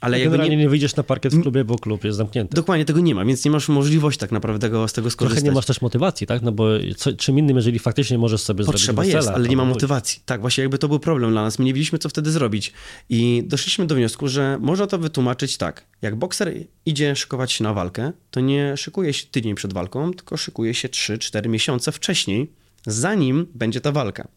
Ale 0.00 0.18
no 0.18 0.24
generalnie 0.24 0.56
nie... 0.56 0.62
nie 0.62 0.68
wyjdziesz 0.68 0.96
na 0.96 1.02
parkiet 1.02 1.34
w 1.34 1.42
klubie, 1.42 1.64
bo 1.64 1.78
klub 1.78 2.04
jest 2.04 2.18
zamknięty. 2.18 2.56
Dokładnie, 2.56 2.84
tego 2.84 3.00
nie 3.00 3.14
ma, 3.14 3.24
więc 3.24 3.44
nie 3.44 3.50
masz 3.50 3.68
możliwości 3.68 4.20
tak 4.20 4.32
naprawdę 4.32 4.68
tego, 4.68 4.88
z 4.88 4.92
tego 4.92 5.10
skorzystać. 5.10 5.42
Trochę 5.42 5.50
nie 5.52 5.54
masz 5.54 5.66
też 5.66 5.80
motywacji, 5.80 6.26
tak? 6.26 6.42
No 6.42 6.52
bo 6.52 6.68
co, 6.96 7.12
czym 7.12 7.38
innym, 7.38 7.56
jeżeli 7.56 7.78
faktycznie 7.78 8.18
możesz 8.18 8.40
sobie 8.40 8.64
Potrzeba 8.64 9.02
zrobić 9.02 9.14
jest, 9.14 9.28
ale 9.28 9.48
nie 9.48 9.56
ma 9.56 9.64
motywacji. 9.64 10.22
Tak, 10.26 10.40
właśnie 10.40 10.62
jakby 10.62 10.78
to 10.78 10.88
był 10.88 10.98
problem 10.98 11.30
dla 11.30 11.42
nas. 11.42 11.58
My 11.58 11.64
nie 11.64 11.72
wiedzieliśmy, 11.72 11.98
co 11.98 12.08
wtedy 12.08 12.30
zrobić. 12.30 12.72
I 13.08 13.42
doszliśmy 13.46 13.86
do 13.86 13.94
wniosku, 13.94 14.28
że 14.28 14.58
można 14.60 14.86
to 14.86 14.98
wytłumaczyć 14.98 15.56
tak. 15.56 15.86
Jak 16.02 16.16
bokser 16.16 16.54
idzie 16.86 17.16
szykować 17.16 17.52
się 17.52 17.64
na 17.64 17.74
walkę, 17.74 18.12
to 18.30 18.40
nie 18.40 18.76
szykuje 18.76 19.12
się 19.12 19.26
tydzień 19.26 19.54
przed 19.54 19.72
walką, 19.72 20.12
tylko 20.12 20.36
szykuje 20.36 20.74
się 20.74 20.88
3-4 20.88 21.48
miesiące 21.48 21.92
wcześniej, 21.92 22.50
zanim 22.86 23.46
będzie 23.54 23.80
ta 23.80 23.92
walka. 23.92 24.28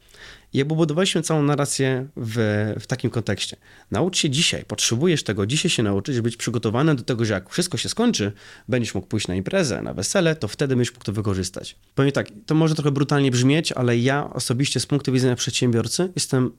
I 0.53 0.65
budowaliśmy 0.65 1.21
całą 1.21 1.43
narrację 1.43 2.07
w, 2.15 2.35
w 2.79 2.87
takim 2.87 3.09
kontekście. 3.09 3.57
Naucz 3.91 4.17
się 4.17 4.29
dzisiaj, 4.29 4.65
potrzebujesz 4.65 5.23
tego 5.23 5.45
dzisiaj 5.45 5.69
się 5.69 5.83
nauczyć, 5.83 6.21
być 6.21 6.37
przygotowany 6.37 6.95
do 6.95 7.03
tego, 7.03 7.25
że 7.25 7.33
jak 7.33 7.49
wszystko 7.49 7.77
się 7.77 7.89
skończy, 7.89 8.31
będziesz 8.67 8.95
mógł 8.95 9.07
pójść 9.07 9.27
na 9.27 9.35
imprezę, 9.35 9.81
na 9.81 9.93
wesele, 9.93 10.35
to 10.35 10.47
wtedy 10.47 10.75
będziesz 10.75 10.93
mógł 10.93 11.05
to 11.05 11.13
wykorzystać. 11.13 11.75
Powiem 11.95 12.11
tak, 12.11 12.27
to 12.45 12.55
może 12.55 12.75
trochę 12.75 12.91
brutalnie 12.91 13.31
brzmieć, 13.31 13.71
ale 13.71 13.97
ja 13.97 14.33
osobiście 14.33 14.79
z 14.79 14.85
punktu 14.85 15.11
widzenia 15.11 15.35
przedsiębiorcy 15.35 16.11
jestem 16.15 16.51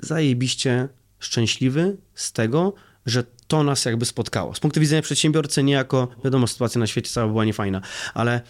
zajebiście 0.00 0.88
szczęśliwy 1.18 1.96
z 2.14 2.32
tego, 2.32 2.74
że 3.06 3.24
to 3.46 3.62
nas 3.62 3.84
jakby 3.84 4.04
spotkało. 4.04 4.54
Z 4.54 4.60
punktu 4.60 4.80
widzenia 4.80 5.02
przedsiębiorcy, 5.02 5.62
nie 5.62 5.72
jako, 5.72 6.08
wiadomo, 6.24 6.46
sytuacja 6.46 6.78
na 6.78 6.86
świecie 6.86 7.10
cała 7.10 7.28
była 7.28 7.44
niefajna, 7.44 7.80
ale 8.14 8.40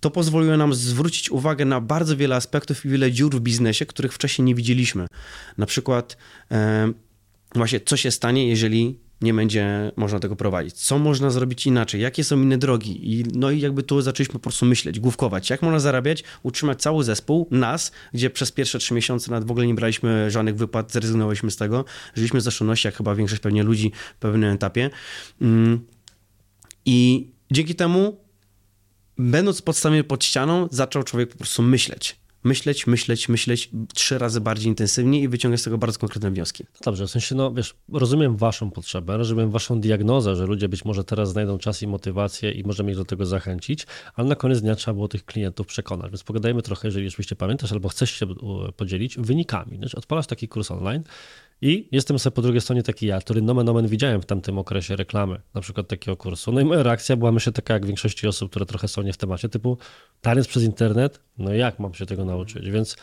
to 0.00 0.10
pozwoliło 0.10 0.56
nam 0.56 0.74
zwrócić 0.74 1.30
uwagę 1.30 1.64
na 1.64 1.80
bardzo 1.80 2.16
wiele 2.16 2.36
aspektów 2.36 2.84
i 2.86 2.88
wiele 2.88 3.12
dziur 3.12 3.36
w 3.36 3.40
biznesie, 3.40 3.86
których 3.86 4.12
wcześniej 4.12 4.44
nie 4.44 4.54
widzieliśmy. 4.54 5.06
Na 5.58 5.66
przykład 5.66 6.16
e, 6.50 6.92
właśnie 7.54 7.80
co 7.80 7.96
się 7.96 8.10
stanie, 8.10 8.48
jeżeli 8.48 8.98
nie 9.20 9.34
będzie 9.34 9.92
można 9.96 10.20
tego 10.20 10.36
prowadzić. 10.36 10.74
Co 10.74 10.98
można 10.98 11.30
zrobić 11.30 11.66
inaczej? 11.66 12.00
Jakie 12.00 12.24
są 12.24 12.42
inne 12.42 12.58
drogi? 12.58 13.12
I, 13.12 13.24
no 13.34 13.50
i 13.50 13.60
jakby 13.60 13.82
tu 13.82 14.02
zaczęliśmy 14.02 14.32
po 14.32 14.38
prostu 14.38 14.66
myśleć, 14.66 15.00
główkować. 15.00 15.50
Jak 15.50 15.62
można 15.62 15.80
zarabiać, 15.80 16.24
utrzymać 16.42 16.82
cały 16.82 17.04
zespół, 17.04 17.48
nas, 17.50 17.92
gdzie 18.12 18.30
przez 18.30 18.52
pierwsze 18.52 18.78
trzy 18.78 18.94
miesiące 18.94 19.30
nawet 19.30 19.48
w 19.48 19.50
ogóle 19.50 19.66
nie 19.66 19.74
braliśmy 19.74 20.30
żadnych 20.30 20.56
wypłat, 20.56 20.92
zrezygnowaliśmy 20.92 21.50
z 21.50 21.56
tego. 21.56 21.84
Żyliśmy 22.14 22.40
z 22.40 22.48
oszczędności, 22.48 22.88
jak 22.88 22.96
chyba 22.96 23.14
większość 23.14 23.42
pewnie 23.42 23.62
ludzi 23.62 23.92
w 24.16 24.18
pewnym 24.18 24.54
etapie. 24.54 24.90
Mm. 25.40 25.80
I 26.86 27.28
dzięki 27.50 27.74
temu, 27.74 28.16
będąc 29.20 29.62
podstawiony 29.62 30.04
pod 30.04 30.24
ścianą, 30.24 30.68
zaczął 30.70 31.02
człowiek 31.02 31.30
po 31.30 31.38
prostu 31.38 31.62
myśleć 31.62 32.16
myśleć, 32.44 32.86
myśleć, 32.86 33.28
myśleć 33.28 33.70
trzy 33.94 34.18
razy 34.18 34.40
bardziej 34.40 34.68
intensywnie 34.68 35.20
i 35.20 35.28
wyciągać 35.28 35.60
z 35.60 35.64
tego 35.64 35.78
bardzo 35.78 35.98
konkretne 35.98 36.30
wnioski. 36.30 36.64
No 36.74 36.80
dobrze, 36.84 37.06
w 37.06 37.10
sensie, 37.10 37.34
no 37.34 37.52
wiesz, 37.52 37.74
rozumiem 37.92 38.36
waszą 38.36 38.70
potrzebę, 38.70 39.16
rozumiem 39.16 39.50
waszą 39.50 39.80
diagnozę, 39.80 40.36
że 40.36 40.46
ludzie 40.46 40.68
być 40.68 40.84
może 40.84 41.04
teraz 41.04 41.30
znajdą 41.30 41.58
czas 41.58 41.82
i 41.82 41.86
motywację 41.86 42.50
i 42.52 42.64
możemy 42.64 42.90
ich 42.90 42.96
do 42.96 43.04
tego 43.04 43.26
zachęcić, 43.26 43.86
ale 44.14 44.28
na 44.28 44.34
koniec 44.34 44.60
dnia 44.60 44.74
trzeba 44.74 44.94
było 44.94 45.08
tych 45.08 45.24
klientów 45.24 45.66
przekonać, 45.66 46.10
więc 46.10 46.22
pogadajmy 46.22 46.62
trochę, 46.62 46.88
jeżeli 46.88 47.06
oczywiście 47.06 47.36
pamiętasz 47.36 47.72
albo 47.72 47.88
chcesz 47.88 48.10
się 48.10 48.26
podzielić 48.76 49.16
wynikami. 49.18 49.76
Znaczy, 49.76 49.96
odpalasz 49.96 50.26
taki 50.26 50.48
kurs 50.48 50.70
online, 50.70 51.02
i 51.62 51.88
jestem 51.92 52.18
sobie 52.18 52.34
po 52.34 52.42
drugiej 52.42 52.60
stronie 52.60 52.82
taki 52.82 53.06
ja, 53.06 53.20
który 53.20 53.42
nomen 53.42 53.68
omen 53.68 53.88
widziałem 53.88 54.22
w 54.22 54.26
tamtym 54.26 54.58
okresie 54.58 54.96
reklamy, 54.96 55.40
na 55.54 55.60
przykład 55.60 55.88
takiego 55.88 56.16
kursu. 56.16 56.52
No 56.52 56.60
i 56.60 56.64
moja 56.64 56.82
reakcja 56.82 57.16
była 57.16 57.32
myślę 57.32 57.52
taka 57.52 57.74
jak 57.74 57.86
większości 57.86 58.26
osób, 58.26 58.50
które 58.50 58.66
trochę 58.66 58.88
są 58.88 59.02
nie 59.02 59.12
w 59.12 59.16
temacie, 59.16 59.48
typu 59.48 59.78
taniec 60.20 60.46
przez 60.46 60.62
internet, 60.62 61.20
no 61.38 61.54
jak 61.54 61.78
mam 61.78 61.94
się 61.94 62.06
tego 62.06 62.24
nauczyć? 62.30 62.70
Więc 62.70 62.96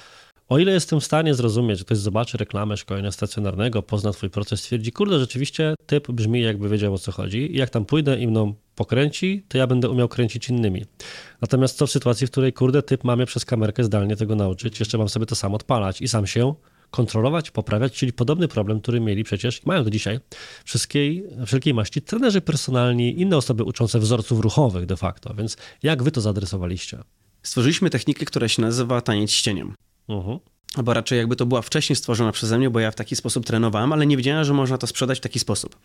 o 0.49 0.57
ile 0.59 0.71
jestem 0.71 0.99
w 0.99 1.03
stanie 1.03 1.34
zrozumieć, 1.34 1.80
że 1.80 1.86
ktoś 1.86 1.97
zobaczy 1.97 2.38
reklamę 2.38 2.78
szkolenia 2.78 3.11
stacjonarnego, 3.11 3.84
pozna 3.84 4.11
twój 4.11 4.30
proces, 4.30 4.59
stwierdzi, 4.59 4.91
kurde, 4.91 5.19
rzeczywiście 5.19 5.75
typ 5.86 6.11
brzmi 6.11 6.41
jakby 6.41 6.69
wiedział 6.69 6.93
o 6.93 6.97
co 6.97 7.11
chodzi 7.11 7.55
i 7.55 7.57
jak 7.57 7.69
tam 7.69 7.86
pójdę 7.86 8.19
i 8.19 8.28
mną 8.28 8.53
pokręci, 8.75 9.43
to 9.47 9.57
ja 9.57 9.67
będę 9.67 9.89
umiał 9.89 10.07
kręcić 10.07 10.49
innymi. 10.49 10.86
Natomiast 11.41 11.78
co 11.78 11.88
w 11.88 11.91
sytuacji, 11.91 12.28
w 12.28 12.32
której, 12.32 12.53
kurde, 12.53 12.84
typ 12.84 13.03
mamie 13.03 13.25
przez 13.25 13.45
kamerkę 13.45 13.84
zdalnie 13.84 14.15
tego 14.15 14.36
nauczyć, 14.36 14.80
jeszcze 14.80 14.97
mam 14.97 15.09
sobie 15.09 15.25
to 15.25 15.36
sam 15.36 15.53
odpalać 15.53 16.01
i 16.01 16.07
sam 16.07 16.28
się 16.28 16.53
kontrolować, 16.91 17.51
poprawiać, 17.51 17.93
czyli 17.93 18.13
podobny 18.13 18.47
problem, 18.47 18.82
który 18.82 18.99
mieli 18.99 19.23
przecież, 19.23 19.65
mają 19.65 19.84
do 19.84 19.89
dzisiaj, 19.89 20.19
wszystkiej, 20.65 21.23
wszelkiej 21.45 21.73
maści 21.73 22.01
trenerzy 22.01 22.41
personalni, 22.41 23.21
inne 23.21 23.38
osoby 23.38 23.63
uczące 23.63 23.99
wzorców 23.99 24.39
ruchowych 24.39 24.86
de 24.86 24.97
facto. 24.97 25.34
Więc 25.34 25.57
jak 25.84 26.03
wy 26.03 26.11
to 26.11 26.21
zaadresowaliście? 26.21 26.97
Stworzyliśmy 27.48 27.89
technikę, 27.89 28.26
która 28.26 28.48
się 28.48 28.62
nazywa 28.62 29.02
taniec 29.02 29.32
ścieniem. 29.32 29.74
Uh-huh. 30.10 30.39
Albo 30.76 30.93
raczej 30.93 31.18
jakby 31.18 31.36
to 31.36 31.45
była 31.45 31.62
wcześniej 31.62 31.95
stworzona 31.95 32.32
przeze 32.32 32.58
mnie, 32.58 32.70
bo 32.70 32.80
ja 32.80 32.91
w 32.91 32.95
taki 32.95 33.16
sposób 33.16 33.45
trenowałem, 33.45 33.93
ale 33.93 34.06
nie 34.06 34.18
wiedziałem, 34.18 34.45
że 34.45 34.54
można 34.54 34.78
to 34.78 34.88
sprzedać 34.88 35.18
w 35.18 35.22
taki 35.22 35.39
sposób. 35.39 35.80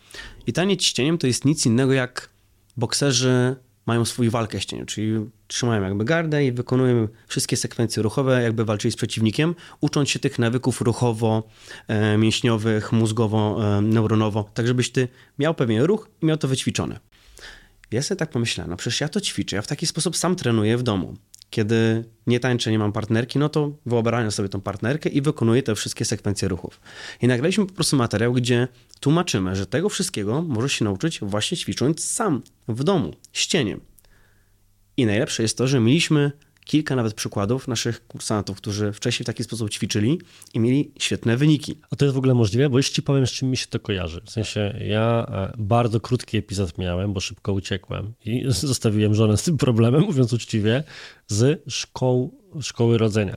I 0.47 0.53
taniec 0.53 0.83
ścieniem 0.83 1.17
to 1.17 1.27
jest 1.27 1.45
nic 1.45 1.65
innego 1.65 1.93
jak 1.93 2.29
bokserzy 2.77 3.55
mają 3.85 4.05
swój 4.05 4.29
walkę 4.29 4.61
z 4.61 4.65
cieniem, 4.65 4.85
czyli 4.85 5.13
trzymają 5.47 5.83
jakby 5.83 6.05
gardę 6.05 6.45
i 6.45 6.51
wykonują 6.51 7.07
wszystkie 7.27 7.57
sekwencje 7.57 8.03
ruchowe, 8.03 8.43
jakby 8.43 8.65
walczyli 8.65 8.91
z 8.91 8.95
przeciwnikiem, 8.95 9.55
ucząc 9.81 10.09
się 10.09 10.19
tych 10.19 10.39
nawyków 10.39 10.81
ruchowo-mięśniowych, 10.81 12.91
mózgowo-neuronowo, 12.91 14.43
tak 14.53 14.67
żebyś 14.67 14.91
ty 14.91 15.07
miał 15.39 15.53
pewien 15.53 15.83
ruch 15.83 16.09
i 16.21 16.25
miał 16.25 16.37
to 16.37 16.47
wyćwiczone. 16.47 16.99
Ja 17.91 18.01
sobie 18.01 18.19
tak 18.19 18.29
pomyślałem, 18.29 18.71
no 18.71 18.77
przecież 18.77 19.01
ja 19.01 19.09
to 19.09 19.21
ćwiczę, 19.21 19.55
ja 19.55 19.61
w 19.61 19.67
taki 19.67 19.87
sposób 19.87 20.17
sam 20.17 20.35
trenuję 20.35 20.77
w 20.77 20.83
domu. 20.83 21.15
Kiedy 21.53 22.03
nie 22.27 22.39
tańczę, 22.39 22.71
nie 22.71 22.79
mam 22.79 22.91
partnerki, 22.91 23.39
no 23.39 23.49
to 23.49 23.71
wyobrażam 23.85 24.31
sobie 24.31 24.49
tą 24.49 24.61
partnerkę 24.61 25.09
i 25.09 25.21
wykonuję 25.21 25.63
te 25.63 25.75
wszystkie 25.75 26.05
sekwencje 26.05 26.47
ruchów. 26.47 26.81
I 27.21 27.27
nagraliśmy 27.27 27.65
po 27.65 27.73
prostu 27.73 27.97
materiał, 27.97 28.33
gdzie 28.33 28.67
tłumaczymy, 28.99 29.55
że 29.55 29.65
tego 29.65 29.89
wszystkiego 29.89 30.41
możesz 30.41 30.73
się 30.73 30.85
nauczyć 30.85 31.19
właśnie 31.21 31.57
ćwicząc 31.57 32.03
sam 32.05 32.41
w 32.67 32.83
domu, 32.83 33.13
ścieniem. 33.33 33.81
I 34.97 35.05
najlepsze 35.05 35.43
jest 35.43 35.57
to, 35.57 35.67
że 35.67 35.79
mieliśmy 35.79 36.31
kilka 36.65 36.95
nawet 36.95 37.13
przykładów 37.13 37.67
naszych 37.67 38.07
kursantów, 38.07 38.57
którzy 38.57 38.93
wcześniej 38.93 39.23
w 39.23 39.27
taki 39.27 39.43
sposób 39.43 39.69
ćwiczyli 39.69 40.21
i 40.53 40.59
mieli 40.59 40.91
świetne 40.99 41.37
wyniki. 41.37 41.79
A 41.91 41.95
to 41.95 42.05
jest 42.05 42.15
w 42.15 42.17
ogóle 42.17 42.33
możliwe? 42.33 42.69
Bo 42.69 42.77
jeszcze 42.77 43.01
powiem, 43.01 43.27
z 43.27 43.31
czym 43.31 43.49
mi 43.49 43.57
się 43.57 43.67
to 43.67 43.79
kojarzy. 43.79 44.21
W 44.25 44.31
sensie 44.31 44.79
ja 44.85 45.25
e, 45.29 45.53
bardzo 45.57 45.99
krótki 45.99 46.37
epizod 46.37 46.77
miałem, 46.77 47.13
bo 47.13 47.19
szybko 47.19 47.53
uciekłem 47.53 48.13
i 48.25 48.45
zostawiłem 48.51 49.15
żonę 49.15 49.37
z 49.37 49.43
tym 49.43 49.57
problemem, 49.57 50.01
mówiąc 50.01 50.33
uczciwie, 50.33 50.83
z 51.27 51.63
szkoł, 51.67 52.39
szkoły 52.61 52.97
rodzenia. 52.97 53.35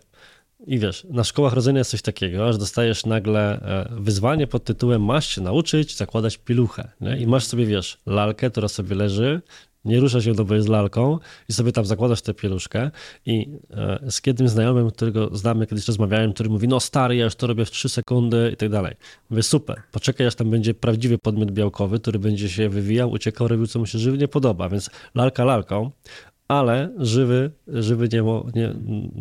I 0.66 0.79
wiesz, 0.79 1.07
na 1.11 1.24
szkołach 1.24 1.53
rodzenia 1.53 1.79
jest 1.79 1.91
coś 1.91 2.03
takiego, 2.03 2.53
że 2.53 2.59
dostajesz 2.59 3.07
nagle 3.07 3.61
e, 3.61 3.89
wyzwanie 4.01 4.47
pod 4.47 4.64
tytułem 4.64 5.05
masz 5.05 5.35
się 5.35 5.41
nauczyć 5.41 5.97
zakładać 5.97 6.39
piluchę. 6.39 6.93
Nie? 7.01 7.18
I 7.18 7.27
masz 7.27 7.45
sobie, 7.45 7.66
wiesz, 7.66 7.99
lalkę, 8.07 8.51
która 8.51 8.68
sobie 8.68 8.97
leży, 8.97 9.41
nie 9.87 10.01
rusza 10.01 10.20
się, 10.20 10.34
bo 10.34 10.55
jest 10.55 10.68
lalką 10.68 11.18
i 11.49 11.53
sobie 11.53 11.72
tam 11.72 11.84
zakładasz 11.84 12.22
tę 12.22 12.34
pieluszkę 12.34 12.91
i 13.26 13.49
e, 13.70 14.11
z 14.11 14.20
jednym 14.26 14.49
znajomym, 14.49 14.91
którego 14.91 15.37
znamy, 15.37 15.66
kiedyś 15.66 15.89
rozmawiałem, 15.89 16.32
który 16.32 16.49
mówi, 16.49 16.68
no 16.68 16.80
stary, 16.80 17.16
ja 17.16 17.24
już 17.24 17.34
to 17.34 17.47
robię 17.47 17.64
w 17.64 17.70
3 17.70 17.89
sekundy 17.89 18.51
i 18.55 18.57
tak 18.57 18.68
dalej. 18.68 18.95
Mówię, 19.30 19.43
super, 19.43 19.82
poczekaj, 19.93 20.26
aż 20.26 20.34
tam 20.34 20.51
będzie 20.51 20.74
prawdziwy 20.74 21.18
podmiot 21.18 21.51
białkowy, 21.51 22.01
który 22.01 22.18
będzie 22.18 22.49
się 22.49 22.68
wywijał, 22.68 23.11
uciekał, 23.11 23.49
robił, 23.49 23.66
co 23.66 23.78
mu 23.78 23.87
się 23.87 23.99
żywnie 23.99 24.28
podoba, 24.28 24.68
więc 24.68 24.91
lalka 25.14 25.45
lalką, 25.45 25.91
ale 26.49 26.93
żywy, 26.99 27.51
żywy 27.68 28.09
niemo, 28.12 28.47
nie, 28.55 28.74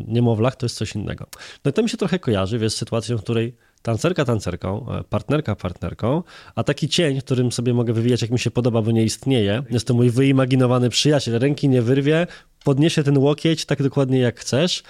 niemowlak 0.07 0.55
to 0.55 0.65
jest 0.65 0.77
coś 0.77 0.95
innego. 0.95 1.27
No 1.65 1.69
i 1.71 1.73
to 1.73 1.83
mi 1.83 1.89
się 1.89 1.97
trochę 1.97 2.19
kojarzy, 2.19 2.59
wiesz, 2.59 2.73
z 2.73 2.75
sytuacją, 2.75 3.17
w 3.17 3.23
której 3.23 3.55
tancerka 3.85 4.25
tancerką, 4.25 4.91
e, 4.91 5.03
partnerka 5.03 5.55
partnerką, 5.55 6.23
a 6.55 6.63
taki 6.63 6.89
cień, 6.89 7.21
którym 7.21 7.51
sobie 7.51 7.73
mogę 7.73 7.93
wywijać 7.93 8.21
jak 8.21 8.31
mi 8.31 8.39
się 8.39 8.51
podoba, 8.51 8.81
bo 8.81 8.91
nie 8.91 9.03
istnieje, 9.03 9.63
jest 9.69 9.87
to 9.87 9.93
mój 9.93 10.09
wyimaginowany 10.09 10.89
przyjaciel, 10.89 11.39
ręki 11.39 11.69
nie 11.69 11.81
wyrwie, 11.81 12.27
podniesie 12.63 13.03
ten 13.03 13.17
łokieć 13.17 13.65
tak 13.65 13.83
dokładnie 13.83 14.19
jak 14.19 14.39
chcesz, 14.39 14.83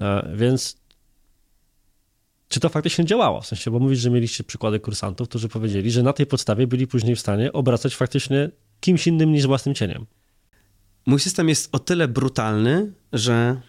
e, 0.00 0.32
więc 0.34 0.80
czy 2.48 2.60
to 2.60 2.68
faktycznie 2.68 3.04
działało? 3.04 3.40
W 3.40 3.46
sensie, 3.46 3.70
bo 3.70 3.78
mówisz, 3.78 3.98
że 3.98 4.10
mieliście 4.10 4.44
przykłady 4.44 4.80
kursantów, 4.80 5.28
którzy 5.28 5.48
powiedzieli, 5.48 5.90
że 5.90 6.02
na 6.02 6.12
tej 6.12 6.26
podstawie 6.26 6.66
byli 6.66 6.86
później 6.86 7.16
w 7.16 7.20
stanie 7.20 7.52
obracać 7.52 7.96
faktycznie 7.96 8.50
kimś 8.80 9.06
innym 9.06 9.32
niż 9.32 9.46
własnym 9.46 9.74
cieniem. 9.74 10.06
Mój 11.06 11.20
system 11.20 11.48
jest 11.48 11.68
o 11.72 11.78
tyle 11.78 12.08
brutalny, 12.08 12.92
że 13.12 13.60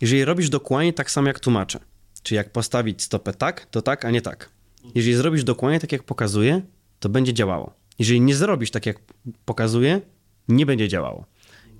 jeżeli 0.00 0.24
robisz 0.24 0.48
dokładnie 0.48 0.92
tak 0.92 1.10
samo 1.10 1.28
jak 1.28 1.40
tłumaczę, 1.40 1.78
czy 2.24 2.34
jak 2.34 2.52
postawić 2.52 3.02
stopę 3.02 3.34
tak, 3.34 3.66
to 3.66 3.82
tak, 3.82 4.04
a 4.04 4.10
nie 4.10 4.20
tak. 4.20 4.50
Jeżeli 4.94 5.16
zrobisz 5.16 5.44
dokładnie 5.44 5.80
tak, 5.80 5.92
jak 5.92 6.02
pokazuje, 6.02 6.62
to 7.00 7.08
będzie 7.08 7.34
działało. 7.34 7.74
Jeżeli 7.98 8.20
nie 8.20 8.34
zrobisz 8.34 8.70
tak, 8.70 8.86
jak 8.86 8.98
pokazuje, 9.44 10.00
nie 10.48 10.66
będzie 10.66 10.88
działało. 10.88 11.26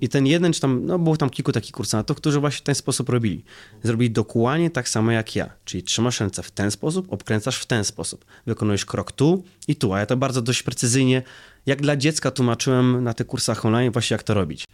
I 0.01 0.09
ten 0.09 0.27
jeden, 0.27 0.53
czy 0.53 0.61
tam, 0.61 0.87
no 0.87 0.99
było 0.99 1.17
tam 1.17 1.31
kilku 1.31 1.53
takich 1.53 1.73
kursantów, 1.73 2.17
którzy 2.17 2.41
właśnie 2.41 2.59
w 2.59 2.63
ten 2.63 2.75
sposób 2.75 3.09
robili. 3.09 3.45
Zrobili 3.83 4.11
dokładnie 4.11 4.71
tak 4.71 4.89
samo 4.89 5.13
jak 5.13 5.37
ja. 5.37 5.51
Czyli 5.65 5.83
trzymasz 5.83 6.21
ręce 6.21 6.43
w 6.43 6.51
ten 6.51 6.71
sposób, 6.71 7.13
obkręcasz 7.13 7.59
w 7.59 7.67
ten 7.67 7.85
sposób. 7.85 8.25
Wykonujesz 8.47 8.85
krok 8.85 9.13
tu 9.13 9.45
i 9.69 9.77
tu, 9.77 9.93
a 9.93 9.99
ja 9.99 10.07
to 10.07 10.17
bardzo 10.17 10.43
dość 10.43 10.63
precyzyjnie, 10.63 11.23
jak 11.67 11.83
dla 11.83 11.97
dziecka 11.97 12.31
tłumaczyłem 12.31 13.05
na 13.05 13.15
tych 13.15 13.27
kursach 13.27 13.67
online 13.67 13.93
właśnie 13.93 14.15
jak 14.15 14.23
to 14.23 14.35
robić. 14.35 14.65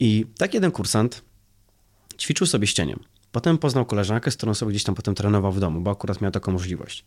I 0.00 0.26
tak 0.38 0.54
jeden 0.54 0.70
kursant 0.70 1.22
ćwiczył 2.18 2.46
sobie 2.46 2.66
ścieniem. 2.66 2.98
Potem 3.32 3.58
poznał 3.58 3.84
koleżankę, 3.84 4.30
z 4.30 4.36
którą 4.36 4.54
sobie 4.54 4.70
gdzieś 4.70 4.84
tam 4.84 4.94
potem 4.94 5.14
trenował 5.14 5.52
w 5.52 5.60
domu, 5.60 5.80
bo 5.80 5.90
akurat 5.90 6.20
miał 6.20 6.30
taką 6.30 6.52
możliwość. 6.52 7.04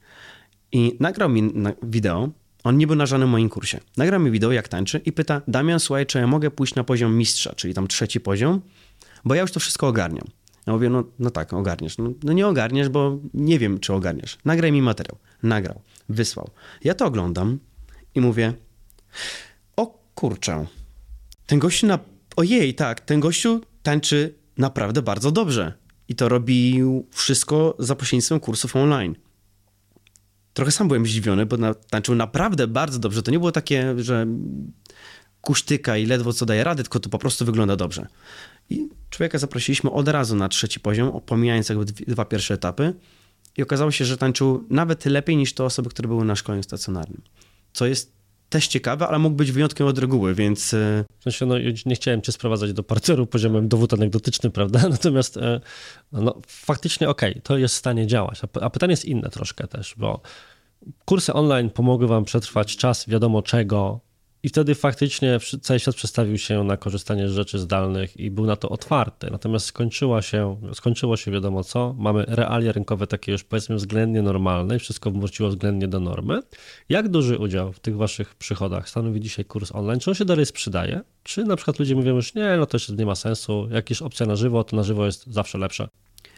I 0.71 0.97
nagrał 0.99 1.29
mi 1.29 1.53
wideo, 1.83 2.29
on 2.63 2.77
nie 2.77 2.87
był 2.87 2.95
na 2.95 3.05
żadnym 3.05 3.29
moim 3.29 3.49
kursie. 3.49 3.79
Nagrał 3.97 4.19
mi 4.19 4.31
wideo, 4.31 4.51
jak 4.51 4.67
tańczy 4.67 5.01
i 5.05 5.11
pyta, 5.11 5.41
Damian, 5.47 5.79
słuchaj, 5.79 6.05
czy 6.05 6.17
ja 6.17 6.27
mogę 6.27 6.51
pójść 6.51 6.75
na 6.75 6.83
poziom 6.83 7.15
mistrza, 7.17 7.53
czyli 7.55 7.73
tam 7.73 7.87
trzeci 7.87 8.19
poziom, 8.19 8.61
bo 9.25 9.35
ja 9.35 9.41
już 9.41 9.51
to 9.51 9.59
wszystko 9.59 9.87
ogarniam. 9.87 10.27
Ja 10.67 10.73
mówię, 10.73 10.89
no, 10.89 11.03
no 11.19 11.29
tak, 11.29 11.53
ogarniesz. 11.53 11.97
No, 11.97 12.11
no 12.23 12.33
nie 12.33 12.47
ogarniesz, 12.47 12.89
bo 12.89 13.19
nie 13.33 13.59
wiem, 13.59 13.79
czy 13.79 13.93
ogarniesz. 13.93 14.37
Nagraj 14.45 14.71
mi 14.71 14.81
materiał. 14.81 15.17
Nagrał, 15.43 15.81
wysłał. 16.09 16.49
Ja 16.83 16.93
to 16.93 17.05
oglądam 17.05 17.59
i 18.15 18.21
mówię, 18.21 18.53
o 19.75 19.99
kurczę, 20.15 20.65
ten 21.45 21.59
gościu 21.59 21.87
na... 21.87 21.99
Ojej, 22.35 22.73
tak, 22.73 22.99
ten 22.99 23.19
gościu 23.19 23.61
tańczy 23.83 24.35
naprawdę 24.57 25.01
bardzo 25.01 25.31
dobrze 25.31 25.73
i 26.11 26.15
to 26.15 26.29
robił 26.29 27.07
wszystko 27.11 27.75
za 27.79 27.95
pośrednictwem 27.95 28.39
kursów 28.39 28.75
online. 28.75 29.15
Trochę 30.53 30.71
sam 30.71 30.87
byłem 30.87 31.05
zdziwiony, 31.05 31.45
bo 31.45 31.57
na, 31.57 31.73
tańczył 31.73 32.15
naprawdę 32.15 32.67
bardzo 32.67 32.99
dobrze. 32.99 33.23
To 33.23 33.31
nie 33.31 33.39
było 33.39 33.51
takie, 33.51 33.93
że 33.97 34.27
kusztyka 35.41 35.97
i 35.97 36.05
ledwo 36.05 36.33
co 36.33 36.45
daje 36.45 36.63
radę, 36.63 36.83
tylko 36.83 36.99
to 36.99 37.09
po 37.09 37.17
prostu 37.17 37.45
wygląda 37.45 37.75
dobrze. 37.75 38.07
I 38.69 38.89
człowieka 39.09 39.37
zaprosiliśmy 39.37 39.91
od 39.91 40.07
razu 40.07 40.35
na 40.35 40.49
trzeci 40.49 40.79
poziom, 40.79 41.21
pomijając 41.25 41.69
jakby 41.69 41.85
dwa 41.85 42.25
pierwsze 42.25 42.53
etapy 42.53 42.93
i 43.57 43.63
okazało 43.63 43.91
się, 43.91 44.05
że 44.05 44.17
tańczył 44.17 44.67
nawet 44.69 45.05
lepiej 45.05 45.37
niż 45.37 45.53
te 45.53 45.63
osoby, 45.63 45.89
które 45.89 46.07
były 46.07 46.25
na 46.25 46.35
szkoleniu 46.35 46.63
stacjonarnym. 46.63 47.21
Co 47.73 47.85
jest 47.85 48.13
też 48.51 48.67
ciekawe, 48.67 49.07
ale 49.07 49.19
mógł 49.19 49.35
być 49.35 49.51
wyjątkiem 49.51 49.87
od 49.87 49.97
reguły, 49.97 50.35
więc... 50.35 50.73
E, 50.73 51.05
w 51.19 51.23
sensie, 51.23 51.45
no, 51.45 51.55
nie 51.85 51.95
chciałem 51.95 52.21
cię 52.21 52.31
sprowadzać 52.31 52.73
do 52.73 52.83
parteru 52.83 53.27
poziomem 53.27 53.67
dowód 53.67 53.93
anegdotyczny, 53.93 54.49
prawda? 54.57 54.89
Natomiast 54.89 55.37
e, 55.37 55.61
no, 56.11 56.35
faktycznie 56.47 57.09
okej, 57.09 57.31
okay, 57.31 57.41
to 57.41 57.57
jest 57.57 57.75
w 57.75 57.77
stanie 57.77 58.07
działać. 58.07 58.41
A 58.61 58.69
pytanie 58.69 58.91
jest 58.91 59.05
inne 59.05 59.29
troszkę 59.29 59.67
też, 59.67 59.95
bo 59.97 60.21
kursy 61.05 61.33
online 61.33 61.69
pomogły 61.69 62.07
Wam 62.07 62.25
przetrwać 62.25 62.77
czas 62.77 63.09
wiadomo 63.09 63.41
czego, 63.41 63.99
i 64.43 64.49
wtedy 64.49 64.75
faktycznie 64.75 65.39
cały 65.61 65.79
świat 65.79 65.95
przestawił 65.95 66.37
się 66.37 66.63
na 66.63 66.77
korzystanie 66.77 67.29
z 67.29 67.31
rzeczy 67.31 67.59
zdalnych 67.59 68.17
i 68.17 68.31
był 68.31 68.45
na 68.45 68.55
to 68.55 68.69
otwarty. 68.69 69.31
Natomiast 69.31 69.65
skończyła 69.65 70.21
się, 70.21 70.57
skończyło 70.73 71.17
się 71.17 71.31
wiadomo 71.31 71.63
co. 71.63 71.95
Mamy 71.97 72.25
realia 72.27 72.71
rynkowe 72.71 73.07
takie 73.07 73.31
już 73.31 73.43
powiedzmy 73.43 73.75
względnie 73.75 74.21
normalne 74.21 74.75
i 74.75 74.79
wszystko 74.79 75.11
wróciło 75.11 75.49
względnie 75.49 75.87
do 75.87 75.99
normy. 75.99 76.39
Jak 76.89 77.09
duży 77.09 77.37
udział 77.37 77.73
w 77.73 77.79
tych 77.79 77.97
waszych 77.97 78.35
przychodach 78.35 78.89
stanowi 78.89 79.21
dzisiaj 79.21 79.45
kurs 79.45 79.71
online? 79.71 79.99
Czy 79.99 80.09
on 80.09 80.15
się 80.15 80.25
dalej 80.25 80.45
sprzedaje? 80.45 81.01
Czy 81.23 81.43
na 81.43 81.55
przykład 81.55 81.79
ludzie 81.79 81.95
mówią 81.95 82.15
już 82.15 82.35
nie, 82.35 82.57
no 82.57 82.65
to 82.65 82.75
jeszcze 82.75 82.93
nie 82.93 83.05
ma 83.05 83.15
sensu, 83.15 83.67
jak 83.71 83.89
jest 83.89 84.01
opcja 84.01 84.25
na 84.25 84.35
żywo, 84.35 84.63
to 84.63 84.75
na 84.75 84.83
żywo 84.83 85.05
jest 85.05 85.27
zawsze 85.27 85.57
lepsze. 85.57 85.87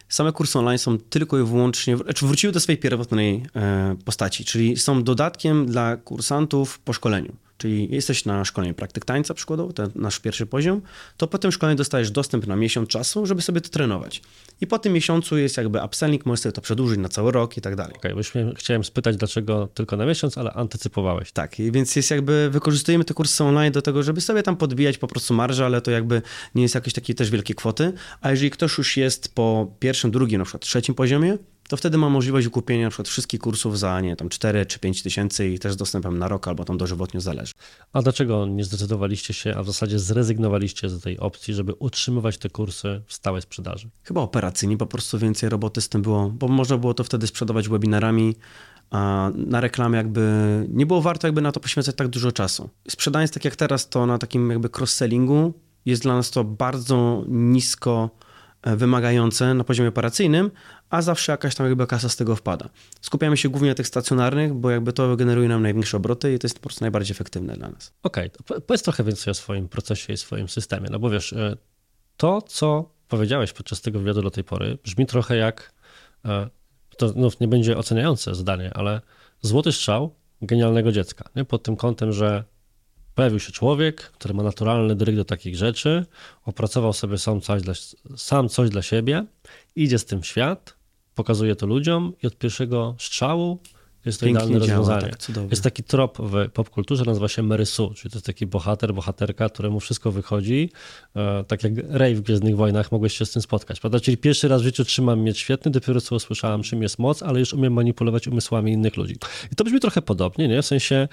Same 0.09 0.31
kursy 0.31 0.59
online 0.59 0.77
są 0.77 0.97
tylko 0.97 1.39
i 1.39 1.43
wyłącznie, 1.43 1.97
znaczy 1.97 2.25
wróciły 2.25 2.53
do 2.53 2.59
swojej 2.59 2.79
pierwotnej 2.79 3.45
e, 3.55 3.95
postaci, 4.05 4.45
czyli 4.45 4.77
są 4.77 5.03
dodatkiem 5.03 5.65
dla 5.65 5.97
kursantów 5.97 6.79
po 6.79 6.93
szkoleniu. 6.93 7.35
Czyli 7.63 7.87
jesteś 7.91 8.25
na 8.25 8.45
szkoleniu 8.45 8.73
praktyk 8.73 9.05
tańca 9.05 9.33
przykładowo, 9.33 9.73
ten 9.73 9.91
nasz 9.95 10.19
pierwszy 10.19 10.45
poziom, 10.45 10.81
to 11.17 11.27
po 11.27 11.37
tym 11.37 11.51
szkoleniu 11.51 11.77
dostajesz 11.77 12.11
dostęp 12.11 12.47
na 12.47 12.55
miesiąc 12.55 12.89
czasu, 12.89 13.25
żeby 13.25 13.41
sobie 13.41 13.61
to 13.61 13.69
trenować. 13.69 14.21
I 14.61 14.67
po 14.67 14.79
tym 14.79 14.93
miesiącu 14.93 15.37
jest 15.37 15.57
jakby 15.57 15.79
upselling, 15.85 16.25
możesz 16.25 16.39
sobie 16.39 16.53
to 16.53 16.61
przedłużyć 16.61 16.99
na 16.99 17.09
cały 17.09 17.31
rok 17.31 17.57
i 17.57 17.61
tak 17.61 17.75
dalej. 17.75 17.95
Okej, 17.97 18.13
okay, 18.13 18.53
chciałem 18.55 18.83
spytać, 18.83 19.17
dlaczego 19.17 19.67
tylko 19.67 19.97
na 19.97 20.05
miesiąc, 20.05 20.37
ale 20.37 20.51
antycypowałeś. 20.53 21.31
Tak, 21.31 21.55
więc 21.57 21.95
jest 21.95 22.11
jakby, 22.11 22.49
wykorzystujemy 22.49 23.05
te 23.05 23.13
kursy 23.13 23.43
online 23.43 23.71
do 23.71 23.81
tego, 23.81 24.03
żeby 24.03 24.21
sobie 24.21 24.43
tam 24.43 24.57
podbijać 24.57 24.97
po 24.97 25.07
prostu 25.07 25.33
marżę, 25.33 25.65
ale 25.65 25.81
to 25.81 25.91
jakby 25.91 26.21
nie 26.55 26.61
jest 26.61 26.75
jakieś 26.75 26.93
takie 26.93 27.13
też 27.13 27.29
wielkie 27.29 27.55
kwoty. 27.55 27.93
A 28.21 28.31
jeżeli 28.31 28.51
ktoś 28.51 28.77
już 28.77 28.97
jest 28.97 29.35
po 29.35 29.73
pierwszym, 29.79 30.11
drugim, 30.11 30.39
na 30.39 30.45
przykład 30.45 30.63
trzecim 30.63 30.95
poziomie, 30.95 31.37
to 31.73 31.77
wtedy 31.77 31.97
ma 31.97 32.09
możliwość 32.09 32.49
kupienia 32.49 32.83
na 32.83 32.89
przykład 32.89 33.07
wszystkich 33.07 33.39
kursów 33.39 33.79
za 33.79 34.01
nie 34.01 34.15
tam 34.15 34.29
4 34.29 34.65
czy 34.65 34.79
5 34.79 35.03
tysięcy 35.03 35.49
i 35.49 35.59
też 35.59 35.73
z 35.73 35.75
dostępem 35.75 36.19
na 36.19 36.27
rok 36.27 36.47
albo 36.47 36.65
tam 36.65 36.77
dożywotnio 36.77 37.21
zależy. 37.21 37.53
A 37.93 38.01
dlaczego 38.01 38.45
nie 38.45 38.63
zdecydowaliście 38.63 39.33
się, 39.33 39.55
a 39.55 39.63
w 39.63 39.65
zasadzie 39.65 39.99
zrezygnowaliście 39.99 40.89
z 40.89 41.01
tej 41.01 41.19
opcji, 41.19 41.53
żeby 41.53 41.73
utrzymywać 41.73 42.37
te 42.37 42.49
kursy 42.49 43.01
w 43.07 43.13
stałej 43.13 43.41
sprzedaży? 43.41 43.89
Chyba 44.03 44.21
operacyjnie 44.21 44.77
po 44.77 44.85
prostu 44.85 45.19
więcej 45.19 45.49
roboty 45.49 45.81
z 45.81 45.89
tym 45.89 46.01
było, 46.01 46.29
bo 46.29 46.47
można 46.47 46.77
było 46.77 46.93
to 46.93 47.03
wtedy 47.03 47.27
sprzedawać 47.27 47.69
webinarami, 47.69 48.35
a 48.91 49.31
na 49.35 49.61
reklamę 49.61 49.97
jakby 49.97 50.21
nie 50.69 50.85
było 50.85 51.01
warto 51.01 51.27
jakby 51.27 51.41
na 51.41 51.51
to 51.51 51.59
poświęcać 51.59 51.95
tak 51.95 52.07
dużo 52.07 52.31
czasu. 52.31 52.69
Sprzedając 52.89 53.31
tak 53.31 53.45
jak 53.45 53.55
teraz, 53.55 53.89
to 53.89 54.05
na 54.05 54.17
takim 54.17 54.49
jakby 54.49 54.69
cross-sellingu 54.69 55.53
jest 55.85 56.01
dla 56.01 56.15
nas 56.15 56.31
to 56.31 56.43
bardzo 56.43 57.25
nisko 57.27 58.09
wymagające 58.65 59.53
na 59.53 59.63
poziomie 59.63 59.89
operacyjnym, 59.89 60.51
a 60.89 61.01
zawsze 61.01 61.31
jakaś 61.31 61.55
tam 61.55 61.67
jakby 61.67 61.87
kasa 61.87 62.09
z 62.09 62.15
tego 62.15 62.35
wpada. 62.35 62.69
Skupiamy 63.01 63.37
się 63.37 63.49
głównie 63.49 63.69
na 63.69 63.75
tych 63.75 63.87
stacjonarnych, 63.87 64.53
bo 64.53 64.69
jakby 64.69 64.93
to 64.93 65.15
generuje 65.15 65.47
nam 65.47 65.61
największe 65.61 65.97
obroty 65.97 66.33
i 66.33 66.39
to 66.39 66.47
jest 66.47 66.55
po 66.55 66.61
prostu 66.61 66.83
najbardziej 66.83 67.13
efektywne 67.13 67.57
dla 67.57 67.69
nas. 67.69 67.93
Okej, 68.03 68.31
okay, 68.45 68.61
powiedz 68.61 68.83
trochę 68.83 69.03
więcej 69.03 69.31
o 69.31 69.33
swoim 69.33 69.69
procesie 69.69 70.13
i 70.13 70.17
swoim 70.17 70.49
systemie, 70.49 70.87
no 70.91 70.99
bo 70.99 71.09
wiesz, 71.09 71.33
e, 71.33 71.57
to 72.17 72.41
co 72.41 72.89
powiedziałeś 73.07 73.53
podczas 73.53 73.81
tego 73.81 73.99
wywiadu 73.99 74.21
do 74.21 74.31
tej 74.31 74.43
pory 74.43 74.77
brzmi 74.83 75.05
trochę 75.05 75.37
jak, 75.37 75.73
e, 76.25 76.49
to 76.97 77.09
znów 77.09 77.39
nie 77.39 77.47
będzie 77.47 77.77
oceniające 77.77 78.35
zdanie, 78.35 78.71
ale 78.73 79.01
złoty 79.41 79.71
strzał 79.71 80.15
genialnego 80.41 80.91
dziecka, 80.91 81.29
nie? 81.35 81.45
pod 81.45 81.63
tym 81.63 81.75
kątem, 81.75 82.11
że 82.11 82.43
pojawił 83.15 83.39
się 83.39 83.51
człowiek, 83.51 84.01
który 84.01 84.33
ma 84.33 84.43
naturalny 84.43 84.95
dryg 84.95 85.15
do 85.15 85.25
takich 85.25 85.55
rzeczy, 85.55 86.05
opracował 86.45 86.93
sobie 86.93 87.17
sam 87.17 87.41
coś 87.41 87.61
dla, 87.61 87.73
sam 88.17 88.49
coś 88.49 88.69
dla 88.69 88.81
siebie, 88.81 89.25
idzie 89.75 89.99
z 89.99 90.05
tym 90.05 90.21
w 90.21 90.27
świat, 90.27 90.75
pokazuje 91.15 91.55
to 91.55 91.65
ludziom 91.67 92.13
i 92.23 92.27
od 92.27 92.37
pierwszego 92.37 92.95
strzału 92.99 93.59
jest 94.05 94.19
to 94.19 94.25
Pięknie 94.25 94.45
idealne 94.45 94.67
działa, 94.67 94.79
rozwiązanie. 94.79 95.13
Tak, 95.35 95.51
jest 95.51 95.63
taki 95.63 95.83
trop 95.83 96.17
w 96.17 96.49
popkulturze, 96.53 97.03
nazywa 97.05 97.27
się 97.27 97.43
Mary 97.43 97.65
Sue, 97.65 97.93
czyli 97.95 98.11
to 98.11 98.17
jest 98.17 98.25
taki 98.25 98.45
bohater, 98.45 98.93
bohaterka, 98.93 99.49
któremu 99.49 99.79
wszystko 99.79 100.11
wychodzi. 100.11 100.69
E, 101.15 101.43
tak 101.43 101.63
jak 101.63 101.73
Ray 101.89 102.15
w 102.15 102.21
Gwiezdnych 102.21 102.55
Wojnach, 102.55 102.91
mogłeś 102.91 103.17
się 103.17 103.25
z 103.25 103.31
tym 103.31 103.41
spotkać, 103.41 103.79
prawda? 103.79 103.99
Czyli 103.99 104.17
pierwszy 104.17 104.47
raz 104.47 104.61
w 104.61 104.63
życiu 104.63 104.85
trzymam 104.85 105.21
miecz 105.21 105.37
świetny, 105.37 105.71
dopiero 105.71 106.01
co 106.01 106.15
usłyszałam, 106.15 106.63
czym 106.63 106.81
jest 106.81 106.99
moc, 106.99 107.23
ale 107.23 107.39
już 107.39 107.53
umiem 107.53 107.73
manipulować 107.73 108.27
umysłami 108.27 108.71
innych 108.71 108.97
ludzi. 108.97 109.15
I 109.51 109.55
to 109.55 109.63
brzmi 109.63 109.79
trochę 109.79 110.01
podobnie, 110.01 110.47
nie? 110.47 110.61
W 110.61 110.65
sensie 110.65 111.07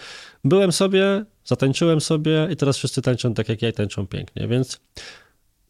byłem 0.45 0.73
sobie, 0.73 1.25
zatańczyłem 1.45 2.01
sobie 2.01 2.49
i 2.51 2.57
teraz 2.57 2.77
wszyscy 2.77 3.03
tańczą 3.03 3.35
tak 3.35 3.49
jak 3.49 3.63
ja 3.63 3.69
i 3.69 3.73
tańczą 3.73 4.07
pięknie, 4.07 4.49
więc 4.49 4.81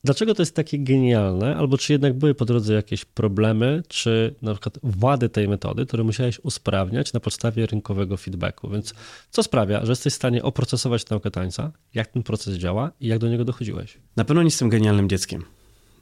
Dlaczego 0.05 0.35
to 0.35 0.43
jest 0.43 0.55
takie 0.55 0.79
genialne? 0.79 1.57
Albo 1.57 1.79
czy 1.79 1.93
jednak 1.93 2.19
były 2.19 2.35
po 2.35 2.45
drodze 2.45 2.75
jakieś 2.75 3.05
problemy, 3.05 3.83
czy 3.89 4.35
na 4.43 4.55
przykład 4.55 4.79
wady 4.83 5.29
tej 5.29 5.49
metody, 5.49 5.87
które 5.87 6.05
musiałeś 6.05 6.41
usprawniać 6.43 7.13
na 7.13 7.21
podstawie 7.21 7.67
rynkowego 7.67 8.17
feedbacku? 8.17 8.71
Więc 8.71 8.95
co 9.31 9.43
sprawia, 9.43 9.85
że 9.85 9.93
jesteś 9.93 10.13
w 10.13 10.17
stanie 10.17 10.43
oprocesować 10.43 11.09
naukę 11.09 11.31
tańca, 11.31 11.73
jak 11.95 12.09
ten 12.09 12.23
proces 12.23 12.55
działa 12.55 12.91
i 13.01 13.07
jak 13.07 13.19
do 13.19 13.29
niego 13.29 13.45
dochodziłeś? 13.45 13.99
Na 14.17 14.25
pewno 14.25 14.43
nie 14.43 14.47
jestem 14.47 14.69
genialnym 14.69 15.09
dzieckiem. 15.09 15.45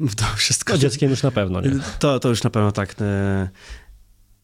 To 0.17 0.25
wszystko. 0.37 0.73
No, 0.73 0.79
dzieckiem 0.79 1.11
już 1.11 1.23
na 1.23 1.31
pewno, 1.31 1.61
nie? 1.61 1.71
To, 1.99 2.21
to 2.21 2.29
już 2.29 2.43
na 2.43 2.51
pewno 2.51 2.73
tak. 2.73 2.95
E, 3.01 3.49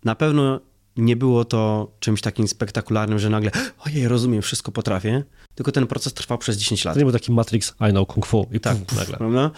na 0.04 0.14
pewno 0.14 0.60
nie 0.96 1.16
było 1.16 1.44
to 1.44 1.92
czymś 2.00 2.20
takim 2.20 2.48
spektakularnym, 2.48 3.18
że 3.18 3.30
nagle 3.30 3.50
ojej, 3.86 4.08
rozumiem, 4.08 4.42
wszystko 4.42 4.72
potrafię, 4.72 5.24
tylko 5.54 5.72
ten 5.72 5.86
proces 5.86 6.14
trwał 6.14 6.38
przez 6.38 6.56
10 6.56 6.84
lat. 6.84 6.94
To 6.94 6.98
nie 6.98 7.04
był 7.04 7.12
taki 7.12 7.32
Matrix 7.32 7.74
I 7.90 7.90
know 7.90 8.08
Kung 8.08 8.26
Fu 8.26 8.46
i 8.52 8.60
tak, 8.60 8.78
puf, 8.78 8.98
nagle. 8.98 9.16
Prawda? 9.16 9.50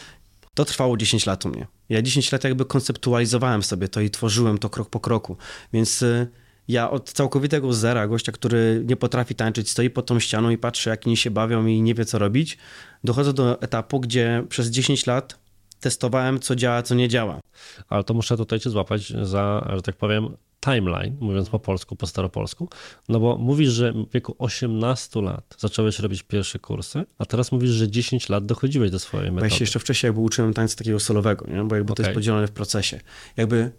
To 0.55 0.64
trwało 0.64 0.97
10 0.97 1.26
lat 1.26 1.47
u 1.47 1.49
mnie. 1.49 1.66
Ja 1.88 2.03
10 2.03 2.32
lat 2.32 2.44
jakby 2.44 2.64
konceptualizowałem 2.64 3.62
sobie 3.62 3.88
to 3.88 4.01
i 4.01 4.11
tworzyłem 4.11 4.59
to 4.59 4.70
krok 4.70 4.90
po 4.90 5.01
kroku, 5.01 5.36
więc 5.72 6.03
y, 6.03 6.28
ja 6.68 6.90
od 6.90 7.12
całkowitego 7.12 7.72
zera, 7.72 8.09
gościa, 8.09 8.32
który 8.32 8.82
nie 8.86 8.97
potrafi 8.97 9.34
tańczyć, 9.34 9.70
stoi 9.70 9.90
pod 9.90 10.07
tą 10.07 10.20
ścianą 10.20 10.51
i 10.51 10.59
patrzy, 10.59 10.90
jak 10.90 11.07
inni 11.07 11.16
się 11.16 11.30
bawią 11.30 11.66
i 11.66 11.82
nie 11.82 11.94
wie, 11.94 12.05
co 12.05 12.18
robić, 12.18 12.59
dochodzę 13.05 13.32
do 13.32 13.62
etapu, 13.62 14.01
gdzie 14.01 14.44
przez 14.49 14.68
10 14.68 15.07
lat 15.07 15.38
testowałem, 15.80 16.40
co 16.40 16.57
działa, 16.57 16.82
co 16.82 16.94
nie 16.94 17.09
działa. 17.09 17.40
Ale 17.88 18.05
to 18.05 18.14
muszę 18.14 18.36
tutaj 18.36 18.61
cię 18.61 18.70
złapać 18.70 19.12
za, 19.22 19.70
że 19.76 19.82
tak 19.82 19.97
powiem, 19.97 20.36
timeline, 20.61 21.16
mówiąc 21.20 21.48
po 21.48 21.59
polsku, 21.59 21.96
po 21.96 22.07
staropolsku, 22.07 22.68
no 23.09 23.20
bo 23.20 23.38
mówisz, 23.38 23.72
że 23.72 23.92
w 23.92 24.12
wieku 24.12 24.36
18 24.38 25.22
lat 25.22 25.54
zacząłeś 25.59 25.98
robić 25.98 26.22
pierwsze 26.22 26.59
kursy, 26.59 27.04
a 27.18 27.24
teraz 27.24 27.52
mówisz, 27.52 27.70
że 27.70 27.90
10 27.90 28.28
lat 28.28 28.46
dochodziłeś 28.46 28.90
do 28.90 28.98
swojej 28.98 29.32
metody. 29.32 29.52
Ja 29.52 29.59
się 29.59 29.62
jeszcze 29.62 29.78
wcześniej 29.78 30.09
jakby 30.09 30.20
uczyłem 30.20 30.54
tańca 30.54 30.76
takiego 30.76 31.00
solowego, 31.00 31.46
nie? 31.46 31.64
bo 31.64 31.76
jakby 31.76 31.92
okay. 31.92 31.96
to 31.96 32.02
jest 32.02 32.14
podzielone 32.14 32.46
w 32.46 32.52
procesie. 32.52 33.00
Jakby 33.36 33.72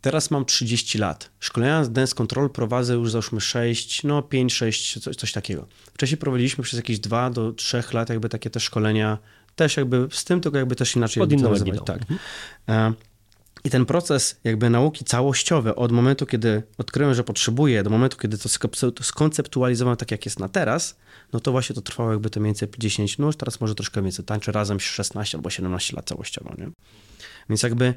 teraz 0.00 0.30
mam 0.30 0.44
30 0.44 0.98
lat. 0.98 1.30
Szkolenia 1.40 1.84
z 1.84 1.92
Dance 1.92 2.14
Control 2.14 2.50
prowadzę 2.50 2.94
już 2.94 3.10
załóżmy 3.10 3.40
6, 3.40 4.04
no 4.04 4.22
5, 4.22 4.54
6, 4.54 5.00
coś, 5.00 5.16
coś 5.16 5.32
takiego. 5.32 5.66
Wcześniej 5.94 6.18
prowadziliśmy 6.18 6.64
przez 6.64 6.76
jakieś 6.76 6.98
2 6.98 7.30
do 7.30 7.52
3 7.52 7.82
lat 7.92 8.08
jakby 8.08 8.28
takie 8.28 8.50
te 8.50 8.60
szkolenia, 8.60 9.18
też 9.56 9.76
jakby 9.76 10.08
z 10.10 10.24
tym, 10.24 10.40
tylko 10.40 10.58
jakby 10.58 10.76
też 10.76 10.96
inaczej. 10.96 11.20
Pod 11.20 11.32
inną 11.32 11.54
Tak. 11.84 12.00
Mhm. 12.68 12.94
I 13.68 13.70
ten 13.70 13.86
proces 13.86 14.40
jakby 14.44 14.70
nauki 14.70 15.04
całościowy 15.04 15.74
od 15.74 15.92
momentu, 15.92 16.26
kiedy 16.26 16.62
odkryłem, 16.78 17.14
że 17.14 17.24
potrzebuję, 17.24 17.82
do 17.82 17.90
momentu, 17.90 18.16
kiedy 18.16 18.38
to 18.38 18.48
skonceptualizowałem 19.02 19.96
tak, 19.96 20.10
jak 20.10 20.24
jest 20.24 20.38
na 20.38 20.48
teraz, 20.48 20.96
no 21.32 21.40
to 21.40 21.52
właśnie 21.52 21.74
to 21.74 21.80
trwało 21.80 22.12
jakby 22.12 22.30
to 22.30 22.40
mniej 22.40 22.48
więcej 22.48 22.68
10, 22.78 23.18
no 23.18 23.26
już 23.26 23.36
teraz 23.36 23.60
może 23.60 23.74
troszkę 23.74 24.02
więcej, 24.02 24.24
tańczę 24.24 24.52
razem 24.52 24.80
16 24.80 25.38
albo 25.38 25.50
17 25.50 25.96
lat 25.96 26.08
całościowo, 26.08 26.54
nie? 26.58 26.70
Więc 27.48 27.62
jakby 27.62 27.94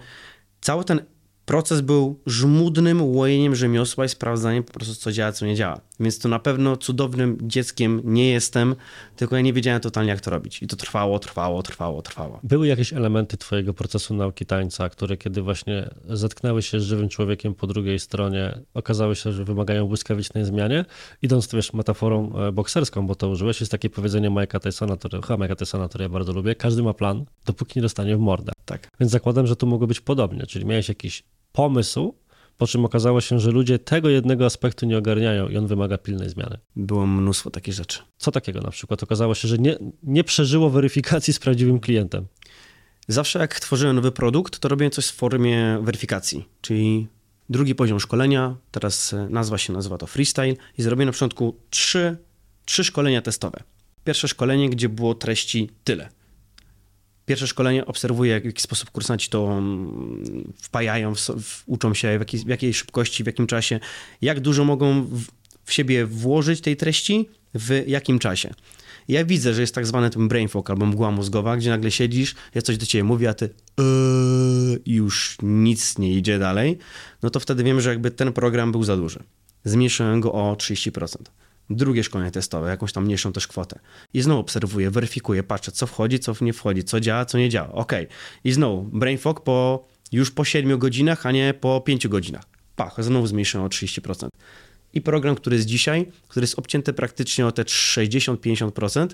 cały 0.62 0.86
ten 0.86 1.02
proces 1.46 1.82
był 1.82 2.20
żmudnym 2.26 3.02
łojeniem 3.02 3.56
rzemiosła 3.56 4.06
i 4.06 4.10
sprawdzaniem 4.10 4.64
po 4.64 4.74
prostu, 4.74 4.96
co 4.96 5.12
działa, 5.12 5.32
co 5.32 5.46
nie 5.46 5.56
działa. 5.56 5.82
Więc 6.02 6.20
to 6.20 6.30
na 6.30 6.40
pewno 6.40 6.78
cudownym 6.78 7.38
dzieckiem 7.42 8.02
nie 8.04 8.30
jestem, 8.30 8.76
tylko 9.16 9.36
ja 9.36 9.42
nie 9.42 9.54
wiedziałem 9.54 9.82
totalnie, 9.82 10.10
jak 10.10 10.22
to 10.22 10.32
robić. 10.32 10.64
I 10.64 10.68
to 10.68 10.76
trwało, 10.76 11.20
trwało, 11.20 11.64
trwało, 11.64 12.02
trwało. 12.02 12.40
Były 12.44 12.68
jakieś 12.68 12.94
elementy 12.94 13.38
twojego 13.38 13.74
procesu 13.74 14.14
nauki 14.14 14.46
tańca, 14.46 14.90
które 14.90 15.18
kiedy 15.18 15.42
właśnie 15.42 15.90
zetknęły 16.10 16.62
się 16.62 16.80
z 16.80 16.84
żywym 16.84 17.10
człowiekiem 17.10 17.56
po 17.56 17.68
drugiej 17.68 18.00
stronie, 18.00 18.60
okazały 18.74 19.16
się, 19.16 19.32
że 19.32 19.44
wymagają 19.44 19.88
błyskawicznej 19.88 20.46
zmianie? 20.46 20.86
Idąc 21.22 21.48
wiesz 21.54 21.74
metaforą 21.74 22.36
e, 22.36 22.52
bokserską, 22.52 23.08
bo 23.08 23.16
to 23.16 23.30
użyłeś, 23.30 23.60
jest 23.60 23.72
takie 23.72 23.90
powiedzenie 23.90 24.30
Mike'a 24.32 24.60
Tysona, 24.60 24.98
które, 24.98 25.22
chyba 25.22 25.46
Mike'a 25.46 25.56
Tysona, 25.56 25.88
które 25.90 26.04
ja 26.04 26.10
bardzo 26.10 26.34
lubię, 26.34 26.56
każdy 26.56 26.84
ma 26.84 26.94
plan, 26.94 27.26
dopóki 27.46 27.74
nie 27.76 27.82
dostanie 27.82 28.18
w 28.18 28.20
mordę. 28.20 28.52
Tak. 28.66 28.88
Więc 29.00 29.12
zakładam, 29.12 29.48
że 29.48 29.56
tu 29.56 29.68
mogło 29.68 29.88
być 29.88 30.02
podobnie, 30.02 30.48
czyli 30.48 30.66
miałeś 30.66 30.90
jakiś 30.90 31.24
pomysł, 31.52 32.14
po 32.62 32.68
czym 32.68 32.86
okazało 32.86 33.22
się, 33.22 33.40
że 33.40 33.52
ludzie 33.52 33.80
tego 33.80 34.10
jednego 34.10 34.46
aspektu 34.46 34.86
nie 34.86 34.98
ogarniają 34.98 35.50
i 35.50 35.58
on 35.58 35.68
wymaga 35.68 35.98
pilnej 35.98 36.30
zmiany. 36.30 36.58
Było 36.76 37.08
mnóstwo 37.08 37.50
takich 37.50 37.74
rzeczy. 37.74 38.00
Co 38.18 38.32
takiego 38.32 38.62
na 38.62 38.72
przykład? 38.72 39.04
Okazało 39.04 39.36
się, 39.36 39.48
że 39.48 39.58
nie, 39.58 39.78
nie 40.04 40.24
przeżyło 40.24 40.70
weryfikacji 40.70 41.34
z 41.34 41.40
prawdziwym 41.40 41.80
klientem. 41.80 42.26
Zawsze 43.08 43.40
jak 43.40 43.60
tworzyłem 43.60 43.96
nowy 43.96 44.12
produkt, 44.12 44.60
to 44.60 44.68
robiłem 44.68 44.92
coś 44.92 45.06
w 45.06 45.14
formie 45.14 45.80
weryfikacji, 45.82 46.46
czyli 46.62 47.08
drugi 47.50 47.76
poziom 47.76 48.00
szkolenia, 48.00 48.56
teraz 48.72 49.16
nazwa 49.30 49.58
się 49.58 49.74
nazywa 49.74 49.98
to 49.98 50.08
freestyle 50.08 50.56
i 50.78 50.82
zrobiłem 50.82 51.08
na 51.08 51.14
początku 51.14 51.56
trzy, 51.70 52.18
trzy 52.66 52.84
szkolenia 52.84 53.22
testowe. 53.22 53.64
Pierwsze 54.04 54.28
szkolenie, 54.28 54.70
gdzie 54.70 54.90
było 54.90 55.16
treści 55.16 55.70
tyle. 55.84 56.10
Pierwsze 57.26 57.48
szkolenie 57.48 57.86
obserwuję, 57.86 58.42
w 58.42 58.46
jaki 58.46 58.62
sposób 58.62 58.92
kursanci 58.92 59.30
to 59.30 59.58
mm, 59.58 60.54
wpajają, 60.62 61.16
w, 61.16 61.20
w, 61.20 61.64
uczą 61.66 61.94
się, 61.94 62.18
w, 62.18 62.22
jakiej, 62.22 62.40
w 62.40 62.48
jakiej 62.48 62.74
szybkości, 62.74 63.24
w 63.24 63.28
jakim 63.28 63.48
czasie, 63.48 63.80
jak 64.22 64.40
dużo 64.40 64.66
mogą 64.66 65.04
w, 65.04 65.26
w 65.66 65.74
siebie 65.74 66.06
włożyć 66.06 66.62
tej 66.62 66.78
treści, 66.78 67.30
w 67.54 67.84
jakim 67.88 68.20
czasie. 68.20 68.54
Ja 69.08 69.26
widzę, 69.26 69.54
że 69.54 69.62
jest 69.62 69.76
tak 69.76 69.86
zwany 69.86 70.10
ten 70.10 70.28
brain 70.28 70.48
fog 70.48 70.70
albo 70.70 70.86
mgła 70.86 71.12
mózgowa, 71.12 71.58
gdzie 71.58 71.70
nagle 71.70 71.92
siedzisz, 71.92 72.36
ja 72.56 72.62
coś 72.62 72.78
do 72.78 72.86
ciebie 72.86 73.04
mówię, 73.04 73.30
a 73.30 73.34
ty 73.34 73.50
yy, 73.78 74.82
już 74.86 75.38
nic 75.42 75.98
nie 75.98 76.14
idzie 76.14 76.40
dalej, 76.40 76.78
no 77.24 77.30
to 77.30 77.40
wtedy 77.40 77.64
wiem, 77.64 77.82
że 77.82 77.90
jakby 77.90 78.12
ten 78.12 78.34
program 78.34 78.72
był 78.72 78.84
za 78.84 78.98
duży. 78.98 79.24
Zmniejszyłem 79.64 80.22
go 80.22 80.34
o 80.34 80.54
30% 80.54 81.16
drugie 81.76 82.04
szkolenie 82.04 82.32
testowe, 82.32 82.70
jakąś 82.70 82.94
tam 82.94 83.06
mniejszą 83.06 83.34
też 83.34 83.48
kwotę. 83.48 83.80
I 84.14 84.22
znowu 84.22 84.42
obserwuję, 84.42 84.92
weryfikuję, 84.92 85.44
patrzę, 85.44 85.72
co 85.72 85.88
wchodzi, 85.88 86.20
co 86.20 86.34
nie 86.42 86.54
wchodzi, 86.54 86.84
co 86.84 87.00
działa, 87.00 87.26
co 87.26 87.38
nie 87.38 87.50
działa. 87.50 87.72
Ok. 87.72 87.94
I 88.44 88.52
znowu 88.52 88.84
brain 88.84 89.18
fog 89.18 89.44
po, 89.44 89.88
już 90.12 90.32
po 90.32 90.46
7 90.46 90.80
godzinach, 90.80 91.26
a 91.26 91.32
nie 91.32 91.54
po 91.54 91.82
5 91.82 92.08
godzinach. 92.08 92.44
Pach, 92.76 93.04
znowu 93.04 93.28
zmniejszyłem 93.28 93.66
o 93.66 93.70
30%. 93.70 94.28
I 94.94 95.02
program, 95.02 95.36
który 95.36 95.56
jest 95.56 95.68
dzisiaj, 95.68 96.12
który 96.28 96.44
jest 96.44 96.60
obcięty 96.60 96.94
praktycznie 96.94 97.46
o 97.46 97.52
te 97.52 97.64
60-50% 97.64 99.08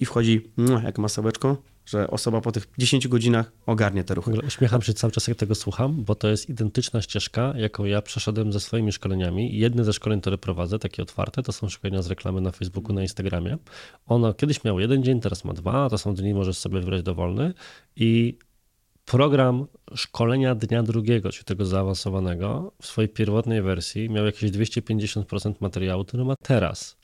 i 0.00 0.04
wchodzi 0.04 0.50
no, 0.56 0.80
jak 0.82 0.98
masełeczko, 0.98 1.62
że 1.86 2.10
osoba 2.10 2.40
po 2.40 2.52
tych 2.52 2.66
10 2.78 3.08
godzinach 3.08 3.52
ogarnie 3.66 4.04
te 4.04 4.14
ruchy. 4.14 4.32
Uśmiecham 4.46 4.82
się 4.82 4.94
cały 4.94 5.12
czas, 5.12 5.28
jak 5.28 5.36
tego 5.36 5.54
słucham, 5.54 6.04
bo 6.04 6.14
to 6.14 6.28
jest 6.28 6.48
identyczna 6.48 7.02
ścieżka, 7.02 7.54
jaką 7.56 7.84
ja 7.84 8.02
przeszedłem 8.02 8.52
ze 8.52 8.60
swoimi 8.60 8.92
szkoleniami. 8.92 9.58
Jedne 9.58 9.84
ze 9.84 9.92
szkoleń, 9.92 10.20
które 10.20 10.38
prowadzę, 10.38 10.78
takie 10.78 11.02
otwarte, 11.02 11.42
to 11.42 11.52
są 11.52 11.68
szkolenia 11.68 12.02
z 12.02 12.06
reklamy 12.06 12.40
na 12.40 12.50
Facebooku, 12.50 12.92
na 12.92 13.02
Instagramie. 13.02 13.58
Ono 14.06 14.34
kiedyś 14.34 14.64
miało 14.64 14.80
jeden 14.80 15.02
dzień, 15.02 15.20
teraz 15.20 15.44
ma 15.44 15.52
dwa, 15.52 15.90
to 15.90 15.98
są 15.98 16.14
dni, 16.14 16.34
możesz 16.34 16.58
sobie 16.58 16.80
wybrać 16.80 17.02
dowolny 17.02 17.54
i 17.96 18.38
program 19.04 19.66
szkolenia 19.94 20.54
dnia 20.54 20.82
drugiego, 20.82 21.32
czyli 21.32 21.44
tego 21.44 21.64
zaawansowanego, 21.64 22.72
w 22.82 22.86
swojej 22.86 23.08
pierwotnej 23.08 23.62
wersji 23.62 24.10
miał 24.10 24.26
jakieś 24.26 24.50
250% 24.50 25.54
materiału, 25.60 26.04
który 26.04 26.24
ma 26.24 26.36
teraz. 26.36 26.96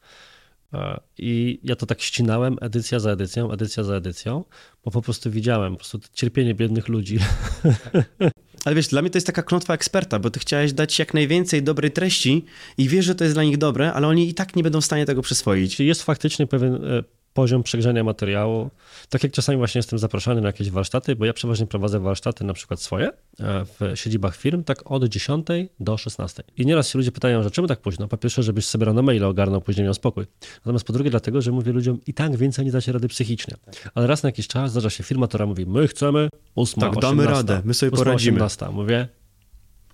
I 1.18 1.61
ja 1.62 1.77
to 1.77 1.87
tak 1.87 2.03
ścinałem 2.03 2.57
edycja 2.61 3.01
za 3.01 3.11
edycją, 3.11 3.53
edycja 3.53 3.85
za 3.85 3.95
edycją, 3.95 4.45
bo 4.85 4.91
po 4.91 5.03
prostu 5.03 5.31
widziałem 5.31 5.73
po 5.73 5.79
prostu 5.79 6.01
cierpienie 6.12 6.55
biednych 6.55 6.89
ludzi. 6.89 7.18
Ale 8.64 8.75
wiesz, 8.75 8.89
dla 8.89 9.03
mnie 9.03 9.11
to 9.11 9.16
jest 9.16 9.27
taka 9.27 9.43
klątwa 9.43 9.75
eksperta, 9.75 10.18
bo 10.18 10.31
ty 10.31 10.41
chciałeś 10.41 10.73
dać 10.73 10.99
jak 10.99 11.14
najwięcej 11.14 11.62
dobrej 11.62 11.91
treści 11.91 12.45
i 12.79 12.89
wiesz, 12.89 13.05
że 13.05 13.14
to 13.14 13.25
jest 13.25 13.37
dla 13.37 13.45
nich 13.45 13.59
dobre, 13.59 13.93
ale 13.93 14.09
oni 14.09 14.29
i 14.29 14.35
tak 14.35 14.57
nie 14.57 14.62
będą 14.62 14.81
w 14.81 14.85
stanie 14.85 15.07
tego 15.07 15.23
przyswoić. 15.23 15.81
Jest 15.81 16.03
faktycznie 16.03 16.47
pewien 16.47 16.75
e, 16.75 17.03
poziom 17.41 17.62
przegrzania 17.62 18.05
materiału. 18.05 18.70
Tak 19.09 19.22
jak 19.22 19.32
czasami 19.32 19.59
właśnie 19.59 19.78
jestem 19.78 19.99
zapraszany 19.99 20.41
na 20.41 20.47
jakieś 20.47 20.70
warsztaty, 20.70 21.16
bo 21.16 21.24
ja 21.24 21.32
przeważnie 21.32 21.66
prowadzę 21.66 22.01
warsztaty 22.01 22.45
na 22.45 22.53
przykład 22.53 22.80
swoje 22.80 23.09
e, 23.09 23.12
w 23.64 23.93
siedzibach 23.95 24.36
firm, 24.36 24.64
tak 24.64 24.91
od 24.91 25.05
10 25.05 25.47
do 25.80 25.97
16. 25.97 26.43
I 26.57 26.66
nieraz 26.66 26.88
się 26.88 26.99
ludzie 26.99 27.12
pytają, 27.12 27.43
że 27.43 27.51
czemu 27.51 27.68
tak 27.68 27.80
późno? 27.80 28.09
Po 28.09 28.16
pierwsze, 28.16 28.43
żebyś 28.43 28.66
sobie 28.66 28.86
rano 28.86 29.03
maila 29.03 29.28
ogarnął, 29.28 29.61
później 29.61 29.84
miał 29.84 29.95
spokój. 29.95 30.26
Natomiast 30.57 30.84
po 30.84 30.93
drugie 30.93 31.11
dlatego, 31.11 31.43
że 31.43 31.53
mówię 31.53 31.72
ludziom 31.72 31.99
i 32.07 32.14
tak 32.14 32.36
więcej 32.36 32.64
nie 32.64 32.72
dacie 32.72 32.93
rady 32.93 33.09
psychicznie. 33.09 33.55
Ale 33.95 34.07
raz 34.07 34.22
na 34.22 34.28
jakiś 34.28 34.49
czas 34.49 34.70
zdarza 34.70 34.91
się 34.91 35.05
firma, 35.05 35.28
która 35.28 35.47
mówi, 35.47 35.66
my 35.66 35.88
chcemy 35.88 36.28
8, 36.57 36.80
Tak, 36.80 36.97
18, 36.97 37.01
damy 37.01 37.26
radę, 37.30 37.62
my 37.64 37.74
sobie 37.74 37.93
8, 37.93 38.05
poradzimy. 38.05 38.36
18. 38.36 38.68
Mówię, 38.72 39.09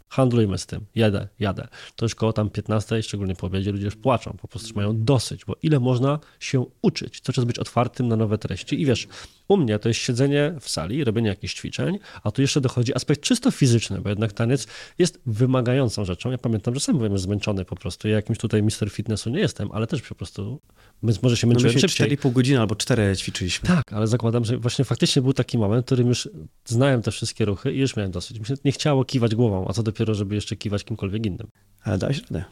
handlujmy 0.09 0.59
z 0.59 0.67
tym, 0.67 0.87
jadę, 0.95 1.29
jadę. 1.39 1.69
To 1.97 2.05
już 2.05 2.15
koło 2.15 2.33
tam 2.33 2.51
15, 2.51 3.03
szczególnie 3.03 3.35
po 3.35 3.47
obiedzie, 3.47 3.73
ludzie 3.73 3.85
już 3.85 3.97
płaczą, 3.97 4.37
po 4.41 4.49
prostu 4.49 4.75
mają 4.75 5.05
dosyć, 5.05 5.45
bo 5.45 5.57
ile 5.63 5.81
można 5.81 6.19
się 6.41 6.67
uczyć, 6.83 7.21
co 7.21 7.33
czas 7.33 7.45
być 7.45 7.59
otwartym 7.59 8.09
na 8.09 8.17
nowe 8.17 8.39
treści 8.39 8.81
i 8.81 8.87
wiesz, 8.87 9.09
u 9.49 9.57
mnie 9.57 9.79
to 9.79 9.89
jest 9.89 10.01
siedzenie 10.01 10.55
w 10.61 10.69
sali, 10.69 11.05
robienie 11.05 11.29
jakichś 11.29 11.55
ćwiczeń, 11.55 11.99
a 12.23 12.31
tu 12.31 12.43
jeszcze 12.43 12.61
dochodzi 12.61 12.95
aspekt 12.95 13.21
czysto 13.21 13.51
fizyczny, 13.51 14.01
bo 14.01 14.09
jednak 14.09 14.33
taniec 14.33 14.67
jest 14.99 15.21
wymagającą 15.27 16.05
rzeczą. 16.05 16.31
Ja 16.31 16.39
pamiętam, 16.39 16.75
że 16.75 16.81
sam 16.81 16.97
byłem 16.97 17.19
zmęczony 17.19 17.65
po 17.65 17.77
prostu. 17.77 18.09
Ja 18.09 18.15
jakimś 18.15 18.39
tutaj 18.39 18.63
mister 18.63 18.91
fitnessu 18.91 19.31
nie 19.31 19.41
jestem, 19.41 19.73
ale 19.73 19.87
też 19.87 20.03
po 20.03 20.15
prostu, 20.15 20.61
więc 21.03 21.23
może 21.23 21.37
się 21.37 21.47
męczyłem 21.47 21.75
no 21.75 21.81
szybciej. 21.81 22.19
4,5 22.19 22.33
godziny 22.33 22.61
albo 22.61 22.75
4 22.75 23.17
ćwiczyliśmy. 23.17 23.69
Tak, 23.69 23.93
ale 23.93 24.07
zakładam, 24.07 24.45
że 24.45 24.59
właśnie 24.59 24.85
faktycznie 24.85 25.23
był 25.23 25.33
taki 25.33 25.59
moment, 25.59 25.85
w 25.85 25.87
którym 25.87 26.09
już 26.09 26.29
znałem 26.65 27.03
te 27.03 27.11
wszystkie 27.11 27.45
ruchy 27.45 27.73
i 27.73 27.79
już 27.79 27.97
miałem 27.97 28.13
dosyć. 28.13 28.39
Mi 28.39 28.47
się 28.47 28.55
nie 28.65 28.73
chciało 28.73 29.05
kiwać 29.05 29.35
głową, 29.35 29.69
a 29.69 29.73
co 29.73 29.83
dopiero, 29.83 30.15
żeby 30.15 30.35
jeszcze 30.35 30.57
kiwać 30.57 30.85
kimkolwiek 30.85 31.27
innym. 31.27 31.49
Ale 31.83 31.99
dałeś 31.99 32.23
radę. 32.23 32.45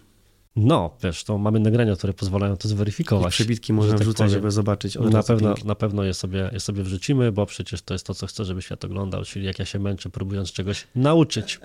No, 0.56 0.96
wiesz, 1.02 1.24
to 1.24 1.38
mamy 1.38 1.60
nagrania, 1.60 1.96
które 1.96 2.12
pozwalają 2.12 2.56
to 2.56 2.68
zweryfikować. 2.68 3.34
I 3.34 3.36
przebitki 3.36 3.72
można 3.72 3.92
tak 3.92 4.02
wrzucać, 4.02 4.30
żeby 4.30 4.50
zobaczyć. 4.50 4.98
Na 5.10 5.22
pewno, 5.22 5.54
na 5.64 5.74
pewno 5.74 6.04
je 6.04 6.14
sobie, 6.14 6.50
je 6.52 6.60
sobie 6.60 6.82
wrzucimy, 6.82 7.32
bo 7.32 7.46
przecież 7.46 7.82
to 7.82 7.94
jest 7.94 8.06
to, 8.06 8.14
co 8.14 8.26
chcę, 8.26 8.44
żeby 8.44 8.62
świat 8.62 8.84
oglądał, 8.84 9.24
czyli 9.24 9.46
jak 9.46 9.58
ja 9.58 9.64
się 9.64 9.78
męczę, 9.78 10.10
próbując 10.10 10.52
czegoś 10.52 10.86
nauczyć. 10.94 11.60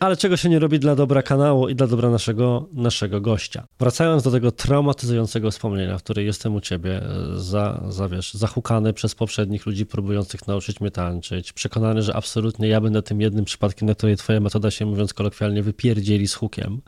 Ale 0.00 0.16
czego 0.16 0.36
się 0.36 0.48
nie 0.48 0.58
robi 0.58 0.78
dla 0.78 0.96
dobra 0.96 1.22
kanału 1.22 1.68
i 1.68 1.74
dla 1.74 1.86
dobra 1.86 2.10
naszego, 2.10 2.68
naszego 2.72 3.20
gościa. 3.20 3.66
Wracając 3.78 4.22
do 4.22 4.30
tego 4.30 4.52
traumatyzującego 4.52 5.50
wspomnienia, 5.50 5.98
w 5.98 6.02
której 6.02 6.26
jestem 6.26 6.54
u 6.54 6.60
ciebie, 6.60 7.02
e, 7.02 7.38
za, 7.38 7.84
za 7.88 8.08
wiesz, 8.08 8.34
zahukany 8.34 8.92
przez 8.92 9.14
poprzednich 9.14 9.66
ludzi 9.66 9.86
próbujących 9.86 10.46
nauczyć 10.46 10.80
mnie 10.80 10.90
tańczyć, 10.90 11.52
przekonany, 11.52 12.02
że 12.02 12.16
absolutnie 12.16 12.68
ja 12.68 12.80
będę 12.80 13.02
tym 13.02 13.20
jednym 13.20 13.44
przypadkiem, 13.44 13.88
na 13.88 13.94
której 13.94 14.16
twoja 14.16 14.40
metoda 14.40 14.70
się, 14.70 14.86
mówiąc 14.86 15.14
kolokwialnie, 15.14 15.62
wypierdzieli 15.62 16.28
z 16.28 16.34
hukiem 16.34 16.80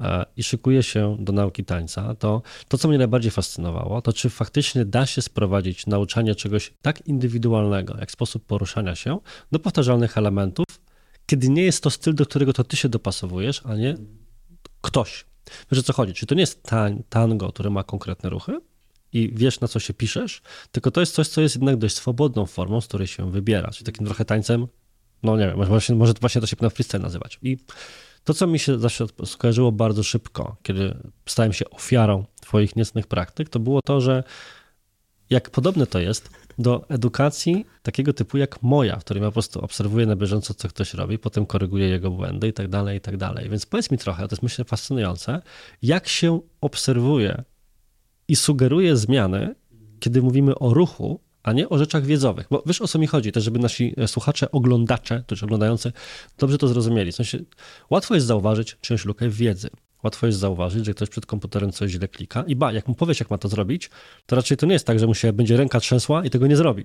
e, 0.00 0.24
i 0.36 0.42
szykuje 0.42 0.82
się 0.82 1.16
do 1.20 1.32
nauki 1.32 1.64
tańca, 1.64 2.14
to 2.14 2.42
to, 2.68 2.78
co 2.78 2.88
mnie 2.88 2.98
najbardziej 2.98 3.30
fascynowało, 3.30 4.02
to 4.02 4.12
czy 4.12 4.30
faktycznie 4.30 4.84
da 4.84 5.06
się 5.06 5.22
sprowadzić 5.22 5.86
nauczanie 5.86 6.34
czegoś 6.34 6.72
tak 6.82 7.06
indywidualnego, 7.06 7.96
jak 8.00 8.10
sposób 8.10 8.46
poruszania 8.46 8.94
się, 8.94 9.18
do 9.52 9.58
powtarzalnych 9.58 10.18
elementów, 10.18 10.65
kiedy 11.26 11.48
nie 11.48 11.62
jest 11.62 11.82
to 11.82 11.90
styl, 11.90 12.14
do 12.14 12.26
którego 12.26 12.52
to 12.52 12.64
ty 12.64 12.76
się 12.76 12.88
dopasowujesz, 12.88 13.60
a 13.64 13.76
nie 13.76 13.96
ktoś. 14.80 15.24
Wiesz 15.70 15.80
o 15.80 15.82
co 15.82 15.92
chodzi? 15.92 16.14
Czy 16.14 16.26
to 16.26 16.34
nie 16.34 16.40
jest 16.40 16.62
tań, 16.62 17.02
tango, 17.08 17.52
które 17.52 17.70
ma 17.70 17.84
konkretne 17.84 18.30
ruchy 18.30 18.60
i 19.12 19.30
wiesz 19.34 19.60
na 19.60 19.68
co 19.68 19.80
się 19.80 19.94
piszesz, 19.94 20.42
tylko 20.72 20.90
to 20.90 21.00
jest 21.00 21.14
coś, 21.14 21.28
co 21.28 21.40
jest 21.40 21.54
jednak 21.54 21.76
dość 21.76 21.96
swobodną 21.96 22.46
formą, 22.46 22.80
z 22.80 22.86
której 22.86 23.06
się 23.06 23.30
wybiera. 23.30 23.70
Czyli 23.70 23.86
takim 23.86 24.06
trochę 24.06 24.24
tańcem, 24.24 24.66
no 25.22 25.36
nie 25.36 25.46
wiem, 25.46 25.58
może, 25.58 25.94
może 25.94 26.12
właśnie 26.20 26.40
to 26.40 26.46
się 26.46 26.56
na 26.60 26.70
freestyle 26.70 27.02
nazywać. 27.02 27.38
I 27.42 27.56
to, 28.24 28.34
co 28.34 28.46
mi 28.46 28.58
się 28.58 28.78
zawsze 28.78 29.06
skojarzyło 29.24 29.72
bardzo 29.72 30.02
szybko, 30.02 30.56
kiedy 30.62 30.96
stałem 31.26 31.52
się 31.52 31.70
ofiarą 31.70 32.24
twoich 32.40 32.76
niecnych 32.76 33.06
praktyk, 33.06 33.48
to 33.48 33.60
było 33.60 33.80
to, 33.82 34.00
że 34.00 34.24
jak 35.30 35.50
podobne 35.50 35.86
to 35.86 35.98
jest 35.98 36.30
do 36.58 36.88
edukacji 36.88 37.66
takiego 37.82 38.12
typu 38.12 38.38
jak 38.38 38.62
moja, 38.62 38.96
w 38.96 39.04
której 39.04 39.22
ja 39.22 39.28
po 39.28 39.32
prostu 39.32 39.60
obserwuję 39.60 40.06
na 40.06 40.16
bieżąco, 40.16 40.54
co 40.54 40.68
ktoś 40.68 40.94
robi, 40.94 41.18
potem 41.18 41.46
koryguję 41.46 41.88
jego 41.88 42.10
błędy 42.10 42.48
i 42.48 42.52
tak 42.52 42.68
dalej, 42.68 42.98
i 42.98 43.00
tak 43.00 43.16
dalej. 43.16 43.50
Więc 43.50 43.66
powiedz 43.66 43.90
mi 43.90 43.98
trochę, 43.98 44.28
to 44.28 44.34
jest 44.34 44.42
myślę 44.42 44.64
fascynujące, 44.64 45.42
jak 45.82 46.08
się 46.08 46.40
obserwuje 46.60 47.44
i 48.28 48.36
sugeruje 48.36 48.96
zmiany, 48.96 49.54
kiedy 50.00 50.22
mówimy 50.22 50.58
o 50.58 50.74
ruchu, 50.74 51.20
a 51.42 51.52
nie 51.52 51.68
o 51.68 51.78
rzeczach 51.78 52.04
wiedzowych. 52.04 52.46
Bo 52.50 52.62
wiesz 52.66 52.82
o 52.82 52.88
co 52.88 52.98
mi 52.98 53.06
chodzi, 53.06 53.32
też 53.32 53.44
żeby 53.44 53.58
nasi 53.58 53.94
e, 53.96 54.08
słuchacze, 54.08 54.50
oglądacze, 54.50 55.24
też 55.26 55.42
oglądający, 55.42 55.92
dobrze 56.38 56.58
to 56.58 56.68
zrozumieli. 56.68 57.12
W 57.12 57.14
sensie, 57.14 57.38
łatwo 57.90 58.14
jest 58.14 58.26
zauważyć 58.26 58.76
czyjąś 58.80 59.04
lukę 59.04 59.28
wiedzy. 59.28 59.70
Łatwo 60.06 60.26
jest 60.26 60.38
zauważyć, 60.38 60.86
że 60.86 60.94
ktoś 60.94 61.08
przed 61.08 61.26
komputerem 61.26 61.72
coś 61.72 61.90
źle 61.90 62.08
klika 62.08 62.44
i 62.46 62.56
ba, 62.56 62.72
jak 62.72 62.88
mu 62.88 62.94
powiesz, 62.94 63.20
jak 63.20 63.30
ma 63.30 63.38
to 63.38 63.48
zrobić, 63.48 63.90
to 64.26 64.36
raczej 64.36 64.56
to 64.56 64.66
nie 64.66 64.72
jest 64.72 64.86
tak, 64.86 64.98
że 64.98 65.06
mu 65.06 65.14
się 65.14 65.32
będzie 65.32 65.56
ręka 65.56 65.80
trzęsła 65.80 66.24
i 66.24 66.30
tego 66.30 66.46
nie 66.46 66.56
zrobi. 66.56 66.84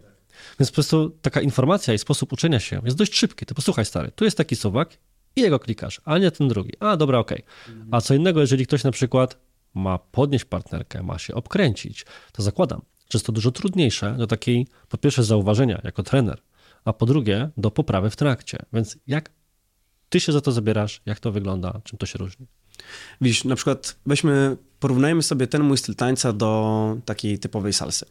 Więc 0.60 0.72
po 0.72 0.76
prostu 0.76 1.10
taka 1.22 1.42
informacja 1.42 1.94
i 1.94 1.98
sposób 1.98 2.34
uczenia 2.34 2.60
się 2.60 2.82
jest 2.86 2.98
dość 2.98 3.16
szybki. 3.16 3.46
Ty 3.46 3.56
posłuchaj, 3.56 3.86
stary, 3.86 4.12
tu 4.16 4.26
jest 4.26 4.38
taki 4.38 4.56
suwak 4.56 4.98
i 5.36 5.42
jego 5.42 5.60
klikasz, 5.60 6.02
a 6.06 6.18
nie 6.18 6.32
ten 6.32 6.48
drugi. 6.48 6.72
A, 6.80 6.98
dobra, 6.98 7.20
okej. 7.20 7.44
Okay. 7.66 7.86
A 7.92 8.02
co 8.02 8.14
innego, 8.14 8.42
jeżeli 8.42 8.66
ktoś 8.66 8.84
na 8.84 8.92
przykład 8.92 9.38
ma 9.74 9.98
podnieść 9.98 10.46
partnerkę, 10.46 11.04
ma 11.04 11.20
się 11.20 11.36
obkręcić, 11.36 12.06
to 12.32 12.44
zakładam, 12.44 12.82
że 13.00 13.18
jest 13.18 13.26
to 13.26 13.32
dużo 13.32 13.52
trudniejsze 13.52 14.16
do 14.18 14.28
takiej, 14.28 14.68
po 14.90 14.98
pierwsze, 14.98 15.24
zauważenia 15.24 15.82
jako 15.84 16.04
trener, 16.04 16.42
a 16.86 16.94
po 16.94 17.06
drugie, 17.06 17.50
do 17.58 17.72
poprawy 17.72 18.10
w 18.10 18.16
trakcie. 18.16 18.58
Więc 18.74 18.98
jak 19.08 19.32
ty 20.10 20.20
się 20.20 20.32
za 20.32 20.42
to 20.42 20.52
zabierasz, 20.52 21.02
jak 21.06 21.20
to 21.20 21.32
wygląda, 21.32 21.82
czym 21.84 21.98
to 21.98 22.06
się 22.06 22.18
różni? 22.18 22.48
Widzisz, 23.22 23.44
na 23.44 23.56
przykład 23.56 23.96
weźmy, 24.06 24.58
porównajmy 24.80 25.24
sobie 25.24 25.48
ten 25.48 25.64
mój 25.64 25.78
styl 25.78 25.96
tańca 25.96 26.34
do 26.34 26.98
takiej 27.06 27.40
typowej 27.40 27.74
salsy. 27.74 28.06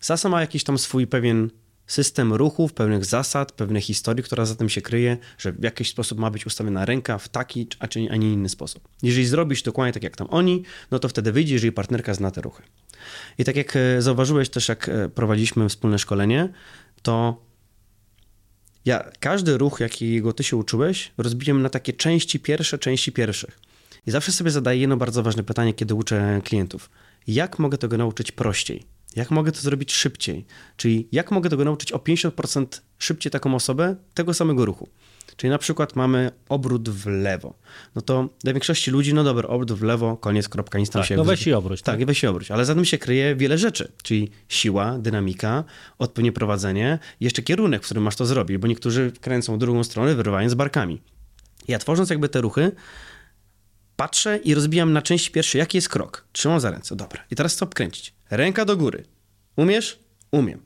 Salsa 0.00 0.28
ma 0.28 0.40
jakiś 0.40 0.64
tam 0.64 0.78
swój 0.78 1.06
pewien 1.06 1.50
system 1.86 2.32
ruchów, 2.32 2.72
pewnych 2.72 3.04
zasad, 3.04 3.52
pewnej 3.52 3.82
historii, 3.82 4.24
która 4.24 4.44
za 4.44 4.54
tym 4.54 4.68
się 4.68 4.82
kryje, 4.82 5.16
że 5.38 5.52
w 5.52 5.62
jakiś 5.62 5.90
sposób 5.90 6.18
ma 6.18 6.30
być 6.30 6.46
ustawiona 6.46 6.84
ręka 6.84 7.18
w 7.18 7.28
taki, 7.28 7.66
a, 7.78 7.88
czy, 7.88 8.06
a 8.10 8.16
nie 8.16 8.32
inny 8.32 8.48
sposób. 8.48 8.88
Jeżeli 9.02 9.26
zrobisz 9.26 9.62
dokładnie 9.62 9.92
tak 9.92 10.02
jak 10.02 10.16
tam 10.16 10.26
oni, 10.30 10.62
no 10.90 10.98
to 10.98 11.08
wtedy 11.08 11.32
wyjdzie, 11.32 11.54
jeżeli 11.54 11.72
partnerka 11.72 12.14
zna 12.14 12.30
te 12.30 12.40
ruchy. 12.40 12.62
I 13.38 13.44
tak 13.44 13.56
jak 13.56 13.76
e, 13.76 14.02
zauważyłeś 14.02 14.48
też, 14.48 14.68
jak 14.68 14.88
e, 14.88 15.08
prowadziliśmy 15.08 15.68
wspólne 15.68 15.98
szkolenie, 15.98 16.48
to 17.02 17.45
ja 18.86 19.10
każdy 19.20 19.58
ruch, 19.58 19.80
jakiego 19.80 20.32
ty 20.32 20.44
się 20.44 20.56
uczyłeś, 20.56 21.12
rozbiłem 21.18 21.62
na 21.62 21.68
takie 21.68 21.92
części 21.92 22.40
pierwsze, 22.40 22.78
części 22.78 23.12
pierwszych. 23.12 23.60
I 24.06 24.10
zawsze 24.10 24.32
sobie 24.32 24.50
zadaję 24.50 24.80
jedno 24.80 24.96
bardzo 24.96 25.22
ważne 25.22 25.42
pytanie, 25.42 25.74
kiedy 25.74 25.94
uczę 25.94 26.40
klientów. 26.44 26.90
Jak 27.26 27.58
mogę 27.58 27.78
tego 27.78 27.96
nauczyć 27.96 28.32
prościej? 28.32 28.82
Jak 29.16 29.30
mogę 29.30 29.52
to 29.52 29.60
zrobić 29.60 29.92
szybciej? 29.92 30.44
Czyli 30.76 31.08
jak 31.12 31.30
mogę 31.30 31.50
tego 31.50 31.64
nauczyć 31.64 31.92
o 31.92 31.98
50% 31.98 32.66
szybciej 32.98 33.32
taką 33.32 33.54
osobę 33.54 33.96
tego 34.14 34.34
samego 34.34 34.64
ruchu? 34.64 34.88
Czyli 35.36 35.50
na 35.50 35.58
przykład 35.58 35.96
mamy 35.96 36.30
obrót 36.48 36.88
w 36.88 37.06
lewo. 37.06 37.58
No 37.94 38.02
to 38.02 38.28
dla 38.44 38.52
większości 38.52 38.90
ludzi, 38.90 39.14
no 39.14 39.24
dobra, 39.24 39.48
obrót 39.48 39.72
w 39.72 39.82
lewo, 39.82 40.16
koniec, 40.16 40.48
kropka, 40.48 40.78
nic 40.78 40.90
tam 40.90 41.02
Tak, 41.02 41.08
się... 41.08 41.16
no 41.16 41.24
weź 41.24 41.46
i 41.46 41.52
obróć. 41.52 41.82
Tak, 41.82 42.00
i 42.00 42.06
weź 42.06 42.22
i 42.22 42.26
obróć. 42.26 42.50
Ale 42.50 42.64
za 42.64 42.74
tym 42.74 42.84
się 42.84 42.98
kryje 42.98 43.36
wiele 43.36 43.58
rzeczy, 43.58 43.92
czyli 44.02 44.30
siła, 44.48 44.98
dynamika, 44.98 45.64
odpowiednie 45.98 46.32
prowadzenie 46.32 46.98
jeszcze 47.20 47.42
kierunek, 47.42 47.82
w 47.82 47.84
którym 47.84 48.02
masz 48.02 48.16
to 48.16 48.26
zrobić, 48.26 48.58
bo 48.58 48.66
niektórzy 48.66 49.12
kręcą 49.20 49.54
w 49.54 49.58
drugą 49.58 49.84
stronę, 49.84 50.14
wyrywając 50.14 50.54
barkami. 50.54 51.02
Ja 51.68 51.78
tworząc 51.78 52.10
jakby 52.10 52.28
te 52.28 52.40
ruchy, 52.40 52.72
patrzę 53.96 54.36
i 54.36 54.54
rozbijam 54.54 54.92
na 54.92 55.02
części 55.02 55.30
pierwszej, 55.30 55.58
jaki 55.58 55.78
jest 55.78 55.88
krok. 55.88 56.24
Trzymam 56.32 56.60
za 56.60 56.70
ręce, 56.70 56.96
dobra. 56.96 57.24
I 57.30 57.36
teraz 57.36 57.56
co 57.56 57.66
kręcić? 57.66 58.14
Ręka 58.30 58.64
do 58.64 58.76
góry. 58.76 59.04
Umiesz? 59.56 59.98
Umiem. 60.30 60.62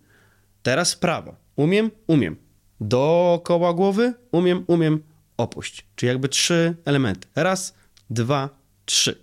Teraz 0.62 0.96
prawo. 0.96 1.36
Umiem? 1.56 1.90
Umiem. 2.06 2.36
Dookoła 2.80 3.74
głowy? 3.74 4.14
Umiem, 4.32 4.64
umiem. 4.66 5.02
Opuść. 5.36 5.86
Czyli 5.96 6.08
jakby 6.08 6.28
trzy 6.28 6.76
elementy. 6.84 7.28
Raz, 7.34 7.74
dwa, 8.10 8.48
trzy. 8.86 9.18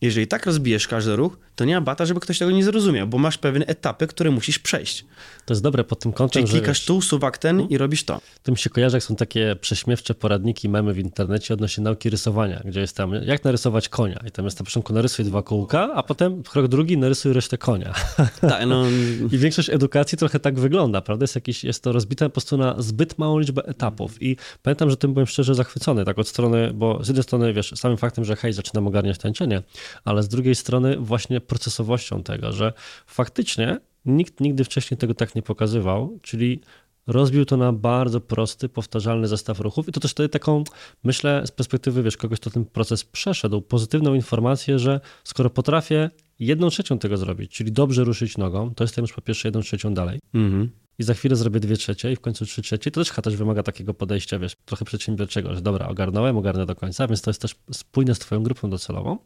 Jeżeli 0.00 0.26
tak 0.26 0.46
rozbijesz 0.46 0.88
każdy 0.88 1.16
ruch, 1.16 1.38
to 1.58 1.64
nie 1.64 1.74
ma 1.74 1.80
bata, 1.80 2.06
żeby 2.06 2.20
ktoś 2.20 2.38
tego 2.38 2.50
nie 2.50 2.64
zrozumiał, 2.64 3.06
bo 3.06 3.18
masz 3.18 3.38
pewne 3.38 3.66
etapy, 3.66 4.06
które 4.06 4.30
musisz 4.30 4.58
przejść. 4.58 5.04
To 5.46 5.54
jest 5.54 5.62
dobre 5.62 5.84
pod 5.84 5.98
tym 5.98 6.12
kątem, 6.12 6.42
Czyli 6.42 6.46
że 6.46 6.58
klikasz 6.58 6.78
wiesz, 6.78 6.86
tu, 6.86 7.00
suwak 7.00 7.38
ten 7.38 7.60
i 7.60 7.78
robisz 7.78 8.04
to. 8.04 8.20
to 8.42 8.52
mi 8.52 8.58
się 8.58 8.70
kojarzy, 8.70 8.96
jak 8.96 9.04
są 9.04 9.16
takie 9.16 9.56
prześmiewcze 9.60 10.14
poradniki, 10.14 10.68
memy 10.68 10.92
w 10.92 10.98
internecie 10.98 11.54
odnośnie 11.54 11.84
nauki 11.84 12.10
rysowania, 12.10 12.62
gdzie 12.64 12.80
jest 12.80 12.96
tam, 12.96 13.12
jak 13.12 13.44
narysować 13.44 13.88
konia. 13.88 14.20
I 14.28 14.30
tam 14.30 14.44
jest 14.44 14.60
na 14.60 14.64
początku 14.64 14.92
narysuj 14.92 15.24
dwa 15.24 15.42
kółka, 15.42 15.90
a 15.94 16.02
potem 16.02 16.42
krok 16.42 16.68
drugi 16.68 16.98
narysuj 16.98 17.32
resztę 17.32 17.58
konia. 17.58 17.94
Tak, 18.40 18.66
no, 18.66 18.84
I 19.32 19.38
większość 19.38 19.70
edukacji 19.70 20.18
trochę 20.18 20.40
tak 20.40 20.58
wygląda, 20.60 21.00
prawda? 21.00 21.24
Jest, 21.24 21.34
jakiś, 21.34 21.64
jest 21.64 21.82
to 21.82 21.92
rozbite 21.92 22.24
po 22.24 22.30
prostu 22.30 22.56
na 22.56 22.74
zbyt 22.82 23.18
małą 23.18 23.38
liczbę 23.38 23.62
etapów. 23.64 24.22
I 24.22 24.36
pamiętam, 24.62 24.90
że 24.90 24.96
tym 24.96 25.12
byłem 25.12 25.26
szczerze 25.26 25.54
zachwycony, 25.54 26.04
tak 26.04 26.18
od 26.18 26.28
strony, 26.28 26.70
bo 26.74 27.04
z 27.04 27.08
jednej 27.08 27.22
strony, 27.22 27.52
wiesz, 27.52 27.72
samym 27.76 27.96
faktem, 27.96 28.24
że 28.24 28.36
hej, 28.36 28.52
zaczynam 28.52 28.86
ogarniać 28.86 29.18
tańczenie, 29.18 29.62
ale 30.04 30.22
z 30.22 30.28
drugiej 30.28 30.54
strony 30.54 30.96
właśnie 30.96 31.40
procesowością 31.48 32.22
tego, 32.22 32.52
że 32.52 32.72
faktycznie 33.06 33.78
nikt 34.04 34.40
nigdy 34.40 34.64
wcześniej 34.64 34.98
tego 34.98 35.14
tak 35.14 35.34
nie 35.34 35.42
pokazywał, 35.42 36.18
czyli 36.22 36.60
rozbił 37.08 37.44
to 37.44 37.56
na 37.56 37.72
bardzo 37.72 38.20
prosty, 38.20 38.68
powtarzalny 38.68 39.28
zestaw 39.28 39.60
ruchów 39.60 39.88
i 39.88 39.92
to 39.92 40.00
też 40.00 40.14
daje 40.14 40.28
taką, 40.28 40.64
myślę, 41.04 41.42
z 41.46 41.50
perspektywy, 41.50 42.02
wiesz, 42.02 42.16
kogoś, 42.16 42.40
kto 42.40 42.50
ten 42.50 42.64
proces 42.64 43.04
przeszedł, 43.04 43.60
pozytywną 43.60 44.14
informację, 44.14 44.78
że 44.78 45.00
skoro 45.24 45.50
potrafię 45.50 46.10
jedną 46.38 46.70
trzecią 46.70 46.98
tego 46.98 47.16
zrobić, 47.16 47.52
czyli 47.52 47.72
dobrze 47.72 48.04
ruszyć 48.04 48.38
nogą, 48.38 48.74
to 48.74 48.84
jestem 48.84 49.02
już 49.02 49.12
po 49.12 49.20
pierwsze 49.20 49.48
jedną 49.48 49.60
trzecią 49.60 49.94
dalej 49.94 50.18
mhm. 50.34 50.70
i 50.98 51.02
za 51.02 51.14
chwilę 51.14 51.36
zrobię 51.36 51.60
dwie 51.60 51.76
trzecie 51.76 52.12
i 52.12 52.16
w 52.16 52.20
końcu 52.20 52.46
trzy 52.46 52.62
trzecie, 52.62 52.90
to 52.90 53.04
też 53.04 53.12
też 53.22 53.36
wymaga 53.36 53.62
takiego 53.62 53.94
podejścia, 53.94 54.38
wiesz, 54.38 54.56
trochę 54.64 54.84
przedsiębiorczego, 54.84 55.54
że 55.54 55.60
dobra, 55.62 55.88
ogarnąłem, 55.88 56.36
ogarnę 56.36 56.66
do 56.66 56.74
końca, 56.74 57.06
więc 57.06 57.22
to 57.22 57.30
jest 57.30 57.42
też 57.42 57.54
spójne 57.72 58.14
z 58.14 58.18
twoją 58.18 58.42
grupą 58.42 58.70
docelową. 58.70 59.18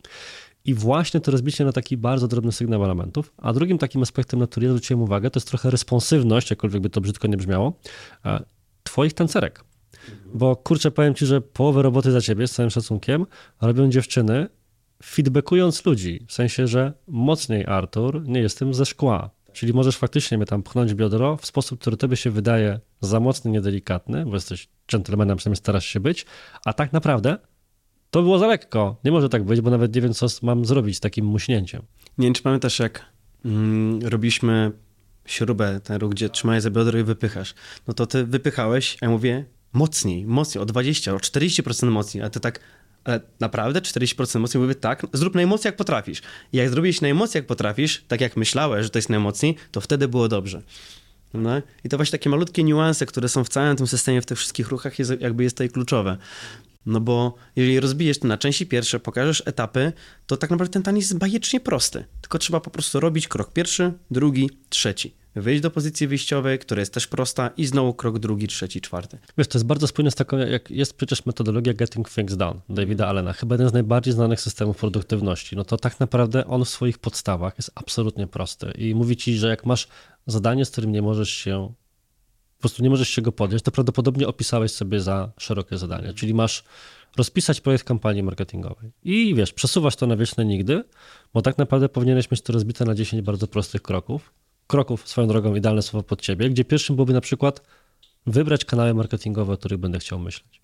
I 0.65 0.75
właśnie 0.75 1.21
to 1.21 1.31
rozbicie 1.31 1.65
na 1.65 1.73
taki 1.73 1.97
bardzo 1.97 2.29
drobny 2.29 2.53
sygnał 2.53 2.85
elementów. 2.85 3.33
A 3.37 3.53
drugim 3.53 3.79
takim 3.79 4.03
aspektem, 4.03 4.41
na 4.41 4.47
który 4.47 4.67
ja 4.67 4.73
zwróciłem 4.73 5.03
uwagę, 5.03 5.31
to 5.31 5.39
jest 5.39 5.49
trochę 5.49 5.71
responsywność, 5.71 6.51
jakkolwiek 6.51 6.83
by 6.83 6.91
to 6.91 7.01
brzydko 7.01 7.29
nie 7.29 7.37
brzmiało, 7.37 7.73
e, 8.25 8.45
twoich 8.83 9.13
tancerek. 9.13 9.65
Bo 10.35 10.57
kurczę, 10.57 10.91
powiem 10.91 11.15
ci, 11.15 11.27
że 11.27 11.41
połowę 11.41 11.83
roboty 11.83 12.13
za 12.13 12.21
ciebie, 12.21 12.47
z 12.47 12.53
całym 12.53 12.71
szacunkiem, 12.71 13.27
robią 13.61 13.91
dziewczyny, 13.91 14.49
feedbackując 15.05 15.85
ludzi. 15.85 16.25
W 16.29 16.33
sensie, 16.33 16.67
że 16.67 16.93
mocniej 17.09 17.67
Artur, 17.67 18.23
nie 18.29 18.41
jestem 18.41 18.75
ze 18.75 18.87
szkła. 18.87 19.31
Czyli 19.53 19.73
możesz 19.73 19.97
faktycznie 19.97 20.39
mnie 20.39 20.47
tam 20.47 20.63
pchnąć 20.63 20.95
biodro 20.95 21.37
w 21.37 21.47
sposób, 21.47 21.81
który 21.81 21.97
tobie 21.97 22.17
się 22.17 22.31
wydaje 22.31 22.81
za 23.01 23.21
mocny, 23.21 23.51
niedelikatny, 23.51 24.27
bo 24.27 24.35
jesteś 24.35 24.69
gentlemanem, 24.93 25.37
przynajmniej 25.37 25.57
starasz 25.57 25.87
się 25.87 26.01
być, 26.01 26.27
a 26.65 26.73
tak 26.73 26.93
naprawdę 26.93 27.39
to 28.13 28.23
było 28.23 28.39
za 28.39 28.47
lekko. 28.47 28.97
Nie 29.05 29.13
może 29.13 29.29
tak 29.29 29.45
być, 29.45 29.61
bo 29.61 29.71
nawet 29.71 29.95
nie 29.95 30.01
wiem, 30.01 30.15
co 30.15 30.27
mam 30.43 30.65
zrobić 30.65 30.97
z 30.97 31.01
takim 31.01 31.27
muśnięciem. 31.27 31.83
Nie 32.19 32.27
wiem, 32.27 32.35
czy 32.35 32.43
pamiętasz, 32.43 32.79
jak 32.79 33.07
mm, 33.45 34.07
robiliśmy 34.07 34.73
śrubę, 35.27 35.81
ten 35.81 35.97
ruch, 35.97 36.11
gdzie 36.11 36.29
trzymałeś 36.29 36.63
za 36.63 36.71
biodro 36.71 36.99
i 36.99 37.03
wypychasz. 37.03 37.55
No 37.89 37.95
to 37.95 38.07
ty 38.07 38.25
wypychałeś, 38.25 38.97
a 39.01 39.05
ja 39.05 39.11
mówię 39.11 39.45
mocniej, 39.73 40.27
mocniej, 40.27 40.63
o 40.63 40.67
20, 40.67 41.15
o 41.15 41.17
40% 41.17 41.91
mocniej, 41.91 42.25
a 42.25 42.31
ty 42.31 42.41
tak, 42.41 42.61
ale 43.05 43.21
naprawdę 43.41 43.81
40% 43.81 44.41
mocniej? 44.41 44.63
Mówię 44.63 44.75
tak, 44.75 45.07
zrób 45.13 45.35
najmocniej 45.35 45.69
jak 45.69 45.77
potrafisz. 45.77 46.23
I 46.53 46.57
jak 46.57 46.71
zrobiłeś 46.71 47.01
najmocniej 47.01 47.39
jak 47.39 47.47
potrafisz, 47.47 48.05
tak 48.09 48.21
jak 48.21 48.37
myślałeś, 48.37 48.85
że 48.85 48.91
to 48.91 48.99
jest 48.99 49.11
najmocniej, 49.11 49.57
to 49.71 49.81
wtedy 49.81 50.09
było 50.09 50.29
dobrze. 50.29 50.63
No? 51.35 51.63
I 51.85 51.89
to 51.89 51.97
właśnie 51.97 52.19
takie 52.19 52.31
malutkie 52.31 52.65
niuanse, 52.65 53.07
które 53.07 53.29
są 53.29 53.45
w 53.45 53.49
całym 53.49 53.77
tym 53.77 53.87
systemie, 53.87 54.23
w 54.23 54.27
tych 54.27 54.39
wszystkich 54.39 54.69
ruchach, 54.69 54.99
jest, 54.99 55.13
jakby 55.21 55.43
jest 55.43 55.57
tutaj 55.57 55.71
kluczowe. 55.71 56.17
No 56.87 57.01
bo 57.01 57.35
jeżeli 57.57 57.81
rozbijesz 57.81 58.19
to 58.19 58.29
na 58.29 58.39
części 58.39 58.67
pierwsze, 58.67 59.01
pokażesz 59.01 59.43
etapy, 59.47 59.93
to 60.27 60.37
tak 60.37 60.51
naprawdę 60.51 60.73
ten 60.73 60.83
taniec 60.83 61.05
jest 61.05 61.19
bajecznie 61.19 61.61
prosty. 61.61 62.05
Tylko 62.21 62.39
trzeba 62.39 62.61
po 62.61 62.71
prostu 62.71 63.01
robić 63.01 63.29
krok 63.29 63.53
pierwszy, 63.53 63.93
drugi, 64.11 64.51
trzeci. 64.69 65.15
Wyjść 65.35 65.63
do 65.63 65.71
pozycji 65.71 66.07
wyjściowej, 66.07 66.59
która 66.59 66.81
jest 66.81 66.95
też 66.95 67.07
prosta 67.07 67.51
i 67.57 67.67
znowu 67.67 67.95
krok 67.95 68.19
drugi, 68.19 68.49
trzeci, 68.49 68.81
czwarty. 68.81 69.19
Wiesz, 69.39 69.49
to 69.49 69.59
jest 69.59 69.67
bardzo 69.67 69.87
spójne 69.87 70.11
z 70.11 70.15
taką, 70.15 70.39
jak 70.39 70.71
jest 70.71 70.97
przecież 70.97 71.27
metodologia 71.27 71.75
Getting 71.75 72.11
Things 72.11 72.37
Done 72.37 72.61
Davida 72.69 73.09
Allena, 73.09 73.33
chyba 73.33 73.55
jeden 73.55 73.69
z 73.69 73.73
najbardziej 73.73 74.15
znanych 74.15 74.41
systemów 74.41 74.77
produktywności. 74.77 75.57
No 75.57 75.65
to 75.65 75.77
tak 75.77 76.01
naprawdę 76.01 76.47
on 76.47 76.65
w 76.65 76.69
swoich 76.69 76.99
podstawach 76.99 77.55
jest 77.59 77.71
absolutnie 77.75 78.27
prosty 78.27 78.73
i 78.79 78.95
mówi 78.95 79.17
ci, 79.17 79.37
że 79.37 79.49
jak 79.49 79.67
masz 79.67 79.89
zadanie, 80.27 80.65
z 80.65 80.71
którym 80.71 80.93
nie 80.93 81.03
możesz 81.03 81.31
się 81.31 81.73
po 82.63 82.69
prostu 82.69 82.83
nie 82.83 82.91
możesz 82.91 83.09
się 83.09 83.23
go 83.23 83.33
podjąć, 83.33 83.63
to 83.63 83.71
prawdopodobnie 83.71 84.29
opisałeś 84.29 84.73
sobie 84.73 85.01
za 85.01 85.33
szerokie 85.39 85.79
zadanie. 85.79 86.15
Czyli 86.15 86.35
masz 86.35 86.65
rozpisać 87.17 87.61
projekt 87.61 87.85
kampanii 87.85 88.23
marketingowej 88.23 88.93
i 89.03 89.35
wiesz, 89.35 89.53
przesuwasz 89.53 89.97
to 89.97 90.07
na 90.07 90.17
wieczne 90.17 90.45
nigdy, 90.45 90.85
bo 91.35 91.43
tak 91.43 91.59
naprawdę 91.59 91.89
powinieneś 91.89 92.31
mieć 92.31 92.43
to 92.43 92.53
rozbite 92.53 92.85
na 92.85 92.95
10 92.95 93.23
bardzo 93.23 93.47
prostych 93.47 93.83
kroków. 93.83 94.33
Kroków, 94.67 95.09
swoją 95.09 95.29
drogą, 95.29 95.55
idealne 95.55 95.83
słowo 95.83 96.03
pod 96.03 96.21
ciebie, 96.21 96.51
gdzie 96.51 96.65
pierwszym 96.65 96.97
byłoby 96.97 97.13
na 97.13 97.21
przykład 97.21 97.63
wybrać 98.27 98.65
kanały 98.65 98.95
marketingowe, 98.95 99.53
o 99.53 99.57
których 99.57 99.79
będę 99.79 99.99
chciał 99.99 100.19
myśleć. 100.19 100.61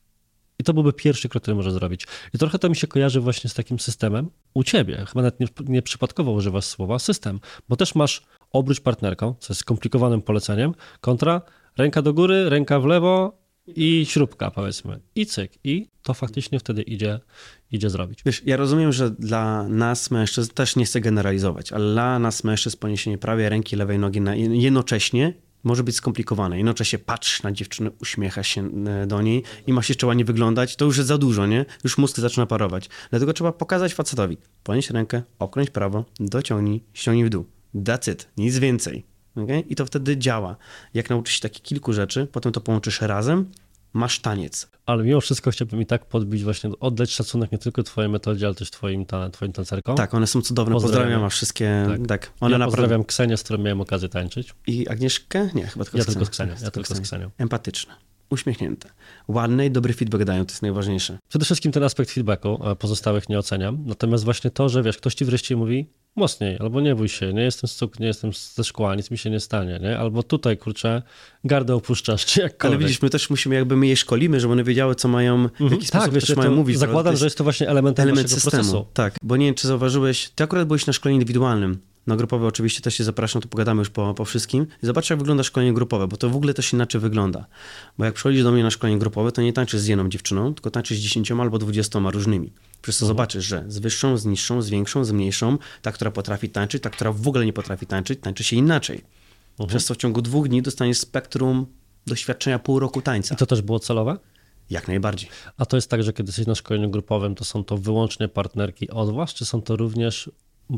I 0.59 0.65
to 0.65 0.75
byłby 0.75 0.93
pierwszy 0.93 1.29
krok, 1.29 1.43
który 1.43 1.55
możesz 1.55 1.73
zrobić. 1.73 2.07
I 2.35 2.39
trochę 2.39 2.59
to 2.59 2.69
mi 2.69 2.77
się 2.77 2.87
kojarzy 2.87 3.21
właśnie 3.21 3.51
z 3.51 3.55
takim 3.55 3.79
systemem 3.79 4.31
u 4.55 4.65
ciebie. 4.65 5.05
Chyba 5.09 5.23
nawet 5.23 5.41
nie, 5.41 5.47
nie 5.67 5.83
przypadkowo 5.83 6.33
używasz 6.33 6.65
słowa 6.65 6.99
system, 6.99 7.41
bo 7.69 7.77
też 7.77 7.95
masz 7.95 8.23
obróć 8.53 8.81
partnerką, 8.81 9.35
co 9.41 9.53
jest 9.53 9.61
skomplikowanym 9.61 10.23
poleceniem, 10.23 10.75
kontra 11.01 11.43
ręka 11.79 12.03
do 12.03 12.15
góry, 12.15 12.49
ręka 12.49 12.81
w 12.81 12.85
lewo 12.85 13.39
i 13.67 14.07
śrubka 14.07 14.51
powiedzmy. 14.51 15.01
I 15.15 15.27
cyk. 15.27 15.53
I 15.65 15.89
to 16.03 16.15
faktycznie 16.15 16.59
wtedy 16.59 16.83
idzie, 16.83 17.21
idzie 17.71 17.91
zrobić. 17.91 18.23
Wiesz, 18.27 18.43
ja 18.47 18.57
rozumiem, 18.57 18.93
że 18.93 19.11
dla 19.11 19.69
nas 19.69 20.11
mężczyzn, 20.11 20.51
też 20.55 20.77
nie 20.77 20.85
chcę 20.85 21.01
generalizować, 21.01 21.73
ale 21.73 21.93
dla 21.93 22.19
nas 22.19 22.45
mężczyzn 22.45 22.77
poniesienie 22.79 23.19
prawej 23.19 23.49
ręki, 23.49 23.77
lewej 23.77 23.99
nogi 23.99 24.21
na, 24.21 24.35
jednocześnie 24.37 25.35
może 25.65 25.85
być 25.85 25.97
skomplikowane. 25.97 26.57
Jednocześnie 26.57 26.99
patrz 26.99 27.43
na 27.43 27.53
dziewczynę, 27.53 27.91
uśmiecha 28.01 28.43
się 28.43 28.71
e, 28.87 29.07
do 29.07 29.23
niej 29.23 29.43
i 29.67 29.73
masz 29.73 29.89
jeszcze 29.89 30.07
ładnie 30.07 30.25
wyglądać, 30.25 30.77
to 30.77 30.85
już 30.85 30.97
jest 30.97 31.09
za 31.09 31.19
dużo, 31.19 31.47
nie? 31.47 31.65
Już 31.85 31.99
mózg 31.99 32.19
zaczyna 32.19 32.47
parować. 32.47 32.89
Dlatego 33.11 33.33
trzeba 33.33 33.53
pokazać 33.53 33.95
facetowi. 33.95 34.37
Ponieść 34.63 34.91
rękę, 34.91 35.23
okręć 35.39 35.71
prawo, 35.71 36.05
dociągnij, 36.21 36.85
ściągnij 36.93 37.25
w 37.25 37.29
dół. 37.29 37.47
That's 37.75 38.13
it. 38.13 38.29
Nic 38.37 38.59
więcej. 38.59 39.18
Okay? 39.39 39.61
I 39.61 39.75
to 39.75 39.87
wtedy 39.87 40.17
działa. 40.17 40.57
Jak 40.95 41.11
nauczysz 41.11 41.35
się 41.35 41.41
takich 41.41 41.63
kilku 41.63 41.93
rzeczy, 41.93 42.27
potem 42.33 42.53
to 42.53 42.61
połączysz 42.61 43.01
razem, 43.01 43.51
masz 43.93 44.21
taniec. 44.21 44.69
Ale 44.87 45.05
mimo 45.05 45.21
wszystko 45.21 45.51
chciałbym 45.51 45.81
i 45.81 45.87
tak 45.87 46.05
podbić 46.05 46.45
właśnie, 46.45 46.71
oddać 46.81 47.11
szacunek 47.11 47.53
nie 47.53 47.59
tylko 47.59 47.83
twojej 47.83 48.11
metodzie, 48.11 48.47
ale 48.47 48.55
też 48.55 48.71
twoim, 48.71 49.07
ta, 49.07 49.31
twoim 49.31 49.53
tancerkom. 49.53 49.97
Tak, 49.97 50.15
one 50.15 50.27
są 50.27 50.43
cudowne. 50.43 50.75
Pozdrawiam, 50.75 51.05
Pozdrawiam 51.05 51.31
wszystkie. 51.31 51.87
Tak. 51.89 52.07
tak. 52.07 52.33
One 52.41 52.53
ja 52.53 52.59
naprawdę... 52.59 52.77
pozdrawiam 52.77 53.05
Ksenię, 53.05 53.37
z 53.37 53.43
którą 53.43 53.59
miałem 53.63 53.81
okazję 53.81 54.09
tańczyć. 54.09 54.55
I 54.67 54.89
Agnieszkę? 54.89 55.51
Nie, 55.55 55.67
chyba 55.67 55.85
tylko 55.85 55.99
ja 55.99 56.05
z 56.05 56.07
Ksenią. 56.07 56.21
Tylko 56.21 56.25
z 56.25 56.31
Ksenią. 56.31 56.55
Ja 56.63 56.71
tylko 56.71 56.95
z 56.95 57.01
Ksenią. 57.01 57.31
Empatyczne. 57.39 58.08
Uśmiechnięte. 58.31 58.89
Ładne 59.29 59.67
i 59.67 59.71
dobry 59.71 59.93
feedback 59.93 60.25
dają, 60.25 60.47
to 60.47 60.53
jest 60.53 60.63
najważniejsze. 60.63 61.19
Przede 61.29 61.45
wszystkim 61.45 61.73
ten 61.73 61.83
aspekt 61.83 62.11
feedbacku, 62.11 62.61
pozostałych 62.79 63.29
nie 63.29 63.39
oceniam. 63.39 63.85
Natomiast 63.87 64.25
właśnie 64.25 64.51
to, 64.51 64.69
że 64.69 64.83
wiesz, 64.83 64.97
ktoś 64.97 65.15
ci 65.15 65.25
wreszcie 65.25 65.57
mówi, 65.57 65.87
mocniej, 66.17 66.57
albo 66.61 66.81
nie 66.81 66.95
bój 66.95 67.09
się, 67.09 67.33
nie 67.33 67.43
jestem 67.43 67.69
z 67.69 67.81
nie 68.01 68.07
jestem 68.07 68.31
ze 68.55 68.65
szkła, 68.65 68.95
nic 68.95 69.11
mi 69.11 69.19
się 69.19 69.31
nie 69.31 69.41
stanie, 69.41 69.79
nie? 69.83 69.99
Albo 69.99 70.23
tutaj, 70.23 70.57
kurczę, 70.57 71.03
gardę 71.45 71.75
opuszczasz, 71.75 72.27
czy 72.27 72.41
jakkolwiek. 72.41 72.79
Ale 72.79 72.87
widzisz, 72.87 73.03
my 73.03 73.11
też 73.11 73.31
musimy, 73.31 73.55
jakby 73.55 73.77
my 73.77 73.87
je 73.87 73.97
szkolimy, 73.97 74.41
żeby 74.41 74.53
one 74.53 74.65
wiedziały, 74.65 74.95
co 74.95 75.09
mają, 75.09 75.49
w 75.49 75.51
jaki 75.53 75.65
mhm. 75.65 75.83
sposób 75.83 76.05
tak, 76.05 76.13
wiesz, 76.13 76.27
też 76.27 76.37
mają 76.37 76.55
mówić. 76.55 76.79
Zakładam, 76.79 77.13
jest 77.13 77.21
że 77.21 77.27
jest 77.27 77.39
to 77.39 77.45
właśnie 77.45 77.69
elementem 77.69 78.03
element 78.03 78.31
systemu. 78.31 78.51
procesu. 78.51 78.87
Tak, 78.95 79.15
bo 79.23 79.37
nie 79.37 79.47
wiem, 79.47 79.55
czy 79.55 79.69
zauważyłeś, 79.69 80.31
ty 80.35 80.45
akurat 80.45 80.69
byłeś 80.69 80.87
na 80.87 80.93
szkoleniu 80.93 81.15
indywidualnym, 81.21 81.79
Na 82.09 82.17
grupowe 82.17 82.47
oczywiście 82.47 82.83
też 82.83 82.95
się 82.95 83.05
zapraszam, 83.05 83.43
to 83.43 83.49
pogadamy 83.49 83.79
już 83.79 83.91
po, 83.91 84.15
po 84.15 84.25
wszystkim. 84.25 84.67
I 84.83 84.87
zobacz, 84.87 85.11
jak 85.11 85.19
wygląda 85.19 85.43
szkolenie 85.43 85.73
grupowe, 85.75 86.09
bo 86.09 86.17
to 86.17 86.31
w 86.31 86.37
ogóle 86.37 86.55
też 86.55 86.73
inaczej 86.73 87.01
wygląda. 87.01 87.47
Bo 87.99 88.05
jak 88.05 88.15
przychodzisz 88.15 88.43
do 88.43 88.53
mnie 88.53 88.63
na 88.63 88.71
szkolenie 88.71 88.99
grupowe, 88.99 89.33
to 89.33 89.43
nie 89.43 89.53
tańczysz 89.53 89.81
z 89.81 89.87
jedną 89.87 90.09
dziewczyną, 90.09 90.55
tylko 90.55 90.71
tańczysz 90.71 90.99
z 90.99 91.01
dziesięcioma 91.01 91.43
albo 91.43 91.59
dwudziestoma 91.59 92.11
różnymi. 92.11 92.53
Przez 92.83 92.99
to 92.99 93.05
mhm. 93.05 93.09
zobaczysz, 93.09 93.45
że 93.45 93.65
z 93.69 93.79
wyższą, 93.79 94.17
z 94.17 94.27
niższą, 94.27 94.63
z 94.63 94.71
większą, 94.71 95.05
z 95.05 95.13
mniejszą, 95.13 95.59
ta, 95.83 95.93
która 95.93 96.11
potrafi 96.11 96.49
tańczyć, 96.49 96.83
ta, 96.83 96.91
która 96.91 97.13
w 97.13 97.29
ogóle 97.29 97.47
nie 97.47 97.53
potrafi 97.53 97.87
tańczyć, 97.87 98.21
tańczy 98.21 98.45
się 98.45 98.57
inaczej. 98.57 99.05
Mhm. 99.51 99.69
Przez 99.69 99.87
to 99.87 99.95
w 99.95 99.97
ciągu 99.97 100.23
dwóch 100.23 100.49
dni 100.49 100.63
dostaniesz 100.63 100.99
spektrum 100.99 101.67
doświadczenia 102.07 102.59
pół 102.59 102.79
roku 102.79 103.03
tańca. 103.03 103.35
I 103.35 103.39
to 103.39 103.47
też 103.47 103.63
było 103.63 103.79
celowe? 103.79 104.19
Jak 104.71 104.89
najbardziej. 104.89 105.31
A 105.57 105.67
to 105.67 105.77
jest 105.77 105.91
tak, 105.91 106.03
że 106.03 106.13
kiedy 106.13 106.29
jesteś 106.29 106.47
na 106.47 106.55
szkoleniu 106.55 106.91
grupowym, 106.91 107.35
to 107.35 107.45
są 107.45 107.65
to 107.65 107.79
wyłącznie 107.79 108.29
partnerki 108.29 108.91
od 108.91 109.15
was, 109.15 109.35
czy 109.35 109.45
są 109.45 109.63
to 109.63 109.77
również 109.77 110.31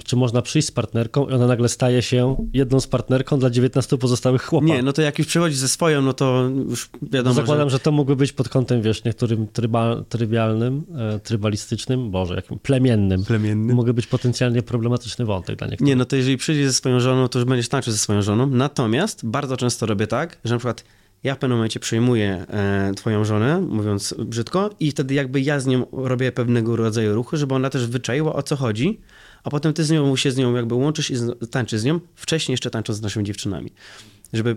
czy 0.04 0.16
można 0.16 0.42
przyjść 0.42 0.68
z 0.68 0.70
partnerką 0.70 1.28
i 1.28 1.32
ona 1.32 1.46
nagle 1.46 1.68
staje 1.68 2.02
się 2.02 2.48
jedną 2.52 2.80
z 2.80 2.86
partnerką 2.86 3.38
dla 3.38 3.50
19 3.50 3.98
pozostałych 3.98 4.42
chłopak? 4.42 4.68
Nie, 4.68 4.82
no 4.82 4.92
to 4.92 5.02
jak 5.02 5.18
już 5.18 5.28
przychodzi 5.28 5.56
ze 5.56 5.68
swoją, 5.68 6.02
no 6.02 6.12
to 6.12 6.50
już 6.68 6.90
wiadomo, 7.02 7.34
Zakładam, 7.34 7.70
że... 7.70 7.76
że 7.76 7.80
to 7.80 7.92
mógłby 7.92 8.16
być 8.16 8.32
pod 8.32 8.48
kątem, 8.48 8.82
wiesz, 8.82 9.04
niektórym 9.04 9.46
tryba, 9.46 9.96
trybialnym, 10.08 10.84
e, 10.98 11.18
trybalistycznym, 11.18 12.10
boże, 12.10 12.34
jakim 12.34 12.58
plemiennym. 12.58 13.24
Plemiennym. 13.24 13.76
Mógłby 13.76 13.94
być 13.94 14.06
potencjalnie 14.06 14.62
problematyczny 14.62 15.24
wątek 15.24 15.56
dla 15.56 15.66
niektórych. 15.66 15.88
Nie, 15.88 15.96
no 15.96 16.04
to 16.04 16.16
jeżeli 16.16 16.36
przyjdzie 16.36 16.66
ze 16.66 16.72
swoją 16.72 17.00
żoną, 17.00 17.28
to 17.28 17.38
już 17.38 17.48
będziesz 17.48 17.68
tańczył 17.68 17.92
ze 17.92 17.98
swoją 17.98 18.22
żoną. 18.22 18.46
Natomiast 18.46 19.26
bardzo 19.26 19.56
często 19.56 19.86
robię 19.86 20.06
tak, 20.06 20.38
że 20.44 20.54
na 20.54 20.58
przykład 20.58 20.84
ja 21.24 21.34
w 21.34 21.38
pewnym 21.38 21.58
momencie 21.58 21.80
przejmuję 21.80 22.46
e, 22.48 22.92
twoją 22.96 23.24
żonę, 23.24 23.60
mówiąc 23.60 24.14
brzydko, 24.18 24.70
i 24.80 24.90
wtedy 24.90 25.14
jakby 25.14 25.40
ja 25.40 25.60
z 25.60 25.66
nią 25.66 25.86
robię 25.92 26.32
pewnego 26.32 26.76
rodzaju 26.76 27.14
ruchy, 27.14 27.36
żeby 27.36 27.54
ona 27.54 27.70
też 27.70 27.86
wyczaiła 27.86 28.34
o 28.34 28.42
co 28.42 28.56
chodzi, 28.56 29.00
a 29.44 29.50
potem 29.50 29.72
ty 29.72 29.84
z 29.84 29.90
nią 29.90 30.16
się 30.16 30.30
z 30.30 30.36
nią 30.36 30.54
jakby 30.54 30.74
łączysz 30.74 31.10
i 31.10 31.14
tańczysz 31.50 31.80
z 31.80 31.84
nią, 31.84 32.00
wcześniej 32.14 32.52
jeszcze 32.52 32.70
tańcząc 32.70 32.98
z 32.98 33.02
naszymi 33.02 33.24
dziewczynami. 33.24 33.72
Żeby 34.32 34.56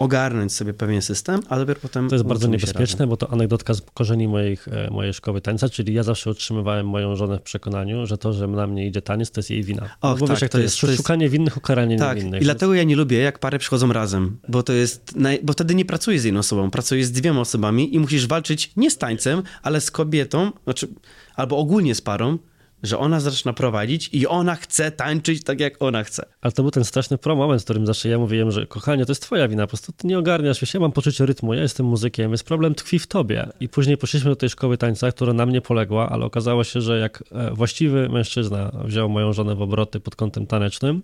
ogarnąć 0.00 0.52
sobie 0.52 0.74
pewien 0.74 1.02
system, 1.02 1.40
a 1.48 1.58
dopiero 1.58 1.80
potem. 1.80 2.08
To 2.08 2.14
jest 2.14 2.24
bardzo 2.24 2.48
niebezpieczne, 2.48 3.06
bo 3.06 3.16
to 3.16 3.32
anegdotka 3.32 3.74
z 3.74 3.80
korzeni 3.94 4.28
moich, 4.28 4.68
e, 4.68 4.90
mojej 4.90 5.14
szkoły 5.14 5.40
tańca, 5.40 5.68
czyli 5.68 5.94
ja 5.94 6.02
zawsze 6.02 6.30
utrzymywałem 6.30 6.88
moją 6.88 7.16
żonę 7.16 7.38
w 7.38 7.42
przekonaniu, 7.42 8.06
że 8.06 8.18
to, 8.18 8.32
że 8.32 8.46
na 8.46 8.66
mnie 8.66 8.86
idzie 8.86 9.02
taniec, 9.02 9.30
to 9.30 9.38
jest 9.38 9.50
jej 9.50 9.62
wina. 9.62 9.82
Och, 10.00 10.18
bo 10.18 10.26
tak, 10.26 10.36
wiesz, 10.36 10.42
jak 10.42 10.50
to 10.50 10.58
jest, 10.58 10.80
to 10.80 10.86
jest 10.86 10.96
szukanie 10.96 11.28
winnych, 11.28 11.56
ukaranie 11.56 11.98
tak, 11.98 12.16
niewinnych. 12.16 12.40
I 12.40 12.44
dlatego 12.44 12.74
ja 12.74 12.84
nie 12.84 12.96
lubię, 12.96 13.18
jak 13.18 13.38
pary 13.38 13.58
przychodzą 13.58 13.92
razem, 13.92 14.38
bo 14.48 14.62
to 14.62 14.72
jest, 14.72 15.14
bo 15.42 15.52
wtedy 15.52 15.74
nie 15.74 15.84
pracujesz 15.84 16.20
z 16.20 16.24
jedną 16.24 16.40
osobą, 16.40 16.70
pracujesz 16.70 17.06
z 17.06 17.12
dwiema 17.12 17.40
osobami 17.40 17.94
i 17.94 17.98
musisz 17.98 18.26
walczyć 18.26 18.72
nie 18.76 18.90
z 18.90 18.98
tańcem, 18.98 19.42
ale 19.62 19.80
z 19.80 19.90
kobietą, 19.90 20.52
znaczy, 20.64 20.88
albo 21.34 21.58
ogólnie 21.58 21.94
z 21.94 22.00
parą, 22.00 22.38
że 22.82 22.98
ona 22.98 23.20
zaczyna 23.20 23.52
prowadzić 23.52 24.10
i 24.12 24.26
ona 24.26 24.54
chce 24.54 24.90
tańczyć 24.90 25.44
tak, 25.44 25.60
jak 25.60 25.82
ona 25.82 26.04
chce. 26.04 26.26
Ale 26.40 26.52
to 26.52 26.62
był 26.62 26.70
ten 26.70 26.84
straszny 26.84 27.18
pro 27.18 27.36
moment, 27.36 27.62
w 27.62 27.64
którym 27.64 27.86
zawsze 27.86 28.08
ja 28.08 28.18
mówiłem, 28.18 28.50
że 28.50 28.66
kochanie, 28.66 29.06
to 29.06 29.10
jest 29.10 29.22
twoja 29.22 29.48
wina, 29.48 29.62
po 29.62 29.68
prostu 29.68 29.92
ty 29.92 30.06
nie 30.06 30.18
ogarniasz, 30.18 30.60
wiesz, 30.60 30.74
ja 30.74 30.80
mam 30.80 30.92
poczucie 30.92 31.26
rytmu, 31.26 31.54
ja 31.54 31.62
jestem 31.62 31.86
muzykiem, 31.86 32.30
więc 32.30 32.42
problem 32.42 32.74
tkwi 32.74 32.98
w 32.98 33.06
tobie. 33.06 33.48
I 33.60 33.68
później 33.68 33.96
poszliśmy 33.96 34.30
do 34.30 34.36
tej 34.36 34.48
szkoły 34.48 34.78
tańca, 34.78 35.12
która 35.12 35.32
na 35.32 35.46
mnie 35.46 35.60
poległa, 35.60 36.08
ale 36.08 36.24
okazało 36.24 36.64
się, 36.64 36.80
że 36.80 36.98
jak 36.98 37.24
e, 37.32 37.50
właściwy 37.54 38.08
mężczyzna 38.08 38.72
wziął 38.84 39.08
moją 39.08 39.32
żonę 39.32 39.54
w 39.54 39.62
obroty 39.62 40.00
pod 40.00 40.16
kątem 40.16 40.46
tanecznym, 40.46 41.02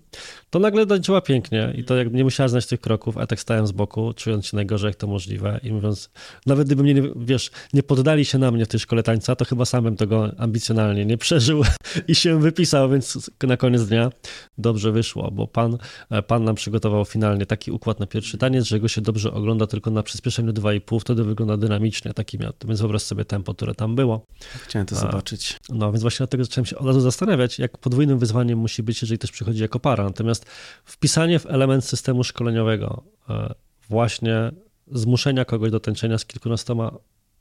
to 0.50 0.58
nagle 0.58 0.86
tańczyła 0.86 1.20
pięknie 1.20 1.72
i 1.76 1.84
to 1.84 1.96
jak 1.96 2.12
nie 2.12 2.24
musiała 2.24 2.48
znać 2.48 2.66
tych 2.66 2.80
kroków, 2.80 3.18
a 3.18 3.26
tak 3.26 3.40
stałem 3.40 3.66
z 3.66 3.72
boku, 3.72 4.12
czując 4.16 4.46
się 4.46 4.56
najgorzej, 4.56 4.88
jak 4.88 4.96
to 4.96 5.06
możliwe 5.06 5.60
i 5.62 5.72
mówiąc, 5.72 6.10
nawet 6.46 6.66
gdyby 6.66 6.82
mnie, 6.82 7.02
wiesz, 7.16 7.50
nie 7.72 7.82
poddali 7.82 8.24
się 8.24 8.38
na 8.38 8.50
mnie 8.50 8.64
w 8.64 8.68
tej 8.68 8.80
szkole 8.80 9.02
tańca, 9.02 9.36
to 9.36 9.44
chyba 9.44 9.64
samym 9.64 9.96
tego 9.96 10.32
ambicjonalnie 10.38 11.06
nie 11.06 11.18
przeżył 11.18 11.65
i 12.08 12.14
się 12.14 12.40
wypisał, 12.40 12.90
więc 12.90 13.30
na 13.42 13.56
koniec 13.56 13.86
dnia 13.86 14.10
dobrze 14.58 14.92
wyszło, 14.92 15.30
bo 15.30 15.46
pan, 15.46 15.78
pan 16.26 16.44
nam 16.44 16.54
przygotował 16.54 17.04
finalnie 17.04 17.46
taki 17.46 17.70
układ 17.70 18.00
na 18.00 18.06
pierwszy 18.06 18.38
taniec, 18.38 18.64
że 18.64 18.80
go 18.80 18.88
się 18.88 19.00
dobrze 19.00 19.32
ogląda 19.32 19.66
tylko 19.66 19.90
na 19.90 20.02
przyspieszeniu 20.02 20.52
2,5, 20.52 21.00
wtedy 21.00 21.24
wygląda 21.24 21.56
dynamicznie, 21.56 22.14
taki 22.14 22.38
miał, 22.38 22.52
więc 22.64 22.80
wyobraź 22.80 23.02
sobie 23.02 23.24
tempo, 23.24 23.54
które 23.54 23.74
tam 23.74 23.94
było. 23.96 24.26
Chciałem 24.40 24.86
to 24.86 24.96
zobaczyć. 24.96 25.56
No, 25.68 25.92
więc 25.92 26.02
właśnie 26.02 26.18
dlatego 26.18 26.44
zacząłem 26.44 26.66
się 26.66 26.78
od 26.78 26.86
razu 26.86 27.00
zastanawiać, 27.00 27.58
jak 27.58 27.78
podwójnym 27.78 28.18
wyzwaniem 28.18 28.58
musi 28.58 28.82
być, 28.82 29.02
jeżeli 29.02 29.18
też 29.18 29.32
przychodzi 29.32 29.62
jako 29.62 29.80
para. 29.80 30.04
Natomiast 30.04 30.46
wpisanie 30.84 31.38
w 31.38 31.46
element 31.46 31.84
systemu 31.84 32.24
szkoleniowego 32.24 33.02
e, 33.28 33.54
właśnie 33.88 34.50
zmuszenia 34.92 35.44
kogoś 35.44 35.70
do 35.70 35.80
tańczenia 35.80 36.18
z 36.18 36.24
kilkunastoma 36.24 36.98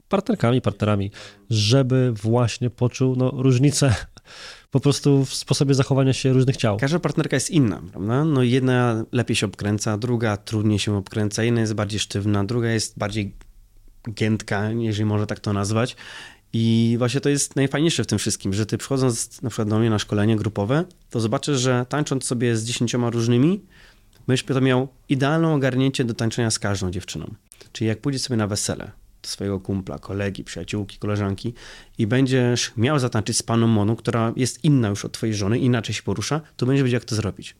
partnerkami, 0.10 0.62
partnerami, 0.62 1.12
żeby 1.50 2.12
właśnie 2.14 2.70
poczuł 2.70 3.16
no, 3.16 3.32
różnicę 3.32 3.96
po 4.72 4.80
prostu 4.80 5.26
w 5.26 5.34
sposobie 5.34 5.74
zachowania 5.74 6.14
się 6.14 6.34
różnych 6.34 6.58
ciał. 6.58 6.78
Każda 6.78 7.00
partnerka 7.00 7.36
jest 7.36 7.52
inna, 7.52 7.82
prawda? 7.92 8.26
No 8.26 8.44
jedna 8.44 9.06
lepiej 9.12 9.36
się 9.36 9.46
obkręca, 9.46 9.98
druga 9.98 10.38
trudniej 10.38 10.80
się 10.80 10.98
obkręca, 10.98 11.44
jedna 11.44 11.62
jest 11.62 11.74
bardziej 11.74 12.00
sztywna, 12.00 12.44
druga 12.44 12.70
jest 12.70 12.98
bardziej 12.98 13.34
giętka, 14.14 14.72
jeżeli 14.72 15.06
można 15.06 15.26
tak 15.26 15.40
to 15.40 15.54
nazwać. 15.54 15.96
I 16.54 16.96
właśnie 16.98 17.22
to 17.22 17.30
jest 17.30 17.56
najfajniejsze 17.56 18.04
w 18.04 18.08
tym 18.08 18.20
wszystkim, 18.20 18.54
że 18.54 18.66
ty 18.66 18.78
przychodząc 18.78 19.42
na 19.42 19.50
przykład 19.50 19.70
do 19.70 19.80
mnie 19.80 19.90
na 19.90 20.00
szkolenie 20.00 20.36
grupowe, 20.36 20.84
to 21.10 21.20
zobaczysz, 21.20 21.60
że 21.60 21.86
tańcząc 21.90 22.26
sobie 22.26 22.58
z 22.58 22.66
dziesięcioma 22.66 23.10
różnymi, 23.10 23.62
będziesz 24.28 24.46
to 24.46 24.62
miał 24.62 24.88
idealne 25.10 25.54
ogarnięcie 25.54 26.04
do 26.04 26.14
tańczenia 26.14 26.52
z 26.52 26.60
każdą 26.60 26.92
dziewczyną. 26.92 27.34
Czyli 27.72 27.88
jak 27.88 28.02
pójdziesz 28.02 28.22
sobie 28.22 28.38
na 28.38 28.48
wesele, 28.48 28.92
swojego 29.30 29.60
kumpla, 29.60 30.00
kolegi, 30.00 30.44
przyjaciółki, 30.44 30.98
koleżanki 30.98 31.54
i 31.98 32.08
będziesz 32.08 32.72
miał 32.78 33.00
zatańczyć 33.00 33.38
z 33.38 33.44
paną 33.44 33.68
Moną, 33.68 33.96
która 33.96 34.34
jest 34.36 34.64
inna 34.64 34.88
już 34.88 35.06
od 35.06 35.12
twojej 35.12 35.36
żony, 35.36 35.60
inaczej 35.60 35.96
się 35.96 36.04
porusza, 36.04 36.42
to 36.58 36.66
będziesz 36.66 36.84
wiedział, 36.84 36.96
jak 36.96 37.06
to 37.06 37.16
zrobić. 37.16 37.56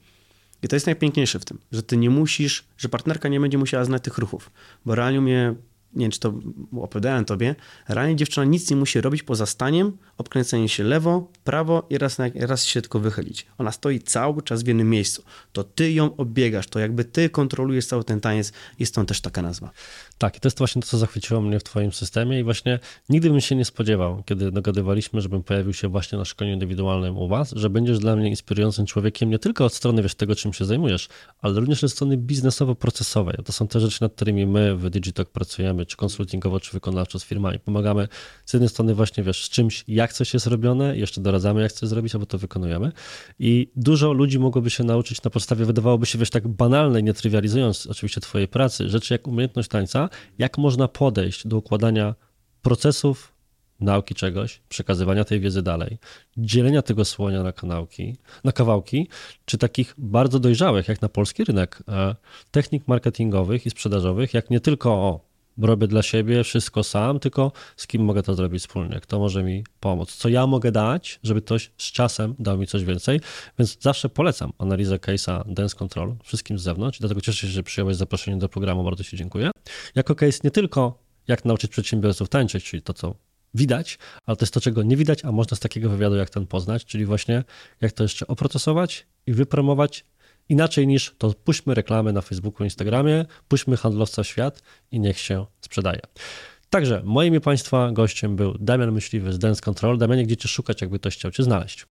I 0.64 0.68
to 0.68 0.76
jest 0.76 0.86
najpiękniejsze 0.86 1.40
w 1.40 1.46
tym, 1.46 1.60
że 1.72 1.84
ty 1.84 1.98
nie 1.98 2.10
musisz, 2.10 2.66
że 2.78 2.90
partnerka 2.90 3.30
nie 3.30 3.40
będzie 3.40 3.58
musiała 3.58 3.86
znać 3.86 4.04
tych 4.04 4.18
ruchów, 4.18 4.52
bo 4.86 4.96
realnie 4.96 5.22
mnie 5.22 5.56
nie 5.96 6.04
wiem, 6.04 6.12
czy 6.12 6.20
to 6.20 6.34
opowiadałem 6.82 7.26
tobie, 7.26 7.56
realnie 7.88 8.16
dziewczyna 8.16 8.46
nic 8.46 8.70
nie 8.70 8.76
musi 8.76 9.02
robić 9.02 9.24
poza 9.24 9.46
staniem, 9.46 9.98
obkręceniem 10.18 10.68
się 10.68 10.84
lewo, 10.84 11.32
prawo 11.44 11.88
i 11.90 11.98
raz, 11.98 12.18
raz 12.36 12.66
się 12.66 12.82
tylko 12.82 13.00
wychylić. 13.00 13.46
Ona 13.58 13.72
stoi 13.72 14.00
cały 14.00 14.42
czas 14.42 14.64
w 14.64 14.68
jednym 14.68 14.90
miejscu. 14.90 15.24
To 15.52 15.64
ty 15.64 15.92
ją 15.92 16.16
obiegasz, 16.16 16.68
to 16.68 16.80
jakby 16.80 17.06
ty 17.06 17.30
kontrolujesz 17.30 17.86
cały 17.86 18.04
ten 18.04 18.22
taniec 18.22 18.54
i 18.80 18.86
stąd 18.86 19.10
też 19.10 19.22
taka 19.22 19.42
nazwa. 19.42 19.72
Tak, 20.18 20.38
i 20.38 20.40
to 20.40 20.48
jest 20.48 20.58
właśnie 20.58 20.82
to, 20.82 20.88
co 20.88 20.98
zachwyciło 20.98 21.42
mnie 21.42 21.60
w 21.60 21.64
Twoim 21.64 21.92
systemie, 21.92 22.40
i 22.40 22.44
właśnie 22.44 22.80
nigdy 23.10 23.30
bym 23.30 23.42
się 23.42 23.56
nie 23.56 23.66
spodziewał, 23.66 24.24
kiedy 24.26 24.52
dogadywaliśmy, 24.52 25.22
żebym 25.22 25.44
pojawił 25.44 25.74
się 25.74 25.88
właśnie 25.88 26.18
na 26.18 26.26
szkoleniu 26.26 26.54
indywidualnym 26.54 27.18
u 27.18 27.28
Was, 27.28 27.54
że 27.56 27.70
będziesz 27.70 28.00
dla 28.00 28.16
mnie 28.16 28.30
inspirującym 28.30 28.86
człowiekiem 28.86 29.30
nie 29.30 29.40
tylko 29.40 29.66
od 29.66 29.74
strony 29.74 30.02
wiesz, 30.04 30.16
tego, 30.16 30.36
czym 30.36 30.54
się 30.54 30.66
zajmujesz, 30.66 31.08
ale 31.42 31.60
również 31.60 31.84
od 31.84 31.92
strony 31.92 32.18
biznesowo-procesowej. 32.18 33.44
To 33.44 33.52
są 33.52 33.68
te 33.68 33.80
rzeczy, 33.80 33.98
nad 34.02 34.14
którymi 34.14 34.46
my 34.46 34.76
w 34.76 34.90
Digitalk 34.90 35.30
pracujemy, 35.30 35.86
czy 35.86 35.98
konsultingowo, 35.98 36.60
czy 36.60 36.72
wykonawczo 36.72 37.20
z 37.20 37.24
firmami. 37.24 37.60
Pomagamy 37.60 38.08
z 38.46 38.54
jednej 38.54 38.70
strony 38.70 38.96
właśnie 38.96 39.24
wiesz, 39.24 39.46
z 39.46 39.50
czymś, 39.50 39.84
jak 39.88 40.14
coś 40.14 40.34
jest 40.34 40.48
robione, 40.48 40.98
jeszcze 40.98 41.22
doradzamy, 41.22 41.62
jak 41.62 41.72
coś 41.72 41.90
zrobić, 41.90 42.16
albo 42.16 42.26
to 42.26 42.38
wykonujemy. 42.38 42.92
I 43.40 43.72
dużo 43.76 44.14
ludzi 44.14 44.40
mogłoby 44.40 44.70
się 44.70 44.84
nauczyć 44.84 45.24
na 45.24 45.32
podstawie, 45.32 45.66
wydawałoby 45.66 46.06
się 46.06 46.18
wiesz, 46.18 46.30
tak 46.30 46.48
banalnej, 46.48 47.04
nie 47.04 47.14
trywializując 47.14 47.88
oczywiście 47.88 48.22
Twojej 48.22 48.48
pracy, 48.48 48.90
rzeczy 48.90 49.14
jak 49.14 49.28
umiejętność 49.28 49.70
tańca, 49.70 50.05
jak 50.38 50.58
można 50.58 50.88
podejść 50.88 51.48
do 51.48 51.58
układania 51.58 52.16
procesów 52.62 53.36
nauki 53.80 54.16
czegoś, 54.16 54.62
przekazywania 54.70 55.24
tej 55.24 55.40
wiedzy 55.40 55.62
dalej, 55.62 55.98
dzielenia 56.38 56.82
tego 56.82 57.06
słonia 57.06 57.44
na 57.44 57.52
kanałki, 57.52 58.16
na 58.44 58.52
kawałki, 58.52 59.08
czy 59.46 59.58
takich 59.58 59.94
bardzo 59.98 60.40
dojrzałych, 60.40 60.88
jak 60.88 61.02
na 61.02 61.10
polski 61.10 61.44
rynek, 61.44 61.84
e, 61.88 62.16
technik 62.52 62.88
marketingowych 62.88 63.66
i 63.66 63.70
sprzedażowych, 63.70 64.34
jak 64.34 64.50
nie 64.50 64.60
tylko 64.60 64.94
o 64.94 65.25
robię 65.58 65.88
dla 65.88 66.02
siebie 66.02 66.44
wszystko 66.44 66.84
sam, 66.84 67.20
tylko 67.20 67.52
z 67.78 67.88
kim 67.88 68.04
mogę 68.04 68.24
to 68.24 68.36
zrobić 68.36 68.62
wspólnie, 68.62 69.00
kto 69.00 69.20
może 69.20 69.44
mi 69.44 69.64
pomóc, 69.80 70.16
co 70.16 70.30
ja 70.30 70.48
mogę 70.48 70.72
dać, 70.72 71.20
żeby 71.24 71.42
ktoś 71.42 71.72
z 71.78 71.92
czasem 71.92 72.36
dał 72.40 72.58
mi 72.58 72.68
coś 72.68 72.84
więcej, 72.84 73.22
więc 73.60 73.78
zawsze 73.82 74.10
polecam 74.10 74.54
analizę 74.58 74.96
case'a 74.96 75.54
Dance 75.54 75.76
Control 75.76 76.16
wszystkim 76.24 76.60
z 76.60 76.62
zewnątrz, 76.62 77.00
dlatego 77.00 77.22
cieszę 77.22 77.48
się, 77.48 77.54
że 77.54 77.64
przyjąłeś 77.64 77.96
zaproszenie 77.96 78.38
do 78.38 78.50
programu, 78.50 78.84
bardzo 78.84 79.04
Ci 79.04 79.18
dziękuję. 79.18 79.52
Jako 79.96 80.16
case 80.16 80.40
nie 80.44 80.52
tylko 80.52 81.04
jak 81.28 81.46
nauczyć 81.46 81.72
przedsiębiorców 81.72 82.30
tańczyć, 82.30 82.64
czyli 82.64 82.82
to, 82.82 82.94
co 82.94 83.16
widać, 83.54 83.98
ale 84.26 84.38
to 84.38 84.44
jest 84.44 84.54
to, 84.54 84.62
czego 84.62 84.84
nie 84.84 84.98
widać, 84.98 85.26
a 85.26 85.32
można 85.32 85.58
z 85.58 85.60
takiego 85.60 85.90
wywiadu 85.90 86.16
jak 86.16 86.30
ten 86.30 86.48
poznać, 86.48 86.86
czyli 86.86 87.06
właśnie 87.06 87.44
jak 87.82 87.92
to 87.92 88.04
jeszcze 88.04 88.28
oprocesować 88.28 89.08
i 89.28 89.34
wypromować 89.34 90.06
Inaczej 90.50 90.88
niż 90.88 91.16
to 91.18 91.34
puśćmy 91.44 91.74
reklamy 91.74 92.14
na 92.14 92.22
Facebooku, 92.22 92.64
Instagramie, 92.64 93.26
puśćmy 93.48 93.78
handlowca 93.78 94.24
w 94.24 94.28
świat 94.28 94.62
i 94.92 95.00
niech 95.00 95.20
się 95.20 95.46
sprzedaje. 95.62 96.02
Także 96.70 97.02
moim 97.06 97.36
i 97.36 97.40
Państwa 97.40 97.92
gościem 97.92 98.36
był 98.36 98.58
Damian 98.60 98.92
Myśliwy 98.92 99.34
z 99.34 99.40
Dance 99.40 99.62
Control. 99.62 99.98
Damianie, 99.98 100.24
gdzie 100.24 100.38
Cię 100.38 100.48
szukać, 100.48 100.82
jakby 100.82 101.00
ktoś 101.00 101.16
chciał 101.16 101.32
Cię 101.32 101.44
znaleźć? 101.44 101.86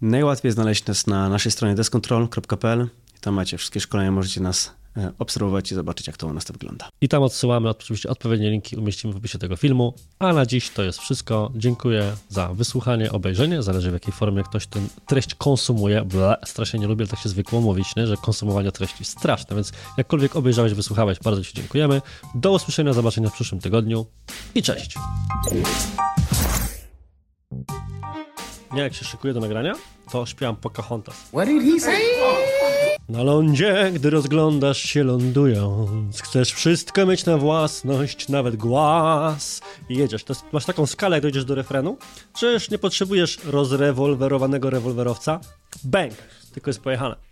Najłatwiej 0.00 0.52
znaleźć 0.52 0.86
nas 0.86 1.06
na 1.06 1.28
naszej 1.28 1.52
stronie 1.52 1.74
descontrol.pl. 1.74 2.88
Tam 3.20 3.34
macie 3.34 3.58
wszystkie 3.58 3.80
szkolenia, 3.80 4.10
możecie 4.10 4.40
nas 4.40 4.74
obserwować 5.18 5.72
i 5.72 5.74
zobaczyć, 5.74 6.06
jak 6.06 6.16
to 6.16 6.26
u 6.26 6.32
nas 6.32 6.44
to 6.44 6.52
wygląda. 6.52 6.88
I 7.00 7.08
tam 7.08 7.22
odsyłamy 7.22 7.70
oczywiście 7.70 8.08
odpowiednie 8.08 8.50
linki, 8.50 8.76
umieścimy 8.76 9.12
w 9.12 9.16
opisie 9.16 9.38
tego 9.38 9.56
filmu. 9.56 9.94
A 10.18 10.32
na 10.32 10.46
dziś 10.46 10.70
to 10.70 10.82
jest 10.82 10.98
wszystko. 10.98 11.50
Dziękuję 11.54 12.12
za 12.28 12.54
wysłuchanie, 12.54 13.12
obejrzenie. 13.12 13.62
Zależy 13.62 13.90
w 13.90 13.92
jakiej 13.92 14.12
formie 14.12 14.42
ktoś 14.42 14.66
tę 14.66 14.80
treść 15.06 15.34
konsumuje. 15.34 16.04
Ble, 16.04 16.36
strasznie 16.44 16.80
nie 16.80 16.86
lubię, 16.86 17.06
tak 17.06 17.18
się 17.18 17.28
zwykło 17.28 17.60
mówić, 17.60 17.96
nie? 17.96 18.06
że 18.06 18.16
konsumowanie 18.16 18.72
treści 18.72 18.96
jest 18.98 19.12
straszne, 19.12 19.56
więc 19.56 19.72
jakkolwiek 19.98 20.36
obejrzałeś, 20.36 20.74
wysłuchałeś, 20.74 21.18
bardzo 21.18 21.44
Ci 21.44 21.54
dziękujemy. 21.54 22.02
Do 22.34 22.52
usłyszenia, 22.52 22.92
zobaczenia 22.92 23.28
w 23.28 23.32
przyszłym 23.32 23.60
tygodniu 23.60 24.06
i 24.54 24.62
cześć. 24.62 24.94
Nie, 28.72 28.82
jak 28.82 28.94
się 28.94 29.04
szykuję 29.04 29.34
do 29.34 29.40
nagrania, 29.40 29.74
to 30.12 30.26
śpiewam 30.26 30.56
Pocahontas. 30.56 31.16
What 31.16 31.48
did 31.48 31.62
he 31.62 31.80
say? 31.80 32.55
Na 33.08 33.22
lądzie, 33.22 33.92
gdy 33.94 34.10
rozglądasz 34.10 34.78
się 34.82 35.04
lądując, 35.04 36.22
chcesz 36.22 36.52
wszystko 36.52 37.06
mieć 37.06 37.24
na 37.24 37.38
własność, 37.38 38.28
nawet 38.28 38.56
głaz. 38.56 39.60
I 39.88 39.96
jedziesz. 39.96 40.24
To 40.24 40.32
jest, 40.32 40.44
masz 40.52 40.64
taką 40.64 40.86
skalę, 40.86 41.16
jak 41.16 41.22
dojdziesz 41.22 41.44
do 41.44 41.54
refrenu, 41.54 41.98
że 42.38 42.52
już 42.52 42.70
nie 42.70 42.78
potrzebujesz 42.78 43.38
rozrewolwerowanego 43.44 44.70
rewolwerowca. 44.70 45.40
Bang! 45.84 46.14
Tylko 46.52 46.70
jest 46.70 46.80
pojechane. 46.80 47.26